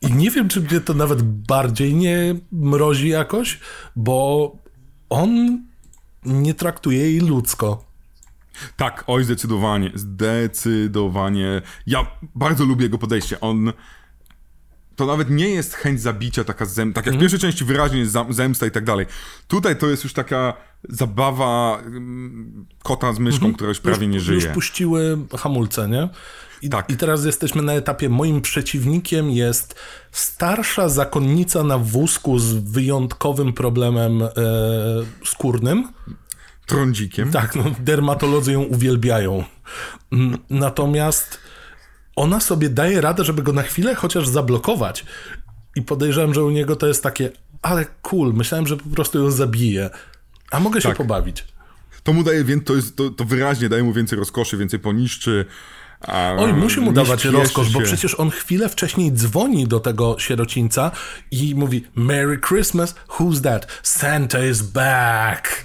I 0.00 0.12
nie 0.12 0.30
wiem, 0.30 0.48
czy 0.48 0.60
mnie 0.60 0.80
to 0.80 0.94
nawet 0.94 1.22
bardziej 1.22 1.94
nie 1.94 2.34
mrozi 2.52 3.08
jakoś, 3.08 3.60
bo 3.96 4.52
on 5.10 5.60
nie 6.24 6.54
traktuje 6.54 6.98
jej 6.98 7.20
ludzko. 7.20 7.84
Tak, 8.76 9.04
oj, 9.06 9.24
zdecydowanie, 9.24 9.90
zdecydowanie. 9.94 11.62
Ja 11.86 12.06
bardzo 12.34 12.64
lubię 12.64 12.82
jego 12.82 12.98
podejście. 12.98 13.40
On. 13.40 13.72
To 14.96 15.06
nawet 15.06 15.30
nie 15.30 15.48
jest 15.48 15.74
chęć 15.74 16.00
zabicia, 16.00 16.44
taka 16.44 16.66
zem... 16.66 16.92
tak 16.92 17.06
jak 17.06 17.14
w 17.14 17.18
pierwszej 17.18 17.40
części 17.40 17.64
wyraźnie 17.64 17.98
jest 17.98 18.16
zemsta 18.30 18.66
i 18.66 18.70
tak 18.70 18.84
dalej. 18.84 19.06
Tutaj 19.48 19.76
to 19.76 19.86
jest 19.90 20.04
już 20.04 20.12
taka 20.12 20.54
zabawa 20.88 21.78
mm, 21.86 22.66
kota 22.82 23.12
z 23.12 23.18
myszką, 23.18 23.54
która 23.54 23.68
już 23.68 23.80
prawie 23.80 24.06
nie 24.06 24.14
już, 24.14 24.24
żyje. 24.24 24.40
Już 24.40 24.48
puściły 24.48 25.18
hamulce, 25.38 25.88
nie? 25.88 26.08
I, 26.62 26.68
Tak. 26.68 26.90
I 26.90 26.96
teraz 26.96 27.24
jesteśmy 27.24 27.62
na 27.62 27.72
etapie, 27.72 28.08
moim 28.08 28.40
przeciwnikiem 28.40 29.30
jest 29.30 29.74
starsza 30.10 30.88
zakonnica 30.88 31.62
na 31.62 31.78
wózku 31.78 32.38
z 32.38 32.52
wyjątkowym 32.54 33.52
problemem 33.52 34.22
e, 34.22 34.28
skórnym. 35.24 35.88
Trądzikiem. 36.66 37.30
Tak, 37.30 37.56
no, 37.56 37.64
dermatolodzy 37.80 38.52
ją 38.52 38.62
uwielbiają. 38.62 39.44
Natomiast 40.50 41.38
ona 42.16 42.40
sobie 42.40 42.68
daje 42.68 43.00
radę, 43.00 43.24
żeby 43.24 43.42
go 43.42 43.52
na 43.52 43.62
chwilę 43.62 43.94
chociaż 43.94 44.28
zablokować. 44.28 45.04
I 45.76 45.82
podejrzewam, 45.82 46.34
że 46.34 46.44
u 46.44 46.50
niego 46.50 46.76
to 46.76 46.86
jest 46.86 47.02
takie, 47.02 47.30
ale 47.62 47.86
cool, 48.02 48.32
myślałem, 48.34 48.66
że 48.66 48.76
po 48.76 48.88
prostu 48.88 49.18
ją 49.18 49.30
zabije. 49.30 49.90
A 50.50 50.60
mogę 50.60 50.80
się 50.80 50.88
Tak. 50.88 50.96
pobawić. 50.96 51.44
To 52.02 52.12
mu 52.12 52.22
daje, 52.22 52.44
więc 52.44 52.64
to, 52.64 52.74
jest, 52.76 52.96
to, 52.96 53.10
to 53.10 53.24
wyraźnie 53.24 53.68
daje 53.68 53.82
mu 53.82 53.92
więcej 53.92 54.18
rozkoszy, 54.18 54.56
więcej 54.56 54.78
poniszczy. 54.80 55.44
A, 56.00 56.32
Oj, 56.38 56.52
musi 56.52 56.80
mu 56.80 56.92
dawać 56.92 57.24
rozkosz, 57.24 57.70
bo 57.70 57.80
się. 57.80 57.86
przecież 57.86 58.14
on 58.14 58.30
chwilę 58.30 58.68
wcześniej 58.68 59.12
dzwoni 59.12 59.66
do 59.68 59.80
tego 59.80 60.16
sierocińca 60.18 60.90
i 61.30 61.54
mówi 61.54 61.84
Merry 61.94 62.40
Christmas, 62.48 62.94
who's 63.08 63.40
that? 63.42 63.66
Santa 63.82 64.44
is 64.46 64.62
back. 64.62 65.64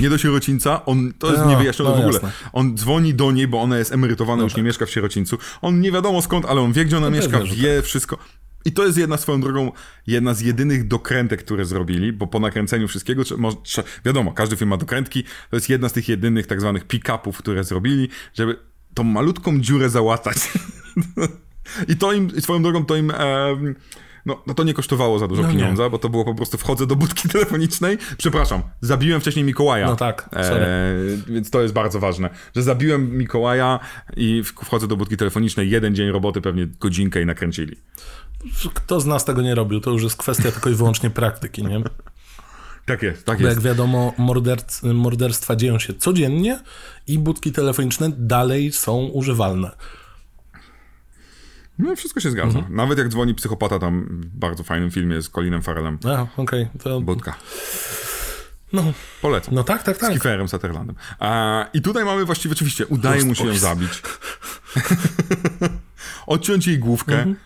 Nie 0.00 0.10
do 0.10 0.18
sierocińca, 0.18 0.84
on, 0.84 1.12
to 1.18 1.26
jest 1.30 1.38
No, 1.42 1.50
niewyjaśnione 1.50 1.90
no, 1.90 1.96
w 1.96 2.00
ogóle. 2.00 2.14
jasne. 2.14 2.32
On 2.52 2.76
dzwoni 2.76 3.14
do 3.14 3.32
niej, 3.32 3.48
bo 3.48 3.62
ona 3.62 3.78
jest 3.78 3.92
emerytowana, 3.92 4.42
już 4.42 4.56
nie 4.56 4.62
mieszka 4.62 4.86
w 4.86 4.90
sierocińcu. 4.90 5.38
On 5.62 5.80
nie 5.80 5.92
wiadomo 5.92 6.22
skąd, 6.22 6.46
ale 6.46 6.60
on 6.60 6.72
wie, 6.72 6.84
gdzie 6.84 6.96
ona 6.96 7.10
mieszka, 7.10 7.38
pewnie, 7.38 7.46
że 7.54 7.62
wie 7.62 7.82
wszystko. 7.82 8.18
I 8.64 8.72
to 8.72 8.86
jest 8.86 8.98
jedna 8.98 9.16
swoją 9.16 9.40
drogą, 9.40 9.72
jedna 10.06 10.34
z 10.34 10.40
jedynych 10.40 10.88
dokrętek, 10.88 11.44
które 11.44 11.64
zrobili, 11.64 12.12
bo 12.12 12.26
po 12.26 12.40
nakręceniu 12.40 12.88
wszystkiego, 12.88 13.22
trze- 13.22 13.38
mo- 13.38 13.50
trze- 13.52 13.82
wiadomo, 14.04 14.32
każdy 14.32 14.56
film 14.56 14.70
ma 14.70 14.76
dokrętki, 14.76 15.22
to 15.50 15.56
jest 15.56 15.68
jedna 15.68 15.88
z 15.88 15.92
tych 15.92 16.08
jedynych 16.08 16.46
tak 16.46 16.60
zwanych 16.60 16.86
pick-upów, 16.86 17.38
które 17.38 17.64
zrobili, 17.64 18.08
żeby 18.34 18.56
tą 18.94 19.02
malutką 19.04 19.60
dziurę 19.60 19.90
załatać. 19.90 20.36
I 21.88 21.96
to 21.96 22.12
im, 22.12 22.40
swoją 22.40 22.62
drogą, 22.62 22.84
to 22.84 22.96
im, 22.96 23.12
no, 24.26 24.42
no 24.46 24.54
to 24.54 24.62
nie 24.64 24.74
kosztowało 24.74 25.18
za 25.18 25.28
dużo 25.28 25.42
No 25.42 25.48
nie. 25.48 25.54
pieniądza, 25.58 25.90
bo 25.90 25.98
to 25.98 26.08
było 26.08 26.24
po 26.24 26.34
prostu 26.34 26.58
wchodzę 26.58 26.86
do 26.86 26.96
budki 26.96 27.28
telefonicznej, 27.32 27.98
przepraszam, 28.18 28.62
zabiłem 28.80 29.20
wcześniej 29.20 29.44
Mikołaja. 29.44 29.86
No 29.86 29.96
tak, 29.96 30.28
sorry. 30.32 30.64
E, 30.64 31.32
więc 31.32 31.50
to 31.50 31.62
jest 31.62 31.74
bardzo 31.74 32.00
ważne, 32.00 32.30
że 32.56 32.62
zabiłem 32.62 33.18
Mikołaja 33.18 33.80
i 34.16 34.42
wchodzę 34.44 34.86
do 34.86 34.96
budki 34.96 35.16
telefonicznej, 35.16 35.70
jeden 35.70 35.94
dzień 35.94 36.10
roboty, 36.10 36.40
pewnie 36.40 36.66
godzinkę 36.66 37.22
i 37.22 37.26
nakręcili. 37.26 37.76
Kto 38.74 39.00
z 39.00 39.06
nas 39.06 39.24
tego 39.24 39.42
nie 39.42 39.54
robił, 39.54 39.80
to 39.80 39.90
już 39.90 40.02
jest 40.02 40.16
kwestia 40.16 40.52
tylko 40.52 40.70
i 40.70 40.74
wyłącznie 40.74 41.10
praktyki, 41.10 41.64
nie? 41.64 41.82
Tak 42.86 43.02
jest, 43.02 43.26
tak 43.26 43.38
Bo 43.38 43.44
jest. 43.44 43.56
jak 43.56 43.64
wiadomo, 43.64 44.12
morderc- 44.18 44.94
morderstwa 44.94 45.56
dzieją 45.56 45.78
się 45.78 45.94
codziennie 45.94 46.60
i 47.06 47.18
budki 47.18 47.52
telefoniczne 47.52 48.10
dalej 48.16 48.72
są 48.72 48.96
używalne. 49.04 49.70
No 51.82 51.96
wszystko 51.96 52.20
się 52.20 52.30
zgadza. 52.30 52.58
Mhm. 52.58 52.76
Nawet 52.76 52.98
jak 52.98 53.08
dzwoni 53.08 53.34
psychopata 53.34 53.78
tam 53.78 54.06
w 54.10 54.26
bardzo 54.26 54.62
fajnym 54.62 54.90
filmie 54.90 55.22
z 55.22 55.28
Colinem 55.28 55.62
Farrellem. 55.62 55.98
A, 56.04 56.26
okej, 56.40 56.68
to... 56.82 57.00
Budka. 57.00 57.34
No, 58.72 58.82
Polecam. 59.22 59.54
no 59.54 59.64
tak, 59.64 59.82
tak, 59.82 59.96
Z 59.96 60.00
tak. 60.00 60.12
Kieferem 60.12 60.48
Sutherlandem. 60.48 60.96
A, 61.18 61.66
I 61.72 61.82
tutaj 61.82 62.04
mamy 62.04 62.24
właściwie, 62.24 62.52
oczywiście, 62.52 62.86
udaje 62.86 63.24
mu 63.24 63.34
się 63.34 63.46
ją 63.46 63.58
zabić. 63.58 64.02
Odciąć 66.26 66.66
jej 66.66 66.78
główkę. 66.78 67.18
Mhm. 67.18 67.36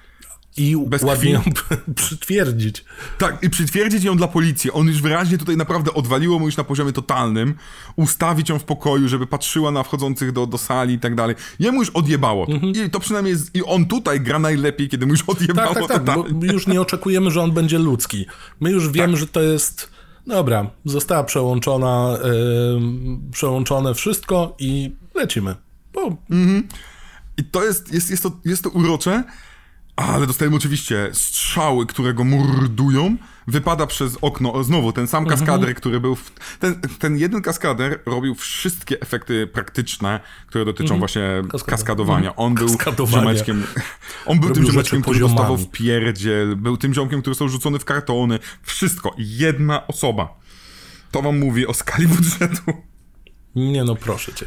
I 0.56 0.76
Bez 0.86 1.02
ładnie 1.02 1.30
ją 1.30 1.42
przytwierdzić. 1.96 2.84
Tak, 3.18 3.42
i 3.42 3.50
przytwierdzić 3.50 4.04
ją 4.04 4.16
dla 4.16 4.28
policji. 4.28 4.70
On 4.70 4.86
już 4.86 5.02
wyraźnie 5.02 5.38
tutaj 5.38 5.56
naprawdę 5.56 5.94
odwaliło 5.94 6.38
mu 6.38 6.46
już 6.46 6.56
na 6.56 6.64
poziomie 6.64 6.92
totalnym. 6.92 7.54
Ustawić 7.96 8.48
ją 8.48 8.58
w 8.58 8.64
pokoju, 8.64 9.08
żeby 9.08 9.26
patrzyła 9.26 9.70
na 9.70 9.82
wchodzących 9.82 10.32
do, 10.32 10.46
do 10.46 10.58
sali 10.58 10.94
i 10.94 10.98
tak 10.98 11.14
dalej. 11.14 11.36
Jemu 11.58 11.80
już 11.80 11.90
odjebało. 11.90 12.46
I 12.86 12.90
to 12.90 13.00
przynajmniej 13.00 13.32
jest, 13.32 13.56
i 13.56 13.64
on 13.64 13.86
tutaj 13.86 14.20
gra 14.20 14.38
najlepiej, 14.38 14.88
kiedy 14.88 15.06
mu 15.06 15.12
już 15.12 15.22
odjebało 15.22 15.74
Tak, 15.74 15.88
tak, 15.88 16.04
tak, 16.04 16.32
bo 16.32 16.46
już 16.46 16.66
nie 16.66 16.80
oczekujemy, 16.80 17.30
że 17.30 17.42
on 17.42 17.52
będzie 17.52 17.78
ludzki. 17.78 18.26
My 18.60 18.70
już 18.70 18.88
wiemy, 18.88 19.12
Tak. 19.12 19.20
że 19.20 19.26
to 19.26 19.42
jest... 19.42 19.94
Dobra, 20.26 20.70
została 20.84 21.24
przełączona, 21.24 22.18
yy, 22.24 23.30
przełączone 23.32 23.94
wszystko 23.94 24.56
i 24.58 24.92
lecimy. 25.14 25.54
Bo 25.92 26.16
I 27.36 27.44
to 27.44 27.64
jest, 27.64 27.92
jest, 27.92 28.10
jest, 28.10 28.22
to, 28.22 28.32
jest 28.44 28.62
to 28.62 28.70
urocze, 28.70 29.24
ale 29.96 30.26
dostajemy 30.26 30.56
oczywiście 30.56 31.08
strzały, 31.12 31.86
które 31.86 32.14
go 32.14 32.24
mordują. 32.24 33.16
Wypada 33.46 33.86
przez 33.86 34.18
okno, 34.22 34.64
znowu 34.64 34.92
ten 34.92 35.06
sam 35.06 35.22
Mhm. 35.24 35.38
kaskader, 35.38 35.74
który 35.74 36.00
był. 36.00 36.14
W, 36.16 36.32
ten, 36.58 36.80
ten 36.98 37.16
jeden 37.18 37.42
kaskader 37.42 38.00
robił 38.06 38.34
wszystkie 38.34 39.00
efekty 39.00 39.46
praktyczne, 39.46 40.20
które 40.46 40.64
dotyczą 40.64 40.98
właśnie 40.98 41.22
Mhm. 41.22 41.48
Kaskadowania. 41.48 41.76
kaskadowania. 41.76 42.36
On 42.36 42.54
był 42.54 42.68
ziomeczkiem. 43.12 43.64
On 44.26 44.40
był 44.40 44.48
tym 44.50 44.56
Robił 44.62 44.72
ziomeczkiem, 44.72 44.98
rzeczy 44.98 45.02
który 45.02 45.20
dostawał 45.20 45.56
w 45.56 45.70
pierdziel, 45.70 46.56
był 46.56 46.76
tym 46.76 46.94
ziomkiem, 46.94 47.20
który 47.20 47.34
został 47.34 47.48
rzucony 47.48 47.78
w 47.78 47.84
kartony. 47.84 48.38
Wszystko. 48.62 49.14
Jedna 49.18 49.86
osoba. 49.86 50.40
To 51.10 51.22
wam 51.22 51.38
mówi 51.38 51.66
o 51.66 51.74
skali 51.74 52.06
budżetu. 52.16 52.72
nie 53.54 53.84
no, 53.84 53.96
proszę 53.96 54.32
cię. 54.32 54.46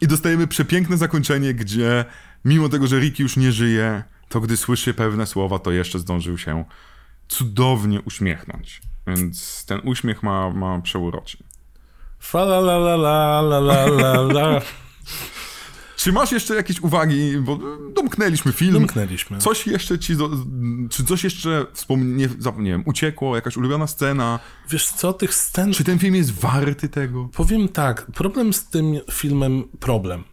I 0.00 0.06
dostajemy 0.06 0.46
przepiękne 0.46 0.96
zakończenie, 0.96 1.54
gdzie 1.54 2.04
mimo 2.44 2.68
tego, 2.68 2.86
że 2.86 2.98
Ricky 3.00 3.22
już 3.22 3.36
nie 3.36 3.52
żyje, 3.52 4.02
to 4.30 4.40
gdy 4.40 4.56
słyszy 4.56 4.94
pewne 4.94 5.26
słowa, 5.26 5.58
to 5.58 5.72
jeszcze 5.72 5.98
zdążył 5.98 6.38
się 6.38 6.64
cudownie 7.28 8.00
uśmiechnąć. 8.00 8.82
Więc 9.06 9.64
ten 9.64 9.80
uśmiech 9.84 10.22
ma, 10.22 10.50
ma 10.50 10.80
przeuroczy. 10.80 11.38
Fa 12.18 12.38
la 12.38 12.58
la 12.58 12.76
la 12.76 13.40
la 13.40 13.58
la 13.58 13.84
la 13.86 14.12
la. 14.20 14.60
Czy 15.96 16.12
masz 16.12 16.32
jeszcze 16.32 16.54
jakieś 16.54 16.80
uwagi, 16.80 17.36
bo 17.38 17.58
domknęliśmy 17.94 18.52
film. 18.52 18.72
Domknęliśmy. 18.72 19.38
Coś 19.38 19.66
jeszcze 19.66 19.98
ci, 19.98 20.16
do, 20.16 20.30
czy 20.90 21.04
coś 21.04 21.24
jeszcze 21.24 21.66
wspomnie, 21.72 22.28
wiem. 22.58 22.82
uciekło, 22.86 23.36
jakaś 23.36 23.56
ulubiona 23.56 23.86
scena? 23.86 24.38
Wiesz 24.70 24.88
co, 24.88 25.12
tych 25.12 25.34
scen... 25.34 25.72
Czy 25.72 25.84
ten 25.84 25.98
film 25.98 26.14
jest 26.14 26.30
warty 26.30 26.88
tego? 26.88 27.28
Powiem 27.34 27.68
tak, 27.68 28.06
problem 28.06 28.52
z 28.52 28.66
tym 28.66 29.00
filmem, 29.10 29.64
problem. 29.80 30.24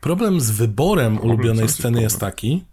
Problem 0.00 0.40
z 0.40 0.50
wyborem 0.50 1.12
problem 1.12 1.30
ulubionej 1.30 1.68
sceny 1.68 2.02
jest 2.02 2.20
taki, 2.20 2.64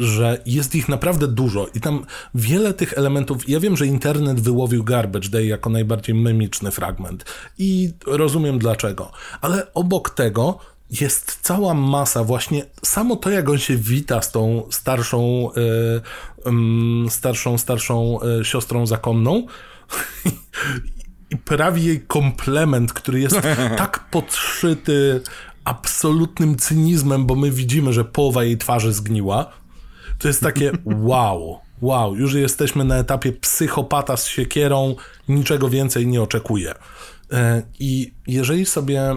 że 0.00 0.42
jest 0.46 0.74
ich 0.74 0.88
naprawdę 0.88 1.28
dużo 1.28 1.66
i 1.74 1.80
tam 1.80 2.04
wiele 2.34 2.74
tych 2.74 2.98
elementów. 2.98 3.48
Ja 3.48 3.60
wiem, 3.60 3.76
że 3.76 3.86
internet 3.86 4.40
wyłowił 4.40 4.84
Garbage 4.84 5.28
Day 5.28 5.46
jako 5.46 5.70
najbardziej 5.70 6.14
memiczny 6.14 6.70
fragment 6.70 7.24
i 7.58 7.92
rozumiem 8.06 8.58
dlaczego, 8.58 9.10
ale 9.40 9.74
obok 9.74 10.10
tego 10.10 10.58
jest 11.00 11.38
cała 11.42 11.74
masa 11.74 12.24
właśnie 12.24 12.64
samo 12.84 13.16
to, 13.16 13.30
jak 13.30 13.48
on 13.48 13.58
się 13.58 13.76
wita 13.76 14.22
z 14.22 14.32
tą 14.32 14.62
starszą, 14.70 15.50
y, 15.56 16.48
ym, 16.48 17.06
starszą, 17.10 17.58
starszą 17.58 18.18
y, 18.40 18.44
siostrą 18.44 18.86
zakonną. 18.86 19.46
i 21.30 21.36
prawi 21.36 21.84
jej 21.84 22.00
komplement, 22.00 22.92
który 22.92 23.20
jest 23.20 23.40
tak 23.78 24.10
podszyty 24.10 25.20
absolutnym 25.64 26.56
cynizmem, 26.56 27.26
bo 27.26 27.34
my 27.34 27.50
widzimy, 27.50 27.92
że 27.92 28.04
połowa 28.04 28.44
jej 28.44 28.58
twarzy 28.58 28.92
zgniła. 28.92 29.59
To 30.20 30.28
jest 30.28 30.40
takie 30.40 30.72
wow, 30.84 31.60
wow, 31.82 32.16
już 32.16 32.34
jesteśmy 32.34 32.84
na 32.84 32.96
etapie 32.96 33.32
psychopata 33.32 34.16
z 34.16 34.26
siekierą, 34.26 34.94
niczego 35.28 35.68
więcej 35.68 36.06
nie 36.06 36.22
oczekuję. 36.22 36.74
E, 37.32 37.62
I 37.78 38.12
jeżeli 38.26 38.66
sobie 38.66 39.16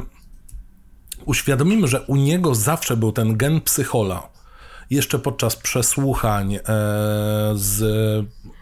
uświadomimy, 1.25 1.87
że 1.87 2.01
u 2.01 2.15
niego 2.15 2.55
zawsze 2.55 2.97
był 2.97 3.11
ten 3.11 3.37
gen 3.37 3.61
psychola, 3.61 4.29
jeszcze 4.89 5.19
podczas 5.19 5.55
przesłuchań 5.55 6.55
e, 6.55 6.59
z 7.55 7.83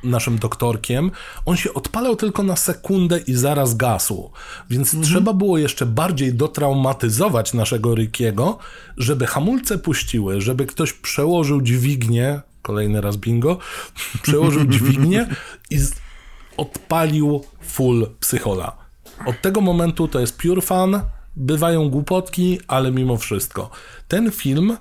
naszym 0.03 0.39
doktorkiem, 0.39 1.11
on 1.45 1.57
się 1.57 1.73
odpalał 1.73 2.15
tylko 2.15 2.43
na 2.43 2.55
sekundę 2.55 3.19
i 3.19 3.33
zaraz 3.33 3.75
gasł. 3.75 4.31
Więc 4.69 4.95
trzeba 5.01 5.33
było 5.33 5.57
jeszcze 5.57 5.85
bardziej 5.85 6.33
dotraumatyzować 6.33 7.53
naszego 7.53 7.95
Rickiego, 7.95 8.57
żeby 8.97 9.27
hamulce 9.27 9.77
puściły, 9.77 10.41
żeby 10.41 10.65
ktoś 10.65 10.93
przełożył 10.93 11.61
dźwignię, 11.61 12.41
kolejny 12.61 13.01
raz 13.01 13.17
bingo, 13.17 13.57
przełożył 14.23 14.65
dźwignię 14.65 15.27
i 15.69 15.79
odpalił 16.57 17.43
full 17.61 18.07
psychola. 18.19 18.77
Od 19.25 19.41
tego 19.41 19.61
momentu 19.61 20.07
to 20.07 20.19
jest 20.19 20.37
pure 20.37 20.61
fun, 20.61 20.99
bywają 21.35 21.89
głupotki, 21.89 22.59
ale 22.67 22.91
mimo 22.91 23.17
wszystko. 23.17 23.69
Ten 24.07 24.31
film 24.31 24.77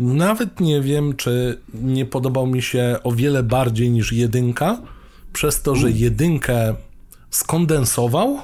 nawet 0.00 0.60
nie 0.60 0.80
wiem, 0.80 1.16
czy 1.16 1.60
nie 1.74 2.06
podobał 2.06 2.46
mi 2.46 2.62
się 2.62 2.96
o 3.04 3.12
wiele 3.12 3.42
bardziej 3.42 3.90
niż 3.90 4.12
jedynka, 4.12 4.82
przez 5.32 5.62
to, 5.62 5.76
że 5.76 5.90
jedynkę 5.90 6.74
skondensował 7.30 8.38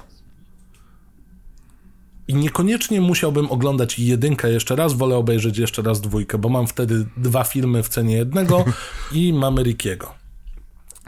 i 2.29 2.35
niekoniecznie 2.35 3.01
musiałbym 3.01 3.51
oglądać 3.51 3.99
jedynkę 3.99 4.51
jeszcze 4.53 4.77
raz, 4.77 4.93
wolę 4.93 5.17
obejrzeć 5.17 5.59
jeszcze 5.59 5.83
raz 5.83 6.01
dwójkę, 6.01 6.39
bo 6.39 6.49
mam 6.49 6.67
wtedy 6.67 7.07
dwa 7.17 7.45
filmy 7.45 7.83
w 7.83 7.89
cenie 7.89 8.17
jednego 8.17 8.65
i 9.13 9.33
mamy 9.33 9.63
Rickiego. 9.63 10.15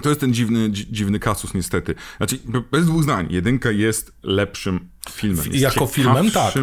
To 0.02 0.08
jest 0.08 0.20
ten 0.20 0.34
dziwny, 0.34 0.70
dzi- 0.70 0.86
dziwny 0.92 1.18
kasus 1.18 1.54
niestety. 1.54 1.94
Znaczy, 2.16 2.38
be- 2.44 2.62
bez 2.72 2.86
dwóch 2.86 3.02
zdań, 3.02 3.26
jedynka 3.30 3.70
jest 3.70 4.12
lepszym 4.22 4.88
filmem. 5.10 5.46
Jest 5.46 5.58
jako 5.58 5.86
filmem, 5.86 6.30
tak. 6.30 6.54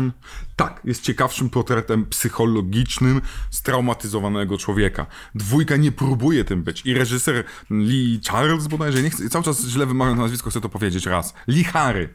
Tak, 0.56 0.82
jest 0.84 1.04
ciekawszym 1.04 1.50
portretem 1.50 2.06
psychologicznym 2.06 3.22
straumatyzowanego 3.52 4.58
człowieka. 4.58 5.06
Dwójka 5.36 5.78
nie 5.78 5.92
próbuje 5.92 6.44
tym 6.44 6.64
być. 6.64 6.82
I 6.86 6.94
reżyser 6.94 7.44
Lee 7.70 8.20
Charles 8.28 8.68
bodajże, 8.68 9.02
nie 9.02 9.10
chcę, 9.10 9.30
cały 9.30 9.46
czas 9.46 9.62
źle 9.62 9.86
wymawiam 9.86 10.18
nazwisko, 10.18 10.50
chcę 10.50 10.62
to 10.62 10.70
powiedzieć 10.70 11.06
raz. 11.06 11.34
Lee 11.48 11.64
Harry. 11.64 12.10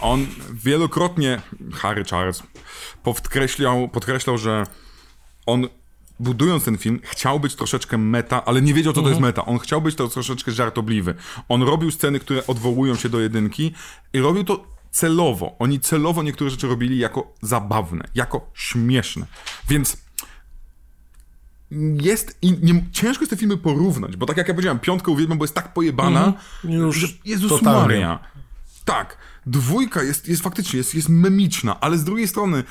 On 0.00 0.26
wielokrotnie, 0.52 1.40
Harry 1.74 2.04
Charles, 2.04 2.42
podkreślał, 3.02 3.88
podkreślał, 3.88 4.38
że 4.38 4.66
on 5.46 5.68
budując 6.20 6.64
ten 6.64 6.78
film, 6.78 7.00
chciał 7.02 7.40
być 7.40 7.54
troszeczkę 7.54 7.98
meta, 7.98 8.44
ale 8.44 8.62
nie 8.62 8.74
wiedział, 8.74 8.92
co 8.92 9.02
to 9.02 9.08
jest 9.08 9.20
meta. 9.20 9.44
On 9.44 9.58
chciał 9.58 9.80
być 9.80 9.94
to 9.94 10.08
troszeczkę 10.08 10.52
żartobliwy. 10.52 11.14
On 11.48 11.62
robił 11.62 11.90
sceny, 11.90 12.20
które 12.20 12.46
odwołują 12.46 12.94
się 12.94 13.08
do 13.08 13.20
jedynki 13.20 13.74
i 14.12 14.18
robił 14.18 14.44
to 14.44 14.77
celowo. 14.98 15.56
Oni 15.58 15.80
celowo 15.80 16.22
niektóre 16.22 16.50
rzeczy 16.50 16.68
robili 16.68 16.98
jako 16.98 17.34
zabawne, 17.42 18.04
jako 18.14 18.50
śmieszne. 18.54 19.26
Więc 19.68 19.96
jest 22.02 22.38
i 22.42 22.52
nie, 22.52 22.84
ciężko 22.92 23.22
jest 23.22 23.30
te 23.30 23.36
filmy 23.36 23.56
porównać, 23.56 24.16
bo 24.16 24.26
tak 24.26 24.36
jak 24.36 24.48
ja 24.48 24.54
powiedziałem, 24.54 24.78
piątkę 24.78 25.10
uwielbiam, 25.12 25.38
bo 25.38 25.44
jest 25.44 25.54
tak 25.54 25.72
pojebana, 25.72 26.32
Już 26.64 26.96
że 26.96 27.06
Jezus 27.24 27.50
totalnie. 27.50 27.80
Maria. 27.80 28.18
Tak, 28.84 29.16
dwójka 29.46 30.02
jest, 30.02 30.28
jest 30.28 30.42
faktycznie, 30.42 30.76
jest, 30.76 30.94
jest 30.94 31.08
memiczna, 31.08 31.80
ale 31.80 31.98
z 31.98 32.04
drugiej 32.04 32.28
strony 32.28 32.64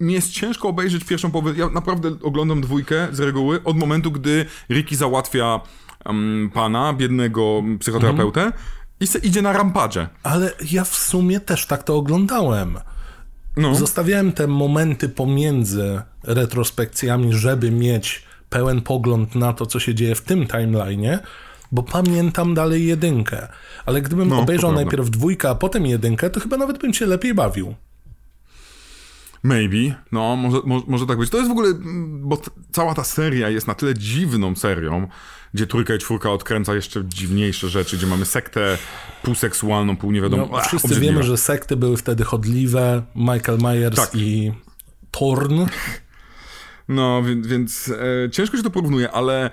mi 0.00 0.12
jest 0.12 0.30
ciężko 0.30 0.68
obejrzeć 0.68 1.04
pierwszą 1.04 1.30
połowę. 1.30 1.54
Ja 1.56 1.68
naprawdę 1.68 2.16
oglądam 2.22 2.60
dwójkę 2.60 3.08
z 3.12 3.20
reguły 3.20 3.62
od 3.64 3.76
momentu, 3.76 4.10
gdy 4.10 4.46
Ricky 4.70 4.96
załatwia 4.96 5.60
em, 6.04 6.50
pana, 6.54 6.92
biednego 6.92 7.62
psychoterapeutę 7.80 8.52
i 9.00 9.06
se 9.06 9.18
idzie 9.18 9.42
na 9.42 9.52
rampadże. 9.52 10.08
Ale 10.22 10.52
ja 10.70 10.84
w 10.84 10.94
sumie 10.94 11.40
też 11.40 11.66
tak 11.66 11.82
to 11.82 11.96
oglądałem. 11.96 12.78
No. 13.56 13.74
Zostawiałem 13.74 14.32
te 14.32 14.46
momenty 14.46 15.08
pomiędzy 15.08 16.02
retrospekcjami, 16.22 17.32
żeby 17.32 17.70
mieć 17.70 18.22
pełen 18.50 18.80
pogląd 18.80 19.34
na 19.34 19.52
to, 19.52 19.66
co 19.66 19.80
się 19.80 19.94
dzieje 19.94 20.14
w 20.14 20.20
tym 20.20 20.46
timeline'ie, 20.46 21.18
bo 21.72 21.82
pamiętam 21.82 22.54
dalej 22.54 22.86
jedynkę. 22.86 23.48
Ale 23.86 24.02
gdybym 24.02 24.28
No, 24.28 24.40
obejrzał 24.40 24.72
najpierw 24.72 25.10
dwójkę, 25.10 25.48
a 25.48 25.54
potem 25.54 25.86
jedynkę, 25.86 26.30
to 26.30 26.40
chyba 26.40 26.56
nawet 26.56 26.78
bym 26.78 26.94
się 26.94 27.06
lepiej 27.06 27.34
bawił. 27.34 27.74
Maybe, 29.42 29.94
no, 30.12 30.36
może, 30.36 30.58
może, 30.64 30.84
może 30.88 31.06
tak 31.06 31.18
być. 31.18 31.30
To 31.30 31.36
jest 31.36 31.48
w 31.48 31.52
ogóle, 31.52 31.68
bo 32.20 32.38
cała 32.72 32.94
ta 32.94 33.04
seria 33.04 33.48
jest 33.48 33.66
na 33.66 33.74
tyle 33.74 33.94
dziwną 33.94 34.56
serią, 34.56 35.08
gdzie 35.54 35.66
trójka 35.66 35.94
i 35.94 35.98
czwórka 35.98 36.30
odkręca 36.30 36.74
jeszcze 36.74 37.04
dziwniejsze 37.04 37.68
rzeczy, 37.68 37.96
gdzie 37.96 38.06
mamy 38.06 38.24
sektę 38.24 38.78
półseksualną, 39.22 39.96
pół 39.96 40.12
nie 40.12 40.20
wiadomo. 40.20 40.48
No, 40.52 40.58
Ach, 40.58 40.66
wszyscy 40.66 40.86
obrzydliwe. 40.86 41.12
wiemy, 41.12 41.24
że 41.24 41.36
sekty 41.36 41.76
były 41.76 41.96
wtedy 41.96 42.24
chodliwe. 42.24 43.02
Michael 43.14 43.58
Myers 43.58 43.96
Tak. 43.96 44.14
i 44.14 44.52
Thorn. 45.10 45.60
No, 46.88 47.22
więc, 47.22 47.46
więc 47.46 47.92
e, 48.26 48.30
ciężko 48.30 48.56
się 48.56 48.62
to 48.62 48.70
porównuje, 48.70 49.10
ale 49.10 49.50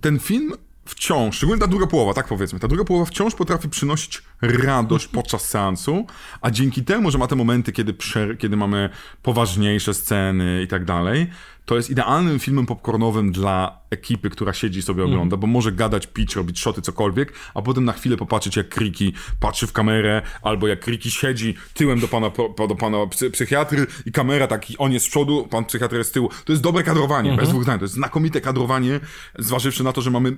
ten 0.00 0.18
film 0.18 0.52
wciąż, 0.86 1.36
szczególnie 1.36 1.60
ta 1.60 1.66
druga 1.66 1.86
połowa, 1.86 2.14
tak 2.14 2.28
powiedzmy, 2.28 2.60
ta 2.60 2.68
druga 2.68 2.84
połowa 2.84 3.04
wciąż 3.06 3.34
potrafi 3.34 3.68
przynosić 3.68 4.22
radość 4.42 5.08
podczas 5.18 5.48
seansu, 5.48 6.06
a 6.40 6.50
dzięki 6.50 6.84
temu, 6.84 7.10
że 7.10 7.18
ma 7.18 7.26
te 7.26 7.36
momenty, 7.36 7.72
kiedy, 7.72 7.92
przer- 7.92 8.36
kiedy 8.36 8.56
mamy 8.56 8.90
poważniejsze 9.22 9.94
sceny 9.94 10.62
i 10.62 10.68
tak 10.68 10.84
dalej, 10.84 11.30
to 11.64 11.76
jest 11.76 11.90
idealnym 11.90 12.38
filmem 12.38 12.66
popcornowym 12.66 13.32
dla 13.32 13.80
ekipy, 13.90 14.30
która 14.30 14.52
siedzi 14.52 14.82
sobie 14.82 15.04
ogląda, 15.04 15.36
bo 15.36 15.46
może 15.46 15.72
gadać, 15.72 16.06
pić, 16.06 16.36
robić 16.36 16.60
szoty, 16.60 16.82
cokolwiek, 16.82 17.32
a 17.54 17.62
potem 17.62 17.84
na 17.84 17.92
chwilę 17.92 18.16
popatrzeć, 18.16 18.56
jak 18.56 18.68
Kriki 18.68 19.12
patrzy 19.40 19.66
w 19.66 19.72
kamerę, 19.72 20.22
albo 20.42 20.68
jak 20.68 20.80
Kriki 20.80 21.10
siedzi 21.10 21.54
tyłem 21.74 22.00
do 22.00 22.08
pana, 22.08 22.30
do 22.68 22.76
pana 22.76 23.06
psy, 23.06 23.30
psychiatry 23.30 23.86
i 24.06 24.12
kamera 24.12 24.46
taki, 24.46 24.78
on 24.78 24.92
jest 24.92 25.06
z 25.06 25.08
przodu, 25.08 25.46
pan 25.50 25.64
psychiatry 25.64 25.98
jest 25.98 26.10
z 26.10 26.12
tyłu. 26.12 26.30
To 26.44 26.52
jest 26.52 26.62
dobre 26.62 26.82
kadrowanie, 26.82 27.36
bez 27.36 27.48
dwóch 27.48 27.62
zdań. 27.62 27.78
To 27.78 27.84
jest 27.84 27.94
znakomite 27.94 28.40
kadrowanie, 28.40 29.00
zważywszy 29.38 29.84
na 29.84 29.92
to, 29.92 30.02
że 30.02 30.10
mamy 30.10 30.36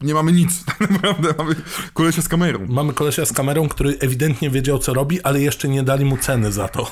nie 0.00 0.14
mamy 0.14 0.32
nic, 0.32 0.64
tak 0.78 0.80
naprawdę 0.80 1.34
mamy 1.38 1.54
kolesia 1.94 2.22
z 2.22 2.28
kamerą. 2.28 2.66
Mamy 2.68 2.92
kolesia 2.92 3.26
z 3.26 3.32
kamerą, 3.32 3.68
który 3.68 3.98
ewidentnie 4.00 4.50
wiedział, 4.50 4.78
co 4.78 4.94
robi, 4.94 5.22
ale 5.22 5.40
jeszcze 5.40 5.68
nie 5.68 5.82
dali 5.82 6.04
mu 6.04 6.16
ceny 6.16 6.52
za 6.52 6.68
to. 6.68 6.90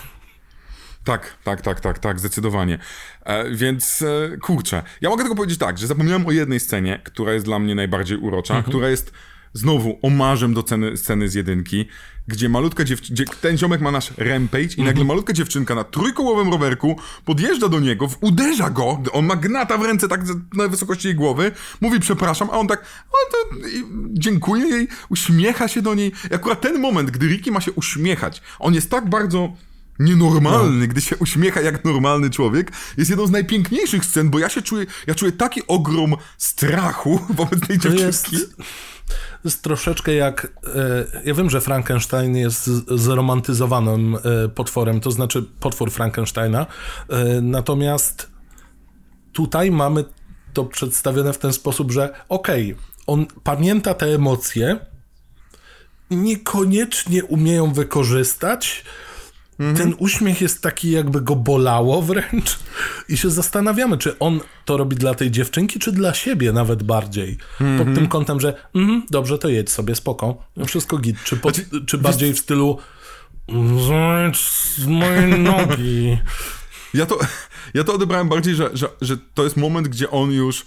Tak, 1.04 1.36
tak, 1.44 1.62
tak, 1.62 1.80
tak, 1.80 1.98
tak, 1.98 2.18
zdecydowanie. 2.18 2.78
E, 3.24 3.50
więc 3.50 4.02
e, 4.02 4.38
kurczę, 4.38 4.82
ja 5.00 5.08
mogę 5.08 5.22
tylko 5.22 5.36
powiedzieć 5.36 5.58
tak, 5.58 5.78
że 5.78 5.86
zapomniałem 5.86 6.26
o 6.26 6.30
jednej 6.30 6.60
scenie, 6.60 7.00
która 7.04 7.32
jest 7.32 7.46
dla 7.46 7.58
mnie 7.58 7.74
najbardziej 7.74 8.18
urocza, 8.18 8.62
która 8.62 8.88
jest 8.88 9.12
znowu 9.52 9.98
omarzem 10.02 10.54
do 10.54 10.62
ceny, 10.62 10.96
sceny 10.96 11.28
z 11.28 11.34
jedynki, 11.34 11.86
gdzie 12.28 12.48
malutka 12.48 12.84
dziewczynka, 12.84 13.34
ten 13.40 13.58
ziomek 13.58 13.80
ma 13.80 13.90
nasz 13.90 14.12
rampage 14.16 14.74
i 14.76 14.82
nagle 14.82 15.04
malutka 15.04 15.32
dziewczynka 15.32 15.74
na 15.74 15.84
trójkołowym 15.84 16.50
rowerku 16.50 16.96
podjeżdża 17.24 17.68
do 17.68 17.80
niego, 17.80 18.08
uderza 18.20 18.70
go, 18.70 19.02
on 19.12 19.26
ma 19.26 19.36
gnata 19.36 19.78
w 19.78 19.82
ręce 19.82 20.08
tak 20.08 20.20
na 20.54 20.68
wysokości 20.68 21.08
jej 21.08 21.14
głowy, 21.14 21.52
mówi 21.80 22.00
przepraszam, 22.00 22.48
a 22.50 22.58
on 22.58 22.66
tak, 22.66 22.84
o 23.10 23.32
to 23.32 23.56
dziękuję 24.10 24.66
jej, 24.66 24.88
uśmiecha 25.08 25.68
się 25.68 25.82
do 25.82 25.94
niej. 25.94 26.12
I 26.30 26.34
akurat 26.34 26.60
ten 26.60 26.80
moment, 26.80 27.10
gdy 27.10 27.26
Ricky 27.26 27.50
ma 27.50 27.60
się 27.60 27.72
uśmiechać, 27.72 28.42
on 28.58 28.74
jest 28.74 28.90
tak 28.90 29.08
bardzo 29.08 29.52
nienormalny, 30.00 30.88
gdy 30.88 31.00
się 31.00 31.16
uśmiecha 31.16 31.60
jak 31.60 31.84
normalny 31.84 32.30
człowiek, 32.30 32.72
jest 32.96 33.10
jedną 33.10 33.26
z 33.26 33.30
najpiękniejszych 33.30 34.04
scen, 34.04 34.30
bo 34.30 34.38
ja 34.38 34.48
się 34.48 34.62
czuję, 34.62 34.86
ja 35.06 35.14
czuję 35.14 35.32
taki 35.32 35.66
ogrom 35.66 36.16
strachu 36.38 37.20
wobec 37.30 37.60
tej 37.66 37.78
To 37.78 37.88
jest, 37.88 38.30
dziewczynki. 38.30 38.54
to 39.06 39.44
jest 39.44 39.62
troszeczkę 39.62 40.14
jak. 40.14 40.52
E, 40.74 41.20
ja 41.24 41.34
wiem, 41.34 41.50
że 41.50 41.60
Frankenstein 41.60 42.36
jest 42.36 42.66
zromantyzowanym 42.98 44.16
e, 44.16 44.48
potworem, 44.48 45.00
to 45.00 45.10
znaczy 45.10 45.42
potwór 45.42 45.90
Frankensteina. 45.90 46.66
E, 47.08 47.40
natomiast 47.40 48.30
tutaj 49.32 49.70
mamy 49.70 50.04
to 50.52 50.64
przedstawione 50.64 51.32
w 51.32 51.38
ten 51.38 51.52
sposób, 51.52 51.92
że 51.92 52.14
okej, 52.28 52.76
on 53.06 53.26
pamięta 53.44 53.94
te 53.94 54.06
emocje, 54.06 54.76
niekoniecznie 56.10 57.24
umieją 57.24 57.72
wykorzystać. 57.72 58.84
Ten 59.76 59.94
uśmiech 59.98 60.40
jest 60.40 60.62
taki, 60.62 60.90
jakby 60.90 61.20
go 61.20 61.36
bolało 61.36 62.02
wręcz. 62.02 62.58
I 63.08 63.16
się 63.16 63.30
zastanawiamy, 63.30 63.98
czy 63.98 64.18
on 64.18 64.40
to 64.64 64.76
robi 64.76 64.96
dla 64.96 65.14
tej 65.14 65.30
dziewczynki, 65.30 65.78
czy 65.78 65.92
dla 65.92 66.14
siebie 66.14 66.52
nawet 66.52 66.82
bardziej. 66.82 67.38
Pod 67.78 67.94
tym 67.94 68.08
kątem, 68.08 68.40
że 68.40 68.54
mhm, 68.74 69.02
dobrze, 69.10 69.38
to 69.38 69.48
jedź 69.48 69.70
sobie, 69.70 69.94
spoko. 69.94 70.44
Wszystko 70.66 70.98
git. 70.98 71.16
Czy, 71.24 71.36
pod, 71.36 71.56
Znaczy, 71.56 71.86
czy 71.86 71.98
bardziej 71.98 72.32
w 72.32 72.38
stylu 72.38 72.78
z 74.78 74.86
mojej 74.86 75.40
nogi. 75.52 76.18
Ja 76.94 77.06
to, 77.06 77.18
ja 77.74 77.84
to 77.84 77.94
odebrałem 77.94 78.28
bardziej, 78.28 78.54
że, 78.54 78.70
że, 78.72 78.88
że 79.00 79.16
to 79.34 79.44
jest 79.44 79.56
moment, 79.56 79.88
gdzie 79.88 80.10
on 80.10 80.32
już 80.32 80.64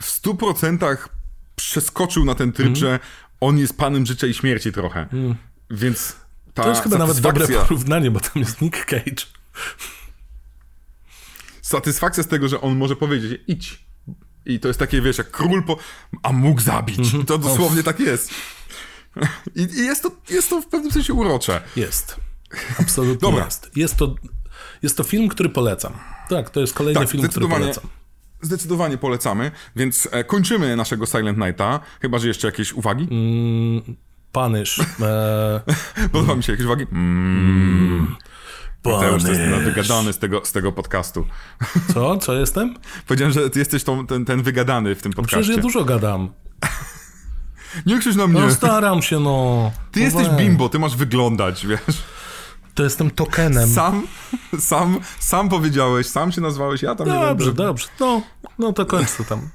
w 0.00 0.04
stu 0.04 0.34
procentach 0.34 1.08
przeskoczył 1.56 2.24
na 2.24 2.34
ten 2.34 2.52
tryb, 2.52 2.76
że 2.76 2.98
on 3.40 3.58
jest 3.58 3.76
panem 3.76 4.06
życia 4.06 4.26
i 4.26 4.34
śmierci 4.34 4.72
trochę. 4.72 5.06
Więc 5.70 6.16
ta 6.16 6.25
To 6.64 6.68
jest 6.68 6.82
chyba 6.82 6.98
nawet 6.98 7.20
dobre 7.20 7.48
porównanie, 7.48 8.10
bo 8.10 8.20
tam 8.20 8.32
jest 8.42 8.60
Nick 8.60 8.84
Cage. 8.84 9.26
satysfakcja 11.62 12.22
z 12.22 12.26
tego, 12.26 12.48
że 12.48 12.60
on 12.60 12.76
może 12.76 12.96
powiedzieć 12.96 13.40
idź. 13.46 13.86
I 14.46 14.60
to 14.60 14.68
jest 14.68 14.80
takie, 14.80 15.02
wiesz, 15.02 15.18
jak 15.18 15.30
król 15.30 15.64
po... 15.64 15.76
A 16.22 16.32
mógł 16.32 16.60
zabić. 16.60 16.98
Mhm. 16.98 17.26
To 17.26 17.38
dosłownie 17.38 17.82
tak 17.82 18.00
jest. 18.00 18.30
I, 19.54 19.60
I 19.62 19.84
jest, 19.84 20.02
to, 20.02 20.10
jest 20.30 20.50
to 20.50 20.62
w 20.62 20.66
pewnym 20.66 20.92
sensie 20.92 21.14
urocze. 21.14 21.60
Jest. 21.76 22.16
Absolutnie 22.80 23.28
Dobra. 23.30 23.44
jest. 23.44 23.70
Jest 23.76 23.96
to, 23.96 24.14
jest 24.82 24.96
to 24.96 25.04
film, 25.04 25.28
który 25.28 25.48
polecam. 25.48 25.92
Tak, 26.28 26.50
to 26.50 26.60
jest 26.60 26.74
kolejny 26.74 27.00
Tak, 27.00 27.10
film, 27.10 27.28
który 27.28 27.48
polecam. 27.48 27.84
Zdecydowanie 28.42 28.98
polecamy, 28.98 29.50
więc 29.76 30.08
e, 30.12 30.24
kończymy 30.24 30.76
naszego 30.76 31.06
Silent 31.06 31.38
Nighta. 31.38 31.80
Chyba, 32.00 32.18
że 32.18 32.28
jeszcze 32.28 32.48
jakieś 32.48 32.72
uwagi? 32.72 33.08
Mm. 33.10 33.96
Panysz. 34.36 34.78
E, 35.02 35.60
Podoba 36.12 36.34
mi 36.34 36.42
się 36.42 36.52
jakieś 36.52 36.66
uwagi? 36.66 36.86
Mm. 36.92 38.16
Mateusz, 38.84 39.22
to 39.22 39.28
jest 39.28 39.40
Panysz. 39.40 39.64
wygadany 39.64 40.12
z 40.12 40.18
tego, 40.18 40.40
z 40.44 40.52
tego 40.52 40.72
podcastu. 40.72 41.26
Co? 41.94 42.16
Co 42.16 42.34
jestem? 42.34 42.74
Powiedziałem, 43.06 43.32
że 43.34 43.50
ty 43.50 43.58
jesteś 43.58 43.84
tą, 43.84 44.06
ten, 44.06 44.24
ten 44.24 44.42
wygadany 44.42 44.94
w 44.94 45.02
tym 45.02 45.12
Przecież 45.12 45.30
podcaście. 45.30 45.52
ja 45.52 45.58
dużo 45.62 45.84
gadam. 45.84 46.32
Nie 47.86 47.98
krzycz 47.98 48.16
na 48.16 48.26
mnie. 48.26 48.40
No 48.40 48.50
staram 48.50 49.02
się, 49.02 49.20
no. 49.20 49.70
ty 49.92 50.00
No 50.00 50.04
jesteś 50.06 50.28
bimbo, 50.28 50.68
ty 50.68 50.78
masz 50.78 50.96
wyglądać, 50.96 51.66
wiesz. 51.66 52.02
To 52.74 52.84
jestem 52.84 53.10
tokenem. 53.10 53.68
Sam, 53.70 54.06
sam, 54.58 54.98
sam 55.18 55.48
powiedziałeś, 55.48 56.06
sam 56.06 56.32
się 56.32 56.40
nazwałeś, 56.40 56.82
ja 56.82 56.94
tam 56.94 57.06
nie 57.06 57.12
Dobrze, 57.12 57.46
będę. 57.46 57.64
dobrze. 57.64 57.86
No, 58.00 58.22
no 58.58 58.72
to 58.72 58.86
kończ 58.86 59.12
to 59.16 59.24
tam. 59.24 59.48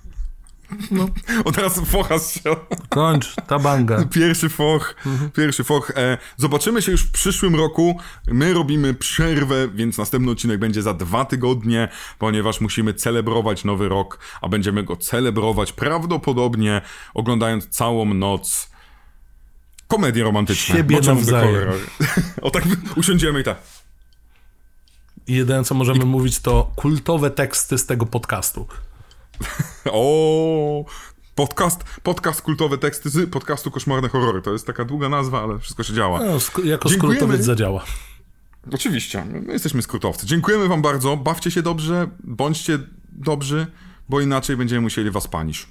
O, 1.46 1.52
teraz 1.52 1.80
fochas 1.80 2.34
się. 2.34 2.56
Kończ, 2.90 3.36
ta 3.48 3.60
banga. 3.60 4.06
Pierwszy 4.12 4.50
foch, 4.50 4.96
pierwszy 5.36 5.64
foch. 5.64 5.92
E, 5.96 6.18
zobaczymy 6.38 6.82
się 6.82 6.92
już 6.92 7.04
w 7.04 7.12
przyszłym 7.12 7.56
roku. 7.56 8.00
My 8.28 8.54
robimy 8.54 8.94
przerwę, 8.94 9.68
więc 9.68 9.98
następny 9.98 10.32
odcinek 10.32 10.60
będzie 10.60 10.82
za 10.82 10.94
dwa 10.94 11.26
tygodnie, 11.26 11.90
ponieważ 12.20 12.62
musimy 12.62 12.94
celebrować 12.94 13.64
nowy 13.64 13.90
rok, 13.90 14.20
a 14.42 14.50
będziemy 14.50 14.84
go 14.84 14.98
celebrować 14.98 15.74
prawdopodobnie 15.74 16.82
oglądając 17.14 17.68
całą 17.68 18.14
noc 18.14 18.72
komedie 19.88 20.24
romantyczne. 20.24 20.76
Siebie 20.76 21.00
nawzajem. 21.02 21.56
horror. 21.56 21.80
o 22.42 22.52
tak 22.52 22.64
usiądziemy 22.96 23.42
i 23.42 23.44
tak. 23.44 23.58
I 25.28 25.34
jedyne, 25.34 25.64
co 25.64 25.76
możemy 25.76 26.06
mówić, 26.06 26.40
to 26.40 26.72
kultowe 26.76 27.32
teksty 27.32 27.78
z 27.78 27.86
tego 27.86 28.06
podcastu. 28.06 28.68
O, 29.92 30.86
podcast, 31.36 31.84
podcast 32.04 32.42
kultowe 32.42 32.78
teksty 32.78 33.10
z 33.10 33.30
podcastu 33.30 33.72
Koszmarne 33.72 34.10
Horrory. 34.10 34.42
To 34.42 34.52
jest 34.54 34.68
taka 34.68 34.86
długa 34.86 35.10
nazwa, 35.10 35.44
ale 35.44 35.60
wszystko 35.60 35.84
się 35.84 35.94
działa. 35.94 36.20
No, 36.20 36.38
sk- 36.38 36.66
jako 36.66 36.90
Dziękujemy. 36.90 37.18
skrótowiec 37.18 37.46
zadziała. 37.46 37.84
Oczywiście, 38.74 39.26
my 39.26 39.54
jesteśmy 39.54 39.82
skrótowcy. 39.82 40.26
Dziękujemy 40.26 40.68
wam 40.68 40.82
bardzo, 40.82 41.18
bawcie 41.18 41.52
się 41.52 41.62
dobrze, 41.62 42.08
bądźcie 42.24 42.80
dobrzy, 43.12 43.68
bo 44.10 44.22
inaczej 44.22 44.58
będziemy 44.58 44.82
musieli 44.82 45.12
was 45.12 45.28
panisz. 45.28 45.68